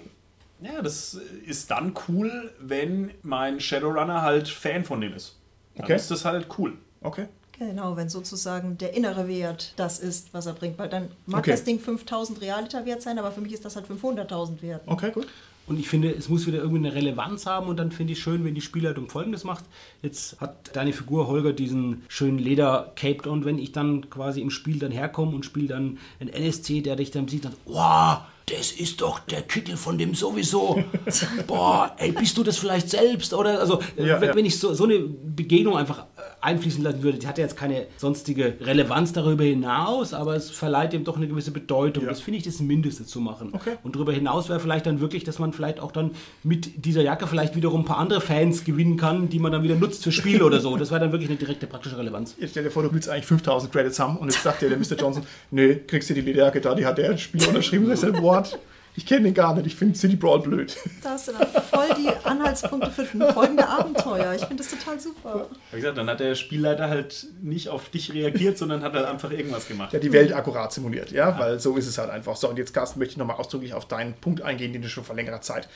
Ja, 0.62 0.82
das 0.82 1.18
ist 1.46 1.72
dann 1.72 1.94
cool, 2.08 2.52
wenn 2.60 3.12
mein 3.24 3.60
Shadowrunner 3.60 4.22
halt 4.22 4.48
Fan 4.50 4.84
von 4.84 5.00
dem 5.02 5.14
ist. 5.14 5.36
Dann 5.76 5.86
Okay. 5.86 5.96
ist 5.96 6.12
das 6.12 6.26
halt 6.26 6.48
cool. 6.58 6.74
Okay. 7.02 7.28
Genau, 7.58 7.96
wenn 7.96 8.10
sozusagen 8.10 8.78
der 8.78 8.94
innere 8.96 9.28
Wert 9.30 9.74
das 9.78 10.00
ist, 10.00 10.34
was 10.34 10.46
er 10.46 10.54
bringt. 10.54 10.78
Weil 10.78 10.90
dann 10.90 11.10
mag 11.26 11.40
Okay. 11.40 11.52
das 11.52 11.64
Ding 11.64 11.80
5000 11.80 12.42
Realiter 12.42 12.86
wert 12.86 13.02
sein, 13.02 13.18
aber 13.18 13.32
für 13.32 13.42
mich 13.42 13.54
ist 13.54 13.64
das 13.64 13.76
halt 13.78 13.86
500.000 13.88 14.62
wert. 14.62 14.82
Okay, 14.88 15.12
gut. 15.12 15.28
Und 15.68 15.80
ich 15.80 15.89
finde, 15.89 16.11
es 16.11 16.30
muss 16.30 16.45
wieder 16.45 16.59
irgendwie 16.59 16.86
eine 16.86 16.93
Relevanz 16.93 17.45
haben 17.47 17.68
und 17.68 17.78
dann 17.78 17.91
finde 17.91 18.13
ich 18.13 18.20
schön, 18.20 18.45
wenn 18.45 18.53
die 18.53 18.61
Spielleitung 18.61 19.09
folgendes 19.09 19.43
macht. 19.43 19.66
Jetzt 20.03 20.39
hat 20.39 20.76
deine 20.76 20.93
Figur 20.93 21.28
Holger 21.28 21.53
diesen 21.53 22.03
schönen 22.07 22.38
Leder 22.38 22.91
caped 22.95 23.26
und 23.26 23.45
wenn 23.45 23.57
ich 23.57 23.72
dann 23.72 24.09
quasi 24.09 24.41
im 24.41 24.51
Spiel 24.51 24.78
dann 24.78 24.91
herkomme 24.91 25.36
und 25.36 25.43
spiele 25.43 25.68
dann 25.68 25.97
einen 26.20 26.30
NSC, 26.30 26.82
der 26.82 26.95
dich 26.95 27.09
dann 27.09 27.28
sieht, 27.28 27.45
dann, 27.45 27.53
wow, 27.66 28.20
das 28.47 28.72
ist 28.72 29.01
doch 29.01 29.20
der 29.20 29.41
Kittel 29.41 29.76
von 29.76 29.97
dem 29.97 30.13
sowieso. 30.13 30.84
Boah, 31.47 31.95
ey, 31.97 32.11
bist 32.11 32.38
du 32.38 32.43
das 32.43 32.57
vielleicht 32.57 32.89
selbst? 32.91 33.34
Oder 33.34 33.59
also, 33.59 33.80
äh, 33.97 34.05
Ja, 34.05 34.22
wenn, 34.22 34.30
ja. 34.30 34.36
wenn 34.36 34.45
ich 34.45 34.59
so, 34.59 34.74
so 34.76 34.84
eine 34.84 34.99
Begegnung 34.99 35.76
einfach 35.76 36.05
einfließen 36.42 36.84
lassen 36.84 37.04
würde, 37.04 37.18
die 37.18 37.28
hat 37.28 37.38
ja 37.38 37.44
jetzt 37.44 37.58
keine 37.58 37.88
sonstige 37.98 38.56
Relevanz 38.62 39.14
darüber 39.14 39.44
hinaus, 39.44 40.14
aber 40.14 40.36
es 40.36 40.52
verleiht 40.52 40.94
ihm 40.94 41.04
doch 41.04 41.18
eine 41.18 41.28
gewisse 41.28 41.52
Bedeutung. 41.52 42.04
Ja. 42.04 42.10
Das 42.10 42.22
finde 42.22 42.38
ich 42.38 42.44
das 42.44 42.60
Mindeste 42.60 43.06
zu 43.06 43.20
machen. 43.20 43.50
Okay. 43.54 43.76
Und 43.84 43.96
darüber 43.96 44.14
hinaus 44.14 44.50
wäre 44.50 44.60
vielleicht 44.60 44.86
dann 44.86 45.00
wirklich, 45.00 45.24
dass 45.24 45.40
man 45.40 45.54
vielleicht 45.54 45.80
auch 45.80 45.92
dann 45.92 46.12
mit 46.44 46.86
dieser 46.86 47.02
Jacke 47.02 47.28
vielleicht 47.28 47.56
wiederum 47.56 47.82
ein 47.82 47.86
paar 47.86 47.98
andere 47.98 48.22
Fans 48.22 48.64
gewinnen 48.64 48.98
kann, 48.98 49.30
die 49.30 49.40
man 49.40 49.52
dann 49.52 49.64
wieder 49.64 49.76
nutzt 49.76 50.04
für 50.04 50.12
Spiele 50.12 50.46
oder 50.46 50.60
so. 50.60 50.78
Das 50.78 50.92
wäre 50.92 51.00
dann 51.00 51.12
wirklich 51.12 51.30
eine 51.30 51.40
direkte 51.40 51.68
praktische 51.68 51.98
Relevanz. 51.98 52.36
Jetzt 52.40 52.52
stell 52.52 52.64
dir 52.64 52.72
vor, 52.72 52.84
du 52.84 52.94
willst 52.94 53.10
eigentlich 53.10 53.26
5000 53.26 53.72
Credits 53.72 54.00
haben 54.00 54.18
und 54.18 54.32
jetzt 54.32 54.44
sagt 54.44 54.62
dir 54.62 54.70
der 54.70 54.78
Mr. 54.78 54.96
Johnson, 54.98 55.24
nö, 55.52 55.76
kriegst 55.88 56.10
du 56.10 56.14
die 56.14 56.22
Lederjacke 56.22 56.62
da, 56.62 56.76
die 56.76 56.86
hat 56.86 56.98
der 56.98 57.18
Spieler 57.18 57.48
unterschrieben. 57.50 57.88
Das 57.90 58.04
ist 58.04 58.16
ein 58.16 58.22
Wort. 58.22 58.60
Ich 58.98 59.06
kenne 59.06 59.24
den 59.24 59.34
gar 59.34 59.54
nicht, 59.56 59.68
ich 59.68 59.76
finde 59.76 59.98
City 59.98 60.16
Brawl 60.16 60.39
blöd. 60.39 60.78
Da 61.04 61.12
hast 61.12 61.28
du 61.28 61.34
dann 61.34 61.48
voll 61.64 61.88
die 61.98 62.10
Anhaltspunkte 62.26 62.89
für 62.91 63.06
folgende 63.34 63.68
Abenteuer. 63.68 64.34
Ich 64.34 64.46
finde 64.46 64.64
das 64.64 64.72
total 64.72 65.00
super. 65.00 65.48
Wie 65.72 65.78
gesagt, 65.78 65.98
dann 65.98 66.10
hat 66.10 66.22
der 66.22 66.36
Spielleiter 66.36 66.89
halt 66.89 67.28
nicht 67.41 67.70
auf 67.70 67.89
dich 67.89 68.14
reagiert, 68.14 68.58
sondern 68.58 68.84
hat 68.84 68.93
halt 68.93 69.06
einfach 69.06 69.32
irgendwas 69.32 69.68
gemacht. 69.68 69.91
Ja, 69.91 70.00
die 70.00 70.14
Welt 70.14 70.34
akkurat 70.34 70.72
simuliert, 70.72 71.12
ja, 71.12 71.38
weil 71.38 71.60
so 71.60 71.76
ist 71.76 71.88
es 71.88 71.98
halt 71.98 72.10
einfach. 72.10 72.38
So, 72.38 72.50
und 72.50 72.58
jetzt, 72.58 72.74
Carsten, 72.74 73.00
möchte 73.00 73.14
ich 73.14 73.18
nochmal 73.18 73.36
ausdrücklich 73.36 73.74
auf 73.74 73.86
deinen 73.86 74.14
Punkt 74.14 74.41
eingehen, 74.41 74.72
den 74.72 74.82
du 74.82 74.89
schon 74.89 75.04
vor 75.04 75.16
längerer 75.16 75.41
Zeit 75.41 75.68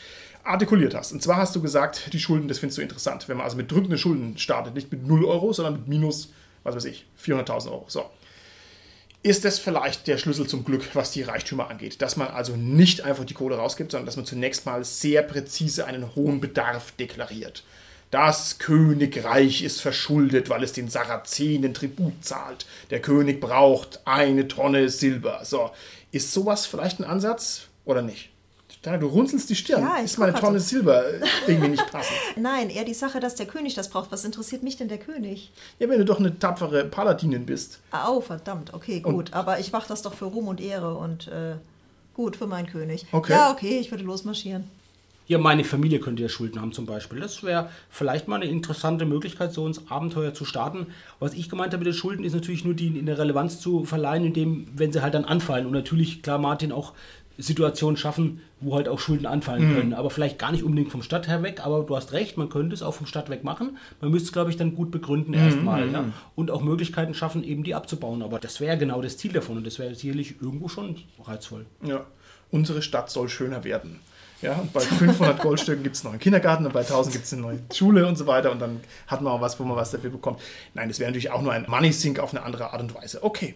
artikuliert 0.43 0.95
hast. 0.95 1.11
Und 1.11 1.21
zwar 1.21 1.37
hast 1.37 1.55
du 1.55 1.61
gesagt, 1.61 2.13
die 2.13 2.19
Schulden, 2.19 2.47
das 2.47 2.59
findest 2.59 2.77
du 2.77 2.81
interessant. 2.81 3.27
Wenn 3.27 3.37
man 3.37 3.43
also 3.43 3.57
mit 3.57 3.69
drückenden 3.69 3.97
Schulden 3.97 4.37
startet, 4.37 4.73
nicht 4.73 4.91
mit 4.91 5.05
0 5.05 5.25
Euro, 5.25 5.51
sondern 5.51 5.73
mit 5.73 5.87
minus, 5.87 6.31
was 6.63 6.75
weiß 6.75 6.85
ich, 6.85 7.05
400.000 7.21 7.71
Euro. 7.71 7.85
So. 7.87 8.05
Ist 9.21 9.43
das 9.43 9.59
vielleicht 9.59 10.07
der 10.07 10.17
Schlüssel 10.17 10.47
zum 10.47 10.63
Glück, 10.63 10.95
was 10.95 11.11
die 11.11 11.23
Reichtümer 11.23 11.69
angeht? 11.69 12.01
Dass 12.01 12.15
man 12.15 12.29
also 12.29 12.55
nicht 12.55 13.01
einfach 13.01 13.25
die 13.25 13.33
Kohle 13.33 13.57
rausgibt, 13.57 13.91
sondern 13.91 14.05
dass 14.05 14.15
man 14.15 14.25
zunächst 14.25 14.65
mal 14.65 14.85
sehr 14.85 15.23
präzise 15.23 15.85
einen 15.85 16.15
hohen 16.15 16.39
Bedarf 16.39 16.93
deklariert. 16.93 17.63
Das 18.11 18.59
Königreich 18.59 19.61
ist 19.61 19.81
verschuldet, 19.81 20.49
weil 20.49 20.63
es 20.63 20.71
den 20.71 20.89
Sarazenen 20.89 21.73
Tribut 21.73 22.23
zahlt. 22.23 22.65
Der 22.91 23.01
König 23.01 23.41
braucht 23.41 23.99
eine 24.05 24.47
Tonne 24.47 24.87
Silber. 24.87 25.41
So, 25.43 25.69
ist 26.11 26.33
sowas 26.33 26.65
vielleicht 26.65 26.99
ein 26.99 27.03
Ansatz 27.05 27.67
oder 27.83 28.01
nicht? 28.01 28.29
Daniel, 28.81 29.01
du 29.01 29.07
runzelst 29.07 29.49
die 29.49 29.55
Stirn. 29.55 29.81
Ja, 29.81 29.97
ich 29.97 30.05
ist 30.05 30.17
meine 30.17 30.33
Tonne 30.33 30.53
also. 30.53 30.67
Silber 30.67 31.03
irgendwie 31.47 31.69
nicht 31.69 31.91
passend? 31.91 32.15
Nein, 32.37 32.69
eher 32.69 32.85
die 32.85 32.93
Sache, 32.93 33.19
dass 33.19 33.35
der 33.35 33.45
König 33.45 33.75
das 33.75 33.89
braucht. 33.89 34.11
Was 34.11 34.23
interessiert 34.23 34.63
mich 34.63 34.77
denn 34.77 34.87
der 34.87 34.99
König? 34.99 35.51
Ja, 35.79 35.89
wenn 35.89 35.99
du 35.99 36.05
doch 36.05 36.19
eine 36.19 36.39
tapfere 36.39 36.85
Paladinin 36.85 37.45
bist. 37.45 37.79
Au, 37.91 38.21
verdammt. 38.21 38.73
Okay, 38.73 39.01
gut. 39.01 39.33
Aber 39.33 39.59
ich 39.59 39.73
mache 39.73 39.89
das 39.89 40.01
doch 40.01 40.13
für 40.13 40.25
Ruhm 40.25 40.47
und 40.47 40.61
Ehre 40.61 40.95
und 40.95 41.27
äh, 41.27 41.55
gut 42.13 42.37
für 42.37 42.47
meinen 42.47 42.67
König. 42.67 43.05
Okay. 43.11 43.33
Ja, 43.33 43.51
okay, 43.51 43.79
ich 43.79 43.91
würde 43.91 44.05
losmarschieren. 44.05 44.63
Ja, 45.29 45.37
meine 45.37 45.63
Familie 45.63 45.99
könnte 45.99 46.23
ja 46.23 46.27
Schulden 46.27 46.59
haben 46.59 46.71
zum 46.71 46.87
Beispiel. 46.87 47.19
Das 47.19 47.43
wäre 47.43 47.69
vielleicht 47.91 48.27
mal 48.27 48.37
eine 48.37 48.49
interessante 48.49 49.05
Möglichkeit, 49.05 49.53
so 49.53 49.67
ins 49.67 49.91
Abenteuer 49.91 50.33
zu 50.33 50.43
starten. 50.43 50.87
Was 51.19 51.35
ich 51.35 51.49
gemeint 51.49 51.71
habe 51.71 51.83
mit 51.85 51.93
den 51.93 51.97
Schulden, 51.97 52.23
ist 52.23 52.33
natürlich 52.33 52.65
nur 52.65 52.73
die 52.73 52.87
in 52.97 53.05
der 53.05 53.19
Relevanz 53.19 53.61
zu 53.61 53.85
verleihen, 53.85 54.25
indem, 54.25 54.65
wenn 54.73 54.91
sie 54.91 55.03
halt 55.03 55.13
dann 55.13 55.25
anfallen. 55.25 55.67
Und 55.67 55.73
natürlich, 55.73 56.23
klar, 56.23 56.39
Martin 56.39 56.71
auch 56.71 56.93
Situationen 57.39 57.95
schaffen, 57.95 58.41
wo 58.59 58.75
halt 58.75 58.89
auch 58.89 58.99
Schulden 58.99 59.25
anfallen 59.25 59.71
mhm. 59.71 59.75
können. 59.75 59.93
Aber 59.93 60.09
vielleicht 60.09 60.37
gar 60.37 60.51
nicht 60.51 60.63
unbedingt 60.63 60.91
vom 60.91 61.01
Stadt 61.01 61.27
her 61.27 61.41
weg, 61.41 61.65
aber 61.65 61.83
du 61.83 61.95
hast 61.95 62.11
recht, 62.11 62.37
man 62.37 62.49
könnte 62.49 62.73
es 62.73 62.83
auch 62.83 62.93
vom 62.93 63.07
Stadt 63.07 63.29
weg 63.29 63.43
machen. 63.43 63.77
Man 64.01 64.11
müsste 64.11 64.27
es, 64.27 64.33
glaube 64.33 64.51
ich, 64.51 64.57
dann 64.57 64.75
gut 64.75 64.91
begründen 64.91 65.31
mhm. 65.31 65.37
erstmal. 65.37 65.91
Ja? 65.91 66.05
Und 66.35 66.51
auch 66.51 66.61
Möglichkeiten 66.61 67.13
schaffen, 67.13 67.43
eben 67.43 67.63
die 67.63 67.75
abzubauen. 67.75 68.21
Aber 68.21 68.39
das 68.39 68.59
wäre 68.59 68.77
genau 68.77 69.01
das 69.01 69.17
Ziel 69.17 69.31
davon 69.31 69.57
und 69.57 69.65
das 69.65 69.79
wäre 69.79 69.95
sicherlich 69.95 70.35
irgendwo 70.41 70.67
schon 70.67 70.97
reizvoll. 71.23 71.65
Ja, 71.83 72.05
unsere 72.51 72.81
Stadt 72.81 73.09
soll 73.09 73.29
schöner 73.29 73.63
werden. 73.63 73.99
Ja, 74.41 74.53
und 74.53 74.71
bei 74.71 74.79
500 74.79 75.39
Goldstücken 75.41 75.83
gibt 75.83 75.95
es 75.95 76.03
noch 76.03 76.11
einen 76.11 76.19
Kindergarten 76.19 76.65
und 76.65 76.73
bei 76.73 76.81
1000 76.81 77.13
gibt 77.13 77.25
es 77.25 77.33
eine 77.33 77.41
neue 77.41 77.59
Schule 77.73 78.07
und 78.07 78.17
so 78.17 78.25
weiter 78.25 78.51
und 78.51 78.59
dann 78.59 78.79
hat 79.07 79.21
man 79.21 79.33
auch 79.33 79.41
was, 79.41 79.59
wo 79.59 79.65
man 79.65 79.75
was 79.75 79.91
dafür 79.91 80.09
bekommt. 80.09 80.39
Nein, 80.73 80.87
das 80.87 80.99
wäre 80.99 81.09
natürlich 81.09 81.31
auch 81.31 81.41
nur 81.41 81.51
ein 81.51 81.65
Money 81.67 81.91
Sink 81.91 82.19
auf 82.19 82.33
eine 82.33 82.43
andere 82.43 82.71
Art 82.71 82.81
und 82.81 82.95
Weise. 82.95 83.23
Okay. 83.23 83.55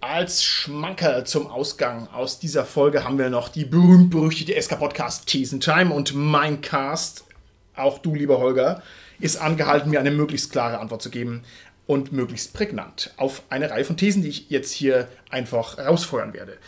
Als 0.00 0.44
Schmankerl 0.44 1.26
zum 1.26 1.48
Ausgang 1.48 2.06
aus 2.12 2.38
dieser 2.38 2.64
Folge 2.64 3.02
haben 3.02 3.18
wir 3.18 3.30
noch 3.30 3.48
die 3.48 3.64
berühmt-berüchtigte 3.64 4.60
SK 4.60 4.78
Podcast 4.78 5.26
Teasen 5.26 5.58
Time 5.60 5.92
und 5.92 6.14
mein 6.14 6.60
Cast, 6.60 7.24
auch 7.74 7.98
du, 7.98 8.14
lieber 8.14 8.38
Holger, 8.38 8.80
ist 9.18 9.40
angehalten, 9.40 9.90
mir 9.90 9.98
eine 9.98 10.12
möglichst 10.12 10.52
klare 10.52 10.78
Antwort 10.78 11.02
zu 11.02 11.10
geben 11.10 11.42
und 11.88 12.12
möglichst 12.12 12.52
prägnant 12.52 13.12
auf 13.16 13.42
eine 13.50 13.70
Reihe 13.70 13.84
von 13.84 13.96
Thesen, 13.96 14.22
die 14.22 14.28
ich 14.28 14.50
jetzt 14.50 14.70
hier 14.70 15.08
einfach 15.30 15.78
rausfeuern 15.78 16.32
werde. 16.32 16.58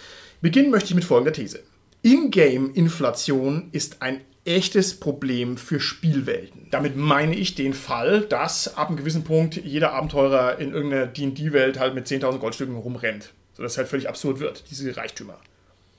Beginnen 0.41 0.70
möchte 0.70 0.89
ich 0.89 0.97
mit 0.97 1.05
folgender 1.05 1.33
These. 1.33 1.62
Ingame-Inflation 2.03 3.68
ist 3.70 4.03
ein 4.03 4.22
echtes 4.45 4.99
Problem 4.99 5.57
für 5.57 5.80
Spielwelten. 5.80 6.68
Damit 6.70 6.97
meine 6.97 7.34
ich 7.34 7.55
den 7.55 7.74
Fall, 7.74 8.22
dass 8.22 8.76
ab 8.76 8.88
einem 8.88 8.97
gewissen 8.97 9.24
Punkt 9.24 9.57
jeder 9.57 9.93
Abenteurer 9.93 10.59
in 10.59 10.72
irgendeiner 10.72 11.07
D&D-Welt 11.07 11.78
halt 11.78 11.95
mit 11.95 12.07
10.000 12.07 12.38
Goldstücken 12.38 12.76
rumrennt. 12.76 13.32
Sodass 13.55 13.72
es 13.72 13.78
halt 13.78 13.88
völlig 13.88 14.09
absurd 14.09 14.41
wird, 14.41 14.64
diese 14.70 14.97
Reichtümer. 14.97 15.38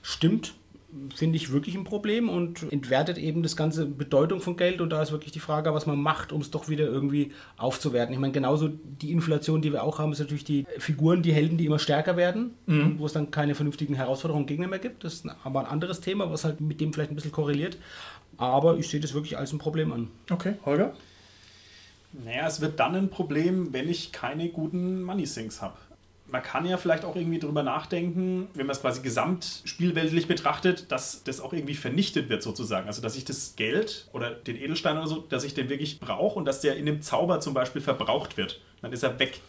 Stimmt 0.02 0.54
finde 1.14 1.36
ich 1.36 1.52
wirklich 1.52 1.74
ein 1.74 1.84
Problem 1.84 2.28
und 2.28 2.70
entwertet 2.70 3.16
eben 3.16 3.42
das 3.42 3.56
ganze 3.56 3.86
Bedeutung 3.86 4.40
von 4.40 4.56
Geld. 4.56 4.80
Und 4.80 4.90
da 4.90 5.00
ist 5.00 5.10
wirklich 5.10 5.32
die 5.32 5.40
Frage, 5.40 5.72
was 5.72 5.86
man 5.86 6.00
macht, 6.00 6.32
um 6.32 6.40
es 6.40 6.50
doch 6.50 6.68
wieder 6.68 6.84
irgendwie 6.84 7.32
aufzuwerten. 7.56 8.12
Ich 8.12 8.20
meine, 8.20 8.32
genauso 8.32 8.68
die 8.68 9.10
Inflation, 9.10 9.62
die 9.62 9.72
wir 9.72 9.84
auch 9.84 9.98
haben, 9.98 10.12
ist 10.12 10.18
natürlich 10.18 10.44
die 10.44 10.66
Figuren, 10.78 11.22
die 11.22 11.32
Helden, 11.32 11.56
die 11.56 11.66
immer 11.66 11.78
stärker 11.78 12.16
werden, 12.16 12.52
mhm. 12.66 12.98
wo 12.98 13.06
es 13.06 13.14
dann 13.14 13.30
keine 13.30 13.54
vernünftigen 13.54 13.94
Herausforderungen 13.94 14.46
Gegner 14.46 14.68
mehr 14.68 14.78
gibt. 14.78 15.04
Das 15.04 15.14
ist 15.14 15.26
aber 15.44 15.60
ein 15.60 15.66
anderes 15.66 16.00
Thema, 16.00 16.30
was 16.30 16.44
halt 16.44 16.60
mit 16.60 16.80
dem 16.80 16.92
vielleicht 16.92 17.10
ein 17.10 17.14
bisschen 17.14 17.32
korreliert. 17.32 17.78
Aber 18.36 18.76
ich 18.78 18.88
sehe 18.88 19.00
das 19.00 19.14
wirklich 19.14 19.38
als 19.38 19.52
ein 19.52 19.58
Problem 19.58 19.92
an. 19.92 20.10
Okay, 20.30 20.54
Holger? 20.64 20.94
Naja, 22.12 22.46
es 22.46 22.60
wird 22.60 22.78
dann 22.78 22.94
ein 22.94 23.08
Problem, 23.08 23.72
wenn 23.72 23.88
ich 23.88 24.12
keine 24.12 24.48
guten 24.50 25.02
Money 25.02 25.26
Sinks 25.26 25.62
habe 25.62 25.76
man 26.32 26.42
kann 26.42 26.64
ja 26.64 26.78
vielleicht 26.78 27.04
auch 27.04 27.14
irgendwie 27.14 27.38
drüber 27.38 27.62
nachdenken, 27.62 28.48
wenn 28.54 28.66
man 28.66 28.74
es 28.74 28.80
quasi 28.80 29.02
gesamtspielweltlich 29.02 30.26
betrachtet, 30.26 30.90
dass 30.90 31.22
das 31.24 31.40
auch 31.40 31.52
irgendwie 31.52 31.74
vernichtet 31.74 32.30
wird 32.30 32.42
sozusagen. 32.42 32.86
Also 32.86 33.02
dass 33.02 33.16
ich 33.16 33.24
das 33.24 33.54
Geld 33.54 34.08
oder 34.12 34.30
den 34.30 34.56
Edelstein 34.56 34.96
oder 34.96 35.06
so, 35.06 35.18
dass 35.18 35.44
ich 35.44 35.54
den 35.54 35.68
wirklich 35.68 36.00
brauche 36.00 36.38
und 36.38 36.46
dass 36.46 36.60
der 36.60 36.76
in 36.76 36.86
dem 36.86 37.02
Zauber 37.02 37.40
zum 37.40 37.54
Beispiel 37.54 37.82
verbraucht 37.82 38.36
wird. 38.38 38.60
Dann 38.80 38.92
ist 38.92 39.02
er 39.02 39.18
weg. 39.18 39.40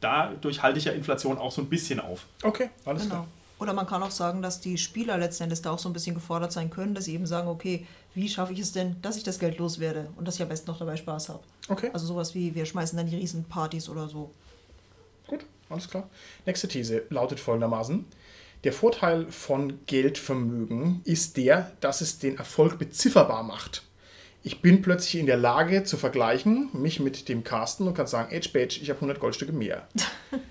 Dadurch 0.00 0.62
halte 0.62 0.78
ich 0.78 0.86
ja 0.86 0.92
Inflation 0.92 1.36
auch 1.36 1.52
so 1.52 1.62
ein 1.62 1.68
bisschen 1.68 2.00
auf. 2.00 2.26
Okay, 2.42 2.70
alles 2.84 3.02
genau. 3.02 3.14
klar. 3.14 3.28
Oder 3.60 3.74
man 3.74 3.86
kann 3.86 4.02
auch 4.02 4.10
sagen, 4.10 4.40
dass 4.40 4.60
die 4.60 4.78
Spieler 4.78 5.18
letztendlich 5.18 5.60
da 5.60 5.70
auch 5.70 5.78
so 5.78 5.90
ein 5.90 5.92
bisschen 5.92 6.14
gefordert 6.14 6.50
sein 6.50 6.70
können, 6.70 6.94
dass 6.94 7.04
sie 7.04 7.14
eben 7.14 7.26
sagen, 7.26 7.46
okay, 7.46 7.86
wie 8.14 8.26
schaffe 8.26 8.54
ich 8.54 8.58
es 8.58 8.72
denn, 8.72 8.96
dass 9.02 9.18
ich 9.18 9.22
das 9.22 9.38
Geld 9.38 9.58
loswerde 9.58 10.08
und 10.16 10.26
dass 10.26 10.36
ich 10.36 10.42
am 10.42 10.48
besten 10.48 10.70
noch 10.70 10.78
dabei 10.78 10.96
Spaß 10.96 11.28
habe. 11.28 11.40
Okay. 11.68 11.90
Also 11.92 12.06
sowas 12.06 12.34
wie, 12.34 12.54
wir 12.54 12.64
schmeißen 12.64 12.96
dann 12.96 13.06
die 13.06 13.16
Riesenpartys 13.16 13.90
oder 13.90 14.08
so. 14.08 14.30
Gut, 15.26 15.44
alles 15.68 15.90
klar. 15.90 16.08
Nächste 16.46 16.68
These 16.68 17.02
lautet 17.10 17.38
folgendermaßen. 17.38 18.06
Der 18.64 18.72
Vorteil 18.72 19.30
von 19.30 19.78
Geldvermögen 19.84 21.02
ist 21.04 21.36
der, 21.36 21.70
dass 21.80 22.00
es 22.00 22.18
den 22.18 22.38
Erfolg 22.38 22.78
bezifferbar 22.78 23.42
macht. 23.42 23.82
Ich 24.42 24.62
bin 24.62 24.80
plötzlich 24.80 25.20
in 25.20 25.26
der 25.26 25.36
Lage 25.36 25.84
zu 25.84 25.98
vergleichen, 25.98 26.70
mich 26.72 26.98
mit 26.98 27.28
dem 27.28 27.44
Carsten 27.44 27.86
und 27.86 27.92
kann 27.92 28.06
sagen, 28.06 28.32
Edge 28.32 28.48
Badge, 28.54 28.80
ich 28.80 28.88
habe 28.88 28.96
100 28.96 29.20
Goldstücke 29.20 29.52
mehr. 29.52 29.86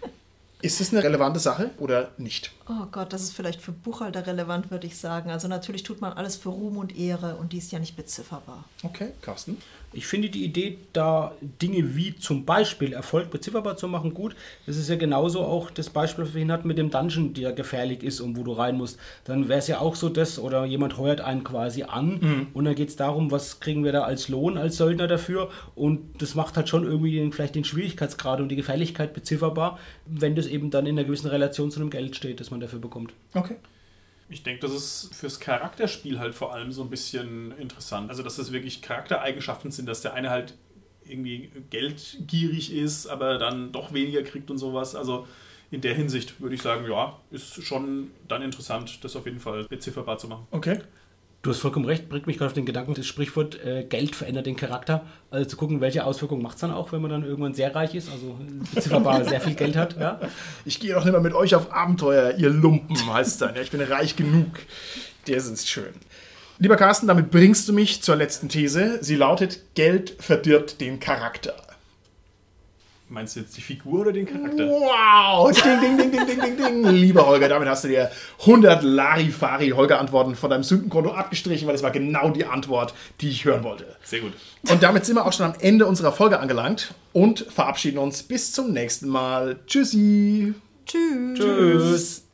ist 0.61 0.81
das 0.81 0.91
eine 0.91 1.03
relevante 1.03 1.39
Sache 1.39 1.71
oder 1.77 2.11
nicht? 2.17 2.51
Oh 2.67 2.85
Gott, 2.91 3.13
das 3.13 3.23
ist 3.23 3.33
vielleicht 3.33 3.61
für 3.61 3.71
Buchhalter 3.71 4.27
relevant, 4.27 4.71
würde 4.71 4.87
ich 4.87 4.97
sagen. 4.97 5.29
Also 5.29 5.47
natürlich 5.47 5.83
tut 5.83 6.01
man 6.01 6.13
alles 6.13 6.35
für 6.35 6.49
Ruhm 6.49 6.77
und 6.77 6.97
Ehre 6.97 7.35
und 7.35 7.53
die 7.53 7.59
ist 7.59 7.71
ja 7.71 7.79
nicht 7.79 7.95
bezifferbar. 7.95 8.65
Okay, 8.83 9.13
Carsten. 9.21 9.57
Ich 9.91 10.05
finde 10.05 10.29
die 10.29 10.43
Idee, 10.43 10.77
da 10.93 11.33
Dinge 11.61 11.95
wie 11.95 12.15
zum 12.15 12.45
Beispiel 12.45 12.93
Erfolg 12.93 13.31
bezifferbar 13.31 13.75
zu 13.75 13.87
machen, 13.87 14.13
gut. 14.13 14.35
Das 14.65 14.77
ist 14.77 14.89
ja 14.89 14.95
genauso 14.95 15.41
auch 15.41 15.71
das 15.71 15.89
Beispiel, 15.89 16.25
was 16.25 16.33
wir 16.33 16.39
hin 16.39 16.51
hatten 16.51 16.67
mit 16.67 16.77
dem 16.77 16.91
Dungeon, 16.91 17.33
der 17.33 17.53
gefährlich 17.53 18.03
ist 18.03 18.21
und 18.21 18.37
wo 18.37 18.43
du 18.43 18.51
rein 18.51 18.77
musst. 18.77 18.99
Dann 19.23 19.49
wäre 19.49 19.59
es 19.59 19.67
ja 19.67 19.79
auch 19.79 19.95
so, 19.95 20.09
dass, 20.09 20.37
oder 20.37 20.65
jemand 20.65 20.97
heuert 20.97 21.21
einen 21.21 21.43
quasi 21.43 21.83
an 21.83 22.19
mhm. 22.21 22.47
und 22.53 22.65
dann 22.65 22.75
geht 22.75 22.89
es 22.89 22.95
darum, 22.95 23.31
was 23.31 23.59
kriegen 23.59 23.83
wir 23.83 23.91
da 23.91 24.03
als 24.03 24.29
Lohn, 24.29 24.57
als 24.57 24.77
Söldner 24.77 25.07
dafür. 25.07 25.49
Und 25.75 26.21
das 26.21 26.35
macht 26.35 26.55
halt 26.55 26.69
schon 26.69 26.83
irgendwie 26.83 27.15
den, 27.15 27.31
vielleicht 27.31 27.55
den 27.55 27.63
Schwierigkeitsgrad 27.63 28.41
und 28.41 28.49
die 28.49 28.55
Gefährlichkeit 28.55 29.13
bezifferbar, 29.13 29.79
wenn 30.05 30.35
das 30.35 30.45
eben 30.45 30.69
dann 30.69 30.85
in 30.85 30.97
einer 30.97 31.05
gewissen 31.05 31.27
Relation 31.27 31.71
zu 31.71 31.79
einem 31.79 31.89
Geld 31.89 32.15
steht, 32.15 32.39
das 32.39 32.51
man 32.51 32.59
dafür 32.59 32.79
bekommt. 32.79 33.13
Okay. 33.33 33.55
Ich 34.29 34.43
denke, 34.43 34.61
das 34.61 34.73
ist 34.73 35.15
fürs 35.15 35.39
Charakterspiel 35.39 36.19
halt 36.19 36.35
vor 36.35 36.53
allem 36.53 36.71
so 36.71 36.83
ein 36.83 36.89
bisschen 36.89 37.51
interessant. 37.57 38.09
Also, 38.09 38.23
dass 38.23 38.35
das 38.35 38.51
wirklich 38.51 38.81
Charaktereigenschaften 38.81 39.71
sind, 39.71 39.87
dass 39.87 40.01
der 40.01 40.13
eine 40.13 40.29
halt 40.29 40.53
irgendwie 41.03 41.51
geldgierig 41.69 42.73
ist, 42.73 43.07
aber 43.07 43.37
dann 43.37 43.71
doch 43.71 43.93
weniger 43.93 44.23
kriegt 44.23 44.51
und 44.51 44.57
sowas. 44.57 44.95
Also 44.95 45.27
in 45.71 45.81
der 45.81 45.93
Hinsicht 45.93 46.39
würde 46.41 46.55
ich 46.55 46.61
sagen, 46.61 46.89
ja, 46.89 47.19
ist 47.31 47.63
schon 47.63 48.11
dann 48.27 48.41
interessant, 48.41 49.03
das 49.03 49.15
auf 49.15 49.25
jeden 49.25 49.39
Fall 49.39 49.65
bezifferbar 49.65 50.17
zu 50.17 50.27
machen. 50.27 50.47
Okay. 50.51 50.79
Du 51.41 51.51
hast 51.51 51.59
vollkommen 51.59 51.85
recht, 51.85 52.09
bringt 52.09 52.27
mich 52.27 52.37
gerade 52.37 52.47
auf 52.47 52.53
den 52.53 52.65
Gedanken, 52.65 52.95
das 52.95 53.05
Sprichwort 53.05 53.63
äh, 53.63 53.85
Geld 53.87 54.13
verändert 54.13 54.45
den 54.45 54.57
Charakter. 54.57 55.05
Also 55.31 55.47
zu 55.47 55.55
gucken, 55.55 55.79
welche 55.79 56.03
Auswirkungen 56.03 56.41
macht 56.41 56.55
es 56.55 56.61
dann 56.61 56.71
auch, 56.71 56.91
wenn 56.91 57.01
man 57.01 57.11
dann 57.11 57.23
irgendwann 57.23 57.53
sehr 57.53 57.73
reich 57.73 57.95
ist, 57.95 58.11
also 58.11 58.37
bezifferbar 58.73 59.23
sehr 59.23 59.39
viel 59.39 59.53
Geld 59.53 59.77
hat. 59.77 59.97
Ja? 59.97 60.19
Ich 60.65 60.81
gehe 60.81 60.93
doch 60.93 61.05
nicht 61.05 61.13
mehr 61.13 61.21
mit 61.21 61.33
euch 61.33 61.55
auf 61.55 61.71
Abenteuer, 61.71 62.35
ihr 62.37 62.49
Lumpen, 62.49 62.97
heißt 63.13 63.41
dann. 63.41 63.55
Ja, 63.55 63.61
ich 63.61 63.71
bin 63.71 63.79
reich 63.79 64.17
genug. 64.17 64.47
Das 65.27 65.47
ist 65.47 65.69
schön. 65.69 65.93
Lieber 66.57 66.75
Carsten, 66.75 67.07
damit 67.07 67.31
bringst 67.31 67.69
du 67.69 67.73
mich 67.73 68.03
zur 68.03 68.17
letzten 68.17 68.49
These. 68.49 68.97
Sie 69.01 69.15
lautet, 69.15 69.61
Geld 69.75 70.15
verdirbt 70.19 70.81
den 70.81 70.99
Charakter. 70.99 71.55
Meinst 73.11 73.35
du 73.35 73.39
jetzt 73.39 73.57
die 73.57 73.61
Figur 73.61 74.01
oder 74.01 74.11
den 74.11 74.27
Charakter? 74.27 74.67
Wow! 74.67 75.51
Ding, 75.51 75.81
ding, 75.81 75.97
ding, 75.97 76.11
ding, 76.11 76.27
ding, 76.27 76.41
ding, 76.41 76.57
ding. 76.57 76.83
Lieber 76.93 77.25
Holger, 77.25 77.49
damit 77.49 77.67
hast 77.67 77.83
du 77.83 77.87
dir 77.87 78.11
100 78.41 78.83
Larifari-Holger-Antworten 78.83 80.35
von 80.35 80.51
deinem 80.51 80.61
Sündenkonto 80.61 81.11
abgestrichen, 81.11 81.67
weil 81.67 81.73
das 81.73 81.81
war 81.81 81.89
genau 81.89 82.29
die 82.29 82.45
Antwort, 82.45 82.93
die 83.21 83.29
ich 83.29 83.45
hören 83.45 83.63
wollte. 83.63 83.95
Sehr 84.03 84.19
gut. 84.19 84.33
Und 84.69 84.83
damit 84.83 85.05
sind 85.05 85.15
wir 85.15 85.25
auch 85.25 85.33
schon 85.33 85.47
am 85.47 85.55
Ende 85.59 85.87
unserer 85.87 86.11
Folge 86.11 86.39
angelangt 86.39 86.93
und 87.11 87.39
verabschieden 87.49 87.97
uns 87.97 88.21
bis 88.21 88.51
zum 88.51 88.73
nächsten 88.73 89.09
Mal. 89.09 89.59
Tschüssi! 89.65 90.53
Tschüss! 90.85 91.39
Tschüss. 91.39 92.28